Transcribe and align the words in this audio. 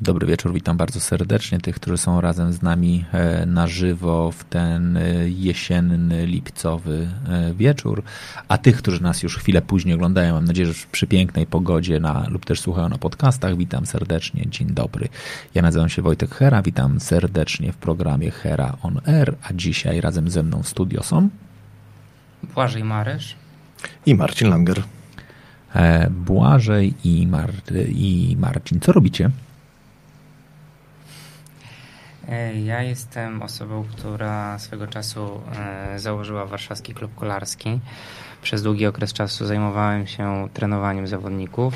Dobry 0.00 0.26
wieczór, 0.26 0.52
witam 0.52 0.76
bardzo 0.76 1.00
serdecznie 1.00 1.58
tych, 1.60 1.76
którzy 1.76 1.98
są 1.98 2.20
razem 2.20 2.52
z 2.52 2.62
nami 2.62 3.04
e, 3.12 3.46
na 3.46 3.66
żywo 3.66 4.32
w 4.32 4.44
ten 4.44 4.96
e, 4.96 5.28
jesienny, 5.28 6.26
lipcowy 6.26 7.08
e, 7.28 7.54
wieczór, 7.54 8.02
a 8.48 8.58
tych, 8.58 8.76
którzy 8.76 9.02
nas 9.02 9.22
już 9.22 9.38
chwilę 9.38 9.62
później 9.62 9.94
oglądają, 9.94 10.34
mam 10.34 10.44
nadzieję, 10.44 10.72
że 10.72 10.86
przy 10.92 11.06
pięknej 11.06 11.46
pogodzie 11.46 12.00
na, 12.00 12.26
lub 12.28 12.44
też 12.44 12.60
słuchają 12.60 12.88
na 12.88 12.98
podcastach, 12.98 13.56
witam 13.56 13.86
serdecznie, 13.86 14.44
dzień 14.46 14.68
dobry. 14.68 15.08
Ja 15.54 15.62
nazywam 15.62 15.88
się 15.88 16.02
Wojtek 16.02 16.34
Hera, 16.34 16.62
witam 16.62 17.00
serdecznie 17.00 17.72
w 17.72 17.76
programie 17.76 18.30
Hera 18.30 18.76
on 18.82 19.00
Air, 19.06 19.34
a 19.42 19.52
dzisiaj 19.52 20.00
razem 20.00 20.30
ze 20.30 20.42
mną 20.42 20.62
w 20.62 20.68
studio 20.68 21.02
są 21.02 21.28
Błażej 22.54 22.84
Marysz 22.84 23.36
i 24.06 24.14
Marcin 24.14 24.48
Langer. 24.48 24.82
Błażej 26.10 26.94
i, 27.04 27.26
Mar 27.26 27.52
i 27.88 28.36
Marcin, 28.38 28.80
co 28.80 28.92
robicie? 28.92 29.30
E, 32.28 32.60
ja 32.60 32.82
jestem 32.82 33.42
osobą, 33.42 33.84
która 33.92 34.58
swego 34.58 34.86
czasu 34.86 35.40
e, 35.58 35.98
założyła 35.98 36.46
Warszawski 36.46 36.94
Klub 36.94 37.14
Kolarski. 37.14 37.80
Przez 38.42 38.62
długi 38.62 38.86
okres 38.86 39.12
czasu 39.12 39.46
zajmowałem 39.46 40.06
się 40.06 40.48
trenowaniem 40.54 41.06
zawodników. 41.06 41.74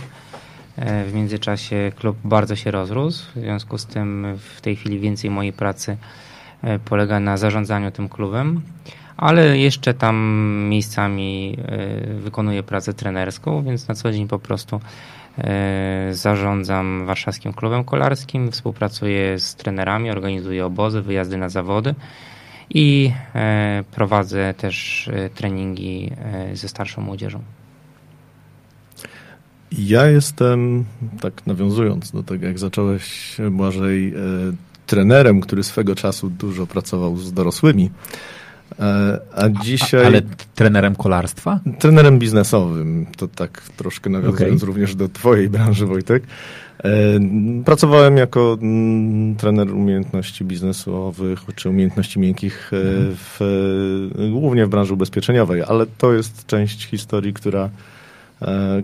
E, 0.77 1.05
w 1.05 1.15
międzyczasie 1.15 1.93
klub 1.97 2.17
bardzo 2.25 2.56
się 2.56 2.71
rozrósł, 2.71 3.25
w 3.37 3.41
związku 3.41 3.78
z 3.78 3.87
tym 3.87 4.39
w 4.56 4.61
tej 4.61 4.77
chwili 4.77 5.01
więcej 5.01 5.31
mojej 5.31 5.53
pracy 5.53 5.97
polega 6.84 7.21
na 7.21 7.37
zarządzaniu 7.37 7.91
tym 7.91 8.09
klubem, 8.09 8.61
ale 9.17 9.59
jeszcze 9.59 9.95
tam 9.95 10.17
miejscami 10.69 11.59
wykonuję 12.19 12.62
pracę 12.62 12.95
trenerską, 12.95 13.62
więc 13.62 13.89
na 13.89 13.95
co 13.95 14.12
dzień 14.12 14.28
po 14.28 14.39
prostu 14.39 14.81
E, 14.81 15.20
zarządzam 16.11 17.07
warszawskim 17.07 17.53
klubem 17.53 17.85
kolarskim, 17.85 18.53
współpracuję 18.53 19.39
z 19.39 19.55
trenerami, 19.55 20.11
organizuję 20.11 20.67
obozy, 20.67 21.03
wyjazdy 21.03 21.37
na 21.37 21.49
zawody 21.49 21.95
i 22.71 23.13
e, 23.35 23.85
prowadzę 23.91 24.55
też 24.55 25.09
e, 25.09 25.31
treningi 25.31 26.13
ze 26.55 26.69
starszą 26.69 27.03
młodzieżą. 27.03 27.43
Ja 29.79 30.07
jestem, 30.07 30.85
tak 31.21 31.47
nawiązując 31.47 32.11
do 32.11 32.23
tego, 32.23 32.47
jak 32.47 32.59
zacząłeś, 32.59 33.37
Błażej, 33.51 34.15
trenerem, 34.87 35.41
który 35.41 35.63
swego 35.63 35.95
czasu 35.95 36.31
dużo 36.31 36.67
pracował 36.67 37.17
z 37.17 37.33
dorosłymi. 37.33 37.91
E, 38.79 39.21
a 39.35 39.49
dzisiaj. 39.49 40.05
A, 40.05 40.07
ale 40.07 40.23
trenerem 40.55 40.97
kolarstwa? 40.97 41.61
Trenerem 41.79 42.19
biznesowym. 42.19 43.07
To 43.17 43.29
tak 43.29 43.62
troszkę 43.77 44.11
nawiązując 44.11 44.62
okay. 44.62 44.67
również 44.67 44.95
do 44.95 45.09
Twojej 45.09 45.49
branży, 45.49 45.87
Wojtek. 45.87 46.23
E, 46.85 47.21
pracowałem 47.65 48.17
jako 48.17 48.59
mm, 48.62 49.37
trener 49.37 49.75
umiejętności 49.75 50.45
biznesowych 50.45 51.41
czy 51.57 51.69
umiejętności 51.69 52.21
miękkich, 52.21 52.71
e, 52.73 52.77
mhm. 52.77 53.17
w, 53.17 53.41
głównie 54.31 54.67
w 54.67 54.69
branży 54.69 54.94
ubezpieczeniowej, 54.94 55.62
ale 55.62 55.87
to 55.99 56.12
jest 56.12 56.47
część 56.47 56.87
historii, 56.87 57.33
która, 57.33 57.71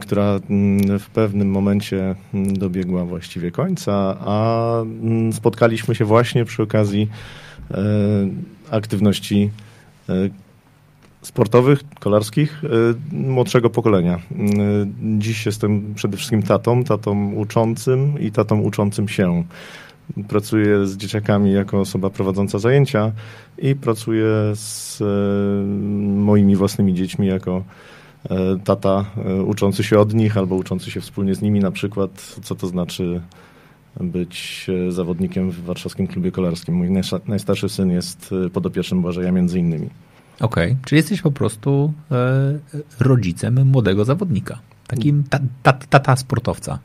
która 0.00 0.40
mm, 0.50 0.98
w 0.98 1.10
pewnym 1.10 1.50
momencie 1.50 2.14
mm, 2.34 2.58
dobiegła 2.58 3.04
właściwie 3.04 3.50
końca, 3.50 4.16
a 4.20 4.82
spotkaliśmy 5.32 5.94
się 5.94 6.04
właśnie 6.04 6.44
przy 6.44 6.62
okazji 6.62 7.08
aktywności 8.70 9.50
sportowych, 11.26 11.80
kolarskich 12.00 12.62
e, 12.64 12.68
młodszego 13.12 13.70
pokolenia. 13.70 14.14
E, 14.14 14.20
dziś 15.18 15.46
jestem 15.46 15.94
przede 15.94 16.16
wszystkim 16.16 16.42
tatą, 16.42 16.84
tatą 16.84 17.32
uczącym 17.32 18.20
i 18.20 18.30
tatą 18.32 18.60
uczącym 18.60 19.08
się. 19.08 19.44
Pracuję 20.28 20.86
z 20.86 20.96
dzieciakami 20.96 21.52
jako 21.52 21.80
osoba 21.80 22.10
prowadząca 22.10 22.58
zajęcia 22.58 23.12
i 23.58 23.74
pracuję 23.74 24.26
z 24.54 25.02
moimi 26.16 26.56
własnymi 26.56 26.94
dziećmi 26.94 27.26
jako 27.26 27.62
tata 28.64 29.04
uczący 29.46 29.84
się 29.84 29.98
od 29.98 30.14
nich 30.14 30.36
albo 30.36 30.54
uczący 30.54 30.90
się 30.90 31.00
wspólnie 31.00 31.34
z 31.34 31.42
nimi 31.42 31.60
na 31.60 31.70
przykład, 31.70 32.10
co 32.42 32.54
to 32.54 32.66
znaczy 32.66 33.20
być 34.00 34.66
zawodnikiem 34.88 35.50
w 35.50 35.64
warszawskim 35.64 36.06
klubie 36.06 36.32
kolarskim. 36.32 36.74
Mój 36.74 36.90
najstarszy 37.26 37.68
syn 37.68 37.90
jest 37.90 38.34
podopiecznym 38.52 39.02
Błażeja 39.02 39.32
między 39.32 39.58
innymi. 39.58 39.90
Okej, 40.40 40.72
okay. 40.72 40.76
czyli 40.84 40.96
jesteś 40.96 41.22
po 41.22 41.30
prostu 41.30 41.92
e, 42.10 42.58
rodzicem 43.00 43.66
młodego 43.66 44.04
zawodnika. 44.04 44.58
Takim 44.86 45.24
tata 45.62 45.86
ta, 45.90 46.00
ta 46.00 46.16
sportowca. 46.16 46.78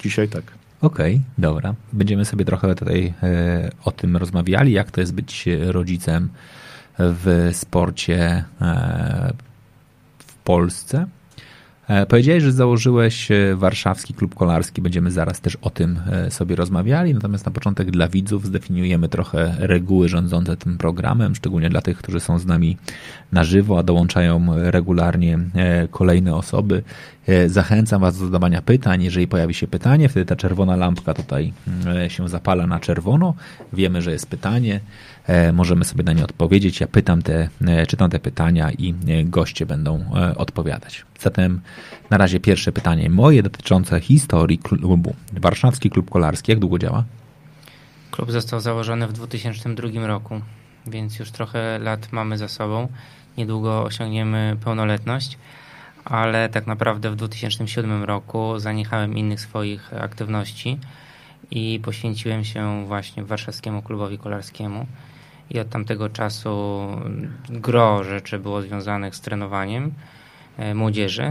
Dzisiaj 0.00 0.28
tak. 0.28 0.42
Okej, 0.80 1.14
okay, 1.14 1.24
dobra. 1.38 1.74
Będziemy 1.92 2.24
sobie 2.24 2.44
trochę 2.44 2.74
tutaj 2.74 3.14
e, 3.22 3.70
o 3.84 3.92
tym 3.92 4.16
rozmawiali, 4.16 4.72
jak 4.72 4.90
to 4.90 5.00
jest 5.00 5.14
być 5.14 5.48
rodzicem 5.66 6.28
w 6.98 7.50
sporcie 7.52 8.44
e, 8.60 9.32
w 10.18 10.34
Polsce. 10.34 11.06
E, 11.88 12.06
powiedziałeś, 12.06 12.42
że 12.42 12.52
założyłeś 12.52 13.30
e, 13.30 13.56
warszawski 13.56 14.14
klub 14.14 14.34
kolarski. 14.34 14.82
Będziemy 14.82 15.10
zaraz 15.10 15.40
też 15.40 15.56
o 15.62 15.70
tym 15.70 16.00
e, 16.12 16.30
sobie 16.30 16.56
rozmawiali. 16.56 17.14
Natomiast 17.14 17.46
na 17.46 17.52
początek 17.52 17.90
dla 17.90 18.08
widzów 18.08 18.46
zdefiniujemy 18.46 19.08
trochę 19.08 19.54
reguły 19.58 20.08
rządzące 20.08 20.56
tym 20.56 20.78
programem, 20.78 21.34
szczególnie 21.34 21.70
dla 21.70 21.80
tych, 21.80 21.98
którzy 21.98 22.20
są 22.20 22.38
z 22.38 22.46
nami 22.46 22.76
na 23.32 23.44
żywo, 23.44 23.78
a 23.78 23.82
dołączają 23.82 24.46
regularnie 24.56 25.38
kolejne 25.90 26.34
osoby. 26.34 26.82
Zachęcam 27.46 28.00
Was 28.00 28.18
do 28.18 28.24
zadawania 28.24 28.62
pytań. 28.62 29.02
Jeżeli 29.02 29.28
pojawi 29.28 29.54
się 29.54 29.66
pytanie, 29.66 30.08
wtedy 30.08 30.26
ta 30.26 30.36
czerwona 30.36 30.76
lampka 30.76 31.14
tutaj 31.14 31.52
się 32.08 32.28
zapala 32.28 32.66
na 32.66 32.80
czerwono. 32.80 33.34
Wiemy, 33.72 34.02
że 34.02 34.12
jest 34.12 34.26
pytanie. 34.26 34.80
Możemy 35.52 35.84
sobie 35.84 36.04
na 36.04 36.12
nie 36.12 36.24
odpowiedzieć. 36.24 36.80
Ja 36.80 36.86
pytam 36.86 37.22
te, 37.22 37.48
czytam 37.88 38.10
te 38.10 38.18
pytania 38.18 38.72
i 38.72 38.94
goście 39.24 39.66
będą 39.66 40.04
odpowiadać. 40.36 41.04
Zatem 41.20 41.60
na 42.10 42.16
razie 42.16 42.40
pierwsze 42.40 42.72
pytanie 42.72 43.10
moje 43.10 43.42
dotyczące 43.42 44.00
historii 44.00 44.58
klubu. 44.58 45.14
Warszawski 45.32 45.90
Klub 45.90 46.10
Kolarski, 46.10 46.52
jak 46.52 46.58
długo 46.58 46.78
działa? 46.78 47.04
Klub 48.10 48.30
został 48.30 48.60
założony 48.60 49.06
w 49.06 49.12
2002 49.12 50.06
roku, 50.06 50.40
więc 50.86 51.18
już 51.18 51.30
trochę 51.30 51.78
lat 51.78 52.12
mamy 52.12 52.38
za 52.38 52.48
sobą. 52.48 52.88
Niedługo 53.38 53.82
osiągniemy 53.82 54.56
pełnoletność, 54.64 55.38
ale 56.04 56.48
tak 56.48 56.66
naprawdę 56.66 57.10
w 57.10 57.16
2007 57.16 58.04
roku 58.04 58.58
zaniechałem 58.58 59.16
innych 59.16 59.40
swoich 59.40 59.94
aktywności 59.94 60.78
i 61.50 61.80
poświęciłem 61.82 62.44
się 62.44 62.86
właśnie 62.86 63.24
Warszawskiemu 63.24 63.82
Klubowi 63.82 64.18
Kolarskiemu. 64.18 64.86
I 65.50 65.60
od 65.60 65.68
tamtego 65.68 66.08
czasu 66.08 66.88
gro 67.50 68.04
rzeczy 68.04 68.38
było 68.38 68.62
związanych 68.62 69.16
z 69.16 69.20
trenowaniem 69.20 69.92
E, 70.58 70.74
młodzieży. 70.74 71.22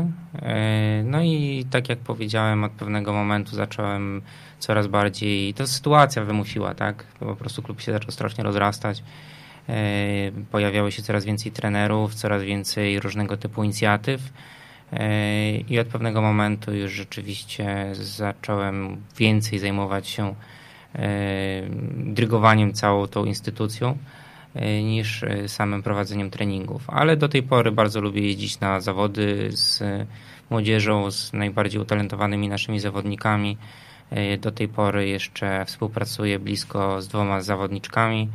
E, 0.41 1.03
no 1.03 1.21
i 1.21 1.65
tak 1.69 1.89
jak 1.89 1.99
powiedziałem, 1.99 2.63
od 2.63 2.71
pewnego 2.71 3.13
momentu 3.13 3.55
zacząłem 3.55 4.21
coraz 4.59 4.87
bardziej, 4.87 5.53
to 5.53 5.67
sytuacja 5.67 6.23
wymusiła, 6.23 6.73
tak? 6.73 7.03
Po 7.19 7.35
prostu 7.35 7.61
klub 7.61 7.81
się 7.81 7.91
zaczął 7.91 8.11
strasznie 8.11 8.43
rozrastać. 8.43 9.03
E, 9.69 9.75
pojawiało 10.51 10.91
się 10.91 11.01
coraz 11.01 11.25
więcej 11.25 11.51
trenerów, 11.51 12.15
coraz 12.15 12.43
więcej 12.43 12.99
różnego 12.99 13.37
typu 13.37 13.63
inicjatyw. 13.63 14.21
I 15.69 15.79
od 15.79 15.87
pewnego 15.87 16.21
momentu 16.21 16.73
już 16.73 16.91
rzeczywiście 16.91 17.89
zacząłem 17.93 19.01
więcej 19.17 19.59
zajmować 19.59 20.07
się 20.07 20.35
drygowaniem 21.97 22.73
całą 22.73 23.07
tą 23.07 23.25
instytucją. 23.25 23.97
E, 24.57 24.83
niż 24.83 25.23
e, 25.23 25.49
samym 25.49 25.83
prowadzeniem 25.83 26.29
treningów. 26.29 26.89
Ale 26.89 27.17
do 27.17 27.29
tej 27.29 27.43
pory 27.43 27.71
bardzo 27.71 28.01
lubię 28.01 28.21
jeździć 28.21 28.59
na 28.59 28.81
zawody 28.81 29.49
z 29.51 29.83
młodzieżą, 30.49 31.11
z 31.11 31.33
najbardziej 31.33 31.81
utalentowanymi 31.81 32.49
naszymi 32.49 32.79
zawodnikami. 32.79 33.57
E, 34.09 34.37
do 34.37 34.51
tej 34.51 34.67
pory 34.67 35.07
jeszcze 35.07 35.65
współpracuję 35.65 36.39
blisko 36.39 37.01
z 37.01 37.07
dwoma 37.07 37.41
zawodniczkami 37.41 38.29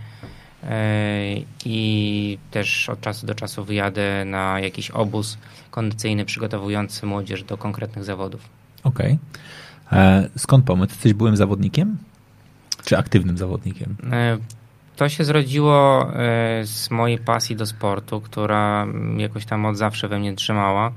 i 1.65 2.39
też 2.51 2.89
od 2.89 3.01
czasu 3.01 3.27
do 3.27 3.35
czasu 3.35 3.65
wyjadę 3.65 4.25
na 4.25 4.61
jakiś 4.61 4.91
obóz 4.91 5.39
kondycyjny 5.71 6.25
przygotowujący 6.25 7.07
młodzież 7.07 7.45
do 7.45 7.59
konkretnych 7.59 8.05
zawodów. 8.05 8.49
Okej. 8.85 9.19
Okay. 9.87 10.31
Skąd 10.37 10.65
pomysł? 10.65 10.93
Jesteś 10.93 11.13
byłym 11.13 11.37
zawodnikiem? 11.37 11.97
Czy 12.85 12.99
aktywnym 12.99 13.39
zawodnikiem? 13.39 13.97
To 14.97 15.09
się 15.09 15.25
zrodziło 15.25 16.11
z 16.65 16.91
mojej 16.91 17.19
pasji 17.19 17.57
do 17.57 17.67
sportu, 17.67 18.21
która 18.21 18.87
jakoś 19.17 19.47
tam 19.47 19.67
od 19.67 19.77
zawsze 19.77 20.09
we 20.09 20.19
mnie 20.19 20.35
trzymała. 20.35 20.93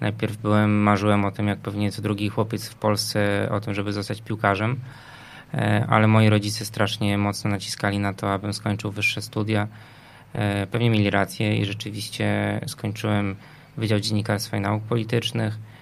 Najpierw 0.00 0.36
byłem, 0.36 0.82
marzyłem 0.82 1.24
o 1.24 1.30
tym, 1.30 1.48
jak 1.48 1.58
pewnie 1.58 1.92
co 1.92 2.02
drugi 2.02 2.28
chłopiec 2.28 2.68
w 2.68 2.74
Polsce, 2.74 3.48
o 3.50 3.60
tym, 3.60 3.74
żeby 3.74 3.92
zostać 3.92 4.22
piłkarzem, 4.22 4.80
e, 5.54 5.86
ale 5.88 6.06
moi 6.06 6.28
rodzice 6.28 6.64
strasznie 6.64 7.18
mocno 7.18 7.50
naciskali 7.50 7.98
na 7.98 8.12
to, 8.12 8.32
abym 8.32 8.52
skończył 8.52 8.90
wyższe 8.90 9.22
studia. 9.22 9.68
E, 10.32 10.66
pewnie 10.66 10.90
mieli 10.90 11.10
rację 11.10 11.56
i 11.56 11.64
rzeczywiście 11.64 12.60
skończyłem 12.66 13.36
Wydział 13.76 14.00
Dziennikarstwa 14.00 14.56
i 14.56 14.60
Nauk 14.60 14.82
Politycznych 14.82 15.54
e, 15.54 15.75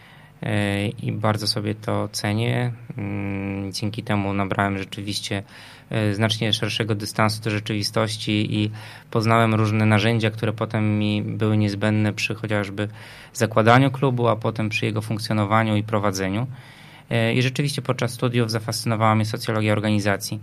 i 1.03 1.13
bardzo 1.13 1.47
sobie 1.47 1.75
to 1.75 2.09
cenię. 2.13 2.73
Mm, 2.99 3.73
dzięki 3.73 4.03
temu 4.03 4.33
nabrałem 4.33 4.79
rzeczywiście 4.79 5.43
E, 5.91 6.15
znacznie 6.15 6.53
szerszego 6.53 6.95
dystansu 6.95 7.43
do 7.43 7.51
rzeczywistości 7.51 8.63
i 8.63 8.71
poznałem 9.11 9.55
różne 9.55 9.87
narzędzia, 9.87 10.31
które 10.31 10.53
potem 10.53 10.99
mi 10.99 11.23
były 11.23 11.57
niezbędne 11.57 12.13
przy 12.13 12.35
chociażby 12.35 12.89
zakładaniu 13.33 13.91
klubu, 13.91 14.29
a 14.29 14.37
potem 14.37 14.69
przy 14.69 14.87
jego 14.87 15.03
funkcjonowaniu 15.03 15.77
i 15.77 15.83
prowadzeniu. 15.83 16.47
E, 17.11 17.35
I 17.35 17.43
rzeczywiście 17.43 17.83
podczas 17.83 18.13
studiów 18.13 18.51
zafascynowała 18.51 19.15
mnie 19.15 19.25
socjologia 19.25 19.73
organizacji. 19.73 20.41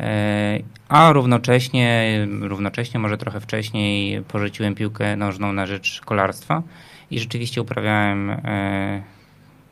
E, 0.00 0.58
a 0.88 1.12
równocześnie, 1.12 2.18
równocześnie, 2.40 3.00
może 3.00 3.18
trochę 3.18 3.40
wcześniej, 3.40 4.22
porzuciłem 4.22 4.74
piłkę 4.74 5.16
nożną 5.16 5.52
na 5.52 5.66
rzecz 5.66 6.00
kolarstwa 6.00 6.62
i 7.10 7.18
rzeczywiście 7.18 7.62
uprawiałem 7.62 8.30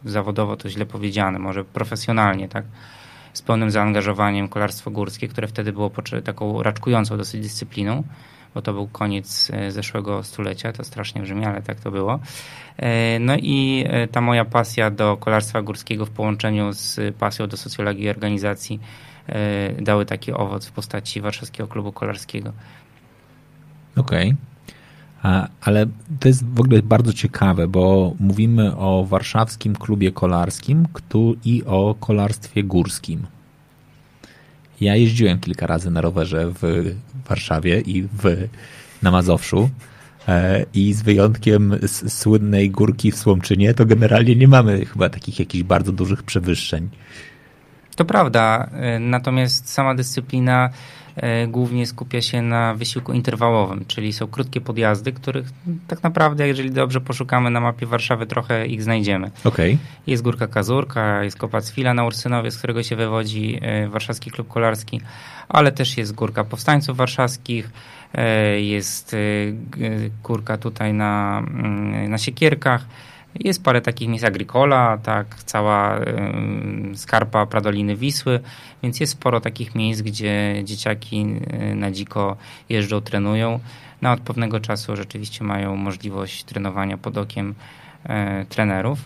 zawodowo, 0.04 0.56
to 0.56 0.68
źle 0.68 0.86
powiedziane, 0.86 1.38
może 1.38 1.64
profesjonalnie, 1.64 2.48
tak? 2.48 2.64
z 3.32 3.42
pełnym 3.42 3.70
zaangażowaniem 3.70 4.48
kolarstwo 4.48 4.90
górskie, 4.90 5.28
które 5.28 5.48
wtedy 5.48 5.72
było 5.72 5.90
taką 6.24 6.62
raczkującą 6.62 7.16
dosyć 7.16 7.42
dyscypliną, 7.42 8.02
bo 8.54 8.62
to 8.62 8.72
był 8.72 8.88
koniec 8.88 9.50
e, 9.52 9.70
zeszłego 9.70 10.22
stulecia, 10.22 10.72
to 10.72 10.84
strasznie 10.84 11.22
brzmi, 11.22 11.44
ale 11.44 11.62
tak 11.62 11.80
to 11.80 11.90
było. 11.90 12.20
E, 12.76 13.18
no 13.18 13.36
i 13.36 13.84
e, 13.88 14.08
ta 14.08 14.20
moja 14.20 14.44
pasja 14.44 14.90
do 14.90 15.16
kolarstwa 15.16 15.62
górskiego 15.62 16.06
w 16.06 16.10
połączeniu 16.10 16.72
z 16.72 17.16
pasją 17.16 17.46
do 17.46 17.56
socjologii 17.56 18.04
i 18.04 18.10
organizacji 18.10 18.80
dały 19.80 20.06
taki 20.06 20.32
owoc 20.32 20.66
w 20.66 20.72
postaci 20.72 21.20
Warszawskiego 21.20 21.68
Klubu 21.68 21.92
Kolarskiego. 21.92 22.52
Okej. 23.96 24.28
Okay. 24.28 24.51
Ale 25.60 25.86
to 26.20 26.28
jest 26.28 26.44
w 26.46 26.60
ogóle 26.60 26.82
bardzo 26.82 27.12
ciekawe, 27.12 27.68
bo 27.68 28.14
mówimy 28.20 28.76
o 28.76 29.04
warszawskim 29.04 29.76
klubie 29.76 30.12
kolarskim 30.12 30.86
i 31.44 31.64
o 31.64 31.94
kolarstwie 32.00 32.64
górskim. 32.64 33.26
Ja 34.80 34.96
jeździłem 34.96 35.40
kilka 35.40 35.66
razy 35.66 35.90
na 35.90 36.00
rowerze 36.00 36.52
w 36.62 36.94
Warszawie 37.28 37.80
i 37.80 38.02
w, 38.02 38.48
na 39.02 39.10
Mazowszu 39.10 39.70
e, 40.28 40.66
i 40.74 40.92
z 40.92 41.02
wyjątkiem 41.02 41.78
słynnej 42.08 42.70
górki 42.70 43.12
w 43.12 43.16
Słomczynie, 43.16 43.74
to 43.74 43.86
generalnie 43.86 44.36
nie 44.36 44.48
mamy 44.48 44.86
chyba 44.86 45.08
takich 45.08 45.38
jakichś 45.38 45.64
bardzo 45.64 45.92
dużych 45.92 46.22
przewyższeń. 46.22 46.88
To 47.96 48.04
prawda, 48.04 48.70
e, 48.72 48.98
natomiast 48.98 49.68
sama 49.68 49.94
dyscyplina 49.94 50.70
głównie 51.48 51.86
skupia 51.86 52.22
się 52.22 52.42
na 52.42 52.74
wysiłku 52.74 53.12
interwałowym, 53.12 53.84
czyli 53.88 54.12
są 54.12 54.26
krótkie 54.26 54.60
podjazdy, 54.60 55.12
których 55.12 55.46
tak 55.88 56.02
naprawdę, 56.02 56.48
jeżeli 56.48 56.70
dobrze 56.70 57.00
poszukamy 57.00 57.50
na 57.50 57.60
mapie 57.60 57.86
Warszawy, 57.86 58.26
trochę 58.26 58.66
ich 58.66 58.82
znajdziemy. 58.82 59.30
Okay. 59.44 59.78
Jest 60.06 60.22
Górka 60.22 60.46
Kazurka, 60.46 61.24
jest 61.24 61.38
Kopac 61.38 61.70
Fila 61.70 61.94
na 61.94 62.04
Ursynowie, 62.04 62.50
z 62.50 62.58
którego 62.58 62.82
się 62.82 62.96
wywodzi 62.96 63.58
e, 63.62 63.88
Warszawski 63.88 64.30
Klub 64.30 64.48
Kolarski, 64.48 65.00
ale 65.48 65.72
też 65.72 65.96
jest 65.96 66.14
Górka 66.14 66.44
Powstańców 66.44 66.96
Warszawskich, 66.96 67.70
e, 68.14 68.60
jest 68.60 69.16
górka 70.22 70.56
tutaj 70.56 70.94
na, 70.94 71.38
mm, 71.38 72.10
na 72.10 72.18
Siekierkach, 72.18 72.86
jest 73.34 73.64
parę 73.64 73.80
takich 73.80 74.08
miejsc 74.08 74.24
Agricola, 74.24 74.98
tak, 75.02 75.26
cała 75.44 75.98
skarpa 76.94 77.46
Pradoliny 77.46 77.96
Wisły, 77.96 78.40
więc 78.82 79.00
jest 79.00 79.12
sporo 79.12 79.40
takich 79.40 79.74
miejsc, 79.74 80.02
gdzie 80.02 80.60
dzieciaki 80.64 81.26
y, 81.72 81.74
na 81.74 81.90
dziko 81.90 82.36
jeżdżą, 82.68 83.00
trenują. 83.00 83.60
No, 84.02 84.12
od 84.12 84.20
pewnego 84.20 84.60
czasu 84.60 84.96
rzeczywiście 84.96 85.44
mają 85.44 85.76
możliwość 85.76 86.44
trenowania 86.44 86.98
pod 86.98 87.18
okiem 87.18 87.54
y, 88.04 88.08
trenerów. 88.48 88.98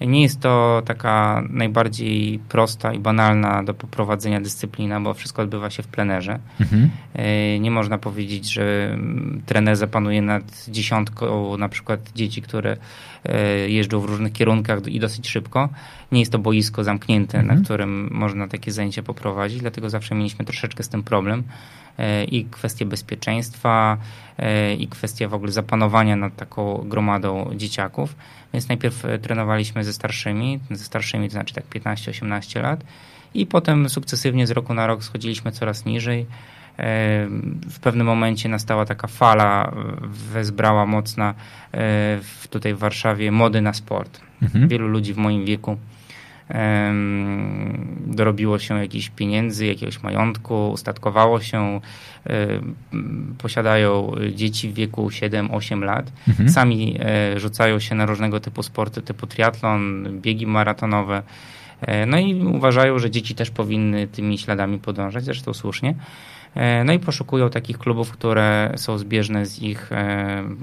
Nie 0.00 0.22
jest 0.22 0.40
to 0.40 0.82
taka 0.84 1.42
najbardziej 1.50 2.38
prosta 2.48 2.92
i 2.92 2.98
banalna 2.98 3.62
do 3.62 3.74
poprowadzenia 3.74 4.40
dyscyplina, 4.40 5.00
bo 5.00 5.14
wszystko 5.14 5.42
odbywa 5.42 5.70
się 5.70 5.82
w 5.82 5.86
plenerze. 5.86 6.38
Mhm. 6.60 6.90
E, 7.14 7.58
nie 7.58 7.70
można 7.70 7.98
powiedzieć, 7.98 8.52
że 8.52 8.90
mm, 8.92 9.42
trener 9.46 9.76
zapanuje 9.76 10.22
nad 10.22 10.68
dziesiątką 10.68 11.56
na 11.56 11.68
przykład 11.68 12.00
dzieci, 12.14 12.42
które 12.42 12.76
e, 13.24 13.68
jeżdżą 13.68 14.00
w 14.00 14.04
różnych 14.04 14.32
kierunkach 14.32 14.86
i 14.86 15.00
dosyć 15.00 15.28
szybko. 15.28 15.68
Nie 16.12 16.20
jest 16.20 16.32
to 16.32 16.38
boisko 16.38 16.84
zamknięte, 16.84 17.38
mhm. 17.38 17.58
na 17.58 17.64
którym 17.64 18.08
można 18.12 18.48
takie 18.48 18.72
zajęcia 18.72 19.02
poprowadzić, 19.02 19.60
dlatego 19.60 19.90
zawsze 19.90 20.14
mieliśmy 20.14 20.44
troszeczkę 20.44 20.82
z 20.82 20.88
tym 20.88 21.02
problem 21.02 21.42
i 22.30 22.44
kwestie 22.44 22.86
bezpieczeństwa, 22.86 23.96
i 24.78 24.88
kwestia 24.88 25.28
w 25.28 25.34
ogóle 25.34 25.52
zapanowania 25.52 26.16
nad 26.16 26.36
taką 26.36 26.84
gromadą 26.88 27.50
dzieciaków. 27.56 28.16
Więc 28.52 28.68
najpierw 28.68 29.04
e, 29.04 29.18
trenowaliśmy 29.18 29.84
ze 29.84 29.92
starszymi, 29.92 30.60
ze 30.70 30.84
starszymi 30.84 31.28
to 31.28 31.32
znaczy 31.32 31.54
tak 31.54 31.64
15-18 31.64 32.62
lat 32.62 32.84
i 33.34 33.46
potem 33.46 33.88
sukcesywnie 33.88 34.46
z 34.46 34.50
roku 34.50 34.74
na 34.74 34.86
rok 34.86 35.04
schodziliśmy 35.04 35.52
coraz 35.52 35.84
niżej. 35.84 36.20
E, 36.20 36.26
w 37.70 37.78
pewnym 37.80 38.06
momencie 38.06 38.48
nastała 38.48 38.84
taka 38.84 39.08
fala, 39.08 39.72
wezbrała 40.32 40.86
mocna 40.86 41.34
w, 42.22 42.48
tutaj 42.50 42.74
w 42.74 42.78
Warszawie 42.78 43.32
mody 43.32 43.60
na 43.60 43.72
sport. 43.72 44.20
Mhm. 44.42 44.68
Wielu 44.68 44.88
ludzi 44.88 45.14
w 45.14 45.16
moim 45.16 45.44
wieku 45.44 45.76
dorobiło 48.06 48.58
się 48.58 48.78
jakichś 48.78 49.10
pieniędzy, 49.10 49.66
jakiegoś 49.66 50.02
majątku, 50.02 50.70
ustatkowało 50.70 51.40
się, 51.40 51.80
posiadają 53.38 54.12
dzieci 54.34 54.68
w 54.68 54.74
wieku 54.74 55.08
7-8 55.08 55.82
lat, 55.82 56.12
mhm. 56.28 56.48
sami 56.48 56.96
e, 57.00 57.40
rzucają 57.40 57.78
się 57.78 57.94
na 57.94 58.06
różnego 58.06 58.40
typu 58.40 58.62
sporty 58.62 59.02
typu 59.02 59.26
triatlon, 59.26 60.06
biegi 60.20 60.46
maratonowe. 60.46 61.22
E, 61.80 62.06
no 62.06 62.18
i 62.18 62.34
uważają, 62.34 62.98
że 62.98 63.10
dzieci 63.10 63.34
też 63.34 63.50
powinny 63.50 64.06
tymi 64.06 64.38
śladami 64.38 64.78
podążać, 64.78 65.24
zresztą 65.24 65.54
słusznie. 65.54 65.94
E, 66.54 66.84
no 66.84 66.92
i 66.92 66.98
poszukują 66.98 67.50
takich 67.50 67.78
klubów, 67.78 68.10
które 68.10 68.72
są 68.76 68.98
zbieżne 68.98 69.46
z 69.46 69.62
ich 69.62 69.90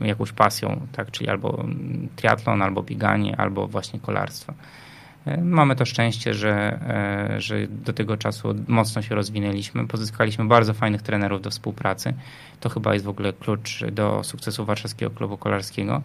jakąś 0.02 0.32
pasją, 0.32 0.82
tak? 0.92 1.12
czyli 1.12 1.30
albo 1.30 1.66
triatlon, 2.16 2.62
albo 2.62 2.84
bieganie, 2.84 3.38
albo 3.38 3.68
właśnie 3.68 4.00
kolarstwo. 4.00 4.54
E, 5.26 5.42
mamy 5.42 5.76
to 5.76 5.86
szczęście, 5.86 6.34
że, 6.34 6.80
e, 7.36 7.42
że 7.42 7.68
do 7.68 7.94
tego 7.94 8.18
czasu 8.18 8.56
mocno 8.68 9.02
się 9.02 9.16
rozwinęliśmy. 9.16 9.88
Pozyskaliśmy 9.88 10.46
bardzo 10.46 10.74
fajnych 10.74 11.02
trenerów 11.02 11.42
do 11.42 11.50
współpracy. 11.50 12.14
To 12.60 12.70
chyba 12.70 12.94
jest 12.94 13.06
w 13.06 13.10
ogóle 13.10 13.34
klucz 13.34 13.86
do 13.92 14.24
sukcesu 14.24 14.66
Warszawskiego 14.66 15.12
Klubu 15.12 15.38
Kolarskiego. 15.38 16.02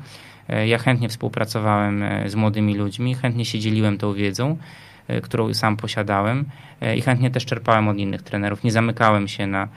E, 0.48 0.68
ja 0.68 0.78
chętnie 0.78 1.08
współpracowałem 1.08 2.04
z 2.26 2.34
młodymi 2.34 2.74
ludźmi, 2.74 3.14
chętnie 3.14 3.44
się 3.44 3.58
dzieliłem 3.58 3.98
tą 3.98 4.14
wiedzą, 4.14 4.56
którą 5.22 5.54
sam 5.54 5.76
posiadałem 5.76 6.44
i 6.96 7.00
chętnie 7.00 7.30
też 7.30 7.44
czerpałem 7.44 7.88
od 7.88 7.96
innych 7.96 8.22
trenerów. 8.22 8.64
Nie 8.64 8.72
zamykałem 8.72 9.28
się 9.28 9.46
na 9.46 9.68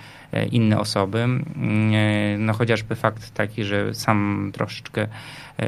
inne 0.51 0.79
osoby. 0.79 1.19
Mm, 1.19 2.46
no 2.46 2.53
chociażby 2.53 2.96
fakt 2.96 3.34
taki, 3.34 3.63
że 3.63 3.93
sam 3.93 4.51
troszeczkę 4.53 5.08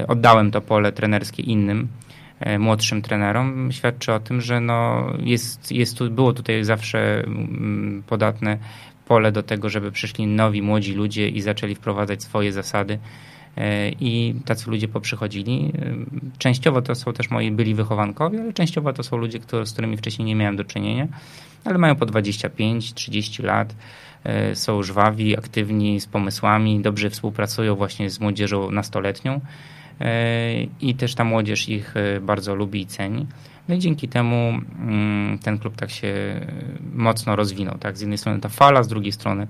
oddałem 0.08 0.52
to 0.52 0.62
pole 0.62 0.92
trenerskie 0.92 1.44
innym 1.44 1.88
młodszym 2.60 3.02
trenerom, 3.02 3.72
świadczy 3.72 4.14
o 4.14 4.20
tym, 4.20 4.42
że 4.42 4.62
no 4.62 5.08
jest, 5.20 5.72
jest 5.72 5.98
tu, 5.98 6.12
było 6.12 6.34
tutaj 6.34 6.64
zawsze 6.64 7.24
mm, 7.24 8.04
podatne 8.08 8.58
pole 9.06 9.32
do 9.32 9.44
tego, 9.44 9.70
żeby 9.70 9.92
przyszli 9.92 10.28
nowi, 10.28 10.62
młodzi 10.62 10.94
ludzie 10.94 11.30
i 11.30 11.42
zaczęli 11.42 11.76
wprowadzać 11.76 12.24
swoje 12.24 12.54
zasady. 12.54 13.00
E, 13.58 13.90
I 13.90 14.36
tacy 14.46 14.72
ludzie 14.72 14.88
poprzychodzili. 14.88 15.74
E, 15.76 15.96
częściowo 16.38 16.82
to 16.82 16.96
są 16.96 17.14
też 17.14 17.30
moi 17.30 17.52
byli 17.52 17.76
wychowankowie, 17.76 18.42
ale 18.42 18.54
częściowo 18.54 18.94
to 18.94 19.04
są 19.04 19.18
ludzie, 19.18 19.40
z 19.66 19.74
którymi 19.74 19.98
wcześniej 19.98 20.26
nie 20.26 20.36
miałem 20.36 20.56
do 20.56 20.64
czynienia, 20.64 21.08
ale 21.66 21.78
mają 21.78 21.96
po 21.96 22.06
25-30 22.06 23.44
lat, 23.44 23.76
są 24.54 24.84
żwawi, 24.84 25.38
aktywni, 25.38 26.02
z 26.02 26.06
pomysłami, 26.06 26.80
dobrze 26.80 27.10
współpracują 27.10 27.76
właśnie 27.76 28.10
z 28.10 28.20
młodzieżą 28.20 28.72
nastoletnią 28.72 29.42
i 30.82 30.96
też 30.96 31.16
ta 31.16 31.24
młodzież 31.24 31.70
ich 31.70 31.98
e, 31.98 32.20
bardzo 32.20 32.56
lubi 32.56 32.82
i 32.82 32.86
ceni. 32.86 33.28
No 33.70 33.76
i 33.76 33.80
dzięki 33.80 34.08
temu 34.08 34.54
mm, 34.80 35.40
ten 35.40 35.58
klub 35.58 35.76
tak 35.76 35.92
się 35.92 36.14
mocno 36.94 37.36
rozwinął. 37.36 37.78
Tak? 37.78 37.98
Z 37.98 38.02
jednej 38.02 38.18
strony 38.18 38.40
ta 38.40 38.50
fala, 38.50 38.84
z 38.84 38.88
drugiej 38.88 39.12
strony 39.12 39.48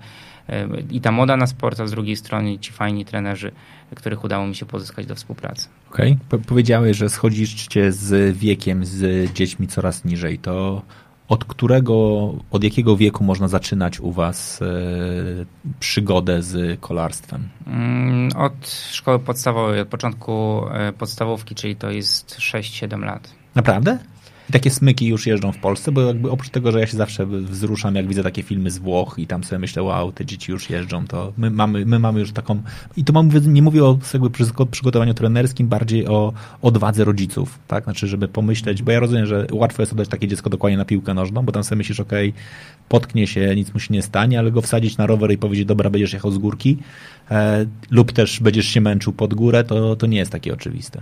i 0.91 1.01
ta 1.01 1.11
moda 1.11 1.37
na 1.37 1.47
sport, 1.47 1.79
a 1.79 1.87
z 1.87 1.91
drugiej 1.91 2.15
strony 2.15 2.59
ci 2.59 2.71
fajni 2.71 3.05
trenerzy, 3.05 3.51
których 3.95 4.23
udało 4.23 4.47
mi 4.47 4.55
się 4.55 4.65
pozyskać 4.65 5.05
do 5.05 5.15
współpracy. 5.15 5.67
Okej. 5.91 6.17
Okay. 6.27 6.39
Powiedziałeś, 6.39 6.97
że 6.97 7.09
schodzicie 7.09 7.91
z 7.91 8.37
wiekiem 8.37 8.85
z 8.85 9.31
dziećmi 9.33 9.67
coraz 9.67 10.05
niżej. 10.05 10.39
To 10.39 10.81
od 11.31 11.45
którego, 11.45 11.95
od 12.51 12.63
jakiego 12.63 12.97
wieku 12.97 13.23
można 13.23 13.47
zaczynać 13.47 13.99
u 13.99 14.11
Was 14.11 14.61
e, 14.61 14.65
przygodę 15.79 16.43
z 16.43 16.79
kolarstwem? 16.79 17.49
Mm, 17.67 18.29
od 18.37 18.69
szkoły 18.91 19.19
podstawowej, 19.19 19.79
od 19.79 19.87
początku 19.87 20.61
e, 20.71 20.93
podstawówki, 20.93 21.55
czyli 21.55 21.75
to 21.75 21.91
jest 21.91 22.37
6-7 22.39 23.05
lat. 23.05 23.29
Naprawdę? 23.55 23.97
I 24.51 24.53
takie 24.53 24.71
smyki 24.71 25.07
już 25.07 25.27
jeżdżą 25.27 25.51
w 25.51 25.57
Polsce, 25.57 25.91
bo 25.91 26.01
jakby 26.01 26.31
oprócz 26.31 26.49
tego, 26.49 26.71
że 26.71 26.79
ja 26.79 26.87
się 26.87 26.97
zawsze 26.97 27.25
wzruszam, 27.25 27.95
jak 27.95 28.07
widzę 28.07 28.23
takie 28.23 28.43
filmy 28.43 28.71
z 28.71 28.77
Włoch 28.77 29.15
i 29.17 29.27
tam 29.27 29.43
sobie 29.43 29.59
myślę, 29.59 29.83
wow, 29.83 30.11
te 30.11 30.25
dzieci 30.25 30.51
już 30.51 30.69
jeżdżą, 30.69 31.07
to 31.07 31.33
my 31.37 31.49
mamy, 31.49 31.85
my 31.85 31.99
mamy 31.99 32.19
już 32.19 32.31
taką, 32.31 32.61
i 32.97 33.03
to 33.03 33.13
mam, 33.13 33.29
nie 33.47 33.61
mówię 33.61 33.83
o 33.83 33.97
jakby 34.13 34.29
przygotowaniu 34.71 35.13
trenerskim, 35.13 35.67
bardziej 35.67 36.07
o 36.07 36.33
odwadze 36.61 37.03
rodziców, 37.03 37.59
tak? 37.67 37.83
Znaczy, 37.83 38.07
żeby 38.07 38.27
pomyśleć, 38.27 38.83
bo 38.83 38.91
ja 38.91 38.99
rozumiem, 38.99 39.25
że 39.25 39.47
łatwo 39.51 39.81
jest 39.81 39.91
oddać 39.91 40.07
takie 40.07 40.27
dziecko 40.27 40.49
dokładnie 40.49 40.77
na 40.77 40.85
piłkę 40.85 41.13
nożną, 41.13 41.41
bo 41.41 41.51
tam 41.51 41.63
sobie 41.63 41.77
myślisz, 41.77 41.99
okej, 41.99 42.29
okay, 42.29 42.41
potknie 42.89 43.27
się, 43.27 43.55
nic 43.55 43.73
mu 43.73 43.79
się 43.79 43.93
nie 43.93 44.01
stanie, 44.01 44.39
ale 44.39 44.51
go 44.51 44.61
wsadzić 44.61 44.97
na 44.97 45.07
rower 45.07 45.31
i 45.31 45.37
powiedzieć, 45.37 45.65
dobra, 45.65 45.89
będziesz 45.89 46.13
jechał 46.13 46.31
z 46.31 46.37
górki, 46.37 46.77
e, 47.31 47.65
lub 47.91 48.11
też 48.11 48.39
będziesz 48.39 48.67
się 48.67 48.81
męczył 48.81 49.13
pod 49.13 49.33
górę, 49.33 49.63
to, 49.63 49.95
to 49.95 50.07
nie 50.07 50.17
jest 50.17 50.31
takie 50.31 50.53
oczywiste. 50.53 51.01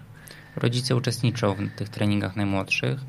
Rodzice 0.56 0.96
uczestniczą 0.96 1.56
w 1.56 1.77
tych 1.77 1.89
treningach 1.89 2.36
najmłodszych 2.36 3.00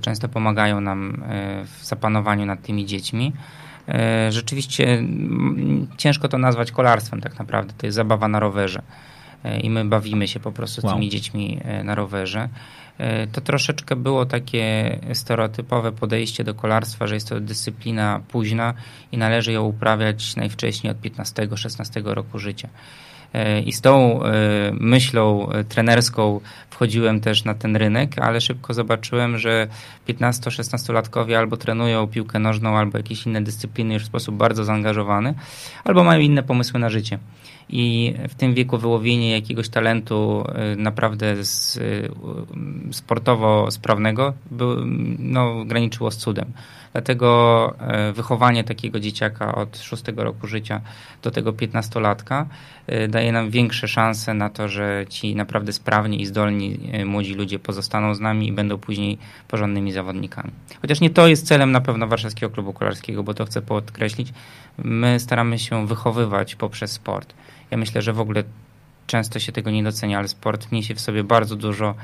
często 0.00 0.28
pomagają 0.28 0.80
nam 0.80 1.22
e, 1.28 1.64
w 1.64 1.84
zapanowaniu 1.84 2.46
nad 2.46 2.62
tymi 2.62 2.86
dziećmi. 2.86 3.32
E, 3.88 4.32
rzeczywiście 4.32 5.02
ciężko 5.96 6.28
to 6.28 6.38
nazwać 6.38 6.72
kolarstwem 6.72 7.20
tak 7.20 7.38
naprawdę. 7.38 7.74
To 7.78 7.86
jest 7.86 7.96
zabawa 7.96 8.28
na 8.28 8.40
rowerze. 8.40 8.82
I 9.62 9.70
my 9.70 9.84
bawimy 9.84 10.28
się 10.28 10.40
po 10.40 10.52
prostu 10.52 10.80
z 10.80 10.84
wow. 10.84 10.94
tymi 10.94 11.08
dziećmi 11.08 11.60
na 11.84 11.94
rowerze. 11.94 12.48
To 13.32 13.40
troszeczkę 13.40 13.96
było 13.96 14.26
takie 14.26 14.98
stereotypowe 15.12 15.92
podejście 15.92 16.44
do 16.44 16.54
kolarstwa, 16.54 17.06
że 17.06 17.14
jest 17.14 17.28
to 17.28 17.40
dyscyplina 17.40 18.20
późna 18.28 18.74
i 19.12 19.18
należy 19.18 19.52
ją 19.52 19.62
uprawiać 19.62 20.36
najwcześniej 20.36 20.90
od 20.90 21.00
15-16 21.00 22.02
roku 22.04 22.38
życia. 22.38 22.68
E, 23.34 23.60
I 23.60 23.72
z 23.72 23.80
tą 23.80 24.22
e, 24.22 24.32
myślą 24.72 25.50
e, 25.50 25.64
trenerską 25.64 26.40
wchodziłem 26.70 27.20
też 27.20 27.44
na 27.44 27.54
ten 27.54 27.76
rynek, 27.76 28.18
ale 28.18 28.40
szybko 28.40 28.74
zobaczyłem, 28.74 29.38
że 29.38 29.66
15-16-latkowie 30.08 31.34
albo 31.34 31.56
trenują 31.56 32.06
piłkę 32.06 32.38
nożną, 32.38 32.78
albo 32.78 32.98
jakieś 32.98 33.26
inne 33.26 33.42
dyscypliny 33.42 33.94
już 33.94 34.02
w 34.02 34.06
sposób 34.06 34.34
bardzo 34.34 34.64
zaangażowany, 34.64 35.34
albo 35.84 36.04
mają 36.04 36.20
inne 36.20 36.42
pomysły 36.42 36.80
na 36.80 36.90
życie 36.90 37.18
i 37.68 38.14
w 38.28 38.34
tym 38.34 38.54
wieku 38.54 38.78
wyłowienie 38.78 39.30
jakiegoś 39.30 39.68
talentu 39.68 40.44
naprawdę 40.76 41.44
z, 41.44 41.80
sportowo 42.92 43.70
sprawnego 43.70 44.32
no, 45.18 45.64
graniczyło 45.64 46.10
z 46.10 46.16
cudem. 46.16 46.52
Dlatego 46.94 47.74
e, 47.80 48.12
wychowanie 48.12 48.64
takiego 48.64 49.00
dzieciaka 49.00 49.54
od 49.54 49.78
szóstego 49.78 50.24
roku 50.24 50.46
życia 50.46 50.80
do 51.22 51.30
tego 51.30 51.52
piętnastolatka 51.52 52.46
e, 52.86 53.08
daje 53.08 53.32
nam 53.32 53.50
większe 53.50 53.88
szanse 53.88 54.34
na 54.34 54.50
to, 54.50 54.68
że 54.68 55.04
ci 55.08 55.36
naprawdę 55.36 55.72
sprawni 55.72 56.22
i 56.22 56.26
zdolni 56.26 56.78
e, 56.92 57.04
młodzi 57.04 57.34
ludzie 57.34 57.58
pozostaną 57.58 58.14
z 58.14 58.20
nami 58.20 58.48
i 58.48 58.52
będą 58.52 58.78
później 58.78 59.18
porządnymi 59.48 59.92
zawodnikami. 59.92 60.50
Chociaż 60.82 61.00
nie 61.00 61.10
to 61.10 61.26
jest 61.26 61.46
celem 61.46 61.72
na 61.72 61.80
pewno 61.80 62.06
Warszawskiego 62.06 62.52
Klubu 62.52 62.72
Kolarskiego, 62.72 63.22
bo 63.22 63.34
to 63.34 63.44
chcę 63.44 63.62
podkreślić. 63.62 64.32
My 64.78 65.20
staramy 65.20 65.58
się 65.58 65.86
wychowywać 65.86 66.54
poprzez 66.54 66.92
sport. 66.92 67.34
Ja 67.70 67.76
myślę, 67.76 68.02
że 68.02 68.12
w 68.12 68.20
ogóle 68.20 68.44
często 69.06 69.38
się 69.38 69.52
tego 69.52 69.70
nie 69.70 69.82
docenia, 69.82 70.18
ale 70.18 70.28
sport 70.28 70.72
niesie 70.72 70.94
w 70.94 71.00
sobie 71.00 71.24
bardzo 71.24 71.56
dużo 71.56 71.94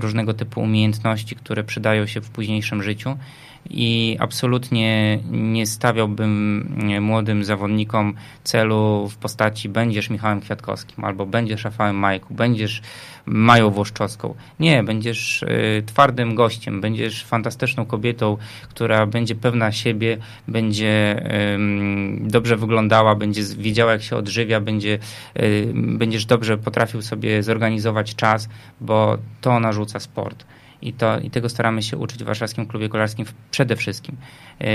różnego 0.00 0.34
typu 0.34 0.60
umiejętności, 0.60 1.36
które 1.36 1.64
przydają 1.64 2.06
się 2.06 2.20
w 2.20 2.30
późniejszym 2.30 2.82
życiu 2.82 3.16
i 3.70 4.16
absolutnie 4.20 5.18
nie 5.30 5.66
stawiałbym 5.66 6.68
młodym 7.00 7.44
zawodnikom 7.44 8.14
celu 8.44 9.08
w 9.08 9.16
postaci 9.16 9.68
będziesz 9.68 10.10
Michałem 10.10 10.40
Kwiatkowskim 10.40 11.04
albo 11.04 11.26
będziesz 11.26 11.64
Rafałem 11.64 11.96
Majku, 11.96 12.34
będziesz 12.34 12.82
Mają 13.26 13.70
Włoszczowską. 13.70 14.34
Nie, 14.60 14.82
będziesz 14.82 15.42
y, 15.42 15.82
twardym 15.86 16.34
gościem, 16.34 16.80
będziesz 16.80 17.24
fantastyczną 17.24 17.86
kobietą, 17.86 18.36
która 18.68 19.06
będzie 19.06 19.34
pewna 19.34 19.72
siebie, 19.72 20.18
będzie 20.48 21.22
dobrze 22.20 22.56
wyglądała, 22.56 23.14
będzie 23.14 23.42
wiedziała 23.58 23.92
jak 23.92 24.02
się 24.02 24.16
odżywia, 24.16 24.60
będzie, 24.60 24.98
y, 25.40 25.72
będziesz 25.74 26.24
dobrze 26.24 26.58
potrafił 26.58 27.02
sobie 27.02 27.42
zorganizować 27.42 28.14
czas, 28.14 28.48
bo 28.80 29.18
to 29.40 29.60
narzuca 29.60 30.00
sport. 30.00 30.44
I, 30.82 30.92
to, 30.92 31.20
I 31.20 31.30
tego 31.30 31.48
staramy 31.48 31.82
się 31.82 31.96
uczyć 31.96 32.22
w 32.22 32.26
Warszawskim 32.26 32.66
Klubie 32.66 32.88
Kolarskim 32.88 33.26
przede 33.50 33.76
wszystkim. 33.76 34.16
E, 34.60 34.68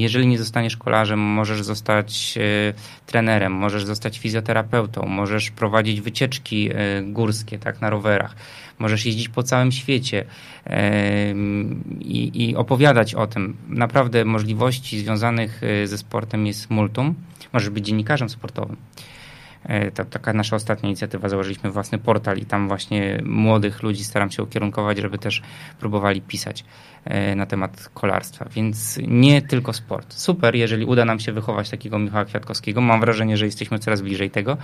jeżeli 0.00 0.26
nie 0.26 0.38
zostaniesz 0.38 0.76
kolarzem, 0.76 1.20
możesz 1.20 1.62
zostać 1.62 2.38
e, 2.38 2.74
trenerem, 3.06 3.52
możesz 3.52 3.84
zostać 3.84 4.18
fizjoterapeutą, 4.18 5.06
możesz 5.06 5.50
prowadzić 5.50 6.00
wycieczki 6.00 6.70
e, 6.70 7.02
górskie 7.02 7.58
tak, 7.58 7.80
na 7.80 7.90
rowerach, 7.90 8.36
możesz 8.78 9.06
jeździć 9.06 9.28
po 9.28 9.42
całym 9.42 9.72
świecie 9.72 10.24
i, 12.00 12.50
i 12.50 12.56
opowiadać 12.56 13.14
o 13.14 13.26
tym. 13.26 13.56
Naprawdę 13.68 14.24
możliwości 14.24 14.98
związanych 14.98 15.60
ze 15.84 15.98
sportem 15.98 16.46
jest 16.46 16.70
multum. 16.70 17.14
Możesz 17.52 17.70
być 17.70 17.86
dziennikarzem 17.86 18.28
sportowym. 18.28 18.76
E, 19.64 19.90
ta, 19.90 20.04
taka 20.04 20.32
nasza 20.32 20.56
ostatnia 20.56 20.88
inicjatywa, 20.88 21.28
założyliśmy 21.28 21.70
własny 21.70 21.98
portal 21.98 22.38
i 22.38 22.46
tam 22.46 22.68
właśnie 22.68 23.20
młodych 23.24 23.82
ludzi 23.82 24.04
staram 24.04 24.30
się 24.30 24.42
ukierunkować, 24.42 24.98
żeby 24.98 25.18
też 25.18 25.42
próbowali 25.80 26.22
pisać 26.22 26.64
e, 27.04 27.34
na 27.34 27.46
temat 27.46 27.90
kolarstwa. 27.94 28.48
Więc 28.54 28.98
nie 29.08 29.42
tylko 29.42 29.72
sport. 29.72 30.14
Super, 30.14 30.54
jeżeli 30.54 30.84
uda 30.84 31.04
nam 31.04 31.20
się 31.20 31.32
wychować 31.32 31.70
takiego 31.70 31.98
Michała 31.98 32.24
Kwiatkowskiego. 32.24 32.80
Mam 32.80 33.00
wrażenie, 33.00 33.36
że 33.36 33.44
jesteśmy 33.46 33.78
coraz 33.78 34.02
bliżej 34.02 34.30
tego, 34.30 34.56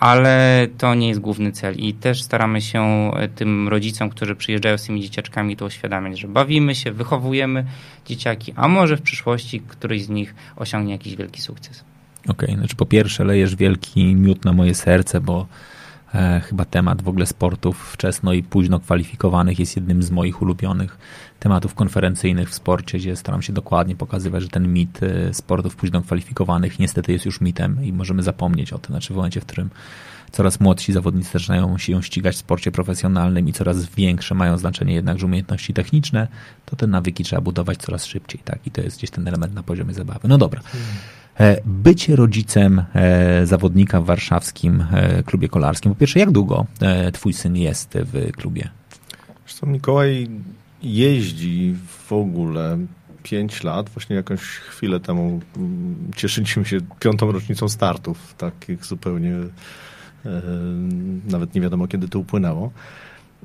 ale 0.00 0.66
to 0.78 0.94
nie 0.94 1.08
jest 1.08 1.20
główny 1.20 1.52
cel 1.52 1.76
i 1.76 1.94
też 1.94 2.22
staramy 2.22 2.60
się 2.60 3.10
e, 3.16 3.28
tym 3.28 3.68
rodzicom, 3.68 4.10
którzy 4.10 4.34
przyjeżdżają 4.34 4.78
z 4.78 4.86
tymi 4.86 5.00
dzieciaczkami, 5.02 5.56
to 5.56 5.64
uświadamiać, 5.64 6.18
że 6.18 6.28
bawimy 6.28 6.74
się, 6.74 6.92
wychowujemy 6.92 7.64
dzieciaki, 8.06 8.52
a 8.56 8.68
może 8.68 8.96
w 8.96 9.02
przyszłości 9.02 9.60
któryś 9.60 10.02
z 10.02 10.08
nich 10.08 10.34
osiągnie 10.56 10.92
jakiś 10.92 11.16
wielki 11.16 11.42
sukces. 11.42 11.89
Okej, 12.28 12.48
okay, 12.48 12.56
znaczy 12.56 12.76
po 12.76 12.86
pierwsze 12.86 13.24
lejesz 13.24 13.56
wielki 13.56 14.14
miód 14.14 14.44
na 14.44 14.52
moje 14.52 14.74
serce, 14.74 15.20
bo 15.20 15.46
e, 16.14 16.40
chyba 16.40 16.64
temat 16.64 17.02
w 17.02 17.08
ogóle 17.08 17.26
sportów 17.26 17.92
wczesno 17.92 18.32
i 18.32 18.42
późno 18.42 18.80
kwalifikowanych 18.80 19.58
jest 19.58 19.76
jednym 19.76 20.02
z 20.02 20.10
moich 20.10 20.42
ulubionych 20.42 20.98
tematów 21.40 21.74
konferencyjnych 21.74 22.50
w 22.50 22.54
sporcie, 22.54 22.98
gdzie 22.98 23.16
staram 23.16 23.42
się 23.42 23.52
dokładnie 23.52 23.96
pokazywać, 23.96 24.42
że 24.42 24.48
ten 24.48 24.72
mit 24.72 25.02
e, 25.02 25.34
sportów 25.34 25.76
późno 25.76 26.02
kwalifikowanych 26.02 26.78
niestety 26.78 27.12
jest 27.12 27.24
już 27.24 27.40
mitem 27.40 27.84
i 27.84 27.92
możemy 27.92 28.22
zapomnieć 28.22 28.72
o 28.72 28.78
tym. 28.78 28.92
Znaczy 28.92 29.12
w 29.12 29.16
momencie, 29.16 29.40
w 29.40 29.46
którym 29.46 29.70
coraz 30.30 30.60
młodsi 30.60 30.92
zawodnicy 30.92 31.30
zaczynają 31.32 31.78
się 31.78 32.02
ścigać 32.02 32.34
w 32.34 32.38
sporcie 32.38 32.72
profesjonalnym 32.72 33.48
i 33.48 33.52
coraz 33.52 33.86
większe 33.86 34.34
mają 34.34 34.58
znaczenie 34.58 34.94
jednakże 34.94 35.26
umiejętności 35.26 35.74
techniczne, 35.74 36.28
to 36.66 36.76
te 36.76 36.86
nawyki 36.86 37.24
trzeba 37.24 37.42
budować 37.42 37.78
coraz 37.78 38.04
szybciej, 38.04 38.40
tak? 38.44 38.58
I 38.66 38.70
to 38.70 38.80
jest 38.80 38.96
gdzieś 38.96 39.10
ten 39.10 39.28
element 39.28 39.54
na 39.54 39.62
poziomie 39.62 39.94
zabawy. 39.94 40.28
No 40.28 40.38
dobra. 40.38 40.60
E, 41.40 41.60
bycie 41.64 42.16
rodzicem 42.16 42.84
e, 42.94 43.46
zawodnika 43.46 44.00
w 44.00 44.04
warszawskim 44.04 44.84
e, 44.92 45.22
klubie 45.22 45.48
kolarskim. 45.48 45.92
Po 45.92 45.98
pierwsze, 45.98 46.18
jak 46.18 46.30
długo 46.30 46.66
twój 47.12 47.32
syn 47.32 47.56
jest 47.56 47.98
w 48.04 48.32
klubie? 48.32 48.68
Zresztą 49.46 49.66
Mikołaj 49.66 50.28
jeździ 50.82 51.74
w 52.06 52.12
ogóle 52.12 52.78
5 53.22 53.62
lat. 53.64 53.88
Właśnie 53.88 54.16
jakąś 54.16 54.40
chwilę 54.40 55.00
temu 55.00 55.40
mm, 55.56 55.96
cieszyliśmy 56.16 56.64
się 56.64 56.78
piątą 57.00 57.32
rocznicą 57.32 57.68
startów, 57.68 58.34
takich 58.38 58.84
zupełnie 58.84 59.34
nawet 61.24 61.54
nie 61.54 61.60
wiadomo 61.60 61.88
kiedy 61.88 62.08
to 62.08 62.18
upłynęło. 62.18 62.72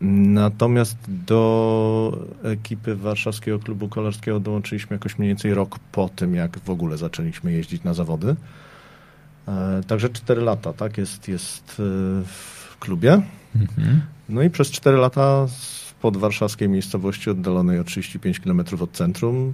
Natomiast 0.02 0.98
do 1.08 2.28
ekipy 2.44 2.96
Warszawskiego 2.96 3.60
Klubu 3.60 3.90
Kolarskiego 3.90 4.40
dołączyliśmy 4.40 4.96
jakoś 4.96 5.20
mniej 5.20 5.30
więcej 5.30 5.54
rok 5.54 5.80
po 5.92 6.10
tym, 6.10 6.36
jak 6.36 6.60
w 6.60 6.70
ogóle 6.70 6.98
zaczęliśmy 6.98 7.54
jeździć 7.54 7.84
na 7.84 7.94
zawody. 7.94 8.36
E, 9.48 9.82
także 9.88 10.10
4 10.10 10.42
lata, 10.42 10.74
tak, 10.74 10.98
jest, 10.98 11.28
jest 11.28 11.70
e, 11.70 11.74
w 12.26 12.78
klubie. 12.80 13.22
Mhm. 13.56 14.02
No 14.30 14.42
i 14.42 14.50
przez 14.50 14.72
4 14.72 14.98
lata 14.98 15.48
w 15.48 15.94
podwarszawskiej 15.94 16.70
miejscowości 16.70 17.30
oddalonej 17.30 17.80
o 17.80 17.84
35 17.84 18.40
km 18.40 18.62
od 18.80 18.92
centrum, 18.92 19.54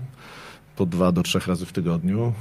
po 0.76 0.86
2 0.86 1.12
do 1.12 1.24
3 1.24 1.40
razy 1.48 1.66
w 1.66 1.72
tygodniu, 1.72 2.34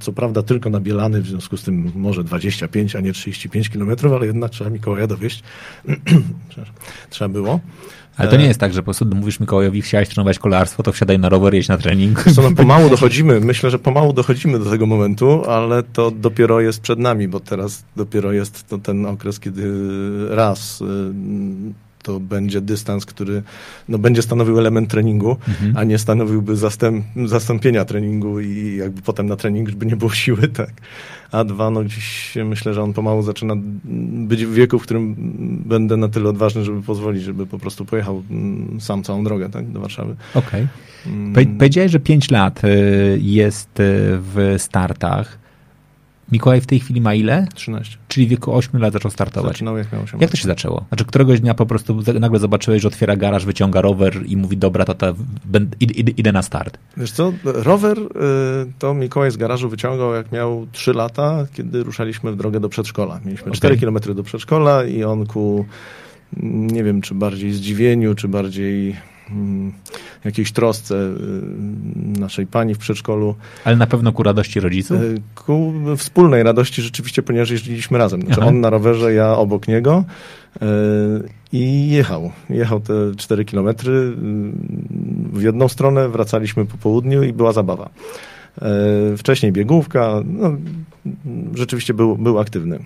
Co 0.00 0.12
prawda 0.12 0.42
tylko 0.42 0.70
nabielany, 0.70 1.22
w 1.22 1.26
związku 1.26 1.56
z 1.56 1.62
tym 1.62 1.92
może 1.94 2.24
25, 2.24 2.96
a 2.96 3.00
nie 3.00 3.12
35 3.12 3.70
kilometrów, 3.70 4.12
ale 4.12 4.26
jednak 4.26 4.50
trzeba 4.50 4.70
Mikołaja 4.70 5.06
dowieść. 5.06 5.42
trzeba 7.10 7.28
było. 7.28 7.60
Ale 8.16 8.30
to 8.30 8.36
nie 8.36 8.44
jest 8.44 8.60
tak, 8.60 8.72
że 8.72 8.80
po 8.80 8.84
prostu 8.84 9.06
mówisz 9.06 9.40
Mikołajowi, 9.40 9.82
chciałeś 9.82 10.08
trenować 10.08 10.38
kolarstwo, 10.38 10.82
to 10.82 10.92
wsiadaj 10.92 11.18
na 11.18 11.28
rower, 11.28 11.54
jedź 11.54 11.68
na 11.68 11.78
trening. 11.78 12.24
Co, 12.34 12.42
no 12.42 12.52
pomału 12.62 12.90
dochodzimy, 12.90 13.40
myślę, 13.40 13.70
że 13.70 13.78
pomału 13.78 14.12
dochodzimy 14.12 14.58
do 14.58 14.70
tego 14.70 14.86
momentu, 14.86 15.50
ale 15.50 15.82
to 15.82 16.10
dopiero 16.10 16.60
jest 16.60 16.80
przed 16.80 16.98
nami, 16.98 17.28
bo 17.28 17.40
teraz 17.40 17.84
dopiero 17.96 18.32
jest 18.32 18.68
to 18.68 18.78
ten 18.78 19.06
okres, 19.06 19.40
kiedy 19.40 19.64
raz 20.28 20.80
y, 20.80 20.84
to 22.02 22.20
będzie 22.20 22.60
dystans, 22.60 23.06
który 23.06 23.42
no, 23.88 23.98
będzie 23.98 24.22
stanowił 24.22 24.58
element 24.58 24.90
treningu, 24.90 25.36
mhm. 25.48 25.76
a 25.76 25.84
nie 25.84 25.98
stanowiłby 25.98 26.56
zastęp, 26.56 27.04
zastąpienia 27.26 27.84
treningu 27.84 28.40
i 28.40 28.76
jakby 28.76 29.02
potem 29.02 29.26
na 29.26 29.36
trening 29.36 29.70
by 29.70 29.86
nie 29.86 29.96
było 29.96 30.10
siły, 30.22 30.48
tak. 30.48 30.70
A 31.32 31.44
dwa, 31.44 31.70
no 31.70 31.84
dziś 31.84 32.38
myślę, 32.44 32.74
że 32.74 32.82
on 32.82 32.92
pomału 32.92 33.22
zaczyna 33.22 33.54
być 34.26 34.46
w 34.46 34.54
wieku, 34.54 34.78
w 34.78 34.82
którym 34.82 35.14
będę 35.66 35.96
na 35.96 36.08
tyle 36.08 36.28
odważny, 36.28 36.64
żeby 36.64 36.82
pozwolić, 36.82 37.22
żeby 37.22 37.46
po 37.46 37.58
prostu 37.58 37.84
pojechał 37.84 38.22
mm, 38.30 38.80
sam 38.80 39.02
całą 39.02 39.24
drogę, 39.24 39.50
tak, 39.50 39.70
do 39.70 39.80
Warszawy. 39.80 40.16
Okej. 40.34 40.66
Okay. 41.04 41.12
Mm. 41.14 41.56
Powiedziałeś, 41.56 41.92
że 41.92 42.00
5 42.00 42.30
lat 42.30 42.64
y, 42.64 43.18
jest 43.22 43.80
y, 43.80 43.92
w 44.18 44.54
startach. 44.58 45.41
Mikołaj 46.32 46.60
w 46.60 46.66
tej 46.66 46.80
chwili 46.80 47.00
ma 47.00 47.14
ile? 47.14 47.46
13. 47.54 47.96
Czyli 48.08 48.26
w 48.26 48.30
wieku 48.30 48.54
8 48.54 48.80
lat 48.80 48.92
zaczął 48.92 49.10
startować. 49.10 49.52
Zaczynał 49.52 49.78
jak 49.78 49.92
miał 49.92 50.02
8 50.02 50.20
Jak 50.20 50.30
to 50.30 50.36
się 50.36 50.48
zaczęło? 50.48 50.84
Znaczy 50.88 51.04
któregoś 51.04 51.40
dnia 51.40 51.54
po 51.54 51.66
prostu 51.66 52.02
nagle 52.20 52.38
zobaczyłeś, 52.38 52.82
że 52.82 52.88
otwiera 52.88 53.16
garaż, 53.16 53.44
wyciąga 53.44 53.80
rower 53.80 54.20
i 54.26 54.36
mówi, 54.36 54.56
dobra, 54.56 54.84
tata, 54.84 55.14
idę, 55.80 56.12
idę 56.16 56.32
na 56.32 56.42
start. 56.42 56.78
Wiesz 56.96 57.12
co, 57.12 57.32
rower 57.44 57.98
y, 57.98 58.02
to 58.78 58.94
Mikołaj 58.94 59.30
z 59.30 59.36
garażu 59.36 59.68
wyciągał 59.68 60.14
jak 60.14 60.32
miał 60.32 60.66
3 60.72 60.92
lata, 60.92 61.46
kiedy 61.52 61.82
ruszaliśmy 61.82 62.32
w 62.32 62.36
drogę 62.36 62.60
do 62.60 62.68
przedszkola. 62.68 63.20
Mieliśmy 63.24 63.46
okay. 63.46 63.56
4 63.56 63.78
kilometry 63.78 64.14
do 64.14 64.22
przedszkola 64.22 64.84
i 64.84 65.04
on 65.04 65.26
ku, 65.26 65.66
nie 66.42 66.84
wiem, 66.84 67.00
czy 67.00 67.14
bardziej 67.14 67.52
zdziwieniu, 67.52 68.14
czy 68.14 68.28
bardziej 68.28 68.96
jakiejś 70.24 70.52
trosce 70.52 70.94
y, 70.94 72.20
naszej 72.20 72.46
pani 72.46 72.74
w 72.74 72.78
przedszkolu. 72.78 73.34
Ale 73.64 73.76
na 73.76 73.86
pewno 73.86 74.12
ku 74.12 74.22
radości 74.22 74.60
rodziców? 74.60 75.02
Y, 75.02 75.20
ku 75.34 75.72
wspólnej 75.96 76.42
radości 76.42 76.82
rzeczywiście, 76.82 77.22
ponieważ 77.22 77.50
jeździliśmy 77.50 77.98
razem. 77.98 78.22
Znaczy 78.22 78.40
on 78.40 78.60
na 78.60 78.70
rowerze, 78.70 79.14
ja 79.14 79.36
obok 79.36 79.68
niego 79.68 80.04
y, 80.56 80.66
i 81.52 81.90
jechał. 81.90 82.30
Jechał 82.50 82.80
te 82.80 82.94
4 83.16 83.44
kilometry 83.44 84.12
w 85.32 85.42
jedną 85.42 85.68
stronę, 85.68 86.08
wracaliśmy 86.08 86.66
po 86.66 86.76
południu 86.76 87.22
i 87.22 87.32
była 87.32 87.52
zabawa. 87.52 87.90
Wcześniej 89.16 89.52
biegówka, 89.52 90.20
no, 90.24 90.56
rzeczywiście 91.54 91.94
był, 91.94 92.16
był 92.16 92.38
aktywny. 92.38 92.78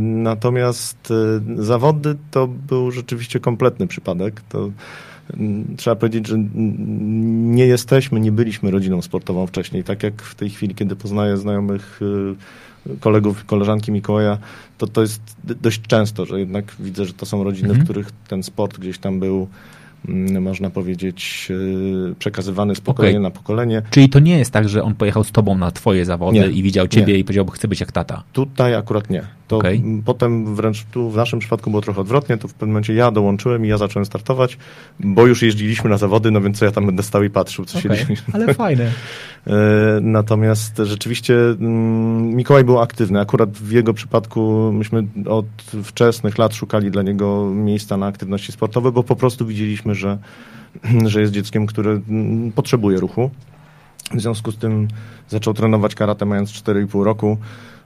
Natomiast 0.00 1.12
zawody 1.56 2.16
to 2.30 2.46
był 2.46 2.90
rzeczywiście 2.90 3.40
kompletny 3.40 3.86
przypadek. 3.86 4.40
To 4.48 4.70
trzeba 5.76 5.96
powiedzieć, 5.96 6.26
że 6.26 6.38
nie 7.54 7.66
jesteśmy, 7.66 8.20
nie 8.20 8.32
byliśmy 8.32 8.70
rodziną 8.70 9.02
sportową 9.02 9.46
wcześniej. 9.46 9.84
Tak 9.84 10.02
jak 10.02 10.22
w 10.22 10.34
tej 10.34 10.50
chwili, 10.50 10.74
kiedy 10.74 10.96
poznaję 10.96 11.36
znajomych 11.36 12.00
y, 12.86 12.96
kolegów, 13.00 13.44
koleżanki 13.44 13.92
Mikołaja, 13.92 14.38
to 14.78 14.86
to 14.86 15.00
jest 15.00 15.20
dość 15.44 15.80
często, 15.80 16.26
że 16.26 16.40
jednak 16.40 16.74
widzę, 16.80 17.04
że 17.04 17.12
to 17.12 17.26
są 17.26 17.44
rodziny, 17.44 17.68
mhm. 17.68 17.80
w 17.80 17.84
których 17.84 18.10
ten 18.28 18.42
sport 18.42 18.78
gdzieś 18.78 18.98
tam 18.98 19.20
był 19.20 19.48
Mm, 20.08 20.42
można 20.42 20.70
powiedzieć, 20.70 21.48
e, 22.10 22.14
przekazywany 22.14 22.74
z 22.74 22.80
pokolenia 22.80 23.18
okay. 23.18 23.22
na 23.22 23.30
pokolenie. 23.30 23.82
Czyli 23.90 24.08
to 24.08 24.18
nie 24.18 24.38
jest 24.38 24.50
tak, 24.50 24.68
że 24.68 24.82
on 24.82 24.94
pojechał 24.94 25.24
z 25.24 25.32
tobą 25.32 25.58
na 25.58 25.70
twoje 25.70 26.04
zawody 26.04 26.38
nie, 26.38 26.46
i 26.46 26.62
widział 26.62 26.88
ciebie 26.88 27.12
nie. 27.12 27.18
i 27.18 27.24
powiedział, 27.24 27.46
chcę 27.46 27.68
być 27.68 27.80
jak 27.80 27.92
tata. 27.92 28.22
Tutaj 28.32 28.74
akurat 28.74 29.10
nie. 29.10 29.22
To 29.48 29.56
okay. 29.56 29.82
potem 30.04 30.54
wręcz 30.54 30.84
tu 30.84 31.10
w 31.10 31.16
naszym 31.16 31.38
przypadku 31.38 31.70
było 31.70 31.82
trochę 31.82 32.00
odwrotnie, 32.00 32.36
to 32.36 32.48
w 32.48 32.54
pewnym 32.54 32.70
momencie 32.70 32.94
ja 32.94 33.10
dołączyłem 33.10 33.64
i 33.64 33.68
ja 33.68 33.78
zacząłem 33.78 34.06
startować, 34.06 34.58
bo 35.00 35.26
już 35.26 35.42
jeździliśmy 35.42 35.90
na 35.90 35.98
zawody, 35.98 36.30
no 36.30 36.40
więc 36.40 36.58
co 36.58 36.64
ja 36.64 36.70
tam 36.70 36.86
będę 36.86 37.02
stał 37.02 37.22
i 37.22 37.30
patrzył, 37.30 37.64
co 37.64 37.78
okay. 37.78 37.96
się 37.96 38.06
dzieje. 38.06 38.18
Ale 38.32 38.54
fajne. 38.64 38.92
E, 39.46 39.52
natomiast 40.00 40.80
rzeczywiście 40.84 41.34
mm, 41.34 42.36
Mikołaj 42.36 42.64
był 42.64 42.80
aktywny. 42.80 43.20
Akurat 43.20 43.50
w 43.50 43.72
jego 43.72 43.94
przypadku 43.94 44.72
myśmy 44.72 45.06
od 45.28 45.46
wczesnych 45.84 46.38
lat 46.38 46.54
szukali 46.54 46.90
dla 46.90 47.02
niego 47.02 47.50
miejsca 47.54 47.96
na 47.96 48.06
aktywności 48.06 48.52
sportowe, 48.52 48.92
bo 48.92 49.02
po 49.02 49.16
prostu 49.16 49.46
widzieliśmy, 49.46 49.94
że, 49.94 50.18
że 51.06 51.20
jest 51.20 51.32
dzieckiem, 51.32 51.66
które 51.66 51.90
mm, 51.90 52.52
potrzebuje 52.52 53.00
ruchu. 53.00 53.30
W 54.14 54.20
związku 54.20 54.52
z 54.52 54.58
tym 54.58 54.88
zaczął 55.28 55.54
trenować 55.54 55.94
karate 55.94 56.24
mając 56.24 56.50
4,5 56.50 57.02
roku, 57.02 57.38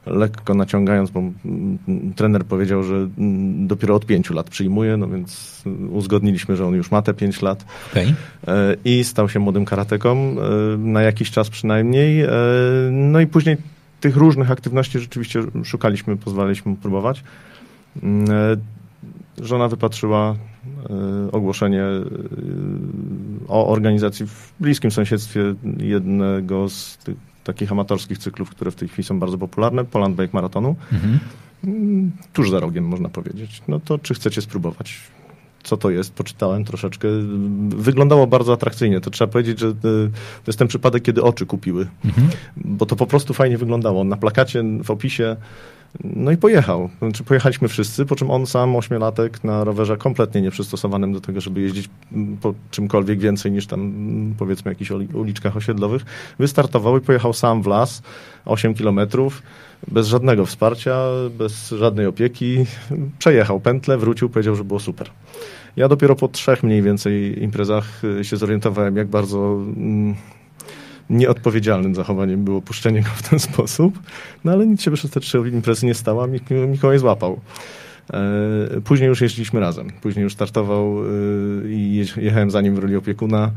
lekko 0.07 0.55
naciągając, 0.55 1.11
bo 1.11 1.21
mm, 1.21 1.79
trener 2.17 2.45
powiedział, 2.45 2.83
że 2.83 2.95
mm, 2.95 3.67
dopiero 3.67 3.95
od 3.95 4.07
5 4.07 4.31
lat 4.31 4.51
przyjmuje, 4.51 4.97
no 4.97 5.09
więc 5.09 5.63
uzgodniliśmy, 5.91 6.57
że 6.57 6.67
on 6.67 6.75
już 6.75 6.91
ma 6.91 7.03
te 7.03 7.15
5 7.15 7.43
lat. 7.43 7.65
Okay. 7.91 8.15
E, 8.49 8.77
I 8.85 9.05
stał 9.05 9.29
się 9.29 9.41
młodym 9.41 9.65
karateką, 9.65 10.17
e, 10.17 10.37
na 10.79 11.03
jakiś 11.03 11.31
czas 11.31 11.51
przynajmniej. 11.51 12.23
E, 12.23 12.31
no 12.91 13.21
i 13.21 13.27
później 13.27 13.57
tych 14.01 14.17
różnych 14.17 14.51
aktywności 14.51 14.99
rzeczywiście 14.99 15.43
szukaliśmy, 15.65 16.17
pozwalaliśmy 16.17 16.77
próbować. 16.77 17.25
Żona 19.43 19.69
wypatrzyła 19.69 20.37
ogłoszenie 21.33 21.85
o 23.49 23.73
organizacji 23.73 24.27
w 24.27 24.53
bliskim 24.61 24.91
sąsiedztwie 24.91 25.41
jednego 25.79 26.69
z 26.69 26.97
tych 26.97 27.17
takich 27.53 27.73
amatorskich 27.73 28.19
cyklów, 28.19 28.51
które 28.51 28.71
w 28.71 28.75
tej 28.75 28.89
chwili 28.89 29.05
są 29.05 29.19
bardzo 29.19 29.39
popularne, 29.39 29.85
Poland 29.85 30.17
Bike 30.17 30.31
Maratonu. 30.33 30.77
Mhm. 30.93 31.19
Mm, 31.65 32.13
tuż 32.33 32.51
za 32.51 32.61
rogiem, 32.61 32.85
można 32.85 33.09
powiedzieć. 33.09 33.63
No 33.69 33.81
to 33.81 33.99
czy 33.99 34.15
chcecie 34.15 34.43
spróbować? 34.43 35.11
co 35.63 35.77
to 35.77 35.91
jest, 35.91 36.15
poczytałem 36.15 36.65
troszeczkę. 36.65 37.09
Wyglądało 37.69 38.27
bardzo 38.27 38.53
atrakcyjnie. 38.53 39.01
To 39.01 39.11
trzeba 39.11 39.33
powiedzieć, 39.33 39.59
że 39.59 39.69
e, 39.69 39.73
to 40.43 40.47
jest 40.47 40.59
ten 40.59 40.69
przypadek, 40.69 41.03
kiedy 41.03 41.23
oczy 41.23 41.47
kupiły. 41.47 41.87
Mhm. 42.05 42.29
Bo 42.57 42.87
to 42.87 42.97
po 42.97 43.07
prostu 43.07 43.35
fajnie 43.35 43.59
wyglądało. 43.59 44.05
Na 44.05 44.17
plakacie, 44.17 44.65
w 44.85 44.91
opisie 44.91 45.37
no 46.05 46.31
i 46.31 46.37
pojechał. 46.37 46.91
Znaczy 46.99 47.25
pojechaliśmy 47.25 47.69
wszyscy, 47.69 48.07
po 48.07 48.17
czym 48.17 48.31
on 48.31 48.47
sam, 48.47 48.77
ośmiolatek, 48.77 49.45
na 49.45 49.65
rowerze 49.65 49.97
kompletnie 49.97 50.43
nieprzystosowanym 50.43 51.13
do 51.13 51.21
tego, 51.21 51.41
żeby 51.41 51.61
jeździć 51.61 51.89
po 52.41 52.55
czymkolwiek 52.71 53.19
więcej 53.19 53.53
niż 53.53 53.67
tam 53.67 53.95
powiedzmy 54.39 54.71
jakichś 54.71 54.91
uliczkach 54.91 55.57
osiedlowych, 55.57 56.05
wystartował 56.39 56.99
i 56.99 57.01
pojechał 57.01 57.33
sam 57.33 57.63
w 57.63 57.67
las, 57.67 58.03
8 58.45 58.75
kilometrów, 58.75 59.43
bez 59.89 60.07
żadnego 60.07 60.47
wsparcia, 60.47 60.97
bez 61.39 61.71
żadnej 61.71 62.07
opieki. 62.07 62.65
Przejechał 63.19 63.61
pętlę, 63.61 63.99
wrócił, 63.99 64.29
powiedział, 64.29 64.55
że 64.55 64.65
było 64.65 64.81
super. 64.81 65.11
Ja 65.77 65.89
dopiero 65.89 66.17
po 66.17 66.29
trzech 66.29 66.63
mniej 66.63 66.83
więcej 66.83 67.43
imprezach 67.43 68.05
y, 68.05 68.25
się 68.25 68.37
zorientowałem, 68.37 68.97
jak 68.97 69.09
bardzo 69.09 69.39
mm, 69.77 70.15
nieodpowiedzialnym 71.11 71.95
zachowaniem 71.95 72.45
było 72.45 72.63
puszczenie 72.63 73.03
go 73.03 73.09
w 73.15 73.29
ten 73.29 73.39
sposób, 73.39 73.99
no 74.45 74.53
ale 74.53 74.67
nic 74.67 74.83
się 74.83 74.91
przez 74.91 75.11
te 75.11 75.21
trzy 75.21 75.39
imprezy 75.53 75.87
nie 75.87 75.95
stało, 75.95 76.25
a 76.25 76.27
Mikołaj 76.67 76.99
złapał. 76.99 77.41
E, 78.13 78.81
później 78.81 79.09
już 79.09 79.21
jeździliśmy 79.21 79.61
razem. 79.61 79.91
Później 80.03 80.23
już 80.23 80.33
startował 80.33 80.99
e, 80.99 81.09
i 81.69 82.05
jechałem 82.17 82.51
za 82.51 82.61
nim 82.61 82.75
w 82.75 82.79
roli 82.79 82.97
opiekuna. 82.97 83.51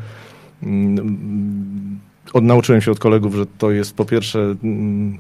Mm, 0.63 1.99
odnauczyłem 2.33 2.81
się 2.81 2.91
od 2.91 2.99
kolegów, 2.99 3.35
że 3.35 3.45
to 3.45 3.71
jest 3.71 3.95
po 3.95 4.05
pierwsze 4.05 4.55
mm, 4.63 5.17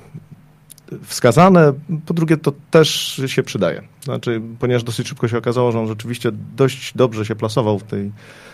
wskazane, 1.03 1.73
po 2.05 2.13
drugie 2.13 2.37
to 2.37 2.53
też 2.71 3.21
się 3.27 3.43
przydaje. 3.43 3.81
Znaczy, 4.03 4.41
ponieważ 4.59 4.83
dosyć 4.83 5.07
szybko 5.07 5.27
się 5.27 5.37
okazało, 5.37 5.71
że 5.71 5.79
on 5.79 5.87
rzeczywiście 5.87 6.31
dość 6.55 6.93
dobrze 6.95 7.25
się 7.25 7.35
plasował 7.35 7.79
w 7.79 7.83
tej 7.83 8.11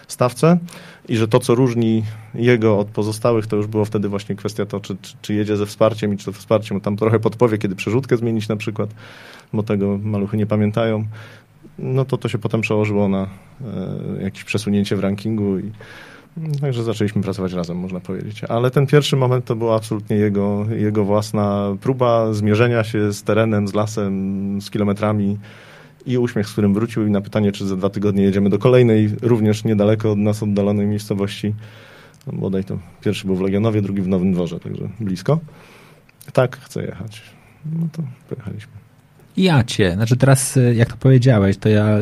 stawce 0.08 0.58
i 1.10 1.17
że 1.17 1.28
to, 1.28 1.39
co 1.39 1.56
różni 1.56 2.04
jego 2.34 2.80
od 2.80 2.88
pozostałych, 2.88 3.47
to 3.47 3.56
już 3.56 3.67
było 3.67 3.86
wtedy 3.86 4.10
właśnie 4.10 4.36
kwestia 4.36 4.65
to, 4.65 4.80
czy, 4.80 4.97
czy, 5.02 5.13
czy 5.21 5.34
jedzie 5.34 5.58
ze 5.58 5.65
wsparciem 5.65 6.13
i 6.13 6.17
czy 6.17 6.25
to 6.25 6.32
wsparcie 6.32 6.82
tam 6.82 6.97
trochę 6.97 7.19
podpowie, 7.19 7.58
kiedy 7.58 7.75
przerzutkę 7.75 8.17
zmienić 8.17 8.47
na 8.47 8.56
przykład, 8.56 8.89
bo 9.54 9.63
tego 9.63 9.99
maluchy 10.04 10.38
nie 10.38 10.45
pamiętają. 10.45 11.06
No 11.80 12.06
to 12.06 12.17
to 12.17 12.30
się 12.30 12.38
potem 12.38 12.62
przełożyło 12.62 13.08
na 13.08 13.28
e, 13.62 14.23
jakieś 14.23 14.43
przesunięcie 14.43 14.95
w 14.95 14.99
rankingu 14.99 15.60
i 15.60 15.71
Także 16.62 16.84
zaczęliśmy 16.84 17.21
pracować 17.21 17.54
razem, 17.54 17.78
można 17.78 17.99
powiedzieć. 17.99 18.43
Ale 18.43 18.71
ten 18.71 18.88
pierwszy 18.88 19.15
moment 19.15 19.45
to 19.45 19.56
była 19.56 19.75
absolutnie 19.75 20.15
jego, 20.15 20.65
jego 20.69 21.06
własna 21.06 21.75
próba 21.82 22.34
zmierzenia 22.34 22.84
się 22.84 23.13
z 23.13 23.23
terenem, 23.23 23.67
z 23.67 23.73
lasem, 23.73 24.62
z 24.62 24.69
kilometrami 24.69 25.38
i 26.06 26.17
uśmiech, 26.17 26.47
z 26.47 26.52
którym 26.52 26.73
wrócił 26.73 27.08
i 27.08 27.12
na 27.12 27.21
pytanie, 27.21 27.52
czy 27.52 27.67
za 27.67 27.75
dwa 27.75 27.89
tygodnie 27.89 28.23
jedziemy 28.23 28.49
do 28.49 28.60
kolejnej, 28.60 29.10
również 29.21 29.63
niedaleko 29.63 30.12
od 30.12 30.17
nas 30.17 30.43
oddalonej 30.43 30.88
miejscowości. 30.88 31.56
No, 32.28 32.34
bodaj 32.34 32.63
to 32.63 32.80
pierwszy 33.02 33.25
był 33.25 33.36
w 33.36 33.41
Legionowie, 33.41 33.82
drugi 33.82 34.02
w 34.02 34.08
Nowym 34.08 34.34
Dworze, 34.34 34.60
także 34.60 34.89
blisko. 34.99 35.39
Tak, 36.34 36.58
chcę 36.58 36.84
jechać. 36.84 37.21
No 37.80 37.88
to 37.91 38.04
pojechaliśmy. 38.30 38.71
Ja 39.38 39.63
cię, 39.63 39.91
znaczy 39.93 40.17
teraz 40.17 40.60
jak 40.73 40.89
to 40.91 40.97
powiedziałeś, 40.97 41.58
to 41.58 41.69
ja 41.69 41.97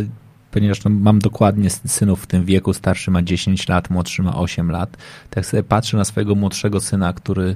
ponieważ 0.51 0.83
no, 0.83 0.91
mam 0.91 1.19
dokładnie 1.19 1.69
synów 1.69 2.23
w 2.23 2.27
tym 2.27 2.45
wieku, 2.45 2.73
starszy 2.73 3.11
ma 3.11 3.21
10 3.21 3.67
lat, 3.67 3.89
młodszy 3.89 4.23
ma 4.23 4.35
8 4.35 4.71
lat, 4.71 4.97
tak 5.29 5.45
sobie 5.45 5.63
patrzę 5.63 5.97
na 5.97 6.05
swojego 6.05 6.35
młodszego 6.35 6.81
syna, 6.81 7.13
który 7.13 7.55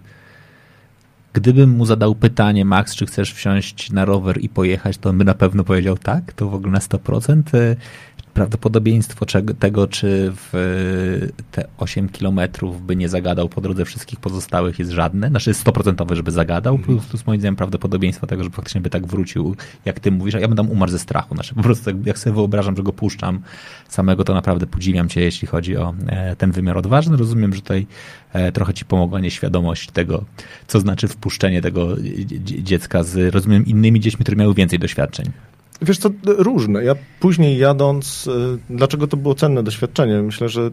Gdybym 1.33 1.69
mu 1.69 1.85
zadał 1.85 2.15
pytanie, 2.15 2.65
Max, 2.65 2.95
czy 2.95 3.05
chcesz 3.05 3.33
wsiąść 3.33 3.91
na 3.91 4.05
rower 4.05 4.37
i 4.41 4.49
pojechać, 4.49 4.97
to 4.97 5.09
on 5.09 5.17
by 5.17 5.25
na 5.25 5.33
pewno 5.33 5.63
powiedział 5.63 5.97
tak, 5.97 6.33
to 6.33 6.49
w 6.49 6.53
ogóle 6.53 6.71
na 6.71 6.79
100% 6.79 7.43
prawdopodobieństwo 8.33 9.25
tego, 9.59 9.87
czy 9.87 10.31
w 10.35 10.51
te 11.51 11.67
8 11.77 12.09
kilometrów 12.09 12.85
by 12.85 12.95
nie 12.95 13.09
zagadał 13.09 13.49
po 13.49 13.61
drodze 13.61 13.85
wszystkich 13.85 14.19
pozostałych 14.19 14.79
jest 14.79 14.91
żadne. 14.91 15.29
Znaczy 15.29 15.49
jest 15.49 15.67
100% 15.67 16.15
żeby 16.15 16.31
zagadał, 16.31 16.75
mhm. 16.75 16.97
plus, 16.97 17.09
plus 17.09 17.27
moim 17.27 17.39
zdaniem 17.39 17.55
prawdopodobieństwo 17.55 18.27
tego, 18.27 18.43
że 18.43 18.49
faktycznie 18.49 18.81
by 18.81 18.89
tak 18.89 19.07
wrócił, 19.07 19.55
jak 19.85 19.99
ty 19.99 20.11
mówisz, 20.11 20.35
a 20.35 20.39
ja 20.39 20.47
bym 20.47 20.57
tam 20.57 20.69
umarł 20.69 20.91
ze 20.91 20.99
strachu. 20.99 21.35
Znaczy 21.35 21.55
po 21.55 21.63
prostu 21.63 21.89
jak 22.05 22.19
sobie 22.19 22.33
wyobrażam, 22.33 22.75
że 22.77 22.83
go 22.83 22.93
puszczam 22.93 23.41
samego, 23.89 24.23
to 24.23 24.33
naprawdę 24.33 24.67
podziwiam 24.67 25.09
cię, 25.09 25.21
jeśli 25.21 25.47
chodzi 25.47 25.77
o 25.77 25.93
e, 26.07 26.35
ten 26.35 26.51
wymiar 26.51 26.77
odważny. 26.77 27.17
Rozumiem, 27.17 27.53
że 27.53 27.61
tutaj 27.61 27.87
e, 28.33 28.51
trochę 28.51 28.73
ci 28.73 28.85
pomogła 28.85 29.19
nieświadomość 29.19 29.91
tego, 29.91 30.25
co 30.67 30.79
znaczy 30.79 31.07
wpuszczenie 31.07 31.61
tego 31.61 31.87
dziecka 32.43 33.03
z, 33.03 33.33
rozumiem, 33.33 33.65
innymi 33.65 33.99
dziećmi, 33.99 34.19
które 34.19 34.37
miały 34.37 34.53
więcej 34.53 34.79
doświadczeń. 34.79 35.31
Wiesz 35.81 35.97
co, 35.97 36.09
różne. 36.25 36.83
Ja 36.83 36.95
później 37.19 37.57
jadąc, 37.57 38.27
y, 38.27 38.57
dlaczego 38.69 39.07
to 39.07 39.17
było 39.17 39.35
cenne 39.35 39.63
doświadczenie? 39.63 40.21
Myślę, 40.21 40.49
że 40.49 40.61
y, 40.61 40.71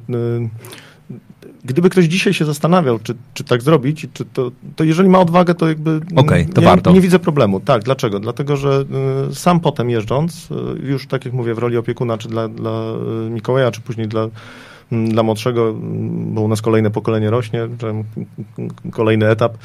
gdyby 1.64 1.90
ktoś 1.90 2.05
dzisiaj 2.05 2.35
się 2.35 2.44
zastanawiał, 2.44 2.99
czy, 2.99 3.14
czy 3.35 3.44
tak 3.44 3.62
zrobić, 3.62 4.07
czy 4.12 4.25
to, 4.25 4.51
to 4.77 4.85
jeżeli 4.85 5.09
ma 5.09 5.18
odwagę, 5.18 5.55
to 5.55 5.68
jakby 5.68 6.01
okay, 6.16 6.47
to 6.47 6.61
nie, 6.61 6.66
warto. 6.66 6.92
nie 6.92 7.01
widzę 7.01 7.18
problemu. 7.18 7.61
Tak, 7.61 7.83
dlaczego? 7.83 8.21
Dlatego, 8.21 8.57
że 8.57 8.85
sam 9.33 9.61
potem 9.61 9.90
jeżdżąc, 9.90 10.49
już 10.83 11.07
tak 11.07 11.25
jak 11.25 11.35
mówię, 11.35 11.55
w 11.55 11.59
roli 11.59 11.77
opiekuna, 11.77 12.18
czy 12.18 12.29
dla, 12.29 12.49
dla 12.49 12.83
Mikołaja, 13.31 13.71
czy 13.71 13.81
później 13.81 14.09
dla 14.09 14.29
dla 14.90 15.23
młodszego, 15.23 15.75
bo 16.09 16.40
u 16.40 16.49
nas 16.49 16.62
kolejne 16.62 16.90
pokolenie 16.90 17.31
rośnie, 17.31 17.68
kolejny 18.90 19.29
etap, 19.29 19.59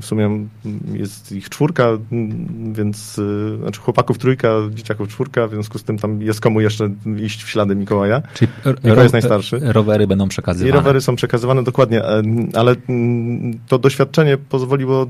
w 0.00 0.04
sumie 0.04 0.46
jest 0.92 1.32
ich 1.32 1.48
czwórka, 1.48 1.88
więc 2.72 3.20
znaczy 3.62 3.80
chłopaków 3.80 4.18
trójka, 4.18 4.48
dzieciaków 4.74 5.08
czwórka, 5.08 5.46
w 5.46 5.50
związku 5.50 5.78
z 5.78 5.84
tym 5.84 5.98
tam 5.98 6.22
jest 6.22 6.40
komu 6.40 6.60
jeszcze 6.60 6.90
iść 7.20 7.44
w 7.44 7.48
ślady 7.48 7.76
Mikołaja. 7.76 8.22
Czyli 8.34 8.52
Mikołaj 8.84 9.04
jest 9.04 9.12
najstarszy. 9.12 9.60
Rowery 9.62 10.06
będą 10.06 10.28
przekazywane. 10.28 10.70
I 10.70 10.72
rowery 10.72 11.00
są 11.00 11.16
przekazywane, 11.16 11.62
dokładnie, 11.62 12.02
ale 12.54 12.76
to 13.68 13.78
doświadczenie 13.78 14.36
pozwoliło 14.36 15.06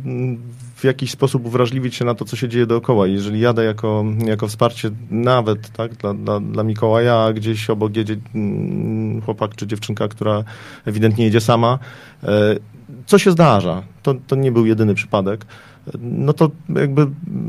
w 0.76 0.84
jakiś 0.84 1.10
sposób 1.10 1.46
uwrażliwić 1.46 1.94
się 1.94 2.04
na 2.04 2.14
to, 2.14 2.24
co 2.24 2.36
się 2.36 2.48
dzieje 2.48 2.66
dookoła. 2.66 3.06
Jeżeli 3.06 3.40
jadę 3.40 3.64
jako, 3.64 4.04
jako 4.26 4.48
wsparcie 4.48 4.90
nawet 5.10 5.70
tak, 5.70 5.94
dla, 5.94 6.14
dla, 6.14 6.40
dla 6.40 6.62
Mikołaja, 6.62 7.16
a 7.16 7.32
gdzieś 7.32 7.70
obok 7.70 7.96
jedzie 7.96 8.16
chłopak 9.24 9.54
czy 9.54 9.66
dziewczynka, 9.66 10.08
która 10.08 10.44
ewidentnie 10.84 11.24
jedzie 11.24 11.40
sama, 11.40 11.78
e, 12.22 12.56
co 13.06 13.18
się 13.18 13.30
zdarza. 13.30 13.82
To, 14.02 14.14
to 14.26 14.36
nie 14.36 14.52
był 14.52 14.66
jedyny 14.66 14.94
przypadek. 14.94 15.46
No 16.00 16.32
to 16.32 16.50
jakby 16.68 17.06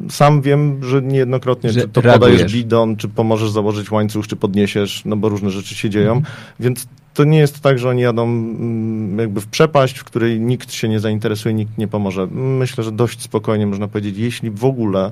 sam 0.09 0.41
wiem, 0.41 0.83
że 0.83 1.01
niejednokrotnie, 1.01 1.71
że 1.71 1.81
czy 1.81 1.87
to 1.87 2.01
reagujesz. 2.01 2.31
podajesz 2.33 2.53
bidon, 2.53 2.95
czy 2.95 3.07
pomożesz 3.07 3.51
założyć 3.51 3.91
łańcuch, 3.91 4.27
czy 4.27 4.35
podniesiesz, 4.35 5.01
no 5.05 5.15
bo 5.15 5.29
różne 5.29 5.49
rzeczy 5.49 5.75
się 5.75 5.89
dzieją. 5.89 6.11
Mhm. 6.11 6.35
Więc 6.59 6.87
to 7.13 7.23
nie 7.23 7.37
jest 7.37 7.59
tak, 7.59 7.79
że 7.79 7.89
oni 7.89 8.01
jadą 8.01 8.23
mm, 8.23 9.19
jakby 9.19 9.41
w 9.41 9.47
przepaść, 9.47 9.97
w 9.97 10.03
której 10.03 10.39
nikt 10.39 10.73
się 10.73 10.89
nie 10.89 10.99
zainteresuje, 10.99 11.55
nikt 11.55 11.77
nie 11.77 11.87
pomoże. 11.87 12.27
Myślę, 12.31 12.83
że 12.83 12.91
dość 12.91 13.21
spokojnie 13.21 13.67
można 13.67 13.87
powiedzieć, 13.87 14.17
jeśli 14.17 14.51
w 14.51 14.65
ogóle 14.65 15.11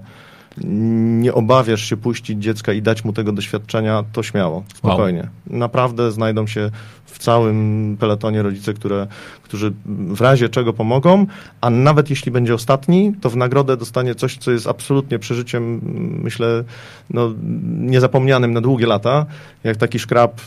nie 0.58 1.34
obawiasz 1.34 1.82
się 1.82 1.98
puścić 1.98 2.44
dziecka 2.44 2.74
i 2.74 2.82
dać 2.82 3.06
mu 3.06 3.14
tego 3.14 3.32
doświadczenia, 3.32 4.04
to 4.14 4.24
śmiało, 4.24 4.64
spokojnie. 4.76 5.20
Wow. 5.20 5.60
Naprawdę 5.60 6.12
znajdą 6.12 6.48
się 6.48 6.72
w 7.14 7.20
całym 7.20 7.98
peletonie 8.00 8.42
rodzice, 8.42 8.74
które, 8.74 9.08
którzy 9.44 9.74
w 9.86 10.22
razie 10.22 10.50
czego 10.50 10.74
pomogą, 10.74 11.26
a 11.62 11.70
nawet 11.70 12.10
jeśli 12.10 12.32
będzie 12.32 12.54
ostatni, 12.54 13.14
to 13.22 13.30
w 13.30 13.36
nagrodę 13.36 13.78
dostanie 13.78 14.16
coś, 14.16 14.38
co 14.38 14.52
jest 14.52 14.68
absolutnie 14.68 15.20
przeżyciem, 15.20 15.82
myślę, 16.24 16.64
no, 17.10 17.34
niezapomnianym 17.80 18.54
na 18.54 18.62
długie 18.62 18.88
lata, 18.88 19.26
jak 19.64 19.78
taki 19.78 20.00
szkrab 20.00 20.42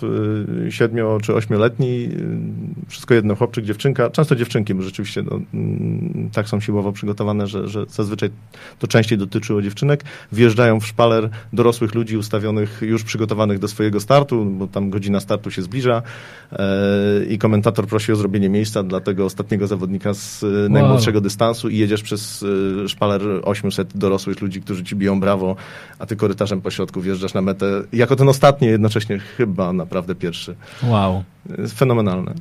y, 0.66 0.72
siedmiu 0.72 1.18
czy 1.22 1.34
ośmioletni, 1.34 2.08
y, 2.86 2.88
wszystko 2.88 3.14
jedno, 3.14 3.34
chłopczyk, 3.36 3.64
dziewczynka, 3.64 4.10
często 4.10 4.36
dziewczynki, 4.36 4.74
bo 4.74 4.82
rzeczywiście 4.82 5.22
no, 5.22 5.40
mm, 5.54 6.30
tak 6.32 6.48
są 6.48 6.60
siłowo 6.60 6.92
przygotowane, 6.92 7.46
że, 7.46 7.68
że 7.68 7.86
zazwyczaj 7.88 8.30
to 8.78 8.86
częściej 8.86 9.18
dotyczyło 9.18 9.62
dziewczynek, 9.62 9.95
wjeżdżają 10.32 10.80
w 10.80 10.86
szpaler 10.86 11.30
dorosłych 11.52 11.94
ludzi 11.94 12.16
ustawionych, 12.16 12.78
już 12.82 13.04
przygotowanych 13.04 13.58
do 13.58 13.68
swojego 13.68 14.00
startu, 14.00 14.44
bo 14.44 14.66
tam 14.66 14.90
godzina 14.90 15.20
startu 15.20 15.50
się 15.50 15.62
zbliża, 15.62 16.02
E, 16.52 17.24
i 17.24 17.38
komentator 17.38 17.86
prosi 17.86 18.12
o 18.12 18.16
zrobienie 18.16 18.48
miejsca 18.48 18.82
dla 18.82 19.00
tego 19.00 19.24
ostatniego 19.24 19.66
zawodnika 19.66 20.14
z 20.14 20.42
e, 20.42 20.46
najmłodszego 20.68 21.18
wow. 21.18 21.22
dystansu 21.22 21.68
i 21.68 21.78
jedziesz 21.78 22.02
przez 22.02 22.44
e, 22.84 22.88
szpaler 22.88 23.22
800 23.42 23.96
dorosłych 23.98 24.40
ludzi, 24.40 24.62
którzy 24.62 24.84
ci 24.84 24.96
biją 24.96 25.20
brawo, 25.20 25.56
a 25.98 26.06
ty 26.06 26.16
korytarzem 26.16 26.60
po 26.60 26.70
środku 26.70 27.00
wjeżdżasz 27.00 27.34
na 27.34 27.42
metę 27.42 27.66
jako 27.92 28.16
ten 28.16 28.28
ostatni, 28.28 28.68
jednocześnie 28.68 29.18
chyba 29.18 29.72
naprawdę 29.72 30.14
pierwszy. 30.14 30.56
Wow. 30.82 31.24
Fenomenalne. 31.74 32.34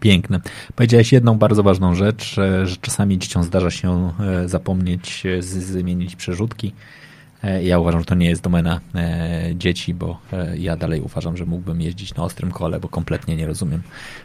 Piękne. 0.00 0.40
Powiedziałeś 0.76 1.12
jedną 1.12 1.38
bardzo 1.38 1.62
ważną 1.62 1.94
rzecz, 1.94 2.34
że 2.64 2.76
czasami 2.80 3.18
dzieciom 3.18 3.42
zdarza 3.42 3.70
się 3.70 4.12
zapomnieć 4.46 5.24
zmienić 5.40 6.16
przerzutki. 6.16 6.72
E, 7.42 7.64
ja 7.64 7.78
uważam, 7.78 8.00
że 8.00 8.06
to 8.06 8.14
nie 8.14 8.28
jest 8.28 8.42
domena 8.42 8.80
e, 8.94 9.50
dzieci, 9.54 9.94
bo 9.94 10.18
e, 10.32 10.58
ja 10.58 10.76
dalej 10.76 11.00
uważam, 11.00 11.36
że 11.36 11.46
mógłbym 11.46 11.80
jeździć 11.80 12.14
na 12.14 12.24
ostrym 12.24 12.50
kole, 12.50 12.80
bo 12.80 12.88
kompletnie 12.88 13.36
nie 13.36 13.46
rozumiem, 13.46 13.82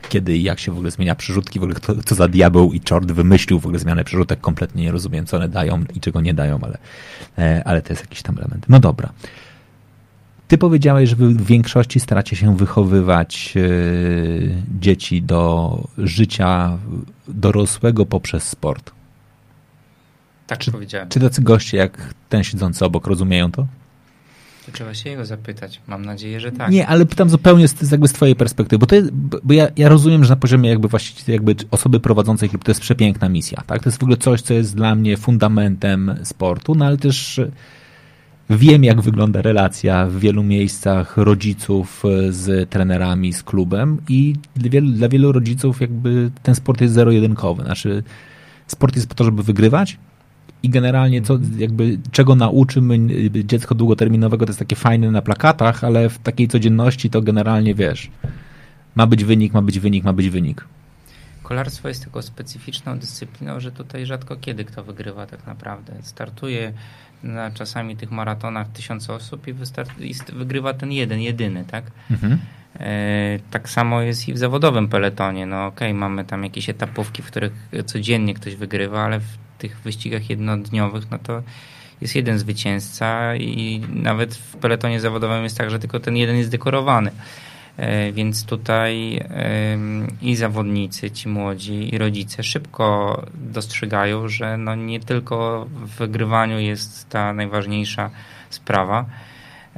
kiedy 0.10 0.38
i 0.38 0.44
jak 0.44 0.60
się 0.60 0.72
w 0.72 0.76
ogóle 0.76 0.92
zmienia 0.92 1.16
przerzutki, 1.16 1.60
w 1.60 1.64
ogóle 1.64 1.76
kto, 1.76 2.04
co 2.04 2.16
za 2.16 2.28
diabeł 2.28 2.74
i 2.74 2.82
czort 2.82 3.12
wymyślił 3.12 3.60
w 3.60 3.66
ogóle 3.66 3.80
zmianę 3.80 4.04
przerzutek, 4.04 4.42
kompletnie 4.42 4.84
nie 4.84 4.92
rozumiem, 4.92 5.26
co 5.26 5.38
one 5.38 5.50
dają 5.50 5.84
i 5.96 6.00
czego 6.00 6.22
nie 6.22 6.34
dają, 6.34 6.60
ale, 6.62 6.78
ale 7.66 7.82
to 7.82 7.94
jest 7.94 8.04
jakiś 8.04 8.22
tam 8.22 8.38
element. 8.38 8.66
No 8.70 8.80
dobra. 8.80 9.10
Ty 10.48 10.58
powiedziałeś, 10.58 11.10
że 11.10 11.16
wy 11.16 11.28
w 11.28 11.46
większości 11.46 12.00
staracie 12.00 12.36
się 12.36 12.58
wychowywać 12.58 13.54
dzieci 14.80 15.22
do 15.22 15.84
życia 15.98 16.78
dorosłego 17.28 18.06
poprzez 18.06 18.44
sport. 18.44 18.97
Tak 20.48 20.60
czy, 20.60 20.72
powiedziałem. 20.72 21.10
Czy 21.10 21.20
tacy 21.20 21.42
goście 21.42 21.78
jak 21.78 22.14
ten 22.30 22.44
siedzący 22.44 22.86
obok 22.86 23.08
rozumieją 23.08 23.52
to? 23.52 23.68
To 24.66 24.72
trzeba 24.72 24.94
się 24.94 25.10
jego 25.10 25.26
zapytać. 25.26 25.82
Mam 25.88 26.06
nadzieję, 26.06 26.40
że 26.40 26.52
tak. 26.52 26.72
Nie, 26.72 26.88
ale 26.88 27.06
pytam 27.06 27.30
zupełnie 27.30 27.68
z, 27.68 27.92
jakby 27.92 28.08
z 28.08 28.14
twojej 28.14 28.36
perspektywy, 28.36 28.80
bo, 28.80 28.86
to 28.86 28.96
jest, 28.96 29.12
bo 29.44 29.54
ja, 29.54 29.68
ja 29.78 29.90
rozumiem, 29.90 30.24
że 30.24 30.30
na 30.30 30.36
poziomie 30.36 30.70
jakby 30.70 30.88
właściwie 30.88 31.34
jakby 31.34 31.56
osoby 31.72 32.00
prowadzącej 32.00 32.50
klub 32.50 32.64
to 32.64 32.72
jest 32.72 32.82
przepiękna 32.82 33.30
misja, 33.30 33.64
tak? 33.68 33.84
To 33.84 33.90
jest 33.90 34.00
w 34.00 34.04
ogóle 34.04 34.18
coś, 34.18 34.42
co 34.42 34.54
jest 34.54 34.76
dla 34.76 34.96
mnie 34.96 35.18
fundamentem 35.18 36.16
sportu, 36.24 36.76
no 36.76 36.86
ale 36.86 36.98
też 36.98 37.42
wiem, 38.50 38.84
jak 38.84 39.02
wygląda 39.02 39.42
relacja 39.42 40.06
w 40.06 40.20
wielu 40.20 40.44
miejscach 40.44 41.18
rodziców 41.18 42.04
z 42.30 42.70
trenerami, 42.70 43.34
z 43.34 43.44
klubem 43.44 43.98
i 44.10 44.36
dla 44.56 44.70
wielu, 44.70 44.92
dla 44.92 45.10
wielu 45.10 45.32
rodziców 45.32 45.82
jakby 45.82 46.32
ten 46.44 46.56
sport 46.56 46.82
jest 46.82 46.94
zero-jedynkowy. 46.94 47.64
Znaczy 47.64 48.04
sport 48.68 48.96
jest 48.96 49.08
po 49.08 49.16
to, 49.16 49.24
żeby 49.24 49.44
wygrywać, 49.44 49.98
i 50.64 50.70
generalnie 50.70 51.22
co, 51.22 51.40
jakby 51.58 51.98
czego 52.12 52.36
nauczymy 52.36 53.00
dziecko 53.44 53.76
długoterminowego, 53.76 54.46
to 54.46 54.50
jest 54.50 54.60
takie 54.60 54.76
fajne 54.76 55.12
na 55.12 55.22
plakatach, 55.22 55.84
ale 55.84 56.10
w 56.10 56.20
takiej 56.20 56.48
codzienności 56.48 57.10
to 57.10 57.22
generalnie 57.22 57.76
wiesz, 57.76 58.12
ma 58.96 59.08
być 59.08 59.24
wynik, 59.24 59.54
ma 59.54 59.62
być 59.62 59.80
wynik, 59.80 60.04
ma 60.04 60.14
być 60.14 60.30
wynik. 60.30 60.66
Kolarstwo 61.44 61.88
jest 61.88 62.06
taką 62.06 62.22
specyficzną 62.22 63.00
dyscypliną, 63.00 63.60
że 63.60 63.72
tutaj 63.72 64.06
rzadko 64.06 64.36
kiedy 64.36 64.66
kto 64.66 64.84
wygrywa 64.84 65.26
tak 65.28 65.48
naprawdę. 65.48 65.94
Startuje 66.02 66.74
na 67.24 67.52
czasami 67.52 67.96
tych 67.96 68.12
maratonach 68.12 68.68
tysiąc 68.72 69.10
osób 69.10 69.48
i, 69.48 69.52
i 70.00 70.14
wygrywa 70.34 70.74
ten 70.74 70.92
jeden, 70.92 71.20
jedyny, 71.20 71.66
tak? 71.72 71.84
Mhm. 72.12 72.38
E, 72.80 73.40
tak 73.52 73.70
samo 73.70 74.02
jest 74.02 74.28
i 74.28 74.34
w 74.34 74.38
zawodowym 74.38 74.88
peletonie. 74.88 75.46
No 75.46 75.66
okej, 75.66 75.88
okay, 75.88 76.00
mamy 76.00 76.26
tam 76.26 76.44
jakieś 76.44 76.70
etapówki, 76.70 77.22
w 77.22 77.26
których 77.26 77.54
codziennie 77.86 78.34
ktoś 78.34 78.56
wygrywa, 78.56 79.04
ale 79.04 79.20
w 79.20 79.47
tych 79.58 79.80
wyścigach 79.80 80.30
jednodniowych, 80.30 81.12
no 81.12 81.20
to 81.20 81.44
jest 82.02 82.16
jeden 82.16 82.40
zwycięzca 82.40 83.36
i 83.36 83.82
nawet 83.94 84.36
w 84.36 84.56
peletonie 84.56 85.00
zawodowym 85.00 85.44
jest 85.44 85.58
tak, 85.58 85.70
że 85.70 85.80
tylko 85.80 86.00
ten 86.00 86.18
jeden 86.18 86.38
jest 86.38 86.50
dekorowany. 86.50 87.12
E, 87.78 88.12
więc 88.12 88.46
tutaj 88.46 89.24
i 90.22 90.36
zawodnicy, 90.36 91.12
ci 91.12 91.30
młodzi, 91.30 91.96
i 91.96 91.98
rodzice 91.98 92.44
szybko 92.44 93.22
dostrzegają, 93.34 94.28
że 94.28 94.58
no 94.58 94.76
nie 94.76 95.00
tylko 95.00 95.68
w 95.70 95.98
wygrywaniu 95.98 96.60
jest 96.60 97.10
ta 97.10 97.34
najważniejsza 97.34 98.10
sprawa. 98.50 99.06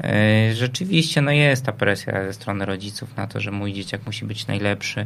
E, 0.03 0.55
rzeczywiście 0.55 1.21
no 1.21 1.31
jest 1.31 1.65
ta 1.65 1.71
presja 1.71 2.25
ze 2.25 2.33
strony 2.33 2.65
rodziców 2.65 3.17
na 3.17 3.27
to, 3.27 3.39
że 3.39 3.51
mój 3.51 3.73
dzieciak 3.73 4.05
musi 4.05 4.25
być 4.25 4.47
najlepszy. 4.47 5.05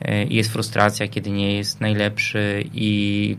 E, 0.00 0.24
jest 0.24 0.52
frustracja, 0.52 1.08
kiedy 1.08 1.30
nie 1.30 1.56
jest 1.56 1.80
najlepszy 1.80 2.64
i 2.74 3.36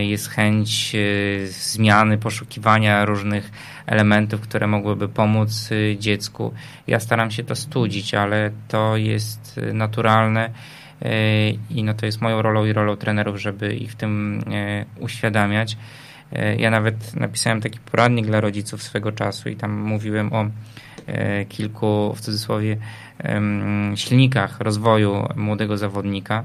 jest 0.00 0.28
chęć 0.28 0.94
e, 0.94 1.46
zmiany, 1.46 2.18
poszukiwania 2.18 3.04
różnych 3.04 3.50
elementów, 3.86 4.40
które 4.40 4.66
mogłyby 4.66 5.08
pomóc 5.08 5.70
e, 5.72 5.96
dziecku. 5.98 6.54
Ja 6.86 7.00
staram 7.00 7.30
się 7.30 7.44
to 7.44 7.56
studzić, 7.56 8.14
ale 8.14 8.50
to 8.68 8.96
jest 8.96 9.60
naturalne 9.72 10.50
i 11.70 11.84
no 11.84 11.94
to 11.94 12.06
jest 12.06 12.20
moją 12.20 12.42
rolą 12.42 12.64
i 12.64 12.72
rolą 12.72 12.96
trenerów, 12.96 13.36
żeby 13.36 13.74
ich 13.74 13.92
w 13.92 13.94
tym 13.94 14.42
uświadamiać. 15.00 15.76
Ja 16.58 16.70
nawet 16.70 17.16
napisałem 17.16 17.60
taki 17.60 17.78
poradnik 17.78 18.26
dla 18.26 18.40
rodziców 18.40 18.82
swego 18.82 19.12
czasu 19.12 19.48
i 19.48 19.56
tam 19.56 19.80
mówiłem 19.80 20.32
o 20.32 20.46
kilku, 21.48 22.14
w 22.16 22.20
cudzysłowie, 22.20 22.76
silnikach 23.94 24.60
rozwoju 24.60 25.28
młodego 25.36 25.78
zawodnika 25.78 26.44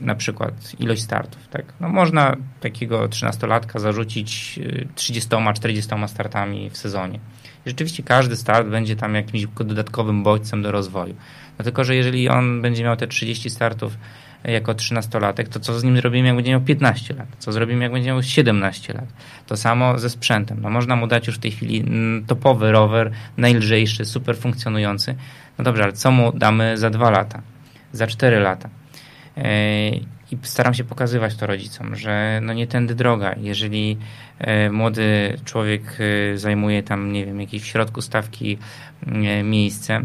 na 0.00 0.14
przykład 0.14 0.80
ilość 0.80 1.02
startów. 1.02 1.48
Tak? 1.48 1.64
No 1.80 1.88
można 1.88 2.36
takiego 2.60 3.08
13-latka 3.08 3.80
zarzucić 3.80 4.60
30-40 4.96 6.08
startami 6.08 6.70
w 6.70 6.76
sezonie. 6.76 7.18
Rzeczywiście 7.66 8.02
każdy 8.02 8.36
start 8.36 8.68
będzie 8.68 8.96
tam 8.96 9.14
jakimś 9.14 9.46
dodatkowym 9.46 10.22
bodźcem 10.22 10.62
do 10.62 10.72
rozwoju. 10.72 11.14
No 11.58 11.64
tylko, 11.64 11.84
że 11.84 11.94
jeżeli 11.94 12.28
on 12.28 12.62
będzie 12.62 12.84
miał 12.84 12.96
te 12.96 13.06
30 13.06 13.50
startów 13.50 13.96
jako 14.44 14.72
13-latek, 14.72 15.48
to 15.48 15.60
co 15.60 15.80
z 15.80 15.84
nim 15.84 15.96
zrobimy, 15.96 16.26
jak 16.26 16.36
będzie 16.36 16.50
miał 16.50 16.60
15 16.60 17.14
lat? 17.14 17.28
Co 17.38 17.52
zrobimy, 17.52 17.82
jak 17.82 17.92
będzie 17.92 18.08
miał 18.08 18.22
17 18.22 18.92
lat? 18.92 19.06
To 19.46 19.56
samo 19.56 19.98
ze 19.98 20.10
sprzętem. 20.10 20.60
No 20.60 20.70
można 20.70 20.96
mu 20.96 21.06
dać 21.06 21.26
już 21.26 21.36
w 21.36 21.38
tej 21.38 21.50
chwili 21.50 21.84
topowy 22.26 22.72
rower, 22.72 23.10
najlżejszy, 23.36 24.04
super 24.04 24.36
funkcjonujący. 24.36 25.14
No 25.58 25.64
dobrze, 25.64 25.82
ale 25.82 25.92
co 25.92 26.10
mu 26.10 26.32
damy 26.32 26.78
za 26.78 26.90
2 26.90 27.10
lata? 27.10 27.42
Za 27.92 28.06
4 28.06 28.40
lata? 28.40 28.68
E, 29.36 29.90
I 30.30 30.38
staram 30.42 30.74
się 30.74 30.84
pokazywać 30.84 31.34
to 31.34 31.46
rodzicom, 31.46 31.96
że 31.96 32.40
no 32.42 32.52
nie 32.52 32.66
tędy 32.66 32.94
droga. 32.94 33.34
Jeżeli 33.40 33.98
e, 34.38 34.70
młody 34.70 35.38
człowiek 35.44 35.82
e, 36.32 36.38
zajmuje 36.38 36.82
tam, 36.82 37.12
nie 37.12 37.26
wiem, 37.26 37.40
jakieś 37.40 37.62
w 37.62 37.66
środku 37.66 38.02
stawki 38.02 38.58
miejsce, 39.44 40.00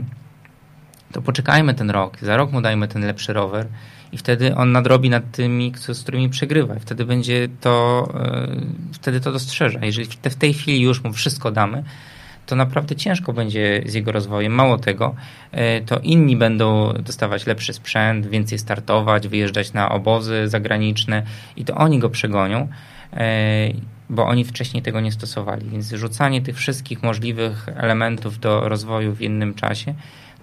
to 1.11 1.21
poczekajmy 1.21 1.73
ten 1.73 1.89
rok. 1.89 2.17
Za 2.21 2.37
rok 2.37 2.51
mu 2.51 2.61
dajmy 2.61 2.87
ten 2.87 3.05
lepszy 3.05 3.33
rower 3.33 3.67
i 4.11 4.17
wtedy 4.17 4.55
on 4.55 4.71
nadrobi 4.71 5.09
nad 5.09 5.31
tymi, 5.31 5.73
z 5.77 6.03
którymi 6.03 6.29
przegrywa. 6.29 6.75
Wtedy 6.79 7.05
będzie 7.05 7.47
to, 7.61 8.07
wtedy 8.93 9.19
to 9.19 9.31
dostrzeże. 9.31 9.79
Jeżeli 9.81 10.07
w 10.23 10.35
tej 10.35 10.53
chwili 10.53 10.81
już 10.81 11.03
mu 11.03 11.13
wszystko 11.13 11.51
damy, 11.51 11.83
to 12.47 12.55
naprawdę 12.55 12.95
ciężko 12.95 13.33
będzie 13.33 13.83
z 13.85 13.93
jego 13.93 14.11
rozwojem. 14.11 14.53
Mało 14.53 14.77
tego, 14.77 15.15
e, 15.51 15.81
to 15.81 15.99
inni 15.99 16.35
będą 16.35 16.93
dostawać 16.93 17.45
lepszy 17.45 17.73
sprzęt, 17.73 18.27
więcej 18.27 18.59
startować, 18.59 19.27
wyjeżdżać 19.27 19.73
na 19.73 19.89
obozy 19.89 20.47
zagraniczne 20.47 21.23
i 21.55 21.65
to 21.65 21.75
oni 21.75 21.99
go 21.99 22.09
przegonią, 22.09 22.67
e, 23.13 23.69
bo 24.09 24.25
oni 24.25 24.45
wcześniej 24.45 24.83
tego 24.83 25.01
nie 25.01 25.11
stosowali. 25.11 25.69
Więc 25.69 25.91
rzucanie 25.91 26.41
tych 26.41 26.57
wszystkich 26.57 27.03
możliwych 27.03 27.69
elementów 27.75 28.39
do 28.39 28.69
rozwoju 28.69 29.15
w 29.15 29.21
jednym 29.21 29.53
czasie 29.53 29.93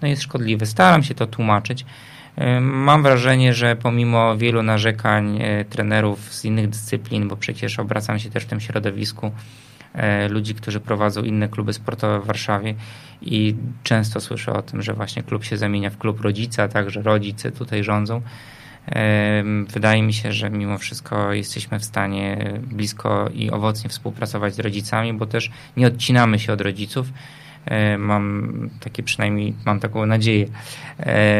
no 0.02 0.08
jest 0.08 0.22
szkodliwe. 0.22 0.66
Staram 0.66 1.02
się 1.02 1.14
to 1.14 1.26
tłumaczyć. 1.26 1.84
E, 2.36 2.60
mam 2.60 3.02
wrażenie, 3.02 3.54
że 3.54 3.76
pomimo 3.76 4.36
wielu 4.36 4.62
narzekań 4.62 5.40
trenerów 5.70 6.34
z 6.34 6.44
innych 6.44 6.68
dyscyplin, 6.68 7.28
bo 7.28 7.36
przecież 7.36 7.78
obracam 7.78 8.18
się 8.18 8.30
też 8.30 8.42
w 8.42 8.46
tym 8.46 8.60
środowisku, 8.60 9.32
ludzi, 10.28 10.54
którzy 10.54 10.80
prowadzą 10.80 11.22
inne 11.22 11.48
kluby 11.48 11.72
sportowe 11.72 12.20
w 12.20 12.26
Warszawie 12.26 12.74
i 13.22 13.54
często 13.82 14.20
słyszę 14.20 14.52
o 14.52 14.62
tym, 14.62 14.82
że 14.82 14.94
właśnie 14.94 15.22
klub 15.22 15.44
się 15.44 15.56
zamienia 15.56 15.90
w 15.90 15.98
klub 15.98 16.20
rodzica, 16.20 16.68
także 16.68 17.02
rodzice 17.02 17.52
tutaj 17.52 17.84
rządzą. 17.84 18.22
E, 18.88 19.44
wydaje 19.68 20.02
mi 20.02 20.12
się, 20.12 20.32
że 20.32 20.50
mimo 20.50 20.78
wszystko 20.78 21.32
jesteśmy 21.32 21.78
w 21.78 21.84
stanie 21.84 22.52
blisko 22.62 23.28
i 23.34 23.50
owocnie 23.50 23.90
współpracować 23.90 24.54
z 24.54 24.58
rodzicami, 24.58 25.12
bo 25.12 25.26
też 25.26 25.50
nie 25.76 25.86
odcinamy 25.86 26.38
się 26.38 26.52
od 26.52 26.60
rodziców. 26.60 27.06
E, 27.64 27.98
mam 27.98 28.70
takie 28.80 29.02
przynajmniej, 29.02 29.54
mam 29.66 29.80
taką 29.80 30.06
nadzieję. 30.06 30.46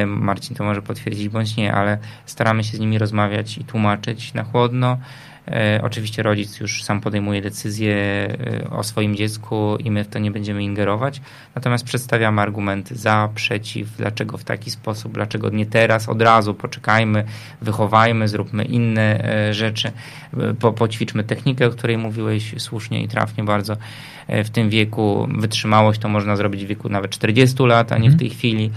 Marcin 0.07 0.57
to 0.57 0.65
może 0.65 0.83
potwierdzić 0.83 1.29
bądź 1.29 1.57
nie, 1.57 1.75
ale 1.75 1.99
staramy 2.27 2.65
się 2.65 2.77
z 2.77 2.81
nimi 2.81 2.99
rozmawiać 2.99 3.59
i 3.59 3.65
tłumaczyć 3.65 4.35
na 4.35 4.45
chłodno 4.45 4.99
E, 4.99 5.34
oczywiście 5.83 6.23
rodzic 6.23 6.61
już 6.61 6.83
sam 6.83 7.01
podejmuje 7.01 7.43
decyzję 7.43 7.97
e, 7.97 8.71
o 8.71 8.83
swoim 8.83 9.17
dziecku 9.17 9.77
i 9.77 9.91
my 9.91 10.05
w 10.05 10.09
to 10.09 10.19
nie 10.19 10.31
będziemy 10.31 10.63
ingerować. 10.63 11.21
Natomiast 11.55 11.85
przedstawiamy 11.85 12.43
argumenty 12.43 12.97
za, 12.97 13.29
przeciw, 13.35 13.97
dlaczego 13.97 14.39
w 14.39 14.45
taki 14.45 14.71
sposób, 14.71 15.13
dlaczego 15.13 15.51
nie 15.51 15.67
teraz, 15.67 16.09
od 16.09 16.23
razu 16.23 16.55
poczekajmy, 16.55 17.25
wychowajmy, 17.61 18.29
zróbmy 18.29 18.65
inne 18.65 19.25
e, 19.25 19.55
rzeczy, 19.55 19.93
po, 20.61 20.73
poćwiczmy 20.73 21.25
technikę, 21.25 21.67
o 21.67 21.71
której 21.71 21.99
mówiłeś 21.99 22.55
słusznie 22.59 23.03
i 23.03 23.09
trafnie 23.09 23.45
bardzo. 23.45 23.77
W 24.29 24.51
tym 24.51 24.71
wieku 24.71 25.29
wytrzymałość 25.31 26.01
to 26.01 26.09
można 26.09 26.37
zrobić 26.37 26.65
w 26.65 26.69
wieku 26.69 26.89
nawet 26.89 27.11
40 27.11 27.63
lat, 27.63 27.93
a 27.93 27.99
nie 27.99 28.11
w 28.11 28.13
mhm. 28.13 28.19
tej 28.19 28.31
chwili. 28.31 28.71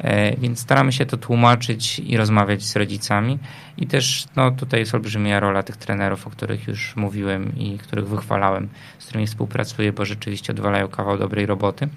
E, 0.00 0.36
więc 0.36 0.60
staramy 0.60 0.92
się 0.92 1.06
to 1.06 1.16
tłumaczyć 1.16 1.98
i 1.98 2.16
rozmawiać 2.16 2.62
z 2.62 2.76
rodzicami. 2.76 3.38
I 3.78 3.86
też 3.86 4.26
no, 4.36 4.50
tutaj 4.50 4.80
jest 4.80 4.94
olbrzymia 4.94 5.40
rola 5.40 5.62
tych 5.62 5.76
trenerów, 5.76 6.26
o 6.26 6.30
których 6.30 6.68
już 6.68 6.96
mówiłem 6.96 7.58
i 7.58 7.78
których 7.78 8.08
wychwalałem, 8.08 8.68
z 8.98 9.04
którymi 9.04 9.26
współpracuję, 9.26 9.92
bo 9.92 10.04
rzeczywiście 10.04 10.52
odwalają 10.52 10.88
kawał 10.88 11.18
dobrej 11.18 11.46
roboty. 11.46 11.88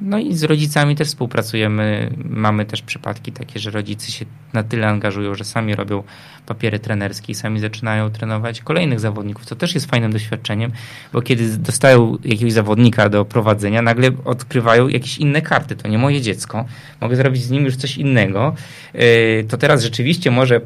No 0.00 0.18
i 0.18 0.34
z 0.34 0.42
rodzicami 0.42 0.96
też 0.96 1.08
współpracujemy. 1.08 2.10
Mamy 2.24 2.64
też 2.64 2.82
przypadki 2.82 3.32
takie, 3.32 3.60
że 3.60 3.70
rodzice 3.70 4.12
się 4.12 4.24
na 4.52 4.62
tyle 4.62 4.88
angażują, 4.88 5.34
że 5.34 5.44
sami 5.44 5.74
robią 5.74 6.02
papiery 6.46 6.78
trenerskie 6.78 7.32
i 7.32 7.34
sami 7.34 7.60
zaczynają 7.60 8.10
trenować 8.10 8.60
kolejnych 8.60 9.00
zawodników, 9.00 9.44
co 9.44 9.56
też 9.56 9.74
jest 9.74 9.86
fajnym 9.86 10.12
doświadczeniem, 10.12 10.72
bo 11.12 11.22
kiedy 11.22 11.56
dostają 11.58 12.18
jakiegoś 12.24 12.52
zawodnika 12.52 13.08
do 13.08 13.24
prowadzenia, 13.24 13.82
nagle 13.82 14.10
odkrywają 14.24 14.88
jakieś 14.88 15.18
inne 15.18 15.42
karty. 15.42 15.76
To 15.76 15.88
nie 15.88 15.98
moje 15.98 16.20
dziecko, 16.20 16.64
mogę 17.00 17.16
zrobić 17.16 17.42
z 17.42 17.50
nim 17.50 17.64
już 17.64 17.76
coś 17.76 17.98
innego. 17.98 18.54
Yy, 18.94 19.00
to 19.48 19.56
teraz 19.56 19.82
rzeczywiście 19.82 20.30
może 20.30 20.60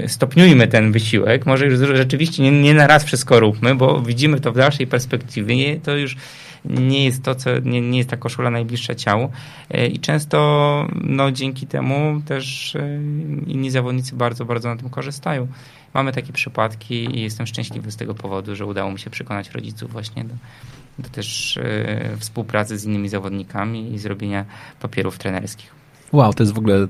yy, 0.00 0.08
stopniujmy 0.08 0.68
ten 0.68 0.92
wysiłek, 0.92 1.46
może 1.46 1.66
już 1.66 1.78
rzeczywiście 1.78 2.42
nie, 2.42 2.50
nie 2.50 2.74
na 2.74 2.86
raz 2.86 3.04
wszystko 3.04 3.40
róbmy, 3.40 3.74
bo 3.74 4.02
widzimy 4.02 4.40
to 4.40 4.52
w 4.52 4.56
dalszej 4.56 4.86
perspektywie, 4.86 5.80
to 5.80 5.96
już 5.96 6.16
nie 6.64 7.04
jest 7.04 7.22
to, 7.22 7.34
co, 7.34 7.58
nie, 7.58 7.80
nie 7.80 7.98
jest 7.98 8.10
ta 8.10 8.16
koszula 8.16 8.50
najbliższa 8.50 8.94
ciału 8.94 9.30
e, 9.70 9.86
i 9.86 9.98
często 9.98 10.88
no, 11.02 11.32
dzięki 11.32 11.66
temu 11.66 12.22
też 12.26 12.76
e, 12.76 13.00
inni 13.46 13.70
zawodnicy 13.70 14.16
bardzo, 14.16 14.44
bardzo 14.44 14.68
na 14.68 14.76
tym 14.76 14.90
korzystają. 14.90 15.46
Mamy 15.94 16.12
takie 16.12 16.32
przypadki 16.32 17.18
i 17.18 17.22
jestem 17.22 17.46
szczęśliwy 17.46 17.90
z 17.90 17.96
tego 17.96 18.14
powodu, 18.14 18.56
że 18.56 18.66
udało 18.66 18.90
mi 18.90 18.98
się 18.98 19.10
przekonać 19.10 19.50
rodziców 19.50 19.92
właśnie 19.92 20.24
do, 20.24 20.34
do 20.98 21.08
też 21.08 21.56
e, 21.56 22.16
współpracy 22.18 22.78
z 22.78 22.84
innymi 22.84 23.08
zawodnikami 23.08 23.94
i 23.94 23.98
zrobienia 23.98 24.44
papierów 24.80 25.18
trenerskich. 25.18 25.74
Wow, 26.12 26.34
to 26.34 26.42
jest 26.42 26.54
w 26.54 26.58
ogóle 26.58 26.86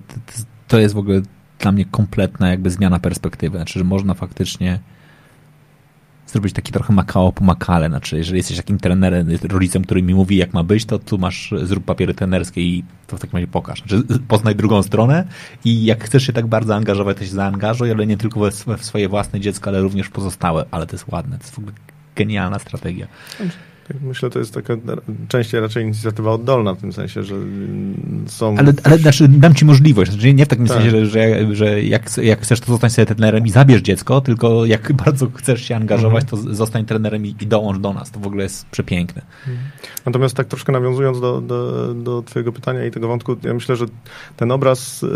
to 0.68 0.78
jest 0.78 0.94
w 0.94 0.98
ogóle 0.98 1.22
dla 1.58 1.72
mnie 1.72 1.84
kompletna 1.84 2.50
jakby 2.50 2.70
zmiana 2.70 2.98
perspektywy. 2.98 3.58
Znaczy, 3.58 3.78
że 3.78 3.84
można 3.84 4.14
faktycznie 4.14 4.78
zrobić 6.34 6.52
taki 6.52 6.72
trochę 6.72 6.92
makao 6.92 7.32
po 7.32 7.44
makale. 7.44 7.88
Znaczy, 7.88 8.16
jeżeli 8.16 8.36
jesteś 8.36 8.56
takim 8.56 8.78
trenerem, 8.78 9.28
rodzicem, 9.42 9.84
który 9.84 10.02
mi 10.02 10.14
mówi, 10.14 10.36
jak 10.36 10.52
ma 10.52 10.62
być, 10.62 10.84
to 10.84 10.98
tu 10.98 11.18
masz, 11.18 11.54
zrób 11.62 11.84
papiery 11.84 12.14
trenerskie 12.14 12.60
i 12.60 12.84
to 13.06 13.16
w 13.16 13.20
takim 13.20 13.36
razie 13.36 13.46
pokaż. 13.46 13.78
Znaczy, 13.78 14.02
poznaj 14.28 14.56
drugą 14.56 14.82
stronę 14.82 15.24
i 15.64 15.84
jak 15.84 16.04
chcesz 16.04 16.26
się 16.26 16.32
tak 16.32 16.46
bardzo 16.46 16.74
angażować, 16.74 17.16
to 17.16 17.24
się 17.24 17.30
zaangażuj, 17.30 17.90
ale 17.90 18.06
nie 18.06 18.16
tylko 18.16 18.50
w 18.78 18.84
swoje 18.84 19.08
własne 19.08 19.40
dziecko, 19.40 19.70
ale 19.70 19.80
również 19.80 20.08
pozostałe. 20.08 20.64
Ale 20.70 20.86
to 20.86 20.96
jest 20.96 21.08
ładne. 21.08 21.38
To 21.38 21.42
jest 21.42 21.54
w 21.54 21.58
ogóle 21.58 21.72
genialna 22.16 22.58
strategia. 22.58 23.06
Tak, 23.38 23.48
myślę, 24.02 24.30
to 24.30 24.38
jest 24.38 24.54
taka 24.54 24.74
częściej 25.28 25.60
raczej 25.60 25.84
inicjatywa 25.84 26.32
oddolna 26.32 26.74
w 26.74 26.78
tym 26.78 26.92
sensie, 26.92 27.22
że 27.22 27.34
są... 28.26 28.56
Ale, 28.58 28.72
ale 28.84 28.98
znaczy, 28.98 29.28
dam 29.28 29.54
ci 29.54 29.64
możliwość, 29.64 30.12
znaczy 30.12 30.34
nie 30.34 30.44
w 30.44 30.48
takim 30.48 30.66
tak. 30.66 30.76
sensie, 30.76 30.90
że, 30.90 31.06
że, 31.06 31.54
że 31.54 31.82
jak, 31.82 32.16
jak 32.16 32.40
chcesz, 32.40 32.60
to 32.60 32.66
zostań 32.66 32.90
sobie 32.90 33.06
trenerem 33.06 33.46
i 33.46 33.50
zabierz 33.50 33.82
dziecko, 33.82 34.20
tylko 34.20 34.66
jak 34.66 34.92
bardzo 35.04 35.26
chcesz 35.34 35.64
się 35.64 35.76
angażować, 35.76 36.24
mhm. 36.24 36.42
to 36.44 36.54
zostań 36.54 36.84
trenerem 36.84 37.26
i, 37.26 37.28
i 37.40 37.46
dołącz 37.46 37.78
do 37.78 37.92
nas. 37.92 38.10
To 38.10 38.20
w 38.20 38.26
ogóle 38.26 38.42
jest 38.42 38.66
przepiękne. 38.66 39.22
Mhm. 39.48 39.66
Natomiast 40.06 40.36
tak 40.36 40.46
troszkę 40.46 40.72
nawiązując 40.72 41.20
do, 41.20 41.40
do, 41.40 41.94
do 41.94 42.22
twojego 42.22 42.52
pytania 42.52 42.84
i 42.84 42.90
tego 42.90 43.08
wątku, 43.08 43.36
ja 43.42 43.54
myślę, 43.54 43.76
że 43.76 43.86
ten 44.36 44.52
obraz 44.52 45.02
y, 45.02 45.08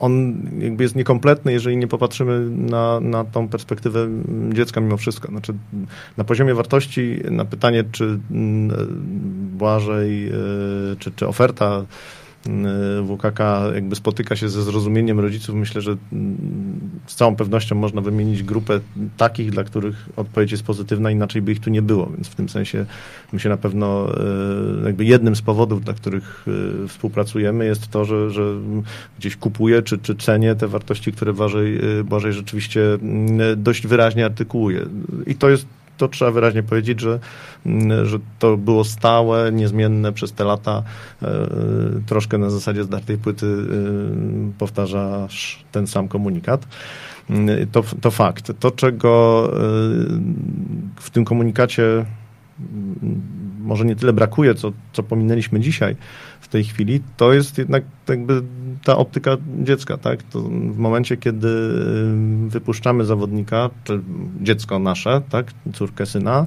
on 0.00 0.42
jakby 0.58 0.82
jest 0.82 0.96
niekompletny, 0.96 1.52
jeżeli 1.52 1.76
nie 1.76 1.86
popatrzymy 1.86 2.50
na, 2.50 3.00
na 3.00 3.24
tą 3.24 3.48
perspektywę 3.48 4.08
dziecka 4.52 4.80
mimo 4.80 4.96
wszystko. 4.96 5.28
Znaczy, 5.28 5.54
na 6.16 6.24
poziomie 6.24 6.54
wartości, 6.54 7.20
na 7.30 7.44
pytanie, 7.44 7.84
czy 7.92 8.18
mm, 8.30 8.70
Błażej, 9.58 10.28
y, 10.28 10.96
czy, 10.98 11.10
czy 11.10 11.28
oferta 11.28 11.84
WKK 13.08 13.40
jakby 13.74 13.96
spotyka 13.96 14.36
się 14.36 14.48
ze 14.48 14.62
zrozumieniem 14.62 15.20
rodziców. 15.20 15.54
Myślę, 15.54 15.80
że 15.80 15.96
mm, 16.12 16.36
z 17.06 17.14
całą 17.14 17.36
pewnością 17.36 17.74
można 17.74 18.00
wymienić 18.00 18.42
grupę 18.42 18.80
takich, 19.16 19.50
dla 19.50 19.64
których 19.64 20.08
odpowiedź 20.16 20.50
jest 20.52 20.62
pozytywna, 20.62 21.10
inaczej 21.10 21.42
by 21.42 21.52
ich 21.52 21.60
tu 21.60 21.70
nie 21.70 21.82
było. 21.82 22.06
Więc 22.06 22.28
w 22.28 22.34
tym 22.34 22.48
sensie 22.48 22.86
my 23.32 23.40
się 23.40 23.48
na 23.48 23.56
pewno 23.56 24.12
y, 24.82 24.84
jakby 24.84 25.04
jednym 25.04 25.36
z 25.36 25.42
powodów, 25.42 25.84
dla 25.84 25.94
których 25.94 26.44
y, 26.84 26.88
współpracujemy 26.88 27.64
jest 27.64 27.88
to, 27.88 28.04
że, 28.04 28.30
że 28.30 28.54
gdzieś 29.18 29.36
kupuję 29.36 29.82
czy, 29.82 29.98
czy 29.98 30.16
cenię 30.16 30.54
te 30.54 30.68
wartości, 30.68 31.12
które 31.12 31.32
Błażej, 31.32 31.80
Błażej 32.04 32.32
rzeczywiście 32.32 32.80
dość 33.56 33.86
wyraźnie 33.86 34.24
artykułuje. 34.24 34.86
I 35.26 35.34
to 35.34 35.50
jest 35.50 35.66
to 35.98 36.08
trzeba 36.08 36.30
wyraźnie 36.30 36.62
powiedzieć, 36.62 37.00
że, 37.00 37.18
mm, 37.66 38.06
że 38.06 38.18
to 38.38 38.56
było 38.56 38.84
stałe, 38.84 39.52
niezmienne 39.52 40.12
przez 40.12 40.32
te 40.32 40.44
lata. 40.44 40.82
Troszkę 42.06 42.38
na 42.38 42.50
zasadzie 42.50 42.84
zdartej 42.84 43.18
płyty 43.18 43.46
powtarzasz 44.58 45.64
ten 45.72 45.86
sam 45.86 46.08
komunikat. 46.08 46.68
To, 47.72 47.82
to 48.00 48.10
fakt. 48.10 48.52
To, 48.60 48.70
czego 48.70 49.50
w 50.96 51.10
tym 51.10 51.24
komunikacie 51.24 52.04
może 53.60 53.84
nie 53.84 53.96
tyle 53.96 54.12
brakuje, 54.12 54.54
co, 54.54 54.72
co 54.92 55.02
pominęliśmy 55.02 55.60
dzisiaj 55.60 55.96
w 56.40 56.48
tej 56.48 56.64
chwili, 56.64 57.00
to 57.16 57.32
jest 57.32 57.58
jednak 57.58 57.84
jakby 58.08 58.42
ta 58.84 58.96
optyka 58.96 59.36
dziecka, 59.62 59.96
tak? 59.96 60.22
To 60.22 60.40
w 60.42 60.78
momencie, 60.78 61.16
kiedy 61.16 61.48
wypuszczamy 62.48 63.04
zawodnika, 63.04 63.70
czy 63.84 64.00
dziecko 64.40 64.78
nasze, 64.78 65.22
tak? 65.30 65.46
Córkę, 65.72 66.06
syna, 66.06 66.46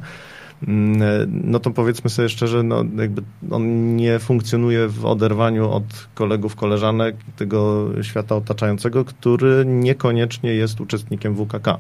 no 1.28 1.60
to 1.60 1.72
powiedzmy 1.72 2.10
sobie 2.10 2.30
szczerze, 2.30 2.64
no 2.64 2.84
jakby 2.98 3.22
on 3.52 3.96
nie 3.96 4.20
funkcjonuje 4.20 4.88
w 4.88 5.06
oderwaniu 5.06 5.72
od 5.72 6.08
kolegów, 6.16 6.56
koleżanek, 6.56 7.16
tego 7.36 7.90
świata 8.02 8.36
otaczającego, 8.36 9.06
który 9.06 9.64
niekoniecznie 9.66 10.54
jest 10.54 10.82
uczestnikiem 10.82 11.36
WKK 11.36 11.80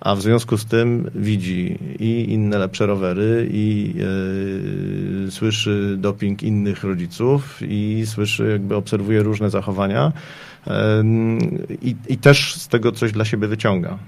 a 0.00 0.14
w 0.14 0.22
związku 0.22 0.56
z 0.56 0.64
tym 0.64 1.10
widzi 1.14 1.78
i 1.98 2.32
inne 2.32 2.58
lepsze 2.58 2.86
rowery, 2.86 3.48
i 3.50 3.94
yy, 5.24 5.30
słyszy 5.30 5.96
doping 5.98 6.42
innych 6.42 6.84
rodziców, 6.84 7.60
i 7.62 8.02
słyszy, 8.06 8.48
jakby 8.50 8.76
obserwuje 8.76 9.22
różne 9.22 9.50
zachowania. 9.50 10.12
I, 11.82 11.96
I, 12.08 12.18
też 12.18 12.54
z 12.54 12.68
tego 12.68 12.92
coś 12.92 13.12
dla 13.12 13.24
siebie 13.24 13.48
wyciąga. 13.48 13.98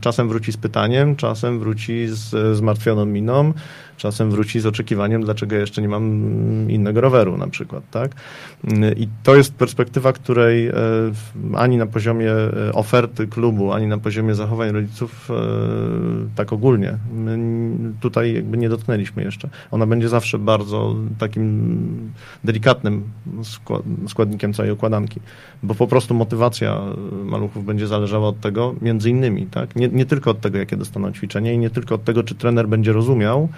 Czasem 0.00 0.28
wróci 0.28 0.52
z 0.52 0.56
pytaniem, 0.56 1.16
czasem 1.16 1.58
wróci 1.58 2.06
z 2.08 2.56
zmartwioną 2.56 3.06
miną, 3.06 3.52
czasem 3.96 4.30
wróci 4.30 4.60
z 4.60 4.66
oczekiwaniem, 4.66 5.24
dlaczego 5.24 5.56
jeszcze 5.56 5.82
nie 5.82 5.88
mam 5.88 6.04
innego 6.70 7.00
roweru 7.00 7.36
na 7.36 7.48
przykład, 7.48 7.90
tak? 7.90 8.10
I 8.96 9.08
to 9.22 9.36
jest 9.36 9.54
perspektywa, 9.54 10.12
której 10.12 10.68
e, 10.68 10.72
ani 11.54 11.76
na 11.76 11.86
poziomie 11.86 12.32
e, 12.32 12.72
oferty 12.72 13.26
klubu, 13.26 13.72
ani 13.72 13.86
na 13.86 13.98
poziomie 13.98 14.34
zachowań 14.34 14.72
rodziców 14.72 15.30
tak 16.34 16.52
ogólnie 16.52 16.98
my 17.12 17.38
tutaj 18.00 18.34
jakby 18.34 18.58
nie 18.58 18.68
dotknęliśmy 18.68 19.22
jeszcze. 19.22 19.48
Ona 19.70 19.86
będzie 19.86 20.08
zawsze 20.08 20.38
bardzo 20.38 20.96
takim 21.18 22.12
delikatnym 22.44 23.02
składnikiem 24.08 24.52
całej 24.52 24.72
układanki, 24.72 25.20
bo 25.62 25.74
po 25.74 25.86
prostu 25.86 26.14
motywacja 26.14 26.80
maluchów 27.24 27.64
będzie 27.64 27.86
zależała 27.86 28.28
od 28.28 28.40
tego, 28.40 28.74
między 28.82 29.10
innymi, 29.10 29.46
tak? 29.46 29.76
Nie, 29.76 29.88
nie 29.88 30.06
tylko 30.06 30.30
od 30.30 30.40
tego, 30.40 30.58
jakie 30.58 30.76
dostaną 30.76 31.12
ćwiczenie 31.12 31.54
i 31.54 31.58
nie 31.58 31.70
tylko 31.70 31.94
od 31.94 32.04
tego, 32.04 32.22
czy 32.22 32.34
trener 32.34 32.68
będzie 32.68 32.92
rozumiał, 32.92 33.48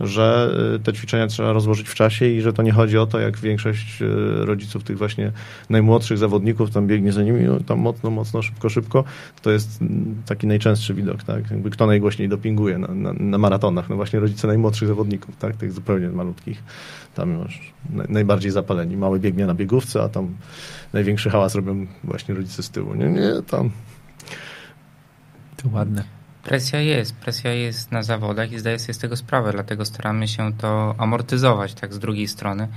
że 0.00 0.54
y, 0.76 0.78
te 0.78 0.92
ćwiczenia 0.92 1.26
trzeba 1.26 1.52
rozłożyć 1.52 1.88
w 1.88 1.94
czasie 1.94 2.26
i 2.26 2.40
że 2.40 2.52
to 2.52 2.62
nie 2.62 2.72
chodzi 2.72 2.98
o 2.98 3.06
to, 3.06 3.20
jak 3.20 3.38
większość 3.38 4.02
y, 4.02 4.06
rodziców 4.44 4.84
tych 4.84 4.98
właśnie 4.98 5.32
najmłodszych 5.70 6.18
zawodników 6.18 6.70
tam 6.70 6.86
biegnie 6.86 7.12
za 7.12 7.22
nimi, 7.22 7.44
no, 7.44 7.60
tam 7.60 7.78
mocno, 7.78 8.10
mocno, 8.10 8.42
szybko, 8.42 8.68
szybko. 8.68 9.04
To 9.42 9.50
jest 9.50 9.82
mm, 9.82 10.22
taki 10.26 10.46
najczęstszy 10.46 10.94
widok, 10.94 11.22
tak? 11.22 11.50
Jakby 11.50 11.70
kto 11.70 11.86
najgłośniej 11.86 12.28
dopinguje 12.28 12.78
na, 12.78 12.88
na, 12.88 13.12
na 13.12 13.38
maratonach? 13.38 13.88
No 13.88 13.96
właśnie 13.96 14.20
rodzice 14.20 14.46
najmłodszych 14.46 14.88
zawodników, 14.88 15.36
tak? 15.36 15.56
Tych 15.56 15.72
zupełnie 15.72 16.08
malutkich. 16.08 16.62
Tam 17.14 17.42
już 17.42 17.72
najbardziej 18.08 18.50
zapaleni. 18.50 18.96
Mały 18.96 19.20
biegnie 19.20 19.46
na 19.46 19.54
biegówce, 19.54 20.02
a 20.02 20.08
tam 20.08 20.36
największy 20.92 21.30
hałas 21.30 21.54
robią 21.54 21.86
właśnie 22.04 22.34
rodzice 22.34 22.62
z 22.62 22.70
tyłu. 22.70 22.94
Nie, 22.94 23.08
nie, 23.08 23.32
tam... 23.46 23.70
To 25.56 25.68
ładne. 25.72 26.15
Presja 26.46 26.80
jest, 26.80 27.16
presja 27.16 27.52
jest 27.52 27.92
na 27.92 28.02
zawodach 28.02 28.52
i 28.52 28.58
zdaję 28.58 28.78
sobie 28.78 28.94
z 28.94 28.98
tego 28.98 29.16
sprawę, 29.16 29.52
dlatego 29.52 29.84
staramy 29.84 30.28
się 30.28 30.52
to 30.52 30.94
amortyzować 30.98 31.74
tak 31.74 31.94
z 31.94 31.98
drugiej 31.98 32.28
strony 32.28 32.68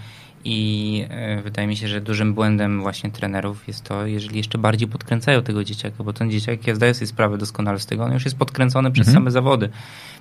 i 0.46 1.06
e, 1.10 1.42
wydaje 1.42 1.68
mi 1.68 1.78
się, 1.78 1.88
że 1.88 2.02
dużym 2.02 2.34
błędem 2.34 2.82
właśnie 2.82 3.12
trenerów 3.12 3.68
jest 3.68 3.84
to, 3.84 4.06
jeżeli 4.06 4.38
jeszcze 4.38 4.58
bardziej 4.58 4.88
podkręcają 4.88 5.42
tego 5.42 5.64
dzieciaka, 5.64 6.04
bo 6.04 6.14
ten 6.14 6.32
dzieciak, 6.32 6.68
ja 6.68 6.76
zdaję 6.76 6.94
sobie 6.94 7.08
sprawę 7.08 7.38
doskonale 7.38 7.80
z 7.80 7.86
tego, 7.86 8.04
on 8.04 8.14
już 8.14 8.26
jest 8.26 8.38
podkręcony 8.38 8.92
przez 8.92 9.08
mhm. 9.08 9.24
same 9.24 9.32
zawody, 9.32 9.70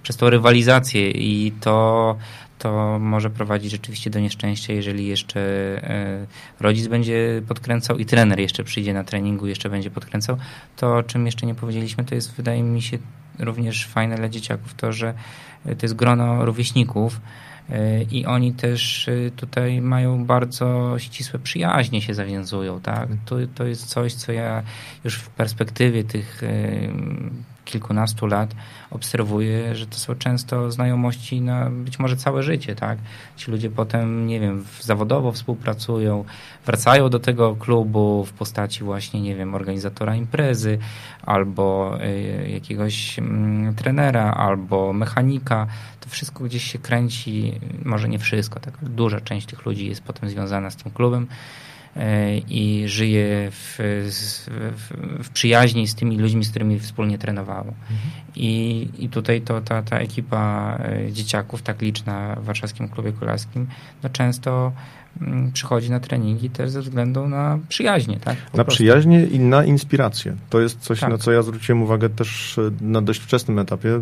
przez 0.02 0.16
tą 0.16 0.30
rywalizację 0.30 1.10
i 1.10 1.52
to, 1.60 2.16
to 2.58 2.98
może 3.00 3.30
prowadzić 3.30 3.70
rzeczywiście 3.70 4.10
do 4.10 4.20
nieszczęścia, 4.20 4.72
jeżeli 4.72 5.06
jeszcze 5.06 5.40
e, 5.40 6.26
rodzic 6.60 6.86
będzie 6.86 7.42
podkręcał 7.48 7.98
i 7.98 8.06
trener 8.06 8.40
jeszcze 8.40 8.64
przyjdzie 8.64 8.94
na 8.94 9.04
treningu, 9.04 9.46
jeszcze 9.46 9.70
będzie 9.70 9.90
podkręcał. 9.90 10.36
To, 10.76 10.96
o 10.96 11.02
czym 11.02 11.26
jeszcze 11.26 11.46
nie 11.46 11.54
powiedzieliśmy, 11.54 12.04
to 12.04 12.14
jest, 12.14 12.34
wydaje 12.34 12.62
mi 12.62 12.82
się, 12.82 12.98
również 13.38 13.86
fajne 13.86 14.16
dla 14.16 14.28
dzieciaków 14.28 14.74
to, 14.74 14.92
że 14.92 15.14
to 15.64 15.78
jest 15.82 15.94
grono 15.94 16.44
rówieśników 16.44 17.20
e, 17.70 18.02
i 18.02 18.26
oni 18.26 18.52
też 18.52 19.08
e, 19.08 19.30
tutaj 19.30 19.80
mają 19.80 20.24
bardzo 20.24 20.94
ścisłe 20.98 21.38
przyjaźnie 21.38 22.02
się 22.02 22.14
zawiązują, 22.14 22.80
tak? 22.80 23.08
To, 23.24 23.36
to 23.54 23.64
jest 23.64 23.86
coś, 23.86 24.14
co 24.14 24.32
ja 24.32 24.62
już 25.04 25.14
w 25.14 25.30
perspektywie 25.30 26.04
tych 26.04 26.42
kilkunastu 27.68 28.26
lat 28.26 28.54
obserwuję, 28.90 29.74
że 29.74 29.86
to 29.86 29.96
są 29.96 30.14
często 30.14 30.70
znajomości 30.70 31.40
na 31.40 31.70
być 31.70 31.98
może 31.98 32.16
całe 32.16 32.42
życie, 32.42 32.74
tak? 32.74 32.98
Ci 33.36 33.50
ludzie 33.50 33.70
potem, 33.70 34.26
nie 34.26 34.40
wiem, 34.40 34.64
zawodowo 34.80 35.32
współpracują, 35.32 36.24
wracają 36.66 37.08
do 37.08 37.18
tego 37.18 37.56
klubu 37.56 38.24
w 38.24 38.32
postaci 38.32 38.84
właśnie, 38.84 39.20
nie 39.20 39.36
wiem, 39.36 39.54
organizatora 39.54 40.16
imprezy, 40.16 40.78
albo 41.22 41.98
y, 42.04 42.48
jakiegoś 42.50 43.18
mm, 43.18 43.74
trenera, 43.74 44.32
albo 44.32 44.92
mechanika. 44.92 45.66
To 46.00 46.08
wszystko 46.08 46.44
gdzieś 46.44 46.72
się 46.72 46.78
kręci, 46.78 47.60
może 47.84 48.08
nie 48.08 48.18
wszystko, 48.18 48.60
tak, 48.60 48.74
duża 48.82 49.20
część 49.20 49.46
tych 49.46 49.66
ludzi 49.66 49.86
jest 49.86 50.02
potem 50.02 50.28
związana 50.28 50.70
z 50.70 50.76
tym 50.76 50.92
klubem. 50.92 51.26
E, 51.96 52.38
i 52.38 52.88
żyje 52.88 53.50
w, 53.50 53.78
w, 54.76 54.90
w, 55.24 55.30
przyjaźni 55.30 55.88
z 55.88 55.94
tymi 55.94 56.18
ludźmi, 56.18 56.44
z 56.44 56.50
którymi 56.50 56.80
wspólnie 56.80 57.18
trenowało. 57.18 57.74
Mhm. 57.90 57.98
I, 58.36 58.88
I 58.98 59.08
tutaj 59.08 59.40
to, 59.40 59.60
ta, 59.60 59.82
ta 59.82 59.98
ekipa 59.98 60.76
e, 60.80 61.12
dzieciaków, 61.12 61.62
tak 61.62 61.82
liczna 61.82 62.36
w 62.40 62.44
warszawskim 62.44 62.88
klubie 62.88 63.12
kolarskim, 63.12 63.66
no 64.02 64.08
często 64.08 64.72
mm, 65.20 65.52
przychodzi 65.52 65.90
na 65.90 66.00
treningi 66.00 66.50
też 66.50 66.70
ze 66.70 66.82
względu 66.82 67.28
na 67.28 67.58
przyjaźnie. 67.68 68.20
Tak? 68.20 68.36
na 68.36 68.50
prostu. 68.50 68.70
przyjaźnie 68.70 69.24
i 69.24 69.38
na 69.38 69.64
inspirację. 69.64 70.36
To 70.50 70.60
jest 70.60 70.80
coś, 70.80 71.00
tak. 71.00 71.10
na 71.10 71.18
co 71.18 71.32
ja 71.32 71.42
zwróciłem 71.42 71.82
uwagę 71.82 72.08
też 72.08 72.58
e, 72.58 72.70
na 72.80 73.02
dość 73.02 73.20
wczesnym 73.20 73.58
etapie, 73.58 74.00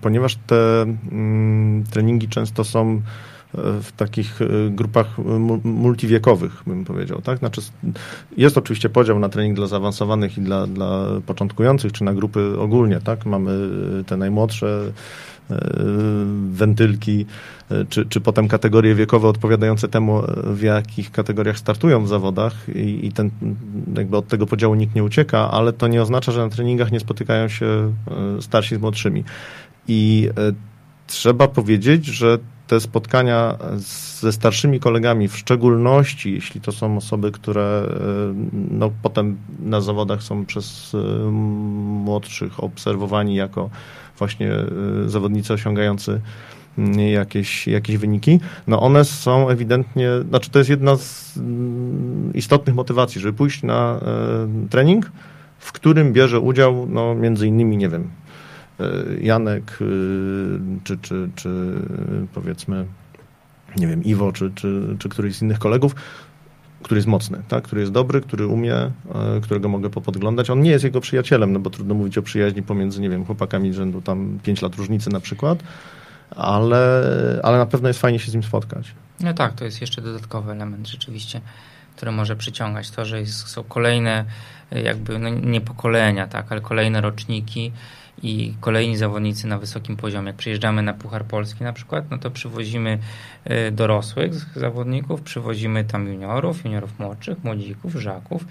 ponieważ 0.00 0.36
te 0.46 0.82
mm, 0.82 1.84
treningi 1.90 2.28
często 2.28 2.64
są 2.64 3.02
w 3.54 3.92
takich 3.96 4.42
e, 4.42 4.46
grupach 4.70 5.18
multiwiekowych, 5.64 6.62
bym 6.66 6.84
powiedział. 6.84 7.20
Tak? 7.20 7.38
Znaczy, 7.38 7.60
jest 8.36 8.58
oczywiście 8.58 8.88
podział 8.88 9.18
na 9.18 9.28
trening 9.28 9.56
dla 9.56 9.66
zaawansowanych 9.66 10.38
i 10.38 10.40
dla, 10.40 10.66
dla 10.66 11.06
początkujących, 11.26 11.92
czy 11.92 12.04
na 12.04 12.14
grupy 12.14 12.60
ogólnie. 12.60 13.00
Tak? 13.00 13.26
Mamy 13.26 13.68
te 14.06 14.16
najmłodsze, 14.16 14.92
e, 15.50 15.56
wentylki, 16.50 17.26
e, 17.70 17.84
czy, 17.84 18.06
czy 18.06 18.20
potem 18.20 18.48
kategorie 18.48 18.94
wiekowe 18.94 19.28
odpowiadające 19.28 19.88
temu, 19.88 20.22
w 20.44 20.62
jakich 20.62 21.12
kategoriach 21.12 21.58
startują 21.58 22.04
w 22.04 22.08
zawodach 22.08 22.68
i, 22.74 23.06
i 23.06 23.12
ten, 23.12 23.30
jakby 23.96 24.16
od 24.16 24.28
tego 24.28 24.46
podziału 24.46 24.74
nikt 24.74 24.94
nie 24.94 25.04
ucieka, 25.04 25.50
ale 25.50 25.72
to 25.72 25.88
nie 25.88 26.02
oznacza, 26.02 26.32
że 26.32 26.40
na 26.40 26.48
treningach 26.48 26.92
nie 26.92 27.00
spotykają 27.00 27.48
się 27.48 27.92
starsi 28.40 28.76
z 28.76 28.78
młodszymi. 28.78 29.24
I 29.88 30.30
trzeba 31.06 31.48
powiedzieć, 31.48 32.06
że 32.06 32.38
te 32.66 32.80
spotkania 32.80 33.56
ze 34.20 34.32
starszymi 34.32 34.80
kolegami, 34.80 35.28
w 35.28 35.36
szczególności 35.36 36.32
jeśli 36.32 36.60
to 36.60 36.72
są 36.72 36.96
osoby, 36.96 37.32
które 37.32 37.62
e, 37.62 37.90
no, 38.70 38.90
potem 39.02 39.36
na 39.60 39.80
zawodach 39.80 40.22
są 40.22 40.46
przez 40.46 40.94
e, 40.94 41.30
młodszych 41.30 42.64
obserwowani 42.64 43.34
jako 43.34 43.70
właśnie 44.18 44.52
e, 44.52 44.64
zawodnicy 45.06 45.52
osiągający 45.52 46.20
mm, 46.78 47.00
jakieś, 47.00 47.66
jakieś 47.66 47.96
wyniki, 47.96 48.40
no 48.66 48.80
one 48.80 49.04
są 49.04 49.48
ewidentnie, 49.48 50.10
znaczy 50.28 50.50
to 50.50 50.58
jest 50.58 50.70
jedna 50.70 50.96
z 50.96 51.36
mm, 51.36 52.30
istotnych 52.34 52.76
motywacji, 52.76 53.20
żeby 53.20 53.38
pójść 53.38 53.62
na 53.62 54.00
trening, 54.70 55.12
w 55.58 55.72
którym 55.72 56.12
bierze 56.12 56.40
udział, 56.40 56.86
no 56.90 57.14
między 57.14 57.46
innymi, 57.46 57.76
nie 57.76 57.88
wiem, 57.88 58.10
Janek, 59.20 59.78
y, 59.80 60.58
czy, 60.84 60.98
czy, 60.98 61.30
czy 61.36 61.50
powiedzmy, 62.34 62.86
nie 63.76 63.86
wiem, 63.86 64.04
Iwo, 64.04 64.32
czy, 64.32 64.52
czy, 64.54 64.96
czy 64.98 65.08
któryś 65.08 65.36
z 65.36 65.42
innych 65.42 65.58
kolegów, 65.58 65.94
który 66.82 66.98
jest 66.98 67.08
mocny, 67.08 67.42
tak? 67.48 67.64
który 67.64 67.80
jest 67.80 67.92
dobry, 67.92 68.20
który 68.20 68.46
umie, 68.46 68.90
którego 69.42 69.68
mogę 69.68 69.90
popodglądać. 69.90 70.50
On 70.50 70.60
nie 70.60 70.70
jest 70.70 70.84
jego 70.84 71.00
przyjacielem, 71.00 71.52
no 71.52 71.58
bo 71.58 71.70
trudno 71.70 71.94
mówić 71.94 72.18
o 72.18 72.22
przyjaźni 72.22 72.62
pomiędzy, 72.62 73.00
nie 73.00 73.10
wiem, 73.10 73.24
chłopakami 73.24 73.74
rzędu 73.74 74.00
tam 74.00 74.38
5 74.42 74.62
lat 74.62 74.74
różnicy 74.74 75.10
na 75.10 75.20
przykład, 75.20 75.58
ale, 76.30 77.02
ale 77.42 77.58
na 77.58 77.66
pewno 77.66 77.88
jest 77.88 78.00
fajnie 78.00 78.18
się 78.18 78.30
z 78.30 78.34
nim 78.34 78.42
spotkać. 78.42 78.94
No 79.20 79.34
tak, 79.34 79.54
to 79.54 79.64
jest 79.64 79.80
jeszcze 79.80 80.02
dodatkowy 80.02 80.52
element 80.52 80.88
rzeczywiście, 80.88 81.40
który 81.96 82.12
może 82.12 82.36
przyciągać. 82.36 82.90
To, 82.90 83.04
że 83.04 83.20
jest, 83.20 83.48
są 83.48 83.64
kolejne 83.64 84.24
jakby, 84.70 85.18
no 85.18 85.28
nie 85.28 85.60
pokolenia, 85.60 86.26
tak, 86.26 86.52
ale 86.52 86.60
kolejne 86.60 87.00
roczniki 87.00 87.72
i 88.22 88.54
kolejni 88.60 88.96
zawodnicy 88.96 89.46
na 89.46 89.58
wysokim 89.58 89.96
poziomie. 89.96 90.26
Jak 90.26 90.36
przyjeżdżamy 90.36 90.82
na 90.82 90.94
Puchar 90.94 91.24
Polski 91.24 91.64
na 91.64 91.72
przykład, 91.72 92.04
no 92.10 92.18
to 92.18 92.30
przywozimy 92.30 92.98
e, 93.44 93.70
dorosłych 93.70 94.32
zawodników, 94.34 95.22
przywozimy 95.22 95.84
tam 95.84 96.08
juniorów, 96.08 96.64
juniorów 96.64 96.98
młodszych, 96.98 97.44
młodzików, 97.44 97.94
żaków 97.94 98.44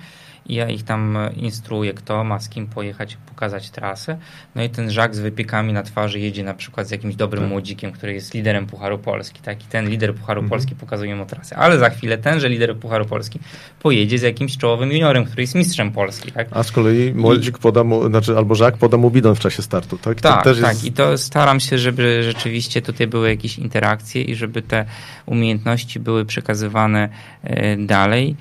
i 0.45 0.55
ja 0.55 0.69
ich 0.69 0.83
tam 0.83 1.17
instruuję, 1.35 1.93
kto 1.93 2.23
ma 2.23 2.39
z 2.39 2.49
kim 2.49 2.67
pojechać, 2.67 3.17
pokazać 3.25 3.69
trasę. 3.69 4.17
No 4.55 4.63
i 4.63 4.69
ten 4.69 4.91
żak 4.91 5.15
z 5.15 5.19
wypiekami 5.19 5.73
na 5.73 5.83
twarzy 5.83 6.19
jedzie 6.19 6.43
na 6.43 6.53
przykład 6.53 6.87
z 6.87 6.91
jakimś 6.91 7.15
dobrym 7.15 7.43
tak. 7.43 7.49
młodzikiem, 7.49 7.91
który 7.91 8.13
jest 8.13 8.33
liderem 8.33 8.67
Pucharu 8.67 8.99
Polski, 8.99 9.41
tak? 9.41 9.63
I 9.63 9.65
ten 9.65 9.89
lider 9.89 10.15
Pucharu 10.15 10.39
mhm. 10.39 10.49
Polski 10.49 10.75
pokazuje 10.75 11.15
mu 11.15 11.25
trasę. 11.25 11.55
Ale 11.55 11.77
za 11.77 11.89
chwilę 11.89 12.17
tenże 12.17 12.49
lider 12.49 12.77
Pucharu 12.77 13.05
Polski 13.05 13.39
pojedzie 13.79 14.17
z 14.17 14.21
jakimś 14.21 14.57
czołowym 14.57 14.91
juniorem, 14.91 15.25
który 15.25 15.41
jest 15.43 15.55
mistrzem 15.55 15.91
Polski, 15.91 16.31
tak? 16.31 16.47
A 16.51 16.63
z 16.63 16.71
kolei 16.71 17.13
młodzik 17.13 17.57
I... 17.57 17.61
poda 17.61 17.83
mu, 17.83 18.07
znaczy 18.09 18.37
albo 18.37 18.55
żak 18.55 18.77
poda 18.77 18.97
mu 18.97 19.11
bidon 19.11 19.35
w 19.35 19.39
czasie 19.39 19.61
startu, 19.61 19.97
tak? 19.97 20.21
Tak, 20.21 20.43
tak. 20.43 20.57
Jest... 20.57 20.83
I 20.83 20.91
to 20.91 21.17
staram 21.17 21.59
się, 21.59 21.77
żeby 21.77 22.23
rzeczywiście 22.23 22.81
tutaj 22.81 23.07
były 23.07 23.29
jakieś 23.29 23.57
interakcje 23.57 24.21
i 24.21 24.35
żeby 24.35 24.61
te 24.61 24.85
umiejętności 25.25 25.99
były 25.99 26.25
przekazywane 26.25 27.09
e, 27.43 27.77
dalej 27.77 28.35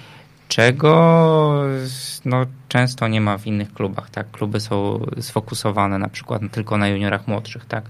czego 0.54 1.62
no, 2.24 2.46
często 2.68 3.08
nie 3.08 3.20
ma 3.20 3.38
w 3.38 3.46
innych 3.46 3.72
klubach. 3.74 4.10
Tak? 4.10 4.30
Kluby 4.30 4.60
są 4.60 5.06
sfokusowane 5.20 5.98
na 5.98 6.08
przykład 6.08 6.42
tylko 6.52 6.78
na 6.78 6.88
juniorach 6.88 7.28
młodszych. 7.28 7.64
Tak? 7.64 7.84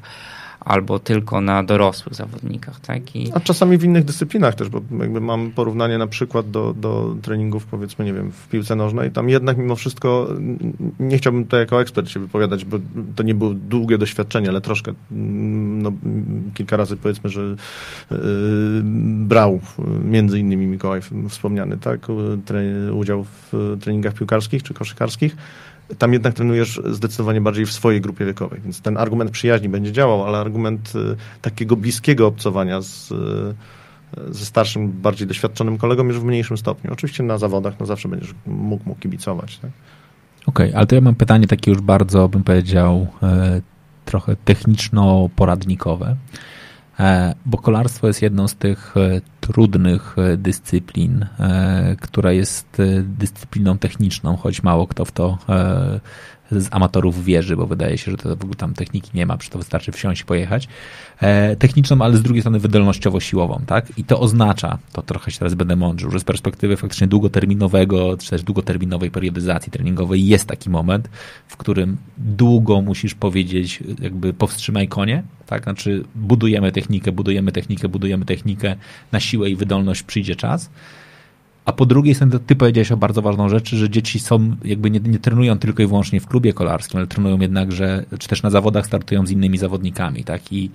Albo 0.64 0.98
tylko 0.98 1.40
na 1.40 1.62
dorosłych 1.62 2.14
zawodnikach. 2.14 2.80
Tak? 2.80 3.16
I... 3.16 3.32
A 3.34 3.40
czasami 3.40 3.78
w 3.78 3.84
innych 3.84 4.04
dyscyplinach 4.04 4.54
też, 4.54 4.68
bo 4.68 4.80
jakby 5.00 5.20
mam 5.20 5.50
porównanie 5.50 5.98
na 5.98 6.06
przykład 6.06 6.50
do, 6.50 6.74
do 6.74 7.16
treningów 7.22 7.66
powiedzmy, 7.66 8.04
nie 8.04 8.12
wiem, 8.12 8.32
w 8.32 8.48
piłce 8.48 8.76
nożnej, 8.76 9.10
tam 9.10 9.28
jednak 9.28 9.58
mimo 9.58 9.76
wszystko, 9.76 10.28
nie 11.00 11.18
chciałbym 11.18 11.44
tutaj 11.44 11.60
jako 11.60 11.80
ekspert 11.80 12.08
się 12.08 12.20
wypowiadać, 12.20 12.64
bo 12.64 12.78
to 13.16 13.22
nie 13.22 13.34
było 13.34 13.54
długie 13.54 13.98
doświadczenie, 13.98 14.48
ale 14.48 14.60
troszkę, 14.60 14.92
no, 15.10 15.92
kilka 16.54 16.76
razy 16.76 16.96
powiedzmy, 16.96 17.30
że 17.30 17.40
yy, 18.10 18.18
brał 19.26 19.60
między 20.04 20.38
innymi 20.38 20.66
Mikołaj 20.66 21.00
wspomniany, 21.28 21.78
tak, 21.78 22.06
udział 22.92 23.24
w 23.24 23.76
treningach 23.80 24.14
piłkarskich 24.14 24.62
czy 24.62 24.74
koszykarskich, 24.74 25.36
tam 25.98 26.12
jednak 26.12 26.34
trenujesz 26.34 26.80
zdecydowanie 26.84 27.40
bardziej 27.40 27.66
w 27.66 27.72
swojej 27.72 28.00
grupie 28.00 28.26
wiekowej, 28.26 28.60
więc 28.60 28.80
ten 28.80 28.96
argument 28.96 29.30
przyjaźni 29.30 29.68
będzie 29.68 29.92
działał, 29.92 30.24
ale 30.24 30.38
argument 30.38 30.92
y, 30.96 31.16
takiego 31.42 31.76
bliskiego 31.76 32.26
obcowania 32.26 32.80
z, 32.80 33.10
y, 33.10 34.34
ze 34.34 34.44
starszym, 34.44 34.92
bardziej 34.92 35.28
doświadczonym 35.28 35.78
kolegą 35.78 36.04
już 36.04 36.20
w 36.20 36.24
mniejszym 36.24 36.58
stopniu. 36.58 36.92
Oczywiście 36.92 37.22
na 37.22 37.38
zawodach 37.38 37.74
no 37.80 37.86
zawsze 37.86 38.08
będziesz 38.08 38.34
mógł 38.46 38.88
mu 38.88 38.94
kibicować. 38.94 39.58
Tak? 39.58 39.70
Okej, 40.46 40.66
okay, 40.68 40.78
ale 40.78 40.86
to 40.86 40.94
ja 40.94 41.00
mam 41.00 41.14
pytanie 41.14 41.46
takie 41.46 41.70
już 41.70 41.80
bardzo, 41.80 42.28
bym 42.28 42.44
powiedział, 42.44 43.06
e, 43.22 43.60
trochę 44.04 44.36
techniczno-poradnikowe. 44.44 46.16
E, 47.00 47.34
bo 47.46 47.58
kolarstwo 47.58 48.06
jest 48.06 48.22
jedną 48.22 48.48
z 48.48 48.54
tych 48.54 48.96
e, 48.96 49.20
trudnych 49.40 50.16
e, 50.18 50.36
dyscyplin, 50.36 51.26
która 52.00 52.32
jest 52.32 52.82
dyscypliną 53.02 53.78
techniczną, 53.78 54.36
choć 54.36 54.62
mało 54.62 54.86
kto 54.86 55.04
w 55.04 55.12
to 55.12 55.38
z 56.60 56.68
amatorów 56.70 57.24
wierzy, 57.24 57.56
bo 57.56 57.66
wydaje 57.66 57.98
się, 57.98 58.10
że 58.10 58.16
to 58.16 58.36
w 58.36 58.42
ogóle 58.42 58.54
tam 58.54 58.74
techniki 58.74 59.10
nie 59.14 59.26
ma, 59.26 59.36
przy 59.36 59.50
to 59.50 59.58
wystarczy 59.58 59.92
wsiąść 59.92 60.22
i 60.22 60.24
pojechać. 60.24 60.68
E, 61.20 61.56
techniczną, 61.56 62.00
ale 62.00 62.16
z 62.16 62.22
drugiej 62.22 62.42
strony 62.42 62.60
wydolnościowo-siłową, 62.60 63.64
tak? 63.66 63.98
I 63.98 64.04
to 64.04 64.20
oznacza, 64.20 64.78
to 64.92 65.02
trochę 65.02 65.30
się 65.30 65.38
teraz 65.38 65.54
będę 65.54 65.76
mądrzył, 65.76 66.10
że 66.10 66.20
z 66.20 66.24
perspektywy 66.24 66.76
faktycznie 66.76 67.06
długoterminowego, 67.06 68.16
czy 68.16 68.30
też 68.30 68.42
długoterminowej 68.42 69.10
periodyzacji 69.10 69.72
treningowej 69.72 70.26
jest 70.26 70.46
taki 70.46 70.70
moment, 70.70 71.08
w 71.48 71.56
którym 71.56 71.96
długo 72.18 72.80
musisz 72.82 73.14
powiedzieć, 73.14 73.82
jakby 74.00 74.32
powstrzymaj 74.32 74.88
konie, 74.88 75.22
tak? 75.46 75.62
Znaczy 75.62 76.04
budujemy 76.14 76.72
technikę, 76.72 77.12
budujemy 77.12 77.52
technikę, 77.52 77.88
budujemy 77.88 78.24
technikę, 78.24 78.76
na 79.12 79.20
siłę 79.20 79.50
i 79.50 79.56
wydolność 79.56 80.02
przyjdzie 80.02 80.36
czas, 80.36 80.70
a 81.64 81.72
po 81.72 81.86
drugiej 81.86 82.14
stronie 82.14 82.38
ty 82.46 82.56
powiedziałeś 82.56 82.92
o 82.92 82.96
bardzo 82.96 83.22
ważną 83.22 83.48
rzeczy, 83.48 83.76
że 83.76 83.90
dzieci 83.90 84.20
są, 84.20 84.56
jakby 84.64 84.90
nie, 84.90 85.00
nie, 85.00 85.18
trenują 85.18 85.58
tylko 85.58 85.82
i 85.82 85.86
wyłącznie 85.86 86.20
w 86.20 86.26
klubie 86.26 86.52
kolarskim, 86.52 86.98
ale 86.98 87.06
trenują 87.06 87.40
jednak, 87.40 87.72
że, 87.72 88.04
czy 88.18 88.28
też 88.28 88.42
na 88.42 88.50
zawodach 88.50 88.86
startują 88.86 89.26
z 89.26 89.30
innymi 89.30 89.58
zawodnikami, 89.58 90.24
tak? 90.24 90.52
I 90.52 90.70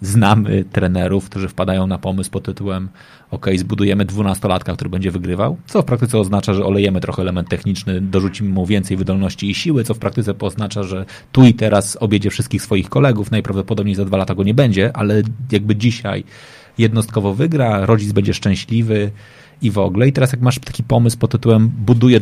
znamy 0.00 0.64
trenerów, 0.72 1.30
którzy 1.30 1.48
wpadają 1.48 1.86
na 1.86 1.98
pomysł 1.98 2.30
pod 2.30 2.44
tytułem 2.44 2.88
ok, 3.30 3.46
zbudujemy 3.56 4.04
dwunastolatka, 4.04 4.72
który 4.72 4.90
będzie 4.90 5.10
wygrywał, 5.10 5.56
co 5.66 5.82
w 5.82 5.84
praktyce 5.84 6.18
oznacza, 6.18 6.54
że 6.54 6.64
olejemy 6.64 7.00
trochę 7.00 7.22
element 7.22 7.48
techniczny, 7.48 8.00
dorzucimy 8.00 8.50
mu 8.50 8.66
więcej 8.66 8.96
wydolności 8.96 9.50
i 9.50 9.54
siły, 9.54 9.84
co 9.84 9.94
w 9.94 9.98
praktyce 9.98 10.34
oznacza, 10.40 10.82
że 10.82 11.04
tu 11.32 11.44
i 11.44 11.54
teraz 11.54 11.96
objedzie 12.00 12.30
wszystkich 12.30 12.62
swoich 12.62 12.88
kolegów, 12.88 13.30
najprawdopodobniej 13.30 13.94
za 13.94 14.04
dwa 14.04 14.16
lata 14.16 14.34
go 14.34 14.42
nie 14.42 14.54
będzie, 14.54 14.96
ale 14.96 15.22
jakby 15.52 15.76
dzisiaj 15.76 16.24
jednostkowo 16.78 17.34
wygra, 17.34 17.86
rodzic 17.86 18.12
będzie 18.12 18.34
szczęśliwy, 18.34 19.10
i 19.62 19.70
w 19.70 19.78
ogóle. 19.78 20.08
I 20.08 20.12
teraz 20.12 20.32
jak 20.32 20.40
masz 20.40 20.58
taki 20.58 20.82
pomysł 20.82 21.18
pod 21.18 21.30
tytułem 21.30 21.68
buduję 21.68 22.20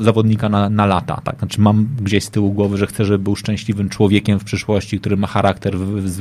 zawodnika 0.00 0.48
na, 0.48 0.70
na 0.70 0.86
lata, 0.86 1.20
tak? 1.24 1.38
Znaczy 1.38 1.60
mam 1.60 1.88
gdzieś 2.02 2.24
z 2.24 2.30
tyłu 2.30 2.52
głowy, 2.52 2.76
że 2.76 2.86
chcę, 2.86 3.04
żeby 3.04 3.18
był 3.18 3.36
szczęśliwym 3.36 3.88
człowiekiem 3.88 4.38
w 4.40 4.44
przyszłości, 4.44 5.00
który 5.00 5.16
ma 5.16 5.26
charakter 5.26 5.78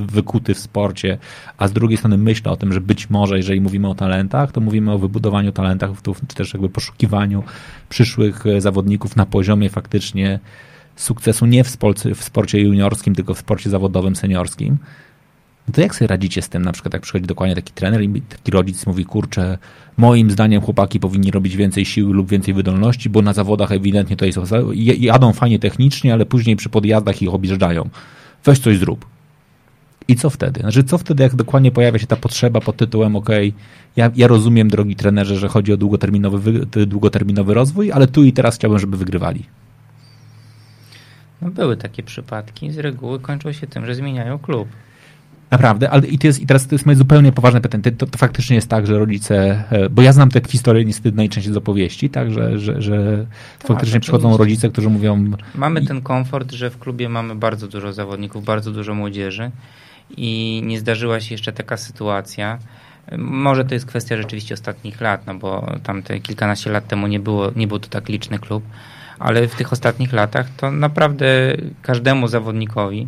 wykuty 0.07 0.53
w 0.53 0.59
sporcie, 0.59 1.17
a 1.57 1.67
z 1.67 1.73
drugiej 1.73 1.97
strony 1.97 2.17
myślę 2.17 2.51
o 2.51 2.57
tym, 2.57 2.73
że 2.73 2.81
być 2.81 3.09
może, 3.09 3.37
jeżeli 3.37 3.61
mówimy 3.61 3.89
o 3.89 3.95
talentach, 3.95 4.51
to 4.51 4.61
mówimy 4.61 4.91
o 4.91 4.97
wybudowaniu 4.97 5.51
talentach, 5.51 5.89
czy 6.27 6.35
też 6.35 6.53
jakby 6.53 6.69
poszukiwaniu 6.69 7.43
przyszłych 7.89 8.45
e, 8.45 8.61
zawodników 8.61 9.15
na 9.15 9.25
poziomie 9.25 9.69
faktycznie 9.69 10.39
sukcesu 10.95 11.45
nie 11.45 11.63
w 11.63 11.69
sporcie, 11.69 12.15
w 12.15 12.23
sporcie 12.23 12.61
juniorskim, 12.61 13.15
tylko 13.15 13.33
w 13.33 13.39
sporcie 13.39 13.69
zawodowym, 13.69 14.15
seniorskim. 14.15 14.77
No 15.67 15.73
to 15.73 15.81
jak 15.81 15.95
sobie 15.95 16.07
radzicie 16.07 16.41
z 16.41 16.49
tym, 16.49 16.61
na 16.61 16.71
przykład 16.71 16.93
jak 16.93 17.03
przychodzi 17.03 17.25
dokładnie 17.25 17.55
taki 17.55 17.73
trener 17.73 18.01
i 18.01 18.21
taki 18.21 18.51
rodzic 18.51 18.85
mówi, 18.85 19.05
kurczę, 19.05 19.57
moim 19.97 20.31
zdaniem 20.31 20.61
chłopaki 20.61 20.99
powinni 20.99 21.31
robić 21.31 21.55
więcej 21.55 21.85
siły 21.85 22.13
lub 22.13 22.29
więcej 22.29 22.53
wydolności, 22.53 23.09
bo 23.09 23.21
na 23.21 23.33
zawodach 23.33 23.71
ewidentnie 23.71 24.17
to 24.17 24.25
jest, 24.25 24.39
jadą 24.99 25.33
fajnie 25.33 25.59
technicznie, 25.59 26.13
ale 26.13 26.25
później 26.25 26.55
przy 26.55 26.69
podjazdach 26.69 27.21
ich 27.21 27.33
objeżdżają. 27.33 27.89
Weź 28.45 28.59
coś 28.59 28.77
zrób. 28.77 29.05
I 30.07 30.15
co 30.15 30.29
wtedy? 30.29 30.59
Znaczy, 30.59 30.83
co 30.83 30.97
wtedy, 30.97 31.23
jak 31.23 31.35
dokładnie 31.35 31.71
pojawia 31.71 31.99
się 31.99 32.07
ta 32.07 32.15
potrzeba 32.15 32.61
pod 32.61 32.77
tytułem, 32.77 33.15
ok, 33.15 33.29
ja, 33.95 34.11
ja 34.15 34.27
rozumiem, 34.27 34.69
drogi 34.69 34.95
trenerze, 34.95 35.35
że 35.35 35.47
chodzi 35.47 35.73
o 35.73 35.77
długoterminowy, 35.77 36.65
długoterminowy 36.65 37.53
rozwój, 37.53 37.91
ale 37.91 38.07
tu 38.07 38.23
i 38.23 38.33
teraz 38.33 38.55
chciałbym, 38.55 38.79
żeby 38.79 38.97
wygrywali. 38.97 39.45
No 41.41 41.51
były 41.51 41.77
takie 41.77 42.03
przypadki. 42.03 42.71
Z 42.71 42.77
reguły 42.77 43.19
kończą 43.19 43.51
się 43.51 43.67
tym, 43.67 43.85
że 43.85 43.95
zmieniają 43.95 44.39
klub. 44.39 44.67
Naprawdę, 45.53 45.89
ale 45.89 46.07
i, 46.07 46.17
to 46.17 46.27
jest, 46.27 46.41
i 46.41 46.45
teraz 46.45 46.67
to 46.67 46.75
jest 46.75 46.85
moje 46.85 46.95
zupełnie 46.95 47.31
poważne 47.31 47.61
pytanie. 47.61 47.83
To, 47.83 48.05
to, 48.05 48.17
faktycznie 48.17 48.55
jest 48.55 48.69
tak, 48.69 48.87
że 48.87 48.99
rodzice, 48.99 49.63
e, 49.69 49.89
bo 49.89 50.01
ja 50.01 50.13
znam 50.13 50.29
te 50.29 50.41
historie 50.47 50.85
niestety 50.85 51.17
najczęściej 51.17 51.53
z 51.53 51.57
opowieści, 51.57 52.09
tak, 52.09 52.31
że, 52.31 52.59
że, 52.59 52.81
że 52.81 53.25
tak, 53.59 53.67
faktycznie 53.67 53.99
przychodzą 53.99 54.37
rodzice, 54.37 54.69
którzy 54.69 54.89
mówią... 54.89 55.31
Mamy 55.55 55.85
ten 55.85 56.01
komfort, 56.01 56.51
że 56.51 56.69
w 56.69 56.79
klubie 56.79 57.09
mamy 57.09 57.35
bardzo 57.35 57.67
dużo 57.67 57.93
zawodników, 57.93 58.45
bardzo 58.45 58.71
dużo 58.71 58.93
młodzieży 58.93 59.51
i 60.17 60.61
nie 60.65 60.79
zdarzyła 60.79 61.19
się 61.19 61.33
jeszcze 61.33 61.51
taka 61.51 61.77
sytuacja, 61.77 62.59
może 63.17 63.65
to 63.65 63.73
jest 63.73 63.85
kwestia 63.85 64.17
rzeczywiście 64.17 64.53
ostatnich 64.53 65.01
lat, 65.01 65.27
no 65.27 65.35
bo 65.35 65.71
tam 65.83 66.03
te 66.03 66.19
kilkanaście 66.19 66.71
lat 66.71 66.87
temu 66.87 67.07
nie, 67.07 67.19
było, 67.19 67.51
nie 67.55 67.67
był 67.67 67.79
to 67.79 67.89
tak 67.89 68.09
liczny 68.09 68.39
klub, 68.39 68.63
ale 69.19 69.47
w 69.47 69.55
tych 69.55 69.73
ostatnich 69.73 70.13
latach 70.13 70.47
to 70.57 70.71
naprawdę 70.71 71.57
każdemu 71.81 72.27
zawodnikowi 72.27 73.07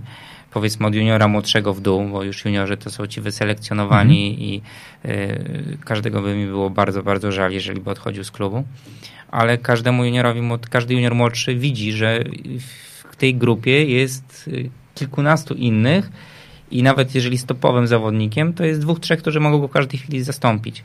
powiedzmy 0.56 0.88
od 0.88 0.96
juniora 0.96 1.28
młodszego 1.28 1.74
w 1.74 1.82
dół, 1.82 2.10
bo 2.10 2.24
już 2.24 2.46
juniorzy 2.46 2.78
to 2.78 2.90
są 2.90 3.08
ci 3.08 3.22
wyselekcjonowani 3.22 4.30
mhm. 4.30 4.50
i 4.50 4.62
y, 5.06 5.78
każdego 5.86 6.22
by 6.22 6.36
mi 6.36 6.46
było 6.46 6.70
bardzo, 6.70 7.04
bardzo 7.04 7.32
żal, 7.32 7.52
jeżeli 7.52 7.82
by 7.82 7.90
odchodził 7.90 8.24
z 8.24 8.32
klubu. 8.32 8.64
Ale 9.32 9.58
każdemu 9.58 10.06
juniorowi, 10.06 10.42
każdy 10.70 10.94
junior 10.94 11.16
młodszy 11.16 11.56
widzi, 11.56 11.92
że 11.92 12.24
w 13.12 13.16
tej 13.16 13.36
grupie 13.36 13.86
jest 13.86 14.48
y, 14.48 14.70
kilkunastu 14.94 15.54
innych 15.54 16.12
i 16.72 16.84
nawet 16.84 17.16
jeżeli 17.16 17.38
stopowym 17.38 17.88
zawodnikiem, 17.88 18.54
to 18.54 18.66
jest 18.66 18.82
dwóch, 18.82 19.00
trzech, 19.00 19.20
którzy 19.20 19.40
mogą 19.40 19.60
go 19.60 19.68
w 19.68 19.72
każdej 19.72 20.00
chwili 20.00 20.24
zastąpić. 20.24 20.84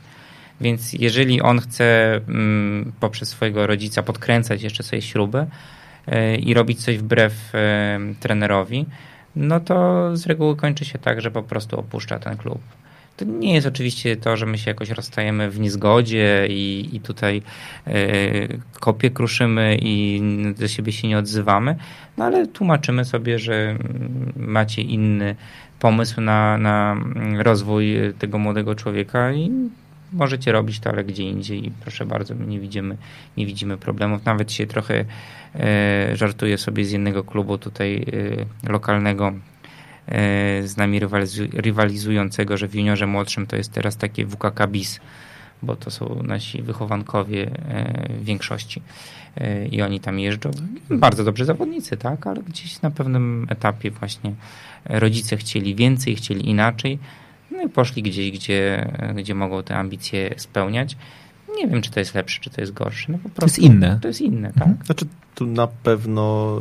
Więc 0.61 0.93
jeżeli 0.93 1.41
on 1.41 1.59
chce 1.59 2.15
mm, 2.15 2.91
poprzez 2.99 3.29
swojego 3.29 3.67
rodzica 3.67 4.03
podkręcać 4.03 4.63
jeszcze 4.63 4.83
sobie 4.83 5.01
śrubę 5.01 5.47
y, 6.07 6.37
i 6.37 6.53
robić 6.53 6.83
coś 6.83 6.97
wbrew 6.97 7.51
trenerowi, 8.19 8.85
no 9.35 9.59
to 9.59 10.09
z 10.17 10.25
reguły 10.25 10.55
kończy 10.55 10.85
się 10.85 10.99
tak, 10.99 11.21
że 11.21 11.31
po 11.31 11.43
prostu 11.43 11.79
opuszcza 11.79 12.19
ten 12.19 12.37
klub. 12.37 12.61
To 13.17 13.25
nie 13.25 13.53
jest 13.53 13.67
oczywiście 13.67 14.17
to, 14.17 14.37
że 14.37 14.45
my 14.45 14.57
się 14.57 14.71
jakoś 14.71 14.89
rozstajemy 14.89 15.51
w 15.51 15.59
niezgodzie 15.59 16.47
i, 16.49 16.89
i 16.93 16.99
tutaj 16.99 17.41
yy, 17.87 17.93
kopie 18.79 19.09
kruszymy 19.09 19.77
i 19.81 20.21
do 20.59 20.67
siebie 20.67 20.91
się 20.91 21.07
nie 21.07 21.17
odzywamy, 21.17 21.75
no 22.17 22.25
ale 22.25 22.47
tłumaczymy 22.47 23.05
sobie, 23.05 23.39
że 23.39 23.77
macie 24.35 24.81
inny 24.81 25.35
pomysł 25.79 26.21
na, 26.21 26.57
na 26.57 26.97
rozwój 27.37 27.95
tego 28.19 28.37
młodego 28.37 28.75
człowieka 28.75 29.31
i 29.33 29.51
możecie 30.11 30.51
robić 30.51 30.79
to, 30.79 30.89
ale 30.89 31.03
gdzie 31.03 31.23
indziej 31.23 31.67
i 31.67 31.71
proszę 31.71 32.05
bardzo, 32.05 32.35
my 32.35 32.47
nie 32.47 32.59
widzimy, 32.59 32.97
nie 33.37 33.45
widzimy 33.45 33.77
problemów. 33.77 34.25
Nawet 34.25 34.51
się 34.51 34.67
trochę 34.67 35.05
e, 35.55 36.15
żartuję 36.15 36.57
sobie 36.57 36.85
z 36.85 36.91
jednego 36.91 37.23
klubu 37.23 37.57
tutaj 37.57 38.05
e, 38.65 38.71
lokalnego, 38.71 39.33
e, 40.07 40.67
z 40.67 40.77
nami 40.77 40.99
rywalizu 40.99 41.43
rywalizującego, 41.53 42.57
że 42.57 42.67
w 42.67 42.75
juniorze 42.75 43.07
młodszym 43.07 43.47
to 43.47 43.55
jest 43.55 43.71
teraz 43.71 43.97
takie 43.97 44.25
WKK 44.25 44.67
BIS, 44.67 44.99
bo 45.63 45.75
to 45.75 45.91
są 45.91 46.23
nasi 46.23 46.61
wychowankowie 46.61 47.47
e, 47.47 48.13
w 48.13 48.23
większości 48.23 48.81
e, 49.37 49.67
i 49.67 49.81
oni 49.81 49.99
tam 49.99 50.19
jeżdżą. 50.19 50.51
Bardzo 50.89 51.23
dobrzy 51.23 51.45
zawodnicy, 51.45 51.97
tak, 51.97 52.27
ale 52.27 52.43
gdzieś 52.43 52.81
na 52.81 52.91
pewnym 52.91 53.47
etapie 53.49 53.91
właśnie 53.91 54.33
rodzice 54.85 55.37
chcieli 55.37 55.75
więcej, 55.75 56.15
chcieli 56.15 56.49
inaczej, 56.49 56.99
no 57.61 57.67
i 57.67 57.69
poszli 57.69 58.03
gdzieś, 58.03 58.31
gdzie, 58.31 58.91
gdzie 59.15 59.35
mogą 59.35 59.63
te 59.63 59.75
ambicje 59.75 60.33
spełniać. 60.37 60.97
Nie 61.57 61.67
wiem, 61.67 61.81
czy 61.81 61.91
to 61.91 61.99
jest 61.99 62.15
lepsze, 62.15 62.41
czy 62.41 62.49
to 62.49 62.61
jest 62.61 62.73
gorsze. 62.73 63.11
No 63.11 63.17
po 63.17 63.29
prostu, 63.29 63.61
to 63.61 63.61
jest 63.61 63.75
inne. 63.75 63.99
To 64.01 64.07
jest 64.07 64.21
inne, 64.21 64.53
tak? 64.53 64.67
Mhm. 64.67 64.85
Znaczy, 64.85 65.05
tu 65.35 65.45
na 65.45 65.67
pewno 65.67 66.57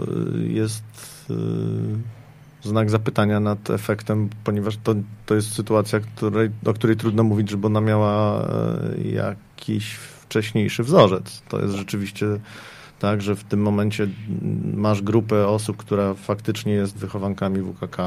jest 0.49 0.85
y, 1.31 2.69
znak 2.69 2.91
zapytania 2.91 3.41
nad 3.41 3.71
efektem, 3.71 4.29
ponieważ 4.45 4.79
to, 4.85 4.95
to 5.27 5.35
jest 5.35 5.53
sytuacja, 5.53 6.01
której, 6.01 6.51
o 6.67 6.73
której 6.73 6.97
trudno 6.97 7.23
mówić, 7.23 7.51
żeby 7.51 7.67
ona 7.67 7.81
miała 7.81 8.45
y, 8.45 9.09
jakiś 9.09 9.95
wcześniejszy 9.95 10.83
wzorzec. 10.83 11.43
To 11.49 11.61
jest 11.61 11.75
rzeczywiście 11.75 12.27
tak, 12.99 13.23
że 13.23 13.37
w 13.37 13.45
tym 13.45 13.63
momencie 13.63 14.09
masz 14.75 15.03
grupę 15.03 15.49
osób, 15.49 15.77
która 15.77 16.15
faktycznie 16.15 16.73
jest 16.73 16.97
wychowankami 16.97 17.63
WKK, 17.63 17.99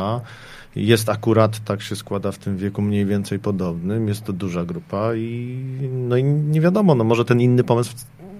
jest 0.75 1.09
akurat, 1.09 1.59
tak 1.65 1.81
się 1.81 1.95
składa 1.95 2.31
w 2.31 2.37
tym 2.37 2.57
wieku 2.57 2.81
mniej 2.81 3.05
więcej 3.05 3.39
podobnym, 3.39 4.07
jest 4.07 4.23
to 4.23 4.33
duża 4.33 4.65
grupa 4.65 5.15
i 5.15 5.57
no 5.91 6.17
i 6.17 6.23
nie 6.23 6.61
wiadomo, 6.61 6.95
no 6.95 7.03
może 7.03 7.25
ten 7.25 7.41
inny 7.41 7.63
pomysł 7.63 7.95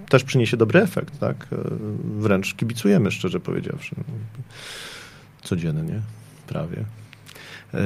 też 0.09 0.23
przyniesie 0.23 0.57
dobry 0.57 0.81
efekt, 0.81 1.19
tak? 1.19 1.47
Wręcz 2.03 2.53
kibicujemy, 2.53 3.11
szczerze 3.11 3.39
powiedziawszy. 3.39 3.95
Codziennie, 5.41 6.01
prawie. 6.47 6.85
E, 7.73 7.79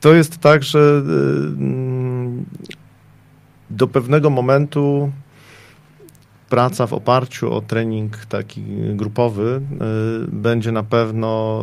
to 0.00 0.14
jest 0.14 0.38
tak, 0.38 0.62
że 0.62 0.78
e, 0.78 1.06
do 3.70 3.88
pewnego 3.88 4.30
momentu 4.30 5.12
praca 6.48 6.86
w 6.86 6.92
oparciu 6.92 7.52
o 7.52 7.60
trening 7.60 8.26
taki 8.26 8.62
grupowy 8.94 9.60
y, 10.24 10.30
będzie 10.32 10.72
na 10.72 10.82
pewno 10.82 11.62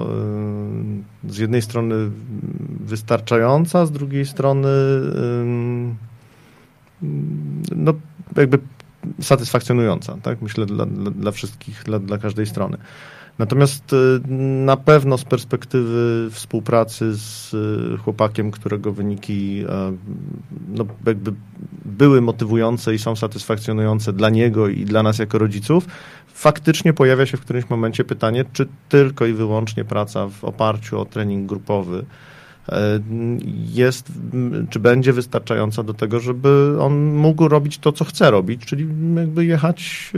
y, 1.26 1.32
z 1.34 1.38
jednej 1.38 1.62
strony 1.62 1.96
wystarczająca, 2.80 3.86
z 3.86 3.92
drugiej 3.92 4.26
strony 4.26 4.68
y, 4.68 6.04
no 7.76 7.94
jakby 8.38 8.60
satysfakcjonująca, 9.22 10.18
tak? 10.24 10.42
Myślę 10.42 10.66
dla, 10.66 10.86
dla, 10.86 11.12
dla 11.12 11.32
wszystkich, 11.32 11.84
dla, 11.84 12.00
dla 12.00 12.18
każdej 12.18 12.46
strony. 12.46 12.78
Natomiast 13.40 13.96
na 14.66 14.78
pewno 14.78 15.18
z 15.18 15.24
perspektywy 15.24 16.30
współpracy 16.32 17.14
z 17.14 17.56
chłopakiem, 18.02 18.52
którego 18.52 18.92
wyniki 18.92 19.66
no, 20.70 20.86
jakby 21.06 21.34
były 21.86 22.22
motywujące 22.22 22.94
i 22.94 23.00
są 23.00 23.16
satysfakcjonujące 23.16 24.14
dla 24.14 24.30
niego 24.30 24.68
i 24.68 24.86
dla 24.86 25.04
nas 25.04 25.20
jako 25.20 25.38
rodziców, 25.38 25.88
faktycznie 26.28 26.94
pojawia 26.94 27.26
się 27.26 27.38
w 27.38 27.42
którymś 27.42 27.70
momencie 27.70 28.04
pytanie, 28.04 28.46
czy 28.54 28.68
tylko 28.90 29.26
i 29.26 29.34
wyłącznie 29.34 29.86
praca 29.86 30.28
w 30.28 30.44
oparciu 30.44 31.00
o 31.00 31.06
trening 31.06 31.50
grupowy 31.50 32.00
e, 32.00 32.33
jest, 33.74 34.12
czy 34.70 34.80
będzie 34.80 35.14
wystarczająca 35.14 35.84
do 35.84 35.94
tego, 35.94 36.20
żeby 36.20 36.76
on 36.80 37.14
mógł 37.14 37.48
robić 37.48 37.78
to, 37.78 37.92
co 37.92 38.06
chce 38.06 38.32
robić, 38.32 38.66
czyli 38.66 38.88
jakby 39.16 39.46
jechać 39.46 40.12
e, 40.16 40.18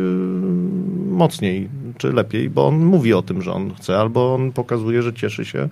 mocniej, 1.12 1.70
czy 1.98 2.14
lepiej, 2.14 2.50
bo 2.50 2.68
on 2.68 2.86
mówi 2.86 3.14
o 3.14 3.22
tym, 3.22 3.42
że 3.42 3.54
on 3.54 3.74
chce, 3.74 3.98
albo 3.98 4.36
on 4.36 4.52
pokazuje, 4.52 5.02
że 5.02 5.14
cieszy 5.14 5.46
się 5.46 5.70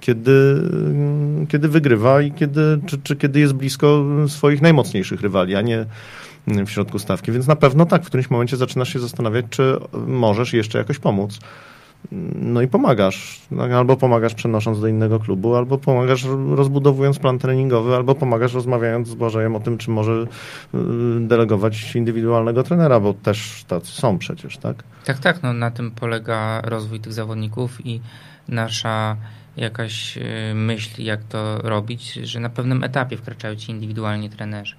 kiedy, 0.00 0.62
kiedy 1.48 1.68
wygrywa 1.68 2.22
i 2.22 2.32
kiedy, 2.32 2.80
czy, 2.86 2.98
czy 2.98 3.16
kiedy 3.16 3.40
jest 3.40 3.52
blisko 3.52 4.04
swoich 4.28 4.62
najmocniejszych 4.62 5.20
rywali, 5.20 5.56
a 5.56 5.60
nie 5.60 5.86
w 6.46 6.70
środku 6.70 6.98
stawki. 6.98 7.32
Więc 7.32 7.46
na 7.46 7.56
pewno 7.56 7.86
tak, 7.86 8.02
w 8.02 8.06
którymś 8.06 8.30
momencie 8.30 8.56
zaczynasz 8.56 8.92
się 8.92 8.98
zastanawiać, 8.98 9.46
czy 9.50 9.76
możesz 10.06 10.52
jeszcze 10.52 10.78
jakoś 10.78 10.98
pomóc. 10.98 11.38
No 12.12 12.62
i 12.62 12.68
pomagasz. 12.68 13.40
No, 13.50 13.64
albo 13.64 13.96
pomagasz 13.96 14.34
przenosząc 14.34 14.80
do 14.80 14.86
innego 14.86 15.20
klubu, 15.20 15.54
albo 15.54 15.78
pomagasz 15.78 16.24
rozbudowując 16.54 17.18
plan 17.18 17.38
treningowy, 17.38 17.96
albo 17.96 18.14
pomagasz 18.14 18.54
rozmawiając 18.54 19.08
z 19.08 19.14
Błażejem 19.14 19.56
o 19.56 19.60
tym, 19.60 19.78
czy 19.78 19.90
może 19.90 20.12
y, 20.12 20.26
delegować 21.20 21.96
indywidualnego 21.96 22.62
trenera, 22.62 23.00
bo 23.00 23.14
też 23.14 23.64
tacy 23.68 23.92
są 23.92 24.18
przecież, 24.18 24.58
tak? 24.58 24.84
Tak, 25.04 25.18
tak. 25.18 25.42
No, 25.42 25.52
na 25.52 25.70
tym 25.70 25.90
polega 25.90 26.60
rozwój 26.60 27.00
tych 27.00 27.12
zawodników 27.12 27.86
i 27.86 28.00
nasza 28.48 29.16
jakaś 29.56 30.16
y, 30.16 30.22
myśl, 30.54 31.02
jak 31.02 31.24
to 31.24 31.58
robić, 31.58 32.12
że 32.12 32.40
na 32.40 32.48
pewnym 32.48 32.84
etapie 32.84 33.16
wkraczają 33.16 33.56
ci 33.56 33.72
indywidualnie 33.72 34.30
trenerzy. 34.30 34.76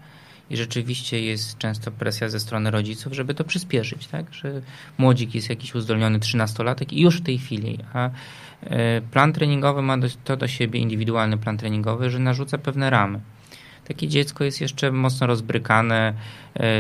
I 0.50 0.58
rzeczywiście 0.58 1.22
jest 1.22 1.58
często 1.58 1.92
presja 1.92 2.30
ze 2.30 2.40
strony 2.40 2.72
rodziców, 2.72 3.14
żeby 3.14 3.34
to 3.34 3.44
przyspieszyć, 3.44 4.08
tak? 4.08 4.34
Że 4.34 4.62
młodzik 4.98 5.36
jest 5.36 5.50
jakiś 5.50 5.76
uzdolniony 5.76 6.20
13-latek 6.20 6.94
i 6.94 7.02
już 7.02 7.18
w 7.18 7.24
tej 7.24 7.38
chwili, 7.38 7.78
a 7.94 8.10
y, 8.10 8.12
plan 9.12 9.34
treningowy 9.34 9.82
ma 9.82 9.98
to 10.24 10.38
do 10.38 10.48
siebie, 10.48 10.80
indywidualny 10.80 11.38
plan 11.38 11.58
treningowy, 11.58 12.10
że 12.10 12.20
narzuca 12.20 12.58
pewne 12.58 12.90
ramy. 12.90 13.20
Takie 13.88 14.08
dziecko 14.08 14.44
jest 14.44 14.62
jeszcze 14.62 14.92
mocno 14.92 15.28
rozbrykane, 15.28 16.14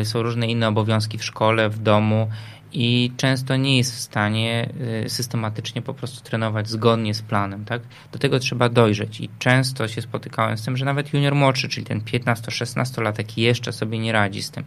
y, 0.02 0.06
są 0.06 0.22
różne 0.22 0.48
inne 0.48 0.68
obowiązki 0.68 1.18
w 1.18 1.24
szkole, 1.24 1.70
w 1.70 1.80
domu 1.80 2.30
i 2.74 3.12
często 3.18 3.56
nie 3.56 3.78
jest 3.78 3.96
w 3.96 4.00
stanie 4.00 4.70
y, 5.06 5.10
systematycznie 5.10 5.82
po 5.82 5.94
prostu 5.94 6.24
trenować 6.24 6.70
zgodnie 6.70 7.14
z 7.14 7.22
planem. 7.22 7.66
Tak? 7.66 7.82
Do 8.12 8.20
tego 8.20 8.40
trzeba 8.40 8.70
dojrzeć 8.70 9.22
i 9.22 9.30
często 9.40 9.88
się 9.88 10.02
spotykałem 10.02 10.58
z 10.58 10.66
tym, 10.66 10.78
że 10.78 10.86
nawet 10.86 11.14
junior 11.14 11.36
młodszy, 11.36 11.70
czyli 11.70 11.86
ten 11.86 12.00
15-16 12.00 13.02
latek 13.02 13.38
jeszcze 13.38 13.72
sobie 13.74 14.00
nie 14.00 14.12
radzi 14.12 14.44
z 14.44 14.52
tym. 14.52 14.64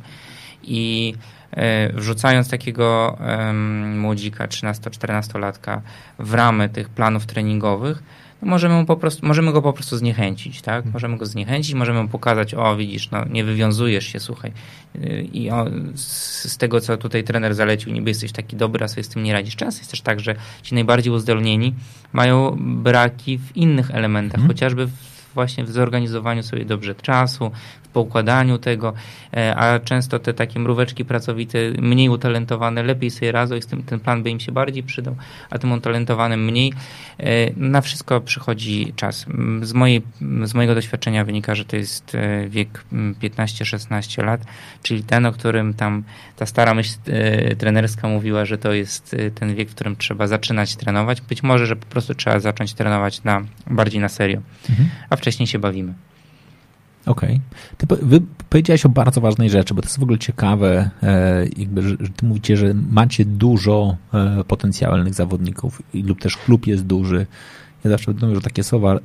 I 0.63 1.15
y, 1.53 1.93
wrzucając 1.95 2.51
takiego 2.51 3.19
młodzika 3.95 4.47
13-14 4.47 5.39
latka 5.39 5.83
w 6.19 6.35
ramy 6.35 6.69
tych 6.69 6.89
planów 6.89 7.27
treningowych, 7.27 8.03
możemy, 8.43 8.87
po 8.87 8.97
prostu, 8.97 9.27
możemy 9.27 9.53
go 9.53 9.63
po 9.63 9.73
prostu 9.73 9.97
zniechęcić, 9.97 10.63
tak? 10.63 10.77
Mhm. 10.77 10.93
Możemy 10.93 11.17
go 11.17 11.27
zniechęcić, 11.27 11.75
możemy 11.75 12.03
mu 12.03 12.09
pokazać, 12.09 12.55
o 12.55 12.77
widzisz, 12.77 13.11
no 13.11 13.25
nie 13.31 13.45
wywiązujesz 13.45 14.07
się, 14.07 14.21
słuchaj. 14.21 14.53
Y, 14.97 15.29
I 15.33 15.51
o, 15.51 15.67
z, 15.95 16.59
tego, 16.59 16.81
co 16.81 16.97
tutaj 16.97 17.25
trener 17.25 17.55
zalecił, 17.55 17.93
niby 17.93 18.11
jesteś 18.11 18.33
taki 18.33 18.57
dobry, 18.57 18.85
a 18.85 18.89
sobie 18.89 19.05
z 19.05 19.09
tym 19.09 19.23
nie 19.23 19.33
radzisz. 19.33 19.57
Często 19.57 19.81
jest 19.81 19.91
też 19.91 20.01
tak, 20.01 20.21
że 20.21 20.37
ci 20.63 20.75
najbardziej 20.75 21.13
uzdolnieni 21.13 21.75
mają 22.13 22.57
braki 22.59 23.39
w 23.39 23.57
innych 23.57 23.91
elementach, 23.91 24.41
hmm. 24.41 24.49
chociażby 24.49 24.87
w 24.87 25.13
właśnie 25.35 25.65
w 25.65 25.71
zorganizowaniu 25.71 26.43
sobie 26.43 26.65
dobrze 26.65 26.95
czasu, 26.95 27.51
poukładaniu 27.93 28.59
tego, 28.59 28.93
e, 29.37 29.57
a 29.57 29.79
często 29.79 30.19
te 30.19 30.35
takie 30.35 30.61
mróweczki 30.61 31.05
pracowite, 31.05 31.59
mniej 31.79 32.09
utalentowane, 32.09 32.83
lepiej 32.83 33.11
sobie 33.11 33.33
radzą 33.33 33.55
i 33.55 33.63
z 33.63 33.67
tym 33.67 33.83
ten 33.83 34.01
plan 34.01 34.23
by 34.23 34.31
im 34.31 34.41
się 34.41 34.53
bardziej 34.53 34.83
przydał, 34.83 35.17
a 35.51 35.59
tym 35.59 35.73
utalentowanym 35.73 36.45
mniej. 36.45 36.73
E, 37.19 37.51
na 37.57 37.81
wszystko 37.81 38.21
przychodzi 38.21 38.93
czas. 38.97 39.27
Z, 39.63 39.73
mojej, 39.73 40.03
z 40.45 40.55
mojego 40.55 40.75
doświadczenia 40.75 41.25
wynika, 41.25 41.55
że 41.55 41.65
to 41.65 41.77
jest 41.77 42.15
e, 42.15 42.49
wiek 42.49 42.85
15-16 43.23 44.25
lat, 44.25 44.41
czyli 44.83 45.03
ten, 45.03 45.27
o 45.27 45.33
którym 45.33 45.75
tam 45.75 46.03
ta 46.37 46.47
stara 46.47 46.75
myśl 46.75 46.93
trenerska 47.59 48.09
mówiła, 48.09 48.45
że 48.45 48.59
to 48.59 48.73
jest 48.73 49.17
ten 49.35 49.55
wiek, 49.55 49.69
w 49.69 49.75
którym 49.75 49.97
trzeba 49.97 50.27
zaczynać 50.27 50.77
trenować. 50.77 51.21
Być 51.21 51.43
może, 51.43 51.67
że 51.67 51.77
po 51.77 51.87
prostu 51.87 52.15
trzeba 52.15 52.41
zacząć 52.41 52.75
trenować 52.75 53.25
na, 53.25 53.43
bardziej 53.67 54.01
na 54.01 54.09
serio. 54.09 54.41
Mhm. 54.71 54.89
A 55.11 55.17
wcześniej 55.17 55.47
się 55.47 55.59
bawimy. 55.59 55.95
Okej. 57.07 57.41
Okay. 57.79 57.97
Ty 57.99 58.07
wy 58.07 58.21
powiedziałeś 58.51 58.87
o 58.87 58.89
bardzo 58.89 59.21
ważnej 59.21 59.51
rzeczy, 59.51 59.75
bo 59.75 59.83
to 59.83 59.87
jest 59.87 59.99
w 59.99 60.03
ogóle 60.03 60.19
ciekawe, 60.19 60.91
e, 61.03 61.47
jakby, 61.57 61.83
że, 61.83 61.97
ty 61.97 62.27
mówicie, 62.27 62.57
że 62.57 62.75
macie 62.91 63.25
dużo 63.25 63.97
e, 64.15 64.45
potencjalnych 64.45 65.15
zawodników 65.15 65.83
lub 65.95 66.21
też 66.21 66.37
klub 66.37 66.67
jest 66.67 66.87
duży. 66.87 67.27
Ja 67.85 67.91
zawsze 67.91 68.13
mówię, 68.23 68.35
że 68.35 68.41
takie 68.41 68.63
słowa 68.63 68.95
e, 68.95 68.99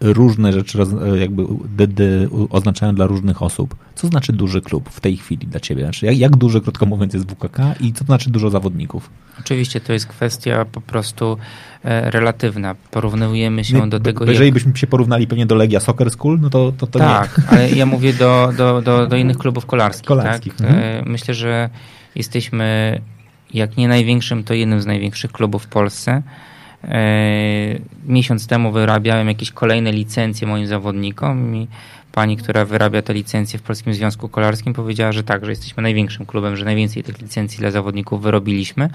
różne 0.00 0.52
rzeczy 0.52 0.78
jakby 1.20 1.46
oznaczają 2.50 2.94
dla 2.94 3.06
różnych 3.06 3.42
osób. 3.42 3.74
Co 3.94 4.08
znaczy 4.08 4.32
duży 4.32 4.60
klub 4.60 4.90
w 4.90 5.00
tej 5.00 5.16
chwili 5.16 5.46
dla 5.46 5.60
ciebie? 5.60 5.82
Znaczy, 5.82 6.06
jak, 6.06 6.18
jak 6.18 6.36
duży, 6.36 6.60
krótko 6.60 6.86
mówiąc, 6.86 7.14
jest 7.14 7.30
WKK 7.30 7.58
i 7.80 7.92
co 7.92 8.04
znaczy 8.04 8.30
dużo 8.30 8.50
zawodników? 8.50 9.10
Oczywiście 9.40 9.80
to 9.80 9.92
jest 9.92 10.06
kwestia 10.06 10.64
po 10.64 10.80
prostu 10.80 11.36
e, 11.84 12.10
relatywna. 12.10 12.74
Porównujemy 12.90 13.64
się 13.64 13.80
nie, 13.80 13.86
do 13.86 14.00
tego. 14.00 14.24
Jeżeli 14.24 14.46
jak... 14.46 14.54
byśmy 14.54 14.76
się 14.76 14.86
porównali 14.86 15.26
pewnie 15.26 15.46
do 15.46 15.54
Legia 15.54 15.80
Soccer 15.80 16.10
School, 16.10 16.40
no 16.40 16.50
to, 16.50 16.72
to, 16.78 16.86
to 16.86 16.98
tak, 16.98 17.38
nie. 17.38 17.48
ale 17.48 17.70
ja 17.70 17.86
mówię 17.86 18.12
do, 18.12 18.52
do, 18.56 18.82
do, 18.82 19.06
do 19.06 19.16
innych 19.16 19.38
klubów 19.38 19.66
kolarskich. 19.66 20.08
kolarskich 20.08 20.54
tak? 20.54 20.66
mhm. 20.66 21.06
E, 21.06 21.10
myślę, 21.10 21.34
że 21.34 21.70
jesteśmy 22.14 23.00
jak 23.54 23.76
nie 23.76 23.88
największym, 23.88 24.44
to 24.44 24.54
jednym 24.54 24.82
z 24.82 24.86
największych 24.86 25.32
klubów 25.32 25.64
w 25.64 25.66
Polsce. 25.66 26.22
E, 26.84 27.78
miesiąc 28.06 28.46
temu 28.46 28.72
wyrabiałem 28.72 29.28
jakieś 29.28 29.50
kolejne 29.50 29.92
licencje 29.92 30.46
moim 30.46 30.66
zawodnikom 30.66 31.56
i 31.56 31.68
pani, 32.12 32.36
która 32.36 32.64
wyrabia 32.64 33.02
te 33.02 33.14
licencje 33.14 33.58
w 33.58 33.62
Polskim 33.62 33.94
Związku 33.94 34.28
Kolarskim, 34.28 34.72
powiedziała, 34.72 35.12
że 35.12 35.24
tak, 35.24 35.44
że 35.44 35.50
jesteśmy 35.50 35.82
największym 35.82 36.26
klubem, 36.26 36.56
że 36.56 36.64
najwięcej 36.64 37.02
tych 37.02 37.20
licencji 37.22 37.58
dla 37.58 37.70
zawodników 37.70 38.22
wyrobiliśmy. 38.22 38.90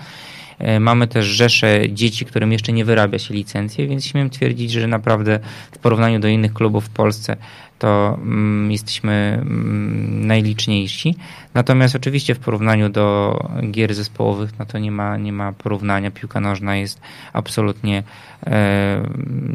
E, 0.60 0.80
mamy 0.80 1.08
też 1.08 1.26
rzesze 1.26 1.82
dzieci, 1.89 2.26
którym 2.26 2.51
jeszcze 2.51 2.74
nie 2.74 2.86
wyrabia 2.86 3.20
się 3.20 3.34
licencje, 3.34 3.88
więc 3.88 4.06
śmiem 4.06 4.30
twierdzić, 4.30 4.72
że 4.72 4.88
naprawdę 4.88 5.39
w 5.72 5.78
porównaniu 5.78 6.20
do 6.20 6.28
innych 6.28 6.53
klubów 6.53 6.86
w 6.86 6.89
Polsce 6.89 7.38
to 7.80 8.18
mm, 8.22 8.72
jesteśmy 8.72 9.39
mm, 9.41 10.28
najliczniejsi. 10.28 11.16
Natomiast 11.53 11.95
oczywiście 11.95 12.36
w 12.36 12.39
porównaniu 12.39 12.89
do 12.89 13.39
gier 13.72 13.93
zespołowych, 13.93 14.60
no 14.60 14.66
to 14.66 14.80
nie 14.80 14.91
ma, 14.91 15.18
nie 15.18 15.34
ma 15.34 15.53
porównania. 15.53 16.12
Piłka 16.12 16.39
nożna 16.39 16.76
jest 16.76 17.01
absolutnie 17.34 18.03
e, 18.47 19.03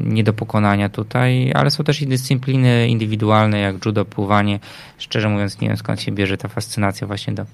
nie 0.05 0.25
do 0.25 0.33
pokonania 0.33 0.89
tutaj, 0.89 1.53
ale 1.55 1.71
są 1.71 1.85
też 1.85 2.03
i 2.03 2.07
dyscypliny 2.07 2.89
indywidualne, 2.89 3.59
jak 3.59 3.87
judo, 3.87 4.05
pływanie. 4.05 4.61
Szczerze 4.99 5.29
mówiąc, 5.29 5.61
nie 5.61 5.69
wiem 5.69 5.77
skąd 5.77 6.01
się 6.01 6.13
bierze 6.13 6.37
ta 6.37 6.49
fascynacja 6.49 7.07
właśnie 7.07 7.33
do 7.33 7.45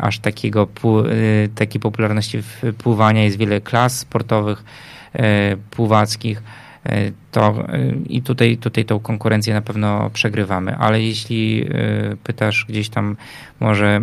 aż 0.00 0.18
takiego, 0.18 0.68
e, 0.84 1.48
takiej 1.48 1.80
popularności 1.80 2.38
pływania. 2.78 3.24
Jest 3.24 3.36
wiele 3.36 3.60
klas 3.60 3.98
sportowych, 3.98 4.64
e, 5.12 5.56
pływackich 5.56 6.42
E, 6.84 7.12
to 7.32 7.68
e, 7.68 7.92
i 8.08 8.22
tutaj, 8.22 8.56
tutaj 8.56 8.84
tą 8.84 9.00
konkurencję 9.00 9.54
na 9.54 9.60
pewno 9.60 10.10
przegrywamy, 10.10 10.76
ale 10.76 11.02
jeśli 11.02 11.66
e, 11.68 12.16
pytasz 12.24 12.66
gdzieś 12.68 12.88
tam 12.88 13.16
może 13.60 14.00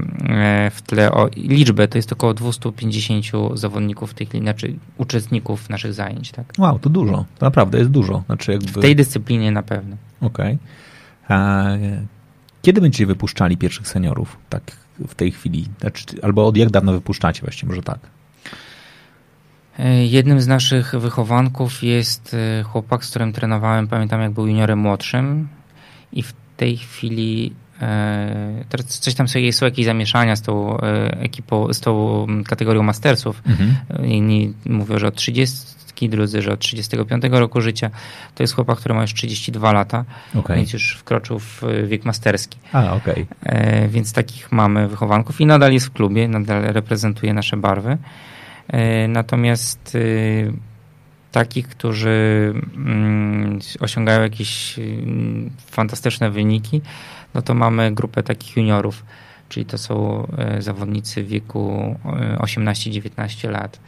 w 0.72 0.82
tle 0.82 1.12
o 1.12 1.30
liczbę, 1.36 1.88
to 1.88 1.97
jest 1.97 2.14
około 2.14 2.34
250 2.34 3.26
zawodników 3.54 4.14
chwili, 4.16 4.39
znaczy 4.39 4.74
uczestników 4.97 5.70
naszych 5.70 5.93
zajęć. 5.93 6.32
Tak? 6.32 6.54
Wow, 6.58 6.80
to 6.80 6.89
dużo, 6.89 7.26
to 7.38 7.45
naprawdę 7.45 7.78
jest 7.78 7.89
dużo. 7.89 8.24
Znaczy 8.26 8.52
jakby... 8.52 8.68
W 8.68 8.80
tej 8.80 8.95
dyscyplinie 8.95 9.52
na 9.52 9.64
pewno. 9.64 9.95
Okej. 10.22 10.58
Okay. 11.26 12.08
Kiedy 12.62 12.82
będziecie 12.82 13.06
wypuszczali 13.06 13.58
pierwszych 13.58 13.88
seniorów 13.88 14.38
tak 14.49 14.81
w 15.08 15.16
tej 15.16 15.32
chwili? 15.32 15.68
Znaczy, 15.80 16.06
albo 16.22 16.48
od 16.48 16.58
jak 16.58 16.70
dawno 16.70 16.92
wypuszczacie 16.92 17.42
właściwie, 17.42 17.70
może 17.70 17.82
tak? 17.82 18.00
E, 19.80 20.06
jednym 20.06 20.42
z 20.42 20.48
naszych 20.48 20.96
wychowanków 20.96 21.84
jest 21.84 22.34
e, 22.60 22.64
chłopak, 22.64 23.06
z 23.06 23.10
którym 23.10 23.34
trenowałem, 23.34 23.88
pamiętam 23.88 24.22
jak 24.22 24.32
był 24.32 24.48
juniorem 24.48 24.80
młodszym 24.80 25.48
i 26.14 26.24
w 26.24 26.34
tej 26.58 26.78
chwili 26.78 27.54
e, 27.82 28.66
teraz 28.70 29.00
coś 29.00 29.14
tam 29.14 29.28
sobie 29.28 29.54
są 29.54 29.66
jakieś 29.66 29.86
zamieszania 29.86 30.36
z 30.36 30.42
tą 30.42 30.78
ekipą, 31.10 31.74
z 31.74 31.80
tą 31.80 32.28
kategorią 32.46 32.84
mastersów. 32.84 33.42
Mhm. 33.48 33.76
Inni 34.06 34.54
mówią, 34.66 35.00
że 35.00 35.08
od 35.08 35.16
30, 35.16 35.58
drudzy, 36.10 36.41
że 36.41 36.52
od 36.52 36.60
35 36.60 37.24
roku 37.32 37.62
życia. 37.62 37.89
To 38.36 38.43
jest 38.43 38.56
chłopak, 38.56 38.78
który 38.78 38.95
ma 38.95 39.02
już 39.02 39.14
32 39.14 39.72
lata, 39.72 40.06
okay. 40.36 40.58
więc 40.58 40.74
już 40.74 40.95
wkroczył 40.95 41.39
w 41.39 41.64
wiek 41.88 42.06
masterski. 42.06 42.58
A, 42.74 42.93
okej. 42.93 43.26
Okay. 43.45 43.89
Więc 43.89 44.14
takich 44.14 44.52
mamy 44.52 44.88
wychowanków 44.88 45.41
i 45.41 45.45
nadal 45.45 45.74
jest 45.74 45.86
w 45.86 45.91
klubie, 45.91 46.28
nadal 46.28 46.64
reprezentuje 46.64 47.34
nasze 47.34 47.58
barwy. 47.58 47.97
E, 48.68 49.08
natomiast 49.08 49.95
y, 49.95 50.54
takich, 51.32 51.68
którzy 51.68 52.54
mm, 52.76 53.60
osiągają 53.80 54.22
jakieś 54.22 54.80
mm, 54.80 55.49
fantastyczne 55.66 56.32
wyniki, 56.32 56.82
no 57.34 57.41
to 57.41 57.54
mamy 57.54 57.91
grupę 57.91 58.24
takich 58.24 58.58
juniorów, 58.58 59.06
czyli 59.49 59.66
to 59.66 59.78
są 59.78 60.28
e, 60.38 60.62
zawodnicy 60.62 61.24
w 61.24 61.28
wieku 61.28 61.95
18-19 62.39 63.47
e, 63.47 63.52
lat 63.52 63.80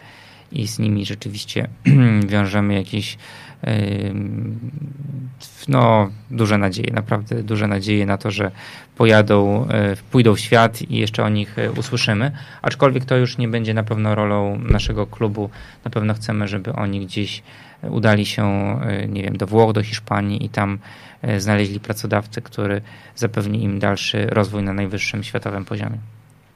i 0.53 0.67
z 0.67 0.79
nimi 0.79 1.05
rzeczywiście 1.05 1.67
wiążemy 2.31 2.73
jakieś 2.73 3.17
no, 5.67 6.09
duże 6.31 6.57
nadzieje, 6.57 6.93
naprawdę 6.93 7.43
duże 7.43 7.67
nadzieje 7.67 8.05
na 8.05 8.17
to, 8.17 8.31
że 8.31 8.51
pojadą, 8.97 9.67
e, 9.67 9.95
pójdą 10.11 10.35
w 10.35 10.39
świat 10.39 10.81
i 10.81 10.97
jeszcze 10.97 11.23
o 11.23 11.29
nich 11.29 11.59
e, 11.59 11.71
usłyszymy. 11.71 12.31
Aczkolwiek 12.61 13.05
to 13.05 13.17
już 13.17 13.37
nie 13.37 13.47
będzie 13.47 13.73
na 13.73 13.83
pewno 13.83 14.15
rolą 14.15 14.59
naszego 14.59 15.07
klubu. 15.07 15.49
Na 15.85 15.91
pewno 15.91 16.13
chcemy, 16.13 16.47
żeby 16.47 16.73
oni 16.73 17.05
gdzieś 17.05 17.43
udali 17.89 18.25
się, 18.25 18.43
e, 18.81 19.07
nie 19.07 19.23
wiem, 19.23 19.37
do 19.37 19.47
Włoch, 19.47 19.73
do 19.73 19.83
Hiszpanii 19.83 20.45
i 20.45 20.49
tam 20.49 20.79
znaleźli 21.37 21.79
pracodawcę, 21.79 22.41
który 22.41 22.81
zapewni 23.15 23.63
im 23.63 23.79
dalszy 23.79 24.27
rozwój 24.27 24.63
na 24.63 24.73
najwyższym 24.73 25.23
światowym 25.23 25.65
poziomie. 25.65 25.97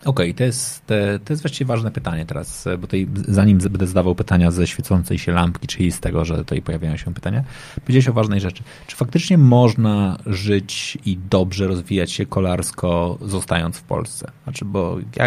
Okej, 0.07 0.31
okay, 0.31 0.33
to, 0.33 0.43
jest, 0.43 0.85
to 1.25 1.33
jest 1.33 1.43
właściwie 1.43 1.67
ważne 1.67 1.91
pytanie 1.91 2.25
teraz, 2.25 2.65
bo 2.79 2.87
tutaj, 2.87 3.07
zanim 3.27 3.57
będę 3.57 3.87
zadawał 3.87 4.15
pytania 4.15 4.51
ze 4.51 4.67
świecącej 4.67 5.19
się 5.19 5.31
lampki, 5.31 5.67
czyli 5.67 5.91
z 5.91 5.99
tego, 5.99 6.25
że 6.25 6.37
tutaj 6.37 6.61
pojawiają 6.61 6.97
się 6.97 7.13
pytania, 7.13 7.43
powiedziałeś 7.81 8.07
o 8.07 8.13
ważnej 8.13 8.39
rzeczy. 8.39 8.63
Czy 8.87 8.95
faktycznie 8.95 9.37
można 9.37 10.17
żyć 10.25 10.97
i 11.05 11.17
dobrze 11.29 11.67
rozwijać 11.67 12.11
się 12.11 12.25
kolarsko, 12.25 13.17
zostając 13.21 13.77
w 13.77 13.83
Polsce? 13.83 14.31
Znaczy, 14.43 14.65
bo 14.65 14.97
ja 15.15 15.25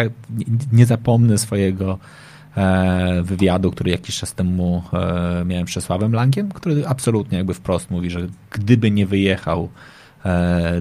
nie 0.71 0.85
zapomnę 0.85 1.37
swojego 1.37 1.99
e, 2.57 3.21
wywiadu, 3.23 3.71
który 3.71 3.91
jakiś 3.91 4.17
czas 4.17 4.33
temu 4.33 4.83
e, 4.93 5.45
miałem 5.45 5.67
z 5.67 5.71
Czesławem 5.71 6.13
Lankiem, 6.13 6.51
który 6.51 6.87
absolutnie 6.87 7.37
jakby 7.37 7.53
wprost 7.53 7.91
mówi, 7.91 8.09
że 8.09 8.27
gdyby 8.51 8.91
nie 8.91 9.05
wyjechał 9.05 9.69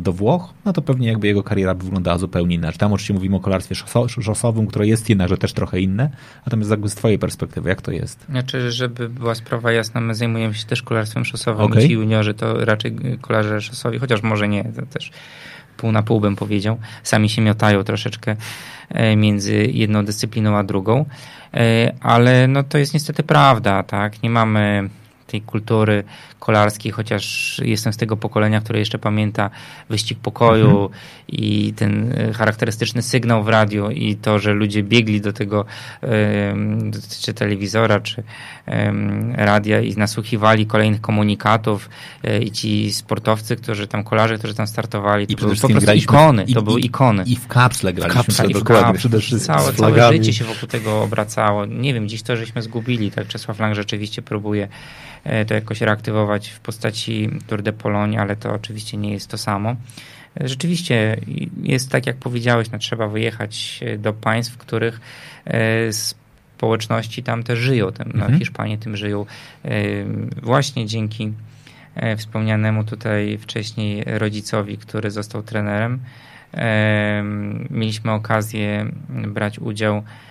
do 0.01 0.13
Włoch, 0.13 0.55
no 0.65 0.73
to 0.73 0.83
pewnie 0.83 1.09
jakby 1.09 1.27
jego 1.27 1.43
kariera 1.43 1.75
by 1.75 1.85
wyglądała 1.85 2.19
zupełnie 2.19 2.55
inaczej. 2.55 2.79
Tam 2.79 2.93
oczywiście 2.93 3.15
mówimy 3.15 3.37
o 3.37 3.41
kolarstwie 3.41 3.75
szosowym, 4.09 4.67
które 4.67 4.87
jest 4.87 5.09
jednakże 5.09 5.39
też 5.39 5.53
trochę 5.53 5.81
inne, 5.81 6.11
natomiast 6.47 6.71
jakby 6.71 6.89
z 6.89 6.95
twojej 6.95 7.19
perspektywy, 7.19 7.69
jak 7.69 7.83
to 7.83 7.93
jest? 7.93 8.27
Znaczy, 8.29 8.73
żeby 8.73 9.09
była 9.09 9.35
sprawa 9.35 9.73
jasna, 9.73 10.01
my 10.01 10.15
zajmujemy 10.15 10.55
się 10.55 10.67
też 10.67 10.83
kolarstwem 10.83 11.25
szosowym 11.25 11.67
okay. 11.67 11.83
ci 11.83 11.93
juniorzy 11.93 12.35
to 12.35 12.65
raczej 12.65 12.97
kolarze 13.21 13.61
szosowi, 13.61 13.99
chociaż 13.99 14.23
może 14.23 14.49
nie, 14.49 14.65
to 14.65 14.87
też 14.87 15.11
pół 15.77 15.93
na 15.93 16.03
pół 16.03 16.21
bym 16.21 16.37
powiedział. 16.37 16.79
Sami 17.03 17.29
się 17.29 17.43
miotają 17.43 17.85
troszeczkę 17.85 18.37
e, 18.89 19.17
między 19.17 19.55
jedną 19.55 20.05
dyscypliną 20.05 20.57
a 20.57 20.63
drugą, 20.63 21.05
e, 21.55 21.93
ale 22.01 22.49
no 22.49 22.63
to 22.63 22.79
jest 22.79 22.95
niestety 22.95 23.23
prawda, 23.23 23.83
tak? 23.83 24.23
Nie 24.23 24.31
mamy 24.31 24.91
tej 25.31 25.41
kultury 25.43 26.05
kolarskiej, 26.39 26.93
chociaż 26.93 27.57
jestem 27.65 27.93
z 27.93 27.97
tego 27.97 28.17
pokolenia, 28.17 28.61
które 28.61 28.79
jeszcze 28.79 28.99
pamięta 28.99 29.51
wyścig 29.89 30.19
pokoju 30.19 30.71
mhm. 30.71 30.91
i 31.29 31.73
ten 31.77 32.13
e, 32.13 32.33
charakterystyczny 32.33 33.03
sygnał 33.03 33.45
w 33.45 33.49
radiu 33.49 33.91
i 33.91 34.17
to, 34.17 34.39
że 34.39 34.53
ludzie 34.53 34.83
biegli 34.83 35.21
do 35.21 35.33
tego 35.33 35.65
czy 37.21 37.35
telewizora, 37.35 38.01
czy 38.01 38.23
radia 39.35 39.81
i 39.81 39.97
nasłuchiwali 39.97 40.67
kolejnych 40.67 41.01
komunikatów 41.01 41.89
e, 42.25 42.39
i 42.39 42.51
ci 42.51 42.93
sportowcy, 42.93 43.57
którzy 43.57 43.87
tam, 43.87 44.05
kolarze, 44.05 44.39
którzy 44.39 44.55
tam 44.55 44.67
startowali, 44.67 45.27
to 45.27 45.33
I 45.33 45.37
były 45.37 45.57
po 45.57 45.69
prostu 45.69 45.93
ikony, 45.95 46.45
i, 46.45 46.55
to 46.55 46.63
były 46.63 46.81
ikony. 46.81 47.25
I 47.27 47.37
w 47.37 47.47
kapsle 47.47 47.93
graliśmy. 47.93 48.23
W 48.23 48.27
kapsle, 48.27 48.47
i 48.47 48.55
w 48.55 48.65
kapsle. 48.65 48.99
Przede 48.99 49.19
wszystkim 49.19 49.55
całe, 49.57 49.73
całe 49.73 50.13
życie 50.13 50.33
się 50.33 50.45
wokół 50.45 50.69
tego 50.69 51.03
obracało. 51.03 51.67
Nie 51.67 51.95
wiem, 51.95 52.09
dziś 52.09 52.23
to 52.23 52.37
żeśmy 52.37 52.63
zgubili, 52.63 53.11
tak 53.11 53.29
Czesław 53.29 53.59
Lang 53.59 53.75
rzeczywiście 53.75 54.23
próbuje 54.23 54.69
to 55.47 55.55
jakoś 55.55 55.81
reaktywować 55.81 56.49
w 56.49 56.61
postaci 56.61 57.31
Tour 57.47 57.63
de 57.63 57.73
Pologne, 57.73 58.21
ale 58.21 58.37
to 58.37 58.53
oczywiście 58.53 58.97
nie 58.97 59.13
jest 59.13 59.31
to 59.31 59.39
samo. 59.39 59.77
Rzeczywiście 60.37 61.17
jest 61.63 61.91
tak, 61.91 62.07
jak 62.07 62.17
powiedziałeś, 62.17 62.71
no, 62.71 62.79
trzeba 62.79 63.09
wyjechać 63.09 63.81
do 63.99 64.13
państw, 64.13 64.55
w 64.55 64.59
których 64.59 65.01
e, 65.45 65.93
społeczności 65.93 67.23
tam 67.23 67.43
też 67.43 67.59
żyją. 67.59 67.93
Tam, 67.93 68.09
no, 68.15 68.21
mhm. 68.21 68.39
Hiszpanie 68.39 68.79
tym 68.79 68.97
żyją 68.97 69.27
e, 69.65 69.71
właśnie 70.43 70.87
dzięki 70.87 71.33
e, 71.95 72.17
wspomnianemu 72.17 72.85
tutaj 72.85 73.39
wcześniej 73.39 74.05
rodzicowi, 74.07 74.79
który 74.79 75.11
został 75.11 75.43
trenerem. 75.43 76.01
Mieliśmy 77.71 78.13
okazję 78.13 78.87
brać 79.09 79.59
udział 79.59 80.03
w 80.03 80.30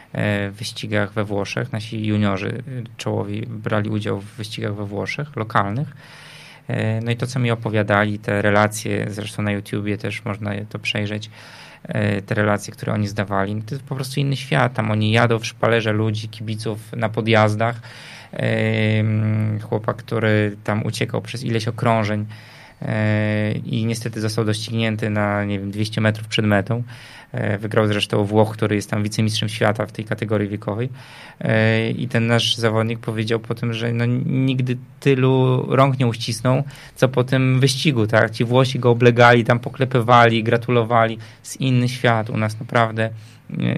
wyścigach 0.51 1.14
we 1.14 1.24
Włoszech. 1.24 1.72
Nasi 1.72 2.05
juniorzy 2.05 2.64
czołowi 2.97 3.41
brali 3.47 3.89
udział 3.89 4.20
w 4.20 4.26
wyścigach 4.26 4.76
we 4.76 4.86
Włoszech, 4.86 5.36
lokalnych. 5.36 5.95
E, 6.70 7.01
no 7.01 7.12
i 7.12 7.16
to, 7.16 7.28
co 7.28 7.39
mi 7.39 7.51
opowiadali, 7.51 8.20
te 8.20 8.41
relacje, 8.41 9.05
zresztą 9.10 9.43
na 9.43 9.51
YouTubie 9.51 9.97
też 9.97 10.26
można 10.26 10.51
to 10.70 10.80
przejrzeć, 10.80 11.30
e, 11.84 12.22
te 12.22 12.36
relacje, 12.36 12.74
które 12.74 12.93
oni 12.93 13.07
zdawali, 13.07 13.55
no 13.55 13.62
to 13.66 13.76
jest 13.76 13.86
po 13.86 13.95
prostu 13.95 14.20
inny 14.20 14.36
świat. 14.36 14.74
Tam 14.74 14.91
oni 14.91 15.12
jadą 15.12 15.39
w 15.39 15.45
szpalerze 15.45 15.93
ludzi, 15.93 16.30
kibiców 16.30 16.80
na 16.95 17.10
podjazdach. 17.10 17.76
E, 18.34 18.49
chłopak, 19.62 19.97
który 19.97 20.57
tam 20.64 20.86
uciekał 20.86 21.22
przez 21.22 21.43
ileś 21.43 21.68
okrążeń 21.68 22.26
i 23.66 23.86
niestety 23.86 24.22
został 24.22 24.45
doścignięty 24.45 25.10
na, 25.10 25.45
nie 25.45 25.60
wiem, 25.60 25.72
200 25.72 26.01
metrów 26.01 26.28
przed 26.28 26.45
metą. 26.45 26.84
E, 27.32 27.57
wygrał 27.57 27.88
zresztą 27.88 28.23
Włoch, 28.25 28.53
który 28.53 28.75
jest 28.75 28.89
tam 28.89 29.03
wicemistrzem 29.03 29.49
świata 29.49 29.86
w 29.86 29.91
tej 29.91 30.05
kategorii 30.05 30.49
wiekowej. 30.49 30.89
E, 31.41 31.89
I 31.89 32.07
ten 32.07 32.27
nasz 32.27 32.55
zawodnik 32.55 32.99
powiedział 32.99 33.39
po 33.39 33.55
tym, 33.55 33.73
że 33.73 33.93
no, 33.93 34.05
nigdy 34.25 34.77
tylu 34.99 35.65
rąk 35.75 35.99
nie 35.99 36.07
uścisnął, 36.07 36.63
co 36.95 37.09
po 37.09 37.23
tym 37.23 37.59
wyścigu. 37.59 38.07
Tak? 38.07 38.32
Ci 38.32 38.45
Włosi 38.45 38.80
go 38.80 38.91
oblegali, 38.91 39.45
tam 39.45 39.59
poklepywali, 39.59 40.43
gratulowali. 40.43 41.17
Z 41.43 41.57
inny 41.57 41.89
świat. 41.89 42.30
U 42.30 42.38
nas 42.38 42.59
naprawdę 42.59 43.09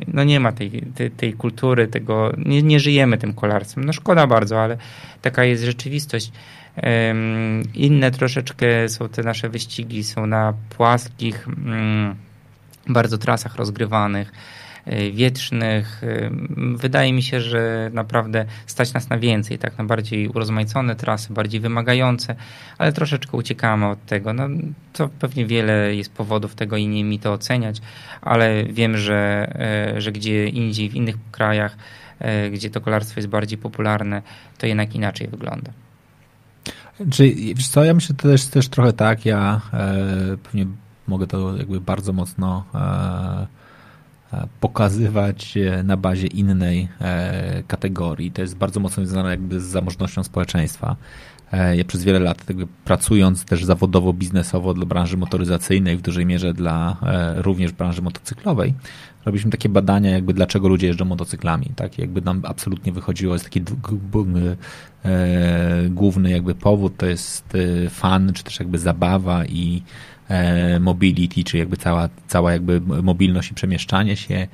no 0.07 0.23
nie 0.23 0.39
ma 0.39 0.51
tej, 0.51 0.71
tej, 0.95 1.11
tej 1.11 1.33
kultury, 1.33 1.87
tego, 1.87 2.31
nie, 2.37 2.63
nie 2.63 2.79
żyjemy 2.79 3.17
tym 3.17 3.33
kolarstwem. 3.33 3.83
No 3.83 3.93
szkoda 3.93 4.27
bardzo, 4.27 4.61
ale 4.61 4.77
taka 5.21 5.43
jest 5.43 5.63
rzeczywistość. 5.63 6.31
Inne 7.73 8.11
troszeczkę 8.11 8.89
są 8.89 9.09
te 9.09 9.23
nasze 9.23 9.49
wyścigi, 9.49 10.03
są 10.03 10.25
na 10.25 10.53
płaskich, 10.69 11.47
mm, 11.47 12.15
bardzo 12.87 13.17
trasach 13.17 13.55
rozgrywanych 13.55 14.31
E, 14.85 15.11
wietrznych. 15.11 16.03
E, 16.03 16.31
wydaje 16.75 17.13
mi 17.13 17.23
się, 17.23 17.41
że 17.41 17.89
naprawdę 17.93 18.45
stać 18.65 18.93
nas 18.93 19.09
na 19.09 19.17
więcej, 19.17 19.57
tak 19.57 19.77
na 19.77 19.83
bardziej 19.83 20.27
urozmaicone 20.27 20.95
trasy, 20.95 21.33
bardziej 21.33 21.59
wymagające, 21.59 22.35
ale 22.77 22.93
troszeczkę 22.93 23.37
uciekamy 23.37 23.87
od 23.87 24.05
tego. 24.05 24.33
No, 24.33 24.49
to 24.93 25.09
pewnie 25.19 25.45
wiele 25.45 25.95
jest 25.95 26.13
powodów 26.13 26.55
tego 26.55 26.77
i 26.77 26.87
nie 26.87 27.03
mi 27.03 27.19
to 27.19 27.33
oceniać, 27.33 27.81
ale 28.21 28.63
wiem, 28.63 28.97
że, 28.97 29.51
e, 29.95 30.01
że 30.01 30.11
gdzie 30.11 30.47
indziej, 30.47 30.89
w 30.89 30.95
innych 30.95 31.15
krajach, 31.31 31.77
gdzie 32.51 32.69
to 32.69 32.81
kolarstwo 32.81 33.19
jest 33.19 33.29
bardziej 33.29 33.57
popularne, 33.57 34.21
to 34.57 34.67
jednak 34.67 34.95
inaczej 34.95 35.27
wygląda. 35.27 35.71
Czy 37.11 37.35
wiesz 37.35 37.67
co, 37.67 37.83
ja 37.83 37.93
myślę, 37.93 38.15
też, 38.15 38.45
też 38.45 38.67
trochę 38.67 38.93
tak, 38.93 39.25
ja 39.25 39.61
e, 39.73 40.37
pewnie 40.43 40.65
mogę 41.11 41.27
to 41.27 41.57
jakby 41.57 41.81
bardzo 41.81 42.13
mocno 42.13 42.63
e, 42.75 43.61
E, 44.33 44.47
pokazywać 44.59 45.57
na 45.83 45.97
bazie 45.97 46.27
innej 46.27 46.87
e, 47.01 47.63
kategorii. 47.67 48.31
To 48.31 48.41
jest 48.41 48.57
bardzo 48.57 48.79
mocno 48.79 49.05
związane 49.05 49.29
jakby 49.29 49.59
z 49.59 49.63
zamożnością 49.63 50.23
społeczeństwa. 50.23 50.95
E, 51.51 51.77
ja 51.77 51.85
przez 51.85 52.03
wiele 52.03 52.19
lat 52.19 52.45
pracując 52.85 53.45
też 53.45 53.65
zawodowo, 53.65 54.13
biznesowo 54.13 54.73
dla 54.73 54.85
branży 54.85 55.17
motoryzacyjnej, 55.17 55.97
w 55.97 56.01
dużej 56.01 56.25
mierze 56.25 56.53
dla 56.53 56.97
również 57.35 57.71
branży 57.71 58.01
motocyklowej, 58.01 58.73
robiliśmy 59.25 59.51
takie 59.51 59.69
badania, 59.69 60.09
jakby 60.09 60.33
dlaczego 60.33 60.67
ludzie 60.67 60.87
jeżdżą 60.87 61.05
motocyklami. 61.05 61.65
Tak? 61.75 61.97
Jakby 61.97 62.21
nam 62.21 62.41
absolutnie 62.45 62.91
wychodziło, 62.91 63.35
jest 63.35 63.45
taki 63.45 63.61
główny 65.89 66.31
jakby 66.31 66.55
powód, 66.55 66.97
to 66.97 67.05
jest 67.05 67.53
fan, 67.89 68.33
czy 68.33 68.43
też 68.43 68.59
jakby 68.59 68.79
zabawa 68.79 69.45
i 69.45 69.83
E, 69.83 70.10
mobility, 70.79 71.43
czy 71.43 71.57
jakby 71.57 71.77
cała, 71.77 72.09
cała 72.27 72.51
jakby 72.51 72.81
mobilność 72.81 73.51
i 73.51 73.53
przemieszczanie 73.53 74.15
się. 74.15 74.47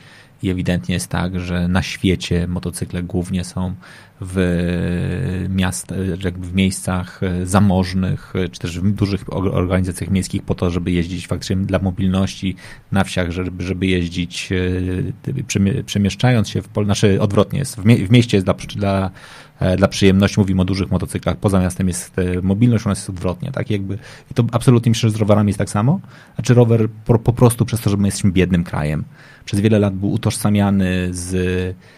I 0.44 0.50
ewidentnie 0.50 0.94
jest 0.94 1.08
tak, 1.08 1.40
że 1.40 1.68
na 1.68 1.84
świecie 1.84 2.48
motocykle 2.48 3.04
głównie 3.04 3.44
są 3.44 3.76
w 4.22 5.46
miast, 5.50 5.94
w 6.38 6.54
miejscach 6.54 7.22
zamożnych, 7.44 8.34
czy 8.52 8.60
też 8.60 8.80
w 8.80 8.92
dużych 8.92 9.34
organizacjach 9.34 10.10
miejskich 10.10 10.44
po 10.44 10.56
to, 10.56 10.70
żeby 10.70 10.92
jeździć 10.92 11.28
faktycznie 11.28 11.56
dla 11.56 11.80
mobilności 11.80 12.56
na 12.92 13.04
wsiach, 13.04 13.32
żeby, 13.32 13.64
żeby 13.64 13.88
jeździć 13.88 14.50
e, 14.52 15.84
przemieszczając 15.84 16.50
się 16.50 16.62
w 16.62 16.68
pol, 16.68 16.86
znaczy 16.86 17.22
odwrotnie 17.22 17.60
jest, 17.60 17.76
w, 17.76 17.84
w 17.84 18.12
mieście 18.12 18.38
jest 18.38 18.46
dla, 18.46 18.54
dla 18.76 19.12
E, 19.60 19.78
dla 19.78 19.88
przyjemności, 19.88 20.40
mówimy 20.40 20.62
o 20.62 20.66
dużych 20.66 20.92
motocyklach, 20.92 21.38
poza 21.38 21.60
miastem 21.60 21.88
jest 21.88 22.20
e, 22.20 22.42
mobilność, 22.42 22.86
u 22.86 22.90
nas 22.90 22.98
jest 22.98 23.10
odwrotnie, 23.10 23.52
tak 23.52 23.70
jakby, 23.70 23.98
i 24.32 24.34
to 24.34 24.44
absolutnie 24.52 24.90
myślę, 24.90 25.10
że 25.10 25.16
z 25.16 25.20
rowerami 25.20 25.50
jest 25.50 25.60
tak 25.60 25.70
samo, 25.70 26.00
znaczy 26.36 26.54
rower 26.54 26.90
po, 27.06 27.20
po 27.20 27.34
prostu 27.34 27.66
przez 27.66 27.82
to, 27.82 27.90
że 27.90 27.98
my 27.98 28.08
jesteśmy 28.08 28.32
biednym 28.32 28.64
krajem, 28.64 29.04
przez 29.46 29.60
wiele 29.60 29.80
lat 29.80 29.96
był 29.96 30.12
utożsamiany 30.12 31.08
z 31.12 31.36
E, 31.36 31.97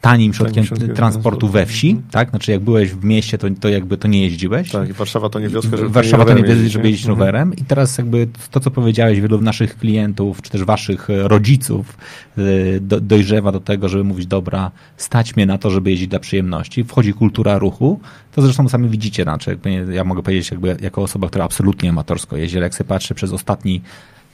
tanim 0.00 0.34
środkiem 0.34 0.64
transportu 0.94 1.48
we 1.48 1.66
wsi, 1.66 1.90
mhm. 1.90 2.10
tak? 2.10 2.30
Znaczy 2.30 2.52
jak 2.52 2.60
byłeś 2.60 2.90
w 2.90 3.04
mieście, 3.04 3.38
to, 3.38 3.46
to 3.60 3.68
jakby 3.68 3.96
to 3.96 4.08
nie 4.08 4.22
jeździłeś. 4.22 4.70
Tak, 4.70 4.88
i 4.88 4.92
Warszawa 4.92 5.28
to 5.28 5.40
nie 5.40 5.48
wioska, 5.48 5.76
żeby 5.76 5.88
Warszawa 5.88 6.24
to 6.24 6.34
nie 6.34 6.42
wioska, 6.42 6.68
żeby 6.68 6.88
jeździć 6.88 7.06
mhm. 7.06 7.18
rowerem. 7.18 7.56
I 7.56 7.64
teraz 7.64 7.98
jakby 7.98 8.28
to, 8.50 8.60
co 8.60 8.70
powiedziałeś, 8.70 9.20
wielu 9.20 9.40
naszych 9.40 9.78
klientów, 9.78 10.42
czy 10.42 10.50
też 10.50 10.64
waszych 10.64 11.08
rodziców 11.08 11.96
e, 12.38 12.42
do, 12.80 13.00
dojrzewa 13.00 13.52
do 13.52 13.60
tego, 13.60 13.88
żeby 13.88 14.04
mówić, 14.04 14.26
dobra, 14.26 14.70
stać 14.96 15.36
mnie 15.36 15.46
na 15.46 15.58
to, 15.58 15.70
żeby 15.70 15.90
jeździć 15.90 16.08
dla 16.08 16.18
przyjemności. 16.18 16.84
Wchodzi 16.84 17.12
kultura 17.12 17.58
ruchu, 17.58 18.00
to 18.32 18.42
zresztą 18.42 18.68
sami 18.68 18.88
widzicie, 18.88 19.22
znaczy 19.22 19.58
ja 19.90 20.04
mogę 20.04 20.22
powiedzieć 20.22 20.50
jakby 20.50 20.76
jako 20.80 21.02
osoba, 21.02 21.28
która 21.28 21.44
absolutnie 21.44 21.88
amatorsko 21.90 22.36
jeździ, 22.36 22.56
ale 22.56 22.66
jak 22.66 22.74
sobie 22.74 22.88
patrzę 22.88 23.14
przez 23.14 23.32
ostatni 23.32 23.82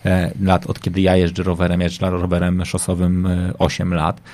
e, 0.04 0.32
lat, 0.42 0.66
od 0.66 0.80
kiedy 0.80 1.00
ja 1.00 1.16
jeżdżę 1.16 1.42
rowerem, 1.42 1.80
jeżdżę 1.80 2.10
rowerem 2.10 2.64
szosowym 2.64 3.28
8 3.58 3.94
lat, 3.94 4.20
E, 4.20 4.24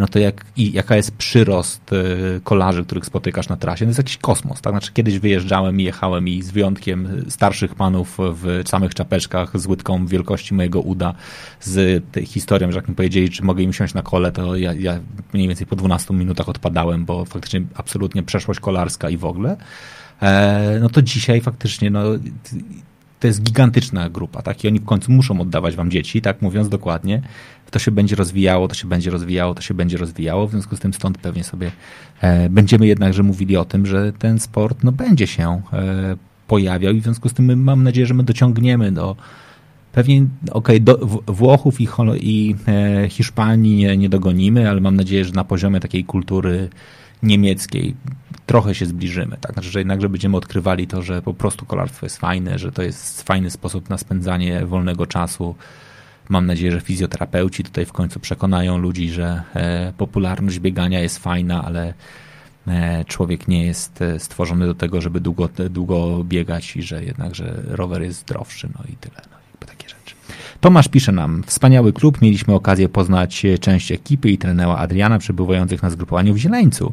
no 0.00 0.08
to 0.08 0.18
jak, 0.18 0.44
i 0.56 0.72
jaka 0.72 0.96
jest 0.96 1.16
przyrost 1.16 1.92
e, 1.92 1.96
kolarzy, 2.44 2.84
których 2.84 3.06
spotykasz 3.06 3.48
na 3.48 3.56
trasie, 3.56 3.84
to 3.84 3.88
jest 3.88 3.98
jakiś 3.98 4.16
kosmos, 4.16 4.60
tak? 4.60 4.72
Znaczy 4.72 4.92
kiedyś 4.92 5.18
wyjeżdżałem 5.18 5.80
i 5.80 5.84
jechałem 5.84 6.28
i 6.28 6.42
z 6.42 6.50
wyjątkiem 6.50 7.24
starszych 7.28 7.74
panów 7.74 8.18
w 8.18 8.62
samych 8.68 8.94
czapeczkach 8.94 9.60
z 9.60 9.66
łydką 9.66 10.06
wielkości 10.06 10.54
mojego 10.54 10.80
uda, 10.80 11.14
z 11.60 12.04
tej 12.12 12.26
historią, 12.26 12.72
że 12.72 12.78
jak 12.78 12.88
mi 12.88 12.94
powiedzieli, 12.94 13.30
czy 13.30 13.44
mogę 13.44 13.62
im 13.62 13.72
siąść 13.72 13.94
na 13.94 14.02
kole, 14.02 14.32
to 14.32 14.56
ja, 14.56 14.72
ja 14.72 15.00
mniej 15.32 15.48
więcej 15.48 15.66
po 15.66 15.76
12 15.76 16.14
minutach 16.14 16.48
odpadałem, 16.48 17.04
bo 17.04 17.24
faktycznie 17.24 17.62
absolutnie 17.74 18.22
przeszłość 18.22 18.60
kolarska 18.60 19.10
i 19.10 19.16
w 19.16 19.24
ogóle. 19.24 19.56
E, 20.22 20.78
no 20.80 20.88
to 20.88 21.02
dzisiaj 21.02 21.40
faktycznie, 21.40 21.90
no 21.90 22.02
to 23.20 23.26
jest 23.26 23.42
gigantyczna 23.42 24.10
grupa, 24.10 24.42
tak? 24.42 24.64
I 24.64 24.68
oni 24.68 24.80
w 24.80 24.84
końcu 24.84 25.12
muszą 25.12 25.40
oddawać 25.40 25.76
wam 25.76 25.90
dzieci, 25.90 26.20
tak 26.20 26.42
mówiąc 26.42 26.68
dokładnie 26.68 27.22
to 27.74 27.78
się 27.78 27.90
będzie 27.90 28.16
rozwijało, 28.16 28.68
to 28.68 28.74
się 28.74 28.88
będzie 28.88 29.10
rozwijało, 29.10 29.54
to 29.54 29.62
się 29.62 29.74
będzie 29.74 29.96
rozwijało. 29.96 30.46
W 30.46 30.50
związku 30.50 30.76
z 30.76 30.80
tym 30.80 30.92
stąd 30.92 31.18
pewnie 31.18 31.44
sobie 31.44 31.72
e, 32.20 32.48
będziemy 32.48 32.86
jednakże 32.86 33.22
mówili 33.22 33.56
o 33.56 33.64
tym, 33.64 33.86
że 33.86 34.12
ten 34.12 34.40
sport 34.40 34.84
no, 34.84 34.92
będzie 34.92 35.26
się 35.26 35.62
e, 35.72 36.16
pojawiał 36.46 36.94
i 36.94 37.00
w 37.00 37.02
związku 37.02 37.28
z 37.28 37.32
tym 37.32 37.62
mam 37.62 37.82
nadzieję, 37.82 38.06
że 38.06 38.14
my 38.14 38.22
dociągniemy 38.22 38.92
do 38.92 39.16
pewnie, 39.92 40.26
okej, 40.50 40.80
okay, 40.84 41.06
Włochów 41.26 41.80
i, 41.80 41.88
i 42.20 42.56
e, 42.68 43.08
Hiszpanii 43.08 43.76
nie, 43.76 43.96
nie 43.96 44.08
dogonimy, 44.08 44.70
ale 44.70 44.80
mam 44.80 44.96
nadzieję, 44.96 45.24
że 45.24 45.32
na 45.32 45.44
poziomie 45.44 45.80
takiej 45.80 46.04
kultury 46.04 46.68
niemieckiej 47.22 47.94
trochę 48.46 48.74
się 48.74 48.86
zbliżymy. 48.86 49.36
Tak? 49.40 49.52
Znaczy, 49.52 49.70
że 49.70 49.78
jednakże 49.78 50.08
będziemy 50.08 50.36
odkrywali 50.36 50.86
to, 50.86 51.02
że 51.02 51.22
po 51.22 51.34
prostu 51.34 51.66
kolarstwo 51.66 52.06
jest 52.06 52.18
fajne, 52.18 52.58
że 52.58 52.72
to 52.72 52.82
jest 52.82 53.22
fajny 53.22 53.50
sposób 53.50 53.90
na 53.90 53.98
spędzanie 53.98 54.66
wolnego 54.66 55.06
czasu, 55.06 55.54
Mam 56.28 56.46
nadzieję, 56.46 56.72
że 56.72 56.80
fizjoterapeuci 56.80 57.64
tutaj 57.64 57.86
w 57.86 57.92
końcu 57.92 58.20
przekonają 58.20 58.78
ludzi, 58.78 59.10
że 59.10 59.42
e, 59.54 59.92
popularność 59.96 60.58
biegania 60.58 61.00
jest 61.00 61.18
fajna, 61.18 61.64
ale 61.64 61.94
e, 62.66 63.04
człowiek 63.04 63.48
nie 63.48 63.66
jest 63.66 64.02
e, 64.02 64.18
stworzony 64.18 64.66
do 64.66 64.74
tego, 64.74 65.00
żeby 65.00 65.20
długo, 65.20 65.48
długo 65.70 66.24
biegać 66.24 66.76
i 66.76 66.82
że 66.82 67.04
jednakże 67.04 67.62
rower 67.66 68.02
jest 68.02 68.20
zdrowszy, 68.20 68.68
no 68.78 68.84
i 68.92 68.96
tyle. 68.96 69.16
No, 69.30 69.36
jakby 69.52 69.66
takie 69.66 69.88
rzeczy. 69.88 70.14
Tomasz 70.60 70.88
pisze 70.88 71.12
nam, 71.12 71.42
wspaniały 71.46 71.92
klub, 71.92 72.22
mieliśmy 72.22 72.54
okazję 72.54 72.88
poznać 72.88 73.46
część 73.60 73.92
ekipy 73.92 74.30
i 74.30 74.38
trenera 74.38 74.76
Adriana 74.76 75.18
przebywających 75.18 75.82
na 75.82 75.90
zgrupowaniu 75.90 76.34
w 76.34 76.38
Zieleńcu. 76.38 76.92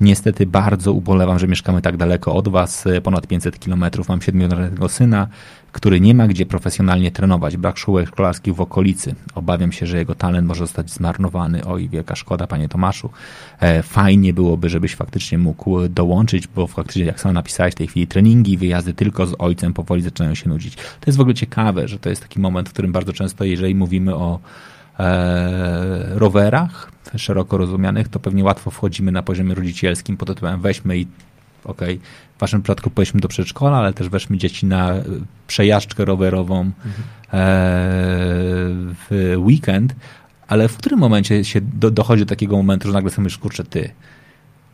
Niestety 0.00 0.46
bardzo 0.46 0.92
ubolewam, 0.92 1.38
że 1.38 1.48
mieszkamy 1.48 1.82
tak 1.82 1.96
daleko 1.96 2.34
od 2.34 2.48
Was, 2.48 2.84
ponad 3.02 3.26
500 3.26 3.58
kilometrów. 3.58 4.08
Mam 4.08 4.22
siedmioletniego 4.22 4.88
syna, 4.88 5.28
który 5.72 6.00
nie 6.00 6.14
ma 6.14 6.26
gdzie 6.26 6.46
profesjonalnie 6.46 7.10
trenować. 7.10 7.56
Brak 7.56 7.78
szkółek 7.78 8.08
szkolarskich 8.08 8.54
w 8.54 8.60
okolicy. 8.60 9.14
Obawiam 9.34 9.72
się, 9.72 9.86
że 9.86 9.98
jego 9.98 10.14
talent 10.14 10.48
może 10.48 10.60
zostać 10.60 10.90
zmarnowany. 10.90 11.64
Oj, 11.64 11.88
wielka 11.88 12.16
szkoda, 12.16 12.46
panie 12.46 12.68
Tomaszu. 12.68 13.10
E, 13.60 13.82
fajnie 13.82 14.32
byłoby, 14.34 14.68
żebyś 14.68 14.94
faktycznie 14.94 15.38
mógł 15.38 15.88
dołączyć, 15.88 16.46
bo 16.46 16.66
faktycznie, 16.66 17.04
jak 17.04 17.20
sam 17.20 17.32
napisałeś 17.32 17.74
w 17.74 17.76
tej 17.76 17.86
chwili, 17.86 18.06
treningi, 18.06 18.56
wyjazdy 18.56 18.94
tylko 18.94 19.26
z 19.26 19.34
ojcem 19.38 19.72
powoli 19.72 20.02
zaczynają 20.02 20.34
się 20.34 20.48
nudzić. 20.48 20.76
To 20.76 21.06
jest 21.06 21.18
w 21.18 21.20
ogóle 21.20 21.34
ciekawe, 21.34 21.88
że 21.88 21.98
to 21.98 22.10
jest 22.10 22.22
taki 22.22 22.40
moment, 22.40 22.68
w 22.68 22.72
którym 22.72 22.92
bardzo 22.92 23.12
często, 23.12 23.44
jeżeli 23.44 23.74
mówimy 23.74 24.14
o 24.14 24.38
e, 24.98 26.18
rowerach 26.18 26.92
szeroko 27.16 27.56
rozumianych, 27.56 28.08
to 28.08 28.20
pewnie 28.20 28.44
łatwo 28.44 28.70
wchodzimy 28.70 29.12
na 29.12 29.22
poziomie 29.22 29.54
rodzicielskim 29.54 30.16
pod 30.16 30.28
tytułem 30.28 30.60
weźmy 30.60 30.98
i 30.98 31.06
okej, 31.64 31.94
okay, 31.94 32.08
w 32.36 32.40
waszym 32.40 32.62
przypadku 32.62 32.90
powiedzmy 32.90 33.20
do 33.20 33.28
przedszkola, 33.28 33.76
ale 33.76 33.92
też 33.92 34.08
weźmy 34.08 34.38
dzieci 34.38 34.66
na 34.66 34.94
przejażdżkę 35.46 36.04
rowerową 36.04 36.60
mhm. 36.60 36.74
w 39.08 39.34
weekend, 39.36 39.94
ale 40.48 40.68
w 40.68 40.76
którym 40.76 40.98
momencie 40.98 41.44
się 41.44 41.60
do, 41.60 41.90
dochodzi 41.90 42.22
do 42.22 42.28
takiego 42.28 42.56
momentu, 42.56 42.88
że 42.88 42.94
nagle 42.94 43.10
sobie 43.10 43.24
myślisz, 43.24 43.38
kurczę, 43.38 43.64
ty, 43.64 43.90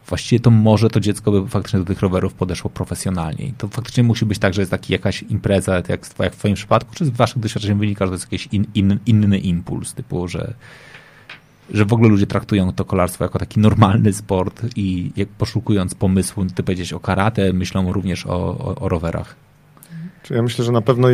właściwie 0.09 0.41
to 0.41 0.51
może 0.51 0.91
to 0.91 1.01
dziecko 1.01 1.33
by 1.33 1.49
faktycznie 1.49 1.79
do 1.79 1.85
tych 1.85 2.01
rowerów 2.01 2.35
podeszło 2.35 2.71
profesjonalnie. 2.71 3.53
To 3.59 3.69
faktycznie 3.69 4.03
musi 4.03 4.27
być 4.27 4.39
tak, 4.39 4.55
że 4.55 4.63
jest 4.63 4.71
taki 4.71 4.93
jakaś 4.93 5.23
impreza, 5.23 5.75
jak, 5.75 5.89
jak 5.89 6.07
w 6.07 6.37
twoim 6.37 6.55
przypadku, 6.55 6.95
czy 6.95 7.05
z 7.05 7.11
waszych 7.11 7.39
doświadczeń 7.39 7.79
wynika, 7.79 8.07
że 8.07 8.11
to 8.11 8.15
jest 8.15 8.33
jakiś 8.33 8.49
in, 8.53 8.67
in, 8.75 8.99
inny 9.07 9.39
impuls, 9.39 9.95
typu, 9.95 10.29
że 10.29 10.55
że 11.71 11.85
w 11.85 11.93
ogóle 11.93 12.09
ludzie 12.09 12.27
traktują 12.27 12.73
to 12.73 12.85
kolarstwo 12.85 13.25
jako 13.25 13.39
taki 13.39 13.61
normalny 13.61 14.13
sport 14.13 14.63
i 14.77 15.13
jak 15.17 15.29
poszukując 15.29 15.95
pomysłu, 15.95 16.45
ty 16.45 16.63
powiedzieć 16.63 16.93
o 16.93 17.01
karate, 17.01 17.53
myślą 17.53 17.93
również 17.93 18.27
o, 18.27 18.31
o, 18.31 18.75
o 18.75 18.89
rowerach. 18.89 19.37
Ja 20.31 20.43
myślę, 20.43 20.65
że 20.65 20.73
na 20.73 20.83
pewno 20.83 21.09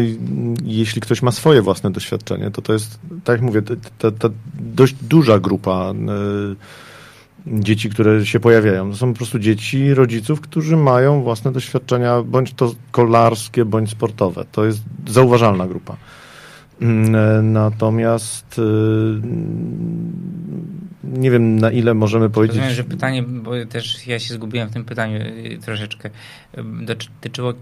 jeśli 0.64 1.00
ktoś 1.00 1.22
ma 1.22 1.32
swoje 1.32 1.62
własne 1.62 1.90
doświadczenie, 1.90 2.50
to 2.50 2.62
to 2.62 2.72
jest, 2.72 2.98
tak 3.24 3.34
jak 3.34 3.42
mówię, 3.42 3.62
ta, 3.98 4.10
ta 4.10 4.28
dość 4.54 4.94
duża 4.94 5.38
grupa 5.38 5.92
y, 5.92 6.56
dzieci, 7.46 7.90
które 7.90 8.26
się 8.26 8.40
pojawiają. 8.40 8.90
To 8.90 8.96
są 8.96 9.12
po 9.12 9.16
prostu 9.16 9.38
dzieci 9.38 9.94
rodziców, 9.94 10.40
którzy 10.40 10.76
mają 10.76 11.22
własne 11.22 11.52
doświadczenia, 11.52 12.22
bądź 12.22 12.52
to 12.52 12.74
kolarskie, 12.90 13.64
bądź 13.64 13.90
sportowe. 13.90 14.44
To 14.52 14.64
jest 14.64 14.82
zauważalna 15.08 15.66
grupa. 15.66 15.96
Mm, 16.80 17.14
e, 17.14 17.42
natomiast 17.42 18.58
y, 18.58 18.62
nie 21.04 21.30
wiem 21.30 21.58
na 21.58 21.70
ile 21.70 21.94
możemy 21.94 22.30
powiedzieć... 22.30 22.56
Rozumiem, 22.56 22.76
że 22.76 22.84
pytanie, 22.84 23.22
bo 23.22 23.50
też 23.68 24.06
ja 24.06 24.18
się 24.18 24.34
zgubiłem 24.34 24.68
w 24.68 24.72
tym 24.72 24.84
pytaniu 24.84 25.16
y, 25.16 25.58
troszeczkę, 25.64 26.10
dotyczyło 26.82 27.54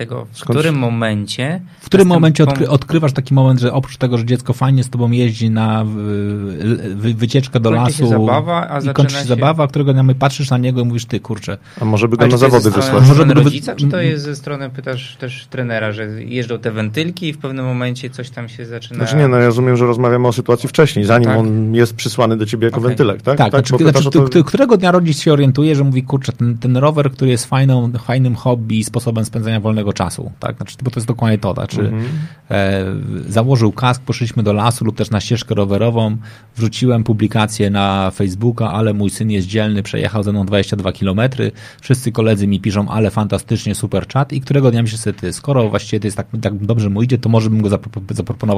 tego, 0.00 0.26
w 0.32 0.38
Skąd 0.38 0.58
którym 0.58 0.74
momencie... 0.74 1.60
W 1.80 1.86
którym 1.86 2.08
momencie 2.08 2.44
odkry 2.44 2.68
odkrywasz 2.68 3.12
taki 3.12 3.34
moment, 3.34 3.60
że 3.60 3.72
oprócz 3.72 3.96
tego, 3.96 4.18
że 4.18 4.24
dziecko 4.24 4.52
fajnie 4.52 4.84
z 4.84 4.90
tobą 4.90 5.10
jeździ 5.10 5.50
na 5.50 5.84
wy 5.84 7.14
wycieczkę 7.14 7.60
do 7.60 7.70
lasu 7.70 8.06
zabawa, 8.06 8.70
a 8.70 8.80
i 8.80 8.94
kończy 8.94 9.16
się 9.16 9.24
zabawa, 9.24 9.68
którego 9.68 9.92
dnia 9.92 10.14
patrzysz 10.18 10.50
na 10.50 10.58
niego 10.58 10.80
i 10.80 10.84
mówisz, 10.84 11.04
ty 11.04 11.20
kurczę. 11.20 11.58
A 11.80 11.84
może 11.84 12.08
by 12.08 12.16
go 12.16 12.26
na 12.26 12.36
zawody 12.36 12.70
wysłać? 12.70 13.08
Może 13.08 13.26
by 13.26 13.34
rodzica, 13.34 13.74
czy 13.74 13.88
to 13.88 14.00
jest 14.00 14.24
ze 14.24 14.36
strony, 14.36 14.70
pytasz 14.70 15.16
też 15.16 15.46
trenera, 15.46 15.92
że 15.92 16.24
jeżdżą 16.24 16.58
te 16.58 16.70
wentylki 16.70 17.28
i 17.28 17.32
w 17.32 17.38
pewnym 17.38 17.66
momencie 17.66 18.10
coś 18.10 18.30
tam 18.30 18.48
się 18.48 18.59
zaczyna... 18.66 18.96
Znaczy 18.96 19.16
nie, 19.16 19.28
no 19.28 19.36
ja 19.36 19.46
rozumiem, 19.46 19.76
że 19.76 19.86
rozmawiamy 19.86 20.28
o 20.28 20.32
sytuacji 20.32 20.68
wcześniej, 20.68 21.04
zanim 21.04 21.28
tak. 21.28 21.38
on 21.38 21.74
jest 21.74 21.94
przysłany 21.94 22.36
do 22.36 22.46
ciebie 22.46 22.64
jako 22.64 22.78
okay. 22.78 22.88
wentylek, 22.88 23.22
tak? 23.22 23.38
Tak, 23.38 23.52
tak 23.52 23.68
znaczy, 23.68 23.84
znaczy, 23.90 24.30
to... 24.30 24.44
którego 24.44 24.76
dnia 24.76 24.92
rodzic 24.92 25.20
się 25.20 25.32
orientuje, 25.32 25.76
że 25.76 25.84
mówi, 25.84 26.02
kurczę, 26.02 26.32
ten, 26.32 26.58
ten 26.58 26.76
rower, 26.76 27.10
który 27.12 27.30
jest 27.30 27.46
fajną, 27.46 27.92
fajnym 27.92 28.34
hobby 28.34 28.78
i 28.78 28.84
sposobem 28.84 29.24
spędzania 29.24 29.60
wolnego 29.60 29.92
czasu, 29.92 30.30
tak? 30.40 30.56
Znaczy, 30.56 30.76
bo 30.82 30.90
to 30.90 31.00
jest 31.00 31.08
dokładnie 31.08 31.38
to? 31.38 31.66
Czy 31.68 31.80
mm 31.80 32.00
-hmm. 32.00 32.06
e, 32.50 32.84
założył 33.28 33.72
kask, 33.72 34.02
poszliśmy 34.02 34.42
do 34.42 34.52
lasu 34.52 34.84
lub 34.84 34.96
też 34.96 35.10
na 35.10 35.20
ścieżkę 35.20 35.54
rowerową, 35.54 36.16
wrzuciłem 36.56 37.04
publikację 37.04 37.70
na 37.70 38.10
Facebooka, 38.10 38.72
ale 38.72 38.94
mój 38.94 39.10
syn 39.10 39.30
jest 39.30 39.46
dzielny, 39.46 39.82
przejechał 39.82 40.22
ze 40.22 40.32
mną 40.32 40.46
22 40.46 40.92
kilometry, 40.92 41.52
wszyscy 41.80 42.12
koledzy 42.12 42.46
mi 42.46 42.60
piszą, 42.60 42.88
ale 42.88 43.10
fantastycznie, 43.10 43.74
super 43.74 44.06
czat 44.06 44.32
i 44.32 44.40
którego 44.40 44.70
dnia 44.70 44.82
myślę 44.82 44.98
sobie, 44.98 45.14
ty, 45.14 45.32
skoro 45.32 45.68
właściwie 45.68 46.00
to 46.00 46.06
jest 46.06 46.16
tak, 46.16 46.26
tak 46.42 46.58
dobrze 46.58 46.90
mu 46.90 47.02
idzie, 47.02 47.18
to 47.18 47.28
może 47.28 47.50
bym 47.50 47.62
go 47.62 47.68
zaproponował, 47.68 48.49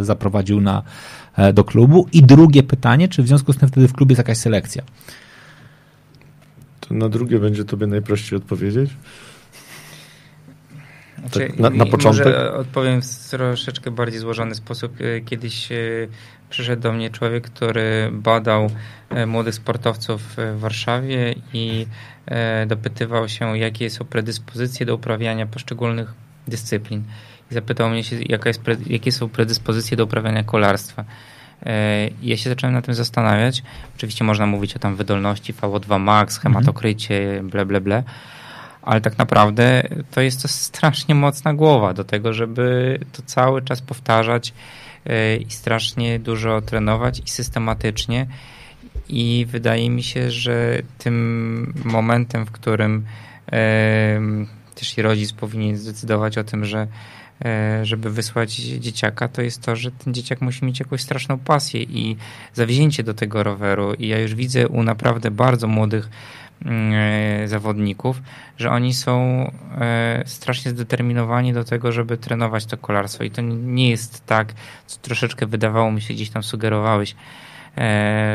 zaprowadził 0.00 0.60
na, 0.60 0.82
e, 1.36 1.52
do 1.52 1.64
klubu. 1.64 2.08
I 2.12 2.22
drugie 2.22 2.62
pytanie, 2.62 3.08
czy 3.08 3.22
w 3.22 3.26
związku 3.26 3.52
z 3.52 3.56
tym 3.56 3.68
wtedy 3.68 3.88
w 3.88 3.92
klubie 3.92 4.12
jest 4.12 4.18
jakaś 4.18 4.38
selekcja? 4.38 4.82
To 6.80 6.94
na 6.94 7.08
drugie 7.08 7.38
będzie 7.38 7.64
tobie 7.64 7.86
najprościej 7.86 8.36
odpowiedzieć? 8.36 8.90
Znaczy, 11.18 11.38
tak, 11.38 11.58
na, 11.58 11.70
na 11.70 11.86
początek? 11.86 12.26
Może 12.26 12.52
odpowiem 12.52 13.02
w 13.02 13.30
troszeczkę 13.30 13.90
bardziej 13.90 14.20
złożony 14.20 14.54
sposób. 14.54 14.92
E, 15.00 15.20
kiedyś 15.20 15.72
e, 15.72 15.76
przyszedł 16.50 16.82
do 16.82 16.92
mnie 16.92 17.10
człowiek, 17.10 17.50
który 17.50 18.10
badał 18.12 18.70
młodych 19.26 19.54
sportowców 19.54 20.22
w 20.36 20.60
Warszawie 20.60 21.34
i 21.52 21.86
dopytywał 22.66 23.28
się, 23.28 23.58
jakie 23.58 23.90
są 23.90 24.04
predyspozycje 24.04 24.86
do 24.86 24.94
uprawiania 24.94 25.46
poszczególnych 25.46 26.14
dyscyplin 26.48 27.02
zapytał 27.50 27.90
mnie, 27.90 28.04
się, 28.04 28.16
jaka 28.28 28.48
jest, 28.50 28.60
jakie 28.86 29.12
są 29.12 29.28
predyspozycje 29.28 29.96
do 29.96 30.04
uprawiania 30.04 30.44
kolarstwa. 30.44 31.04
E, 31.66 32.08
ja 32.22 32.36
się 32.36 32.50
zacząłem 32.50 32.74
na 32.74 32.82
tym 32.82 32.94
zastanawiać. 32.94 33.62
Oczywiście 33.96 34.24
można 34.24 34.46
mówić 34.46 34.76
o 34.76 34.78
tam 34.78 34.96
wydolności 34.96 35.54
VO2 35.54 36.00
max, 36.00 36.38
hematokrycie, 36.38 37.40
ble, 37.42 37.66
ble, 37.66 37.80
ble. 37.80 38.02
Ale 38.82 39.00
tak 39.00 39.18
naprawdę 39.18 39.82
to 40.10 40.20
jest 40.20 40.42
to 40.42 40.48
strasznie 40.48 41.14
mocna 41.14 41.54
głowa 41.54 41.94
do 41.94 42.04
tego, 42.04 42.32
żeby 42.32 42.98
to 43.12 43.22
cały 43.26 43.62
czas 43.62 43.80
powtarzać 43.80 44.52
e, 45.06 45.36
i 45.36 45.50
strasznie 45.50 46.18
dużo 46.18 46.60
trenować 46.60 47.22
i 47.26 47.30
systematycznie. 47.30 48.26
I 49.08 49.46
wydaje 49.48 49.90
mi 49.90 50.02
się, 50.02 50.30
że 50.30 50.82
tym 50.98 51.74
momentem, 51.84 52.46
w 52.46 52.50
którym 52.50 53.04
też 54.74 54.98
i 54.98 55.02
rodzic 55.02 55.32
powinien 55.32 55.76
zdecydować 55.76 56.38
o 56.38 56.44
tym, 56.44 56.64
że 56.64 56.86
żeby 57.82 58.10
wysłać 58.10 58.54
dzieciaka, 58.54 59.28
to 59.28 59.42
jest 59.42 59.62
to, 59.62 59.76
że 59.76 59.90
ten 59.90 60.14
dzieciak 60.14 60.40
musi 60.40 60.64
mieć 60.64 60.80
jakąś 60.80 61.00
straszną 61.02 61.38
pasję 61.38 61.82
i 61.82 62.16
zawzięcie 62.54 63.02
do 63.02 63.14
tego 63.14 63.42
roweru. 63.42 63.94
I 63.94 64.08
ja 64.08 64.18
już 64.18 64.34
widzę 64.34 64.68
u 64.68 64.82
naprawdę 64.82 65.30
bardzo 65.30 65.68
młodych 65.68 66.08
mm, 66.64 66.92
e, 66.94 67.48
zawodników, 67.48 68.22
że 68.56 68.70
oni 68.70 68.94
są 68.94 69.46
e, 69.80 70.22
strasznie 70.26 70.70
zdeterminowani 70.70 71.52
do 71.52 71.64
tego, 71.64 71.92
żeby 71.92 72.16
trenować 72.16 72.66
to 72.66 72.76
kolarstwo. 72.76 73.24
I 73.24 73.30
to 73.30 73.42
nie 73.42 73.90
jest 73.90 74.26
tak, 74.26 74.54
co 74.86 74.98
troszeczkę 74.98 75.46
wydawało 75.46 75.92
mi 75.92 76.00
się 76.00 76.14
gdzieś 76.14 76.30
tam 76.30 76.42
sugerowałeś, 76.42 77.14
E, 77.14 77.16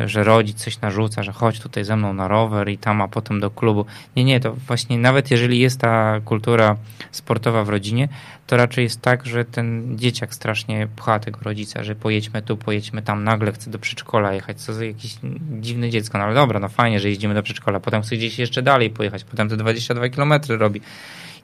że 0.05 0.23
rodzic 0.23 0.63
coś 0.63 0.81
narzuca, 0.81 1.23
że 1.23 1.31
chodź 1.31 1.59
tutaj 1.59 1.83
ze 1.83 1.95
mną 1.95 2.13
na 2.13 2.27
rower 2.27 2.69
i 2.69 2.77
tam, 2.77 3.01
a 3.01 3.07
potem 3.07 3.39
do 3.39 3.51
klubu. 3.51 3.85
Nie, 4.15 4.23
nie, 4.23 4.39
to 4.39 4.53
właśnie 4.53 4.97
nawet 4.97 5.31
jeżeli 5.31 5.59
jest 5.59 5.79
ta 5.79 6.19
kultura 6.25 6.75
sportowa 7.11 7.63
w 7.63 7.69
rodzinie, 7.69 8.09
to 8.47 8.57
raczej 8.57 8.83
jest 8.83 9.01
tak, 9.01 9.25
że 9.25 9.45
ten 9.45 9.97
dzieciak 9.97 10.33
strasznie 10.33 10.87
pcha 10.95 11.19
tego 11.19 11.39
rodzica, 11.41 11.83
że 11.83 11.95
pojedźmy 11.95 12.41
tu, 12.41 12.57
pojedźmy 12.57 13.01
tam, 13.01 13.23
nagle 13.23 13.51
chce 13.51 13.71
do 13.71 13.79
przedszkola 13.79 14.33
jechać, 14.33 14.61
co 14.61 14.73
za 14.73 14.85
jakieś 14.85 15.15
dziwne 15.59 15.89
dziecko, 15.89 16.17
no 16.17 16.23
ale 16.23 16.33
dobra, 16.33 16.59
no 16.59 16.69
fajnie, 16.69 16.99
że 16.99 17.09
jeździmy 17.09 17.33
do 17.33 17.43
przedszkola, 17.43 17.79
potem 17.79 18.01
chce 18.01 18.15
gdzieś 18.15 18.39
jeszcze 18.39 18.61
dalej 18.61 18.89
pojechać, 18.89 19.23
potem 19.23 19.49
te 19.49 19.57
22 19.57 20.09
km 20.09 20.33
robi. 20.49 20.81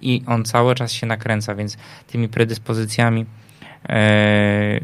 I 0.02 0.24
on 0.26 0.46
cały 0.46 0.76
czas 0.76 0.92
się 0.92 1.08
nakręca, 1.08 1.56
więc 1.56 1.78
tymi 2.08 2.30
predyspozycjami 2.30 3.26
e, 3.90 4.80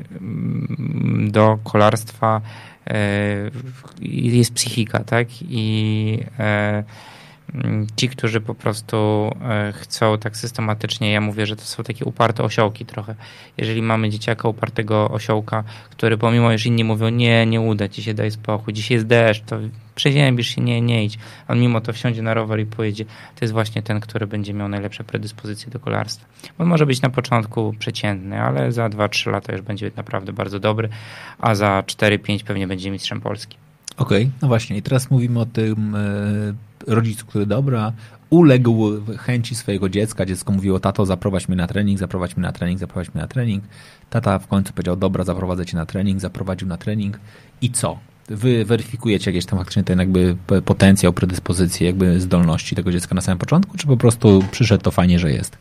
do 1.29 1.57
kolarstwa 1.63 2.41
E, 2.41 2.74
jest 4.01 4.53
psychika, 4.53 5.03
tak? 5.03 5.27
I 5.41 6.19
e, 6.39 6.83
ci, 7.95 8.09
którzy 8.09 8.41
po 8.41 8.55
prostu 8.55 8.97
e, 9.41 9.73
chcą 9.73 10.17
tak 10.17 10.37
systematycznie, 10.37 11.11
ja 11.11 11.21
mówię, 11.21 11.45
że 11.45 11.55
to 11.55 11.61
są 11.61 11.83
takie 11.83 12.05
uparte 12.05 12.43
osiołki 12.43 12.85
trochę. 12.85 13.15
Jeżeli 13.57 13.81
mamy 13.81 14.09
dzieciaka 14.09 14.47
upartego 14.47 15.09
osiołka, 15.09 15.63
który 15.89 16.17
pomimo, 16.17 16.57
że 16.57 16.69
inni 16.69 16.83
mówią, 16.83 17.09
nie, 17.09 17.45
nie 17.45 17.61
uda 17.61 17.87
ci 17.87 18.03
się, 18.03 18.13
daj 18.13 18.31
spokój, 18.31 18.73
dzisiaj 18.73 18.95
jest 18.95 19.07
deszcz, 19.07 19.43
to 19.45 19.59
przeziębisz 19.95 20.47
się, 20.47 20.61
nie, 20.61 20.81
nie 20.81 21.05
idź. 21.05 21.17
On 21.47 21.59
mimo 21.59 21.81
to 21.81 21.93
wsiądzie 21.93 22.21
na 22.21 22.33
rower 22.33 22.59
i 22.59 22.65
pojedzie. 22.65 23.05
To 23.05 23.45
jest 23.45 23.53
właśnie 23.53 23.81
ten, 23.83 23.99
który 23.99 24.27
będzie 24.27 24.53
miał 24.53 24.69
najlepsze 24.69 25.03
predyspozycje 25.03 25.71
do 25.71 25.79
kolarstwa. 25.79 26.25
On 26.59 26.67
może 26.67 26.85
być 26.85 27.01
na 27.01 27.09
początku 27.09 27.75
przeciętny, 27.79 28.41
ale 28.41 28.71
za 28.71 28.89
2-3 28.89 29.31
lata 29.31 29.53
już 29.53 29.61
będzie 29.61 29.91
naprawdę 29.95 30.33
bardzo 30.33 30.59
dobry, 30.59 30.89
a 31.39 31.55
za 31.55 31.83
4-5 31.85 32.43
pewnie 32.43 32.67
będzie 32.67 32.91
mistrzem 32.91 33.21
Polski. 33.21 33.57
Okej, 33.97 34.23
okay, 34.23 34.31
no 34.41 34.47
właśnie. 34.47 34.77
I 34.77 34.81
teraz 34.81 35.11
mówimy 35.11 35.39
o 35.39 35.45
tym 35.45 35.95
rodzicu, 36.87 37.25
który 37.25 37.45
dobra, 37.45 37.93
uległ 38.29 38.91
chęci 39.17 39.55
swojego 39.55 39.89
dziecka. 39.89 40.25
Dziecko 40.25 40.53
mówiło, 40.53 40.79
tato 40.79 41.05
zaprowadź 41.05 41.47
mnie 41.47 41.57
na 41.57 41.67
trening, 41.67 41.99
zaprowadź 41.99 42.37
mnie 42.37 42.45
na 42.45 42.51
trening, 42.51 42.79
zaprowadź 42.79 43.13
mnie 43.13 43.21
na 43.21 43.27
trening. 43.27 43.63
Tata 44.09 44.39
w 44.39 44.47
końcu 44.47 44.73
powiedział, 44.73 44.95
dobra, 44.95 45.23
zaprowadzę 45.23 45.65
cię 45.65 45.77
na 45.77 45.85
trening, 45.85 46.19
zaprowadził 46.19 46.67
na 46.67 46.77
trening. 46.77 47.19
I 47.61 47.71
co? 47.71 47.99
wy 48.29 48.65
weryfikujecie 48.65 49.31
jakieś 49.31 49.45
tam 49.45 49.59
faktycznie 49.59 49.83
ten 49.83 49.99
jakby 49.99 50.37
potencjał, 50.65 51.13
predyspozycje, 51.13 51.87
jakby 51.87 52.21
zdolności 52.21 52.75
tego 52.75 52.91
dziecka 52.91 53.15
na 53.15 53.21
samym 53.21 53.37
początku, 53.37 53.77
czy 53.77 53.87
po 53.87 53.97
prostu 53.97 54.43
przyszedł 54.51 54.83
to 54.83 54.91
fajnie, 54.91 55.19
że 55.19 55.31
jest? 55.31 55.57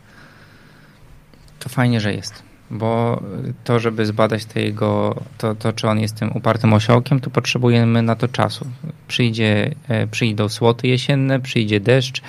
To 1.58 1.68
fajnie, 1.68 2.00
że 2.00 2.14
jest. 2.14 2.42
Bo 2.70 3.22
to, 3.64 3.80
żeby 3.80 4.06
zbadać 4.06 4.44
tego, 4.44 5.22
to, 5.38 5.54
to, 5.54 5.72
czy 5.72 5.88
on 5.88 6.00
jest 6.00 6.16
tym 6.16 6.36
upartym 6.36 6.72
osiołkiem, 6.72 7.20
to 7.20 7.30
potrzebujemy 7.30 8.02
na 8.02 8.16
to 8.16 8.28
czasu. 8.28 8.66
Przyjdzie, 9.08 9.74
e, 9.88 10.06
przyjdą 10.06 10.48
słoty 10.48 10.88
jesienne, 10.88 11.40
przyjdzie 11.40 11.80
deszcz 11.80 12.22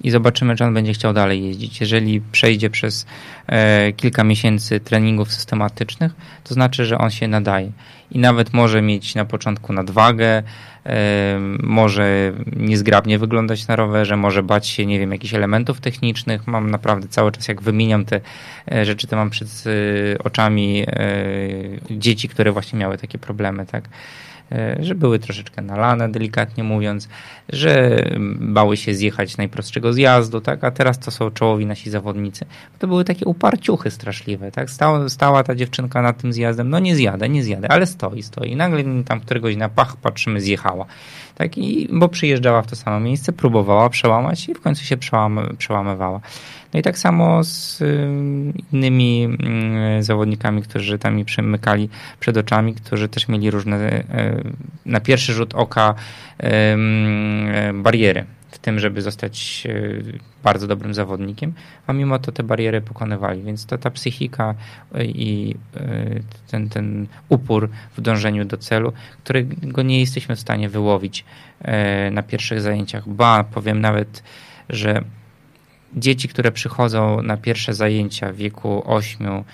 i 0.00 0.10
zobaczymy, 0.10 0.56
czy 0.56 0.64
on 0.64 0.74
będzie 0.74 0.92
chciał 0.92 1.12
dalej 1.12 1.44
jeździć. 1.44 1.80
Jeżeli 1.80 2.20
przejdzie 2.20 2.70
przez 2.70 3.06
e, 3.46 3.92
kilka 3.92 4.24
miesięcy 4.24 4.80
treningów 4.80 5.32
systematycznych, 5.32 6.12
to 6.44 6.54
znaczy, 6.54 6.84
że 6.84 6.98
on 6.98 7.10
się 7.10 7.28
nadaje 7.28 7.72
i 8.10 8.18
nawet 8.18 8.52
może 8.52 8.82
mieć 8.82 9.14
na 9.14 9.24
początku 9.24 9.72
nadwagę, 9.72 10.42
może 11.62 12.32
niezgrabnie 12.56 13.18
wyglądać 13.18 13.68
na 13.68 13.76
rowerze, 13.76 14.16
może 14.16 14.42
bać 14.42 14.66
się, 14.66 14.86
nie 14.86 14.98
wiem, 14.98 15.12
jakichś 15.12 15.34
elementów 15.34 15.80
technicznych. 15.80 16.46
Mam 16.46 16.70
naprawdę 16.70 17.08
cały 17.08 17.32
czas, 17.32 17.48
jak 17.48 17.62
wymieniam 17.62 18.04
te 18.04 18.20
e, 18.72 18.84
rzeczy, 18.84 19.06
to 19.06 19.16
mam 19.16 19.30
przed 19.30 19.48
e, 19.66 20.18
oczami 20.18 20.86
dzieci, 21.90 22.28
które 22.28 22.52
właśnie 22.52 22.78
miały 22.78 22.98
takie 22.98 23.18
problemy, 23.18 23.66
tak. 23.66 23.88
E, 24.52 24.76
że 24.80 24.94
były 24.94 25.18
troszeczkę 25.18 25.62
nalane, 25.62 26.08
delikatnie 26.08 26.64
mówiąc, 26.64 27.08
że 27.48 28.04
bały 28.40 28.76
się 28.76 28.94
zjechać 28.94 29.36
najprostszego 29.36 29.92
zjazdu, 29.92 30.40
tak? 30.40 30.64
a 30.64 30.70
teraz 30.70 30.98
to 30.98 31.10
są 31.10 31.30
czołowi 31.30 31.66
nasi 31.66 31.90
zawodnicy. 31.90 32.46
To 32.78 32.86
były 32.86 33.04
takie 33.04 33.26
uparciuchy 33.26 33.90
straszliwe. 33.90 34.50
Tak? 34.50 34.70
Stała, 34.70 35.08
stała 35.08 35.44
ta 35.44 35.54
dziewczynka 35.54 36.02
nad 36.02 36.18
tym 36.18 36.32
zjazdem, 36.32 36.70
no 36.70 36.78
nie 36.78 36.96
zjadę, 36.96 37.28
nie 37.28 37.44
zjadę, 37.44 37.68
ale 37.68 37.86
stoi, 37.86 38.22
stoi. 38.22 38.50
I 38.50 38.56
nagle 38.56 38.84
tam 39.04 39.20
któregoś 39.20 39.56
na 39.56 39.68
pach 39.68 39.96
patrzymy, 39.96 40.40
zjechała. 40.40 40.86
Tak? 41.34 41.58
I, 41.58 41.88
bo 41.92 42.08
przyjeżdżała 42.08 42.62
w 42.62 42.66
to 42.66 42.76
samo 42.76 43.00
miejsce, 43.00 43.32
próbowała 43.32 43.90
przełamać 43.90 44.48
i 44.48 44.54
w 44.54 44.60
końcu 44.60 44.84
się 44.84 44.96
przełamy, 44.96 45.56
przełamywała. 45.58 46.20
No 46.74 46.80
i 46.80 46.82
tak 46.82 46.98
samo 46.98 47.44
z 47.44 47.82
innymi 48.72 49.24
mm, 49.24 50.02
zawodnikami, 50.02 50.62
którzy 50.62 50.98
tam 50.98 51.16
mi 51.16 51.24
przemykali 51.24 51.88
przed 52.20 52.36
oczami, 52.36 52.74
którzy 52.74 53.08
też 53.08 53.28
mieli 53.28 53.50
różne 53.50 54.04
na 54.86 55.00
pierwszy 55.00 55.32
rzut 55.32 55.54
oka 55.54 55.94
bariery 57.74 58.24
w 58.50 58.58
tym, 58.58 58.78
żeby 58.78 59.02
zostać 59.02 59.66
bardzo 60.42 60.66
dobrym 60.66 60.94
zawodnikiem, 60.94 61.52
a 61.86 61.92
mimo 61.92 62.18
to 62.18 62.32
te 62.32 62.42
bariery 62.42 62.80
pokonywali. 62.80 63.42
Więc 63.42 63.66
to 63.66 63.78
ta 63.78 63.90
psychika 63.90 64.54
i 65.04 65.54
ten, 66.50 66.68
ten 66.68 67.06
upór 67.28 67.70
w 67.96 68.00
dążeniu 68.00 68.44
do 68.44 68.56
celu, 68.56 68.92
którego 69.24 69.82
nie 69.82 70.00
jesteśmy 70.00 70.36
w 70.36 70.40
stanie 70.40 70.68
wyłowić 70.68 71.24
na 72.10 72.22
pierwszych 72.22 72.60
zajęciach. 72.60 73.08
Ba, 73.08 73.44
powiem 73.44 73.80
nawet, 73.80 74.22
że 74.68 75.02
dzieci, 75.96 76.28
które 76.28 76.52
przychodzą 76.52 77.22
na 77.22 77.36
pierwsze 77.36 77.74
zajęcia 77.74 78.32
w 78.32 78.36
wieku 78.36 78.82
8, 78.86 79.44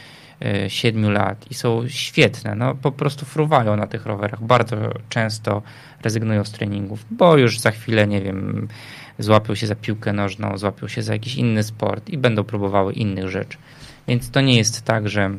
7 0.68 1.12
lat 1.12 1.50
i 1.50 1.54
są 1.54 1.88
świetne, 1.88 2.54
no 2.54 2.74
po 2.74 2.92
prostu 2.92 3.26
fruwają 3.26 3.76
na 3.76 3.86
tych 3.86 4.06
rowerach. 4.06 4.42
Bardzo 4.42 4.76
często 5.08 5.62
rezygnują 6.02 6.44
z 6.44 6.52
treningów, 6.52 7.06
bo 7.10 7.36
już 7.36 7.58
za 7.58 7.70
chwilę, 7.70 8.06
nie 8.06 8.20
wiem, 8.20 8.68
złapią 9.18 9.54
się 9.54 9.66
za 9.66 9.74
piłkę 9.74 10.12
nożną, 10.12 10.58
złapią 10.58 10.88
się 10.88 11.02
za 11.02 11.12
jakiś 11.12 11.36
inny 11.36 11.62
sport 11.62 12.08
i 12.08 12.18
będą 12.18 12.44
próbowały 12.44 12.92
innych 12.92 13.28
rzeczy. 13.28 13.58
Więc 14.08 14.30
to 14.30 14.40
nie 14.40 14.56
jest 14.56 14.82
tak, 14.82 15.08
że 15.08 15.38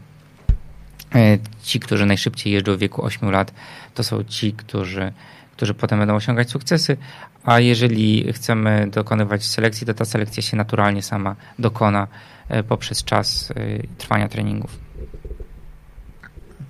e, 1.15 1.37
ci, 1.63 1.79
którzy 1.79 2.05
najszybciej 2.05 2.53
jeżdżą 2.53 2.75
w 2.75 2.79
wieku 2.79 3.05
8 3.05 3.31
lat, 3.31 3.53
to 3.93 4.03
są 4.03 4.23
ci, 4.23 4.53
którzy, 4.53 5.11
którzy 5.55 5.73
potem 5.73 5.99
będą 5.99 6.15
osiągać 6.15 6.49
sukcesy, 6.49 6.97
a 7.47 7.59
jeżeli 7.59 8.33
chcemy 8.33 8.87
dokonywać 8.91 9.45
selekcji, 9.45 9.87
to 9.87 9.93
ta 9.93 10.05
selekcja 10.05 10.43
się 10.43 10.57
naturalnie 10.57 11.01
sama 11.01 11.35
dokona 11.59 12.07
e, 12.49 12.63
poprzez 12.63 13.03
czas 13.03 13.51
e, 13.51 13.55
trwania 13.97 14.27
treningów. 14.27 14.79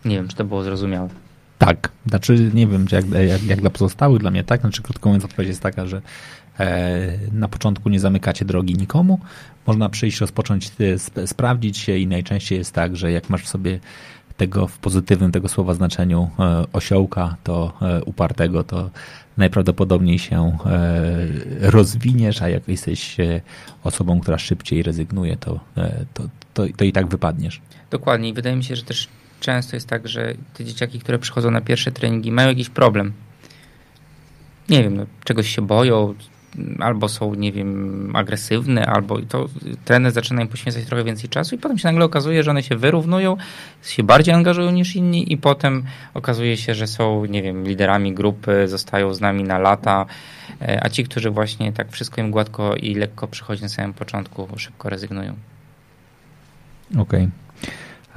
Nie 0.05 0.15
wiem, 0.15 0.28
czy 0.28 0.36
to 0.36 0.43
było 0.43 0.63
zrozumiałe. 0.63 1.09
Tak, 1.57 1.91
znaczy 2.07 2.51
nie 2.53 2.67
wiem, 2.67 2.86
jak, 2.91 3.05
jak, 3.09 3.43
jak 3.43 3.61
dla 3.61 3.69
pozostałych, 3.69 4.19
dla 4.19 4.32
mnie 4.32 4.43
tak, 4.43 4.61
znaczy 4.61 4.82
krótko 4.82 5.09
mówiąc 5.09 5.25
odpowiedź 5.25 5.49
jest 5.49 5.61
taka, 5.61 5.86
że 5.86 6.01
e, 6.59 7.17
na 7.32 7.47
początku 7.47 7.89
nie 7.89 7.99
zamykacie 7.99 8.45
drogi 8.45 8.73
nikomu, 8.73 9.19
można 9.67 9.89
przyjść, 9.89 10.19
rozpocząć, 10.19 10.71
e, 11.15 11.28
sprawdzić 11.28 11.78
się 11.78 11.97
i 11.97 12.07
najczęściej 12.07 12.57
jest 12.57 12.71
tak, 12.71 12.95
że 12.95 13.11
jak 13.11 13.30
masz 13.30 13.43
w 13.43 13.47
sobie 13.47 13.80
tego 14.38 14.68
w 14.68 14.78
pozytywnym 14.78 15.32
tego 15.32 15.48
słowa 15.48 15.74
znaczeniu 15.74 16.30
e, 16.40 16.64
osiołka, 16.74 17.36
to 17.44 17.74
upartego, 18.06 18.64
to 18.64 18.90
najprawdopodobniej 19.38 20.20
się 20.20 20.58
rozwiniesz, 21.60 22.42
a 22.42 22.50
jak 22.50 22.68
jesteś 22.68 23.18
osobą, 23.84 24.20
która 24.20 24.38
szybciej 24.38 24.84
rezygnuje, 24.84 25.38
to, 25.38 25.60
to, 26.14 26.24
to, 26.54 26.64
to 26.78 26.86
i 26.86 26.92
tak 26.92 27.08
wypadniesz. 27.08 27.62
Dokładnie 27.92 28.30
i 28.30 28.34
wydaje 28.34 28.56
mi 28.56 28.64
się, 28.64 28.76
że 28.76 28.84
też 28.84 29.08
często 29.40 29.76
jest 29.76 29.88
tak, 29.88 30.08
że 30.08 30.34
te 30.54 30.66
dzieciaki, 30.66 31.00
które 31.00 31.20
przychodzą 31.20 31.52
na 31.52 31.62
pierwsze 31.62 31.92
treningi, 31.92 32.32
mają 32.32 32.50
jakiś 32.50 32.70
problem. 32.70 33.14
Nie 34.70 34.84
wiem, 34.84 34.98
no, 34.98 35.06
czegoś 35.24 35.56
się 35.56 35.62
boją, 35.62 36.16
albo 36.80 37.10
są, 37.10 37.34
nie 37.34 37.52
wiem, 37.52 38.12
agresywne, 38.16 38.86
albo 38.86 39.22
to 39.22 39.45
trener 39.86 40.12
zaczyna 40.12 40.41
im 40.41 40.48
poświęcać 40.48 40.86
trochę 40.86 41.04
więcej 41.04 41.30
czasu 41.30 41.56
i 41.56 41.58
potem 41.58 41.78
się 41.78 41.88
nagle 41.88 42.06
okazuje, 42.06 42.43
że 42.43 42.52
one 42.52 42.64
się 42.64 42.76
wyrównują, 42.76 43.38
się 43.84 44.04
bardziej 44.04 44.34
angażują 44.34 44.72
niż 44.72 44.95
inni 44.95 45.34
i 45.34 45.38
potem 45.38 45.84
okazuje 46.14 46.58
się, 46.58 46.76
że 46.76 46.88
są, 46.88 47.26
nie 47.26 47.41
wiem, 47.41 47.64
liderami 47.64 48.14
grupy, 48.14 48.68
zostają 48.68 49.14
z 49.14 49.22
nami 49.22 49.43
na 49.43 49.60
lata, 49.60 50.06
e, 50.62 50.84
a 50.84 50.89
ci, 50.89 51.04
którzy 51.04 51.30
właśnie 51.30 51.74
tak 51.74 51.91
wszystko 51.91 52.22
im 52.22 52.32
gładko 52.32 52.76
i 52.76 52.95
lekko 52.95 53.28
przychodzi 53.28 53.62
na 53.62 53.70
samym 53.70 53.93
początku, 53.93 54.48
szybko 54.58 54.89
rezygnują. 54.89 55.34
Okej. 56.91 57.02
Okay. 57.02 57.47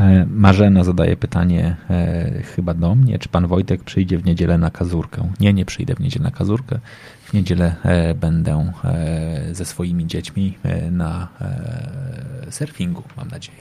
E, 0.00 0.26
Marzena 0.30 0.84
zadaje 0.84 1.16
pytanie 1.16 1.76
e, 1.90 2.42
chyba 2.42 2.74
do 2.74 2.94
mnie, 2.94 3.18
czy 3.18 3.28
pan 3.28 3.46
Wojtek 3.46 3.84
przyjdzie 3.84 4.18
w 4.18 4.24
niedzielę 4.24 4.58
na 4.58 4.70
kazurkę? 4.70 5.32
Nie, 5.40 5.52
nie 5.52 5.64
przyjdę 5.64 5.94
w 5.94 6.00
niedzielę 6.00 6.24
na 6.24 6.30
kazurkę. 6.30 6.78
W 7.24 7.32
niedzielę 7.32 7.74
e, 7.84 8.14
będę 8.14 8.72
ze 9.52 9.64
swoimi 9.64 10.06
dziećmi 10.06 10.58
na 10.90 11.28
surfingu, 12.50 13.02
mam 13.16 13.28
nadzieję. 13.28 13.58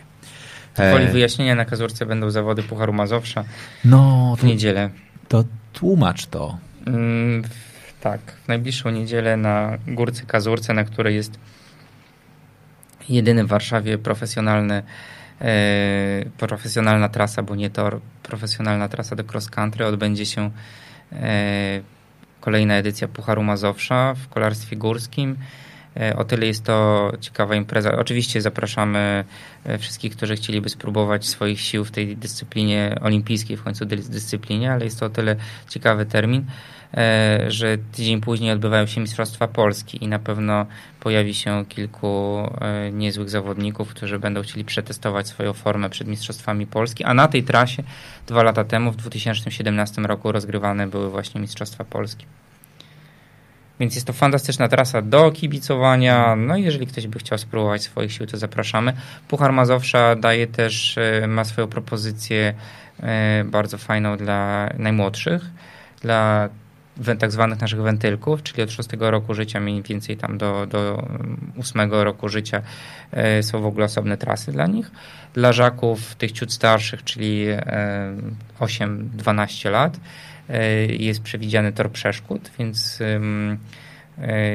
Woli 0.92 1.08
wyjaśnienia, 1.08 1.56
na 1.56 1.66
kazurce 1.66 2.06
będą 2.06 2.30
zawody 2.30 2.64
Pucharu 2.64 2.94
Mazowsza 2.94 3.44
no, 3.86 4.36
w 4.40 4.44
niedzielę. 4.44 4.90
To 5.28 5.44
tłumacz 5.74 6.26
to. 6.26 6.58
Mm, 6.86 7.44
tak, 8.02 8.20
w 8.46 8.48
najbliższą 8.48 8.90
niedzielę 8.90 9.38
na 9.38 9.78
Górce 9.88 10.26
Kazurce, 10.26 10.74
na 10.74 10.84
której 10.84 11.16
jest 11.16 11.40
jedyny 13.10 13.44
w 13.44 13.48
Warszawie 13.48 13.98
profesjonalny 13.98 14.84
profesjonalna 16.38 17.10
trasa, 17.10 17.44
bo 17.44 17.56
nie 17.56 17.70
tor, 17.70 18.00
profesjonalna 18.24 18.88
trasa 18.88 19.16
do 19.16 19.24
cross 19.24 19.50
country. 19.50 19.86
Odbędzie 19.86 20.26
się 20.26 20.52
e, 21.12 21.82
kolejna 22.42 22.76
edycja 22.76 23.08
Pucharu 23.08 23.44
Mazowsza 23.44 24.14
w 24.14 24.28
kolarstwie 24.28 24.76
górskim. 24.76 25.38
E, 25.98 26.16
o 26.16 26.24
tyle 26.24 26.46
jest 26.46 26.64
to 26.64 27.12
ciekawa 27.22 27.56
impreza. 27.56 27.98
Oczywiście 27.98 28.42
zapraszamy 28.42 29.24
wszystkich, 29.80 30.16
którzy 30.16 30.36
chcieliby 30.36 30.70
spróbować 30.70 31.28
swoich 31.28 31.62
sił 31.62 31.86
w 31.86 31.92
tej 31.92 32.18
dyscyplinie 32.18 32.96
olimpijskiej, 33.02 33.58
w 33.58 33.64
końcu 33.64 33.86
dyscyplinie, 33.86 34.72
ale 34.72 34.86
jest 34.86 35.00
to 35.00 35.06
o 35.06 35.10
tyle 35.10 35.36
ciekawy 35.70 36.06
termin, 36.06 36.46
E, 36.46 36.79
że 37.48 37.78
tydzień 37.92 38.22
później 38.22 38.52
odbywają 38.52 38.86
się 38.86 39.02
Mistrzostwa 39.02 39.48
Polski 39.48 40.04
i 40.04 40.08
na 40.08 40.20
pewno 40.20 40.66
pojawi 41.00 41.34
się 41.34 41.66
kilku 41.66 42.38
e, 42.62 42.92
niezłych 42.92 43.30
zawodników, 43.30 43.90
którzy 43.90 44.20
będą 44.20 44.42
chcieli 44.42 44.66
przetestować 44.66 45.28
swoją 45.28 45.54
formę 45.54 45.90
przed 45.90 46.08
Mistrzostwami 46.08 46.68
Polski, 46.68 47.04
a 47.04 47.14
na 47.14 47.28
tej 47.28 47.44
trasie 47.44 47.84
dwa 48.28 48.44
lata 48.44 48.64
temu, 48.64 48.92
w 48.92 48.96
2017 48.96 50.02
roku 50.02 50.32
rozgrywane 50.32 50.88
były 50.88 51.10
właśnie 51.10 51.42
Mistrzostwa 51.42 51.84
Polski. 51.84 52.26
Więc 53.80 53.96
jest 53.96 54.08
to 54.08 54.14
fantastyczna 54.14 54.68
trasa 54.68 55.02
do 55.02 55.32
kibicowania. 55.32 56.36
No 56.36 56.58
i 56.58 56.64
jeżeli 56.64 56.88
ktoś 56.88 57.08
by 57.08 57.20
chciał 57.20 57.38
spróbować 57.38 57.84
swoich 57.84 58.12
sił, 58.12 58.26
to 58.26 58.38
zapraszamy. 58.38 58.94
Puchar 59.28 59.54
Mazowsza 59.54 60.16
daje 60.16 60.48
też, 60.48 60.98
e, 60.98 61.28
ma 61.28 61.44
swoją 61.44 61.68
propozycję 61.68 62.54
bardzo 63.46 63.78
fajną 63.78 64.18
dla 64.18 64.70
najmłodszych, 64.78 65.42
dla 66.02 66.50
tak 67.20 67.32
zwanych 67.32 67.62
naszych 67.62 67.82
wentylków, 67.82 68.44
czyli 68.44 68.64
od 68.64 68.72
6 68.72 68.90
roku 69.00 69.34
życia 69.34 69.60
mniej 69.60 69.82
więcej 69.82 70.18
tam 70.18 70.38
do, 70.38 70.68
do 70.68 71.08
8 71.60 71.92
roku 71.92 72.30
życia 72.30 72.62
e, 73.12 73.44
są 73.44 73.62
w 73.62 73.66
ogóle 73.66 73.86
osobne 73.86 74.18
trasy 74.18 74.52
dla 74.52 74.68
nich. 74.68 74.92
Dla 75.34 75.54
żaków 75.54 76.16
tych 76.16 76.32
ciut 76.32 76.54
starszych, 76.54 77.04
czyli 77.04 77.46
8-12 78.60 79.68
e, 79.68 79.72
lat 79.72 80.00
e, 80.50 80.86
jest 80.86 81.22
przewidziany 81.22 81.74
tor 81.74 81.92
przeszkód, 81.92 82.52
więc 82.60 83.00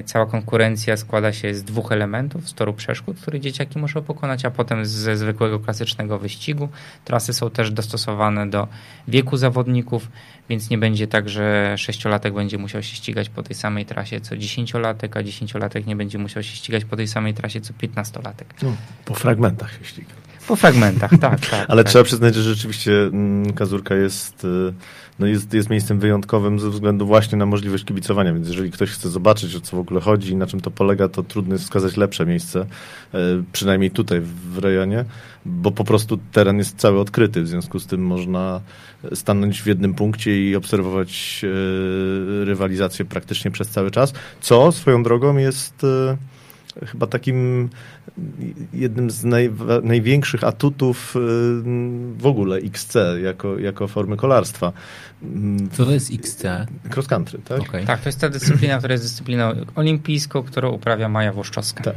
cała 0.04 0.26
konkurencja 0.26 0.96
składa 0.96 1.32
się 1.32 1.54
z 1.54 1.64
dwóch 1.64 1.92
elementów, 1.92 2.48
z 2.48 2.54
toru 2.54 2.72
przeszkód, 2.72 3.20
który 3.20 3.40
dzieciaki 3.40 3.78
muszą 3.78 4.02
pokonać, 4.02 4.44
a 4.44 4.50
potem 4.50 4.86
ze 4.86 5.16
zwykłego 5.16 5.60
klasycznego 5.60 6.18
wyścigu. 6.18 6.68
Trasy 7.04 7.32
są 7.32 7.50
też 7.50 7.70
dostosowane 7.70 8.50
do 8.50 8.68
wieku 9.08 9.36
zawodników, 9.36 10.08
więc 10.48 10.70
nie 10.70 10.78
będzie 10.78 11.06
tak, 11.06 11.28
że 11.28 11.74
sześciolatek 11.78 12.34
będzie 12.34 12.58
musiał 12.58 12.82
się 12.82 12.96
ścigać 12.96 13.28
po 13.28 13.42
tej 13.42 13.56
samej 13.56 13.86
trasie 13.86 14.20
co 14.20 14.36
dziesięciolatek, 14.36 15.16
a 15.16 15.22
dziesięciolatek 15.22 15.86
nie 15.86 15.96
będzie 15.96 16.18
musiał 16.18 16.42
się 16.42 16.56
ścigać 16.56 16.84
po 16.84 16.96
tej 16.96 17.08
samej 17.08 17.34
trasie 17.34 17.60
co 17.60 17.72
piętnastolatek. 17.74 18.54
No, 18.62 18.76
po 19.04 19.14
fragmentach 19.14 19.72
się 19.78 19.84
ściga. 19.84 20.14
Po 20.48 20.56
fragmentach, 20.56 21.10
tak, 21.20 21.40
tak. 21.40 21.64
Ale 21.68 21.84
tak. 21.84 21.92
trzeba 21.92 22.04
przyznać, 22.04 22.34
że 22.34 22.42
rzeczywiście 22.42 22.92
mm, 22.92 23.52
Kazurka 23.52 23.94
jest, 23.94 24.44
y, 24.44 24.74
no 25.18 25.26
jest, 25.26 25.54
jest 25.54 25.70
miejscem 25.70 25.98
wyjątkowym 25.98 26.60
ze 26.60 26.70
względu 26.70 27.06
właśnie 27.06 27.38
na 27.38 27.46
możliwość 27.46 27.84
kibicowania, 27.84 28.34
więc 28.34 28.48
jeżeli 28.48 28.70
ktoś 28.70 28.90
chce 28.90 29.08
zobaczyć, 29.08 29.56
o 29.56 29.60
co 29.60 29.76
w 29.76 29.80
ogóle 29.80 30.00
chodzi 30.00 30.32
i 30.32 30.36
na 30.36 30.46
czym 30.46 30.60
to 30.60 30.70
polega, 30.70 31.08
to 31.08 31.22
trudno 31.22 31.54
jest 31.54 31.64
wskazać 31.64 31.96
lepsze 31.96 32.26
miejsce, 32.26 32.66
y, 33.14 33.18
przynajmniej 33.52 33.90
tutaj 33.90 34.20
w 34.20 34.58
rejonie, 34.58 35.04
bo 35.46 35.70
po 35.70 35.84
prostu 35.84 36.18
teren 36.32 36.58
jest 36.58 36.76
cały 36.76 37.00
odkryty, 37.00 37.42
w 37.42 37.48
związku 37.48 37.78
z 37.78 37.86
tym 37.86 38.06
można 38.06 38.60
stanąć 39.14 39.62
w 39.62 39.66
jednym 39.66 39.94
punkcie 39.94 40.50
i 40.50 40.56
obserwować 40.56 41.40
y, 41.44 42.44
rywalizację 42.44 43.04
praktycznie 43.04 43.50
przez 43.50 43.68
cały 43.68 43.90
czas, 43.90 44.12
co 44.40 44.72
swoją 44.72 45.02
drogą 45.02 45.36
jest 45.36 45.86
chyba 46.86 47.06
takim 47.06 47.68
jednym 48.72 49.10
z 49.10 49.24
naj, 49.24 49.50
największych 49.82 50.44
atutów 50.44 51.16
y, 51.16 51.20
w 52.18 52.26
ogóle 52.26 52.56
XC 52.56 52.94
jako, 53.22 53.58
jako 53.58 53.88
formy 53.88 54.16
kolarstwa. 54.16 54.72
Co 55.72 55.84
to 55.84 55.90
jest 55.90 56.12
XC? 56.12 56.44
Cross 56.94 57.06
country, 57.06 57.38
tak? 57.44 57.60
Okay. 57.60 57.86
Tak, 57.86 58.00
to 58.00 58.08
jest 58.08 58.20
ta 58.20 58.28
dyscyplina, 58.28 58.78
która 58.78 58.92
jest 58.92 59.04
dyscypliną 59.04 59.52
olimpijską, 59.74 60.42
którą 60.42 60.70
uprawia 60.70 61.08
Maja 61.08 61.32
Włoszczowska. 61.32 61.84
Tak. 61.84 61.96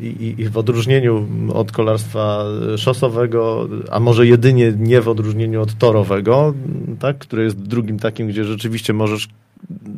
I, 0.00 0.34
I, 0.38 0.48
w 0.48 0.58
odróżnieniu 0.58 1.28
od 1.54 1.72
kolarstwa 1.72 2.44
szosowego, 2.76 3.68
a 3.90 4.00
może 4.00 4.26
jedynie 4.26 4.72
nie 4.78 5.00
w 5.00 5.08
odróżnieniu 5.08 5.62
od 5.62 5.78
torowego, 5.78 6.54
tak, 7.00 7.18
które 7.18 7.42
jest 7.42 7.62
drugim 7.62 7.98
takim, 7.98 8.28
gdzie 8.28 8.44
rzeczywiście 8.44 8.92
możesz 8.92 9.28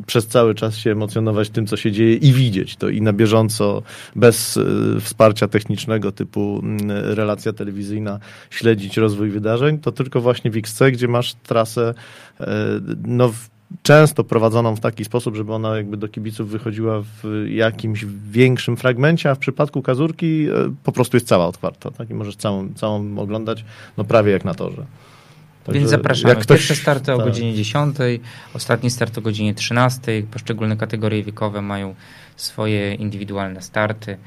przez 0.05 0.27
cały 0.27 0.55
czas 0.55 0.77
się 0.77 0.91
emocjonować 0.91 1.49
tym, 1.49 1.67
co 1.67 1.77
się 1.77 1.91
dzieje 1.91 2.15
i 2.15 2.33
widzieć 2.33 2.75
to 2.75 2.89
i 2.89 3.01
na 3.01 3.13
bieżąco, 3.13 3.81
bez 4.15 4.57
y, 4.57 4.65
wsparcia 5.01 5.47
technicznego 5.47 6.11
typu 6.11 6.61
y, 7.09 7.15
relacja 7.15 7.53
telewizyjna, 7.53 8.19
śledzić 8.49 8.97
rozwój 8.97 9.29
wydarzeń, 9.29 9.79
to 9.79 9.91
tylko 9.91 10.21
właśnie 10.21 10.51
w 10.51 10.57
XC, 10.57 10.81
gdzie 10.91 11.07
masz 11.07 11.33
trasę 11.33 11.93
y, 12.41 12.45
no, 13.05 13.31
często 13.83 14.23
prowadzoną 14.23 14.75
w 14.75 14.79
taki 14.79 15.05
sposób, 15.05 15.35
żeby 15.35 15.53
ona 15.53 15.77
jakby 15.77 15.97
do 15.97 16.07
kibiców 16.07 16.49
wychodziła 16.49 17.01
w 17.01 17.45
jakimś 17.47 18.05
większym 18.31 18.77
fragmencie, 18.77 19.29
a 19.29 19.35
w 19.35 19.39
przypadku 19.39 19.81
Kazurki 19.81 20.47
po 20.83 20.91
prostu 20.91 21.17
jest 21.17 21.27
cała 21.27 21.47
otwarta, 21.47 21.91
tak? 21.91 22.09
I 22.09 22.13
możesz 22.13 22.35
całą, 22.35 22.73
całą 22.73 23.17
oglądać, 23.17 23.65
no 23.97 24.03
prawie 24.03 24.31
jak 24.31 24.45
na 24.45 24.53
torze. 24.53 24.85
Także 25.63 25.79
Więc 25.79 25.91
zapraszamy. 25.91 26.35
Ktoś... 26.35 26.57
Pierwsze 26.57 26.75
starty 26.75 27.13
o 27.13 27.17
tak. 27.17 27.25
godzinie 27.25 27.53
10, 27.53 27.97
ostatni 28.53 28.89
start 28.89 29.17
o 29.17 29.21
godzinie 29.21 29.53
13. 29.53 30.23
Poszczególne 30.31 30.77
kategorie 30.77 31.23
wiekowe 31.23 31.61
mają 31.61 31.95
swoje 32.35 32.93
indywidualne 32.93 33.61
starty. 33.61 34.17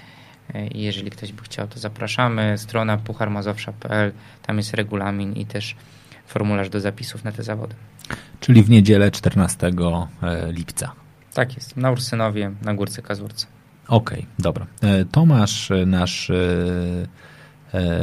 E, 0.54 0.68
jeżeli 0.74 1.10
ktoś 1.10 1.32
by 1.32 1.42
chciał, 1.42 1.68
to 1.68 1.78
zapraszamy. 1.78 2.58
Strona 2.58 2.96
pucharmazowsza.pl, 2.96 4.12
tam 4.42 4.56
jest 4.56 4.74
regulamin 4.74 5.32
i 5.32 5.46
też 5.46 5.76
formularz 6.26 6.68
do 6.68 6.80
zapisów 6.80 7.24
na 7.24 7.32
te 7.32 7.42
zawody. 7.42 7.74
Czyli 8.40 8.62
w 8.62 8.70
niedzielę 8.70 9.10
14 9.10 9.66
e, 9.66 9.72
lipca. 10.52 10.92
Tak 11.34 11.54
jest, 11.54 11.76
na 11.76 11.90
Ursynowie, 11.90 12.52
na 12.62 12.74
Górce 12.74 13.02
Kazurce. 13.02 13.46
Okej, 13.88 14.18
okay, 14.18 14.30
dobra. 14.38 14.66
E, 14.82 15.04
Tomasz, 15.04 15.70
nasz 15.86 16.30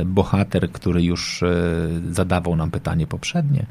bohater, 0.05 0.71
który 0.71 1.03
już 1.03 1.43
e, 1.43 1.55
zadawał 2.11 2.55
nam 2.55 2.71
pytanie 2.71 3.07
poprzednie. 3.07 3.65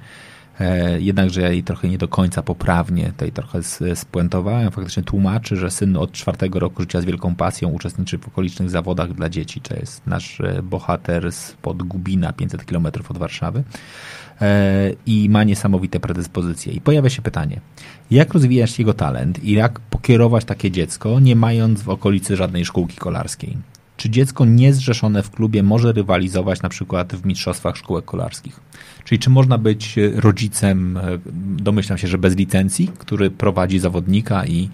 E, 0.61 1.01
jednakże 1.01 1.41
ja 1.41 1.51
jej 1.51 1.63
trochę 1.63 1.89
nie 1.89 1.99
do 1.99 2.09
końca 2.09 2.43
poprawnie 2.43 3.07
tutaj 3.07 3.33
trochę 3.33 3.63
spuentowałem. 3.95 4.71
Faktycznie 4.71 5.03
tłumaczy, 5.03 5.57
że 5.57 5.71
syn 5.71 5.97
od 5.97 6.13
czwartego 6.13 6.59
roku 6.59 6.83
życia 6.83 7.01
z 7.01 7.05
wielką 7.05 7.35
pasją 7.35 7.69
uczestniczy 7.69 8.19
w 8.19 8.29
okolicznych 8.29 8.71
zawodach 8.71 9.13
dla 9.13 9.29
dzieci. 9.29 9.61
To 9.61 9.75
jest 9.75 10.07
nasz 10.07 10.43
bohater 10.63 11.33
spod 11.33 11.83
Gubina, 11.83 12.33
500 12.33 12.65
km 12.65 12.87
od 13.09 13.19
Warszawy 13.19 13.65
i 15.07 15.29
ma 15.29 15.45
niesamowite 15.45 16.01
predyspozycje. 16.01 16.73
I 16.73 16.81
pojawia 16.81 17.11
się 17.11 17.23
pytanie, 17.23 17.61
jak 18.11 18.35
rozwijać 18.35 18.79
jego 18.79 18.95
talent 18.95 19.45
i 19.45 19.53
jak 19.53 19.81
pokierować 19.81 20.45
takie 20.45 20.71
dziecko, 20.71 21.21
nie 21.21 21.37
mając 21.37 21.83
w 21.83 21.89
okolicy 21.89 22.37
żadnej 22.37 22.65
szkółki 22.65 22.97
kolarskiej? 22.97 23.57
Czy 23.97 24.11
dziecko 24.11 24.45
niezrzeszone 24.45 25.23
w 25.23 25.31
klubie 25.31 25.63
może 25.63 25.93
rywalizować 25.93 26.63
na 26.63 26.69
przykład 26.69 27.17
w 27.17 27.27
mistrzostwach 27.27 27.77
szkółek 27.77 28.05
kolarskich? 28.05 28.61
Czyli 29.05 29.19
czy 29.19 29.31
można 29.31 29.59
być 29.59 29.99
rodzicem, 30.15 30.99
domyślam 31.57 31.99
się, 31.99 32.09
że 32.09 32.19
bez 32.19 32.37
licencji, 32.37 32.91
który 32.99 33.31
prowadzi 33.31 33.79
zawodnika 33.79 34.47
i 34.47 34.69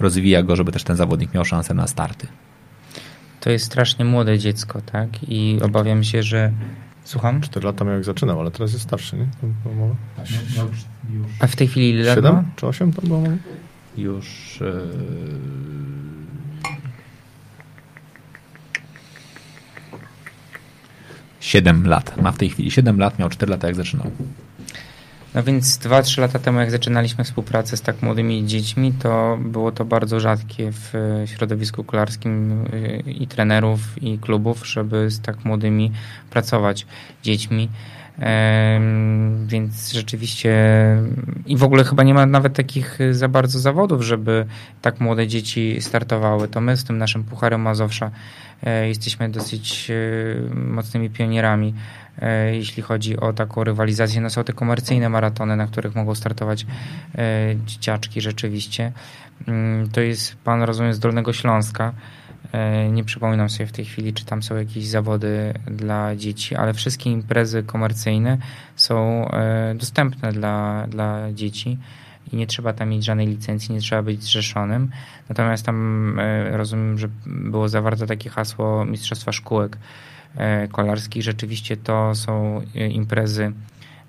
rozwija 0.00 0.42
go, 0.42 0.56
żeby 0.56 0.72
też 0.72 0.84
ten 0.84 0.96
zawodnik 0.96 1.34
miał 1.34 1.44
szansę 1.44 1.74
na 1.74 1.86
starty? 1.86 2.26
To 3.40 3.50
jest 3.50 3.64
strasznie 3.64 4.04
młode 4.04 4.38
dziecko, 4.38 4.80
tak? 4.80 5.08
I 5.28 5.58
obawiam 5.62 6.04
się, 6.04 6.22
że 6.22 6.52
Słucham? 7.04 7.40
4 7.40 7.66
lata 7.66 7.84
miał 7.84 7.94
jak 7.94 8.04
zaczynał, 8.04 8.40
ale 8.40 8.50
teraz 8.50 8.72
jest 8.72 8.84
starszy, 8.84 9.16
nie? 9.16 9.26
A 11.40 11.46
w 11.46 11.56
tej 11.56 11.68
chwili 11.68 11.90
ile 11.90 12.04
lat 12.04 12.14
7 12.14 12.44
czy 12.56 12.66
8 12.66 12.92
to 12.92 13.02
było? 13.02 13.22
Już... 13.96 14.58
Yy 14.60 15.64
7 21.44 21.86
lat. 21.86 22.16
Ma 22.22 22.32
w 22.32 22.38
tej 22.38 22.50
chwili 22.50 22.70
7 22.70 22.98
lat, 22.98 23.18
miał 23.18 23.28
4 23.28 23.50
lata 23.50 23.66
jak 23.66 23.76
zaczynał. 23.76 24.10
No 25.34 25.42
więc 25.42 25.78
2-3 25.78 26.20
lata 26.20 26.38
temu, 26.38 26.60
jak 26.60 26.70
zaczynaliśmy 26.70 27.24
współpracę 27.24 27.76
z 27.76 27.82
tak 27.82 28.02
młodymi 28.02 28.46
dziećmi, 28.46 28.92
to 28.92 29.38
było 29.40 29.72
to 29.72 29.84
bardzo 29.84 30.20
rzadkie 30.20 30.72
w 30.72 30.92
środowisku 31.26 31.84
kolarskim 31.84 32.64
y, 32.74 33.02
i 33.06 33.26
trenerów, 33.26 34.02
i 34.02 34.18
klubów, 34.18 34.66
żeby 34.66 35.10
z 35.10 35.20
tak 35.20 35.44
młodymi 35.44 35.92
pracować 36.30 36.86
dziećmi. 37.22 37.68
Więc 39.46 39.92
rzeczywiście 39.92 40.54
i 41.46 41.56
w 41.56 41.64
ogóle 41.64 41.84
chyba 41.84 42.02
nie 42.02 42.14
ma 42.14 42.26
nawet 42.26 42.54
takich 42.54 42.98
za 43.10 43.28
bardzo 43.28 43.58
zawodów, 43.58 44.02
żeby 44.02 44.46
tak 44.82 45.00
młode 45.00 45.26
dzieci 45.26 45.76
startowały. 45.80 46.48
To 46.48 46.60
my 46.60 46.76
z 46.76 46.84
tym 46.84 46.98
naszym 46.98 47.24
Pucharem 47.24 47.60
Mazowsza 47.60 48.10
e, 48.62 48.88
jesteśmy 48.88 49.28
dosyć 49.28 49.90
e, 49.90 49.94
mocnymi 50.54 51.10
pionierami, 51.10 51.74
e, 52.18 52.56
jeśli 52.56 52.82
chodzi 52.82 53.16
o 53.16 53.32
taką 53.32 53.64
rywalizację. 53.64 54.20
No 54.20 54.30
są 54.30 54.44
te 54.44 54.52
komercyjne 54.52 55.08
maratony, 55.08 55.56
na 55.56 55.66
których 55.66 55.94
mogą 55.94 56.14
startować 56.14 56.66
dzieciaczki 57.66 58.20
rzeczywiście. 58.20 58.92
Mm, 59.48 59.90
to 59.90 60.00
jest 60.00 60.36
pan, 60.36 60.62
rozumiem, 60.62 60.94
z 60.94 60.98
Dolnego 60.98 61.32
Śląska. 61.32 61.92
E, 62.54 62.88
nie 62.90 63.04
przypominam 63.04 63.50
sobie 63.50 63.66
w 63.66 63.72
tej 63.72 63.84
chwili, 63.84 64.12
czy 64.12 64.24
tam 64.24 64.42
są 64.42 64.56
jakieś 64.56 64.86
zawody 64.86 65.54
dla 65.66 66.16
dzieci, 66.16 66.54
ale 66.54 66.74
wszystkie 66.74 67.10
imprezy 67.10 67.62
komercyjne 67.62 68.38
są 68.76 69.28
e, 69.30 69.74
dostępne 69.74 70.32
dla, 70.32 70.86
dla 70.88 71.32
dzieci 71.32 71.78
i 72.32 72.36
nie 72.36 72.46
trzeba 72.46 72.72
tam 72.72 72.88
mieć 72.88 73.04
żadnej 73.04 73.26
licencji, 73.26 73.74
nie 73.74 73.80
trzeba 73.80 74.02
być 74.02 74.22
zrzeszonym. 74.22 74.90
Natomiast 75.28 75.66
tam 75.66 76.18
e, 76.20 76.56
rozumiem, 76.56 76.98
że 76.98 77.08
było 77.26 77.68
zawarte 77.68 78.06
takie 78.06 78.30
hasło 78.30 78.84
Mistrzostwa 78.84 79.32
Szkółek 79.32 79.78
Kolarskich. 80.72 81.22
Rzeczywiście 81.22 81.76
to 81.76 82.14
są 82.14 82.62
imprezy 82.90 83.52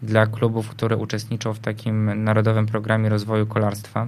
dla 0.01 0.27
klubów, 0.27 0.69
które 0.69 0.97
uczestniczą 0.97 1.53
w 1.53 1.59
takim 1.59 2.23
narodowym 2.23 2.65
programie 2.65 3.09
rozwoju 3.09 3.45
kolarstwa 3.45 4.07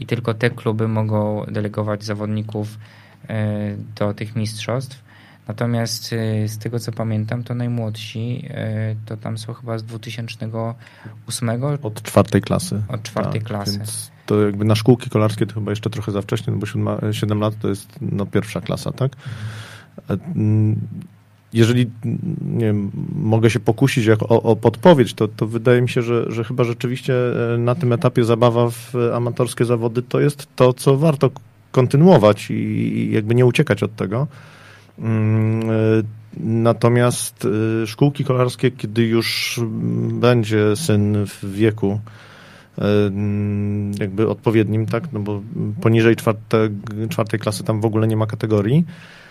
i 0.00 0.06
tylko 0.06 0.34
te 0.34 0.50
kluby 0.50 0.88
mogą 0.88 1.44
delegować 1.48 2.04
zawodników 2.04 2.78
do 3.96 4.14
tych 4.14 4.36
mistrzostw. 4.36 5.08
Natomiast 5.48 6.12
e, 6.12 6.48
z 6.48 6.58
tego 6.58 6.78
co 6.78 6.92
pamiętam, 6.92 7.42
to 7.44 7.54
najmłodsi 7.54 8.44
e, 8.50 8.94
to 9.06 9.16
tam 9.16 9.38
są 9.38 9.54
chyba 9.54 9.78
z 9.78 9.84
2008. 9.84 11.50
Od 11.82 12.02
czwartej 12.02 12.40
klasy. 12.42 12.82
Od 12.88 13.02
czwartej 13.02 13.40
tak, 13.40 13.48
klasy. 13.48 13.78
Więc 13.78 14.10
to 14.26 14.46
jakby 14.46 14.64
na 14.64 14.74
szkółki 14.74 15.10
kolarskie 15.10 15.46
to 15.46 15.54
chyba 15.54 15.72
jeszcze 15.72 15.90
trochę 15.90 16.12
za 16.12 16.22
wcześnie, 16.22 16.52
no 16.52 16.58
bo 16.58 16.66
7, 16.66 16.88
7 17.12 17.40
lat 17.40 17.54
to 17.60 17.68
jest 17.68 17.88
no, 18.00 18.26
pierwsza 18.26 18.60
klasa, 18.60 18.92
tak? 18.92 19.12
Jeżeli 21.52 21.90
nie 22.40 22.66
wiem, 22.66 22.90
mogę 23.14 23.50
się 23.50 23.60
pokusić 23.60 24.06
jak 24.06 24.22
o, 24.22 24.42
o 24.42 24.56
podpowiedź, 24.56 25.14
to, 25.14 25.28
to 25.28 25.46
wydaje 25.46 25.82
mi 25.82 25.88
się, 25.88 26.02
że, 26.02 26.32
że 26.32 26.44
chyba 26.44 26.64
rzeczywiście 26.64 27.14
na 27.58 27.74
tym 27.74 27.92
etapie 27.92 28.24
zabawa 28.24 28.70
w 28.70 28.94
amatorskie 29.14 29.64
zawody 29.64 30.02
to 30.02 30.20
jest 30.20 30.56
to, 30.56 30.72
co 30.72 30.96
warto 30.96 31.30
kontynuować 31.72 32.50
i 32.50 33.10
jakby 33.12 33.34
nie 33.34 33.46
uciekać 33.46 33.82
od 33.82 33.96
tego. 33.96 34.26
Mm, 34.98 35.70
e, 35.70 35.74
natomiast 36.40 37.46
e, 37.82 37.86
szkółki 37.86 38.24
kolarskie, 38.24 38.70
kiedy 38.70 39.02
już 39.02 39.60
będzie 40.12 40.76
syn 40.76 41.26
w 41.26 41.52
wieku 41.52 42.00
e, 42.78 42.84
jakby 44.00 44.28
odpowiednim, 44.28 44.86
tak, 44.86 45.12
no 45.12 45.20
bo 45.20 45.42
poniżej 45.80 46.16
czwarte, 46.16 46.68
czwartej 47.08 47.40
klasy 47.40 47.64
tam 47.64 47.80
w 47.80 47.84
ogóle 47.84 48.06
nie 48.06 48.16
ma 48.16 48.26
kategorii, 48.26 48.84
Mm, 48.84 49.27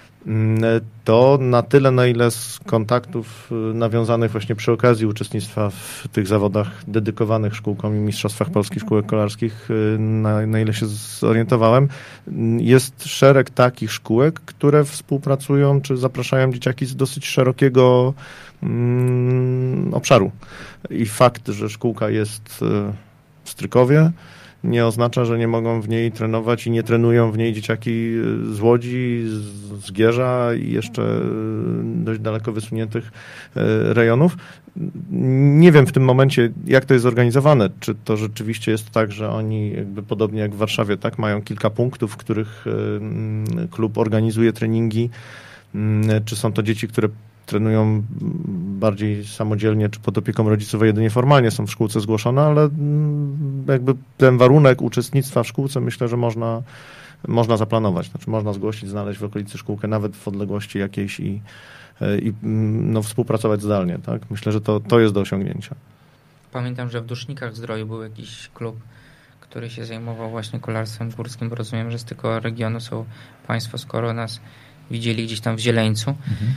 to 1.04 1.38
na 1.42 1.62
tyle, 1.62 1.92
na 1.92 2.08
ile 2.08 2.32
z 2.32 2.60
kontaktów 2.66 3.52
y, 3.52 3.74
nawiązanych 3.74 4.32
właśnie 4.32 4.56
przy 4.56 4.72
okazji 4.72 5.06
uczestnictwa 5.06 5.70
w 5.70 6.08
tych 6.12 6.28
zawodach 6.28 6.84
dedykowanych 6.88 7.56
szkółkom 7.56 7.96
i 7.98 8.00
Mistrzostwach 8.00 8.50
Polskich 8.50 8.84
Szkółek 8.84 9.06
Kolarskich, 9.06 9.72
y, 9.72 10.00
na, 10.00 10.48
na 10.48 10.60
ile 10.60 10.74
się 10.74 10.86
zorientowałem, 11.20 11.88
mm, 12.28 12.60
jest 12.60 13.06
szereg 13.06 13.50
takich 13.50 13.92
szkółek, 13.92 14.40
które 14.40 14.84
współpracują 14.84 15.82
czy 15.82 15.98
zapraszają 15.98 16.54
dzieciaki 16.54 16.86
z 16.86 16.96
dosyć 16.96 17.26
szerokiego 17.26 18.14
mm, 18.64 19.94
obszaru. 19.94 20.32
I 20.90 21.06
fakt, 21.06 21.48
że 21.48 21.70
szkółka 21.70 22.10
jest 22.10 22.62
y, 22.62 22.66
w 23.44 23.50
Strykowie, 23.50 24.12
nie 24.68 24.86
oznacza, 24.86 25.26
że 25.26 25.38
nie 25.38 25.48
mogą 25.48 25.82
w 25.82 25.90
niej 25.90 26.12
trenować 26.12 26.68
i 26.68 26.72
nie 26.72 26.84
trenują 26.84 27.32
w 27.32 27.38
niej 27.38 27.54
dzieciaki 27.54 28.12
z 28.52 28.60
Łodzi, 28.60 29.24
z 29.86 29.92
Gierza 29.92 30.54
i 30.54 30.72
jeszcze 30.72 31.22
dość 31.84 32.20
daleko 32.20 32.52
wysuniętych 32.52 33.12
e, 33.56 33.94
rejonów. 33.94 34.38
Nie 35.12 35.72
wiem 35.72 35.88
w 35.88 35.92
tym 35.92 36.04
momencie, 36.04 36.52
jak 36.66 36.86
to 36.86 36.94
jest 36.94 37.04
zorganizowane. 37.04 37.70
Czy 37.80 37.96
to 38.06 38.18
rzeczywiście 38.18 38.72
jest 38.72 38.90
tak, 38.90 39.12
że 39.12 39.30
oni 39.30 39.72
jakby 39.72 40.04
podobnie 40.04 40.40
jak 40.42 40.54
w 40.54 40.58
Warszawie, 40.58 40.98
tak, 40.98 41.20
mają 41.20 41.42
kilka 41.42 41.70
punktów, 41.70 42.12
w 42.12 42.18
których 42.18 42.66
e, 42.68 43.68
klub 43.68 43.98
organizuje 43.98 44.54
treningi, 44.54 45.10
czy 46.26 46.36
są 46.36 46.54
to 46.54 46.64
dzieci, 46.64 46.88
które 46.88 47.10
trenują 47.48 48.04
bardziej 48.80 49.26
samodzielnie 49.26 49.90
czy 49.90 50.00
pod 50.00 50.18
opieką 50.18 50.50
rodziców, 50.50 50.82
a 50.82 50.86
jedynie 50.86 51.10
formalnie 51.10 51.52
są 51.52 51.68
w 51.68 51.72
szkółce 51.72 52.02
zgłoszone, 52.02 52.42
ale 52.42 52.62
mm, 52.62 53.66
jakby 53.68 53.96
ten 54.18 54.38
warunek 54.38 54.82
uczestnictwa 54.82 55.44
w 55.44 55.48
szkółce 55.48 55.82
myślę, 55.82 56.08
że 56.08 56.18
można, 56.18 56.62
można 57.28 57.58
zaplanować. 57.58 58.10
Znaczy 58.10 58.30
można 58.30 58.54
zgłosić, 58.54 58.90
znaleźć 58.90 59.20
w 59.20 59.24
okolicy 59.24 59.58
szkółkę, 59.58 59.88
nawet 59.88 60.16
w 60.16 60.28
odległości 60.28 60.80
jakiejś 60.80 61.20
i, 61.20 61.42
i 62.22 62.34
mm, 62.44 62.94
no, 62.94 63.02
współpracować 63.02 63.62
zdalnie. 63.62 64.00
Tak? 64.00 64.22
Myślę, 64.30 64.52
że 64.52 64.62
to, 64.62 64.80
to 64.80 65.00
jest 65.00 65.14
do 65.14 65.22
osiągnięcia. 65.22 65.76
Pamiętam, 66.52 66.90
że 66.90 67.02
w 67.02 67.06
Dusznikach 67.06 67.56
Zdroju 67.56 67.86
był 67.86 68.04
jakiś 68.04 68.50
klub, 68.54 68.80
który 69.40 69.70
się 69.70 69.86
zajmował 69.86 70.30
właśnie 70.30 70.60
kolarstwem 70.60 71.10
górskim, 71.12 71.50
bo 71.50 71.56
rozumiem, 71.56 71.92
że 71.92 72.00
z 72.00 72.04
tego 72.04 72.40
regionu 72.40 72.80
są 72.80 73.06
Państwo, 73.48 73.78
skoro 73.78 74.14
nas 74.14 74.42
widzieli 74.92 75.26
gdzieś 75.26 75.40
tam 75.40 75.56
w 75.56 75.60
Zieleńcu. 75.60 76.10
Mhm. 76.10 76.52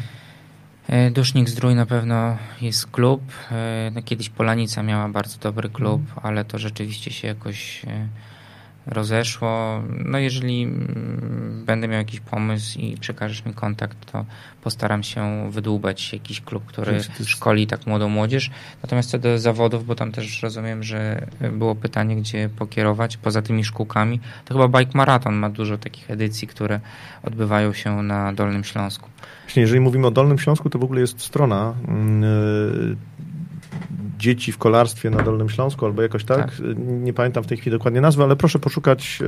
E, 0.90 1.10
Dusznik 1.10 1.48
Zdrój 1.48 1.74
na 1.74 1.86
pewno 1.86 2.36
jest 2.60 2.86
klub. 2.86 3.22
E, 3.52 4.02
kiedyś 4.04 4.28
Polanica 4.28 4.82
miała 4.82 5.08
bardzo 5.08 5.38
dobry 5.38 5.68
klub, 5.68 6.00
mhm. 6.00 6.26
ale 6.26 6.44
to 6.44 6.58
rzeczywiście 6.58 7.10
się 7.10 7.28
jakoś 7.28 7.84
e, 7.84 8.08
rozeszło. 8.90 9.82
No 10.04 10.18
jeżeli 10.18 10.62
mm, 10.62 11.62
będę 11.66 11.88
miał 11.88 11.98
jakiś 11.98 12.20
pomysł 12.20 12.78
i 12.78 12.96
przekażesz 13.00 13.44
mi 13.44 13.54
kontakt, 13.54 14.12
to 14.12 14.24
postaram 14.62 15.02
się 15.02 15.50
wydłubać 15.50 16.12
jakiś 16.12 16.40
klub, 16.40 16.66
który 16.66 17.00
szkoli 17.24 17.66
tak 17.66 17.86
młodą 17.86 18.08
młodzież. 18.08 18.50
Natomiast 18.82 19.10
co 19.10 19.18
do 19.18 19.38
zawodów, 19.38 19.86
bo 19.86 19.94
tam 19.94 20.12
też 20.12 20.42
rozumiem, 20.42 20.82
że 20.82 21.26
było 21.52 21.74
pytanie, 21.74 22.16
gdzie 22.16 22.48
pokierować 22.48 23.16
poza 23.16 23.42
tymi 23.42 23.64
szkółkami, 23.64 24.20
to 24.44 24.54
chyba 24.54 24.78
Bike 24.78 24.98
Marathon 24.98 25.34
ma 25.34 25.50
dużo 25.50 25.78
takich 25.78 26.10
edycji, 26.10 26.48
które 26.48 26.80
odbywają 27.22 27.72
się 27.72 28.02
na 28.02 28.32
Dolnym 28.32 28.64
Śląsku. 28.64 29.08
Jeżeli 29.56 29.80
mówimy 29.80 30.06
o 30.06 30.10
Dolnym 30.10 30.38
Śląsku, 30.38 30.70
to 30.70 30.78
w 30.78 30.84
ogóle 30.84 31.00
jest 31.00 31.20
strona 31.20 31.74
yy 31.88 33.09
dzieci 34.18 34.52
w 34.52 34.58
kolarstwie 34.58 35.10
na 35.10 35.22
Dolnym 35.22 35.48
Śląsku 35.48 35.86
albo 35.86 36.02
jakoś 36.02 36.24
tak. 36.24 36.38
tak. 36.38 36.60
Nie 36.86 37.12
pamiętam 37.12 37.44
w 37.44 37.46
tej 37.46 37.58
chwili 37.58 37.76
dokładnie 37.76 38.00
nazwy, 38.00 38.22
ale 38.22 38.36
proszę 38.36 38.58
poszukać, 38.58 39.18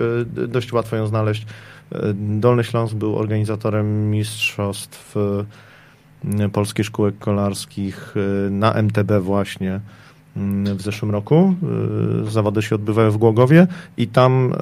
e, 0.43 0.47
dość 0.47 0.73
łatwo 0.73 0.97
ją 0.97 1.06
znaleźć. 1.06 1.47
E, 1.93 1.98
Dolny 2.14 2.64
Śląsk 2.64 2.94
był 2.94 3.16
organizatorem 3.16 4.10
mistrzostw 4.10 5.16
e, 5.16 6.48
polskich 6.48 6.86
szkółek 6.86 7.19
kolarskich 7.19 8.14
na 8.51 8.73
MTB 8.73 9.12
właśnie 9.20 9.81
w 10.77 10.82
zeszłym 10.82 11.10
roku. 11.10 11.55
Zawody 12.28 12.62
się 12.62 12.74
odbywają 12.74 13.10
w 13.10 13.16
Głogowie 13.16 13.66
i 13.97 14.09
tam 14.09 14.52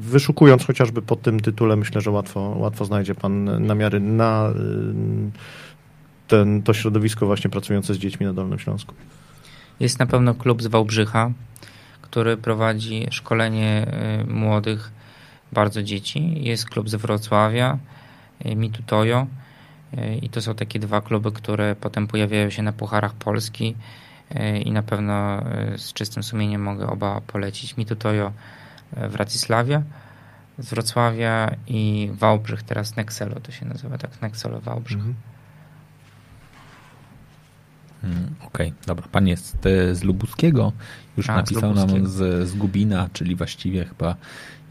wyszukując 0.00 0.66
chociażby 0.66 1.02
pod 1.02 1.22
tym 1.22 1.40
tytule, 1.40 1.76
myślę, 1.76 2.00
że 2.00 2.10
łatwo, 2.10 2.56
łatwo 2.58 2.84
znajdzie 2.84 3.14
pan 3.14 3.66
namiary 3.66 4.00
na 4.00 4.52
ten, 6.34 6.62
to 6.62 6.74
środowisko 6.74 7.26
właśnie 7.26 7.50
pracujące 7.50 7.94
z 7.94 7.98
dziećmi 7.98 8.26
na 8.26 8.32
Dolnym 8.32 8.58
Śląsku? 8.58 8.94
Jest 9.80 9.98
na 9.98 10.06
pewno 10.06 10.34
klub 10.34 10.62
z 10.62 10.66
Wałbrzycha, 10.66 11.30
który 12.02 12.36
prowadzi 12.36 13.06
szkolenie 13.10 13.86
y, 14.22 14.32
młodych 14.32 14.92
bardzo 15.52 15.82
dzieci. 15.82 16.44
Jest 16.44 16.70
klub 16.70 16.88
z 16.88 16.94
Wrocławia, 16.94 17.78
y, 18.46 18.56
Mitutojo 18.56 19.26
y, 19.98 20.14
i 20.22 20.28
to 20.28 20.42
są 20.42 20.54
takie 20.54 20.78
dwa 20.78 21.00
kluby, 21.00 21.32
które 21.32 21.76
potem 21.76 22.06
pojawiają 22.06 22.50
się 22.50 22.62
na 22.62 22.72
Pucharach 22.72 23.14
Polski 23.14 23.76
i 24.64 24.70
na 24.72 24.82
pewno 24.82 25.42
z 25.76 25.92
czystym 25.92 26.22
sumieniem 26.22 26.62
mogę 26.62 26.86
oba 26.86 27.20
polecić. 27.20 27.76
Mitutojo 27.76 28.32
w 28.92 29.12
Wrocławia 29.12 29.82
z 30.58 30.70
Wrocławia 30.70 31.56
i 31.66 32.10
Wałbrzych, 32.12 32.62
teraz 32.62 32.96
Nexelo 32.96 33.40
to 33.40 33.52
się 33.52 33.66
nazywa, 33.66 33.98
tak, 33.98 34.22
Nexelo 34.22 34.60
Wałbrzych. 34.60 34.98
Mhm. 34.98 35.14
Mm, 38.04 38.34
okej, 38.46 38.68
okay, 38.68 38.86
dobra. 38.86 39.08
Pan 39.12 39.28
jest 39.28 39.66
e, 39.66 39.94
z 39.94 40.02
Lubuskiego. 40.02 40.72
Już 41.16 41.30
A, 41.30 41.36
napisał 41.36 41.74
nam 41.74 42.08
z, 42.08 42.48
z 42.48 42.54
Gubina, 42.54 43.08
czyli 43.12 43.36
właściwie 43.36 43.84
chyba 43.84 44.16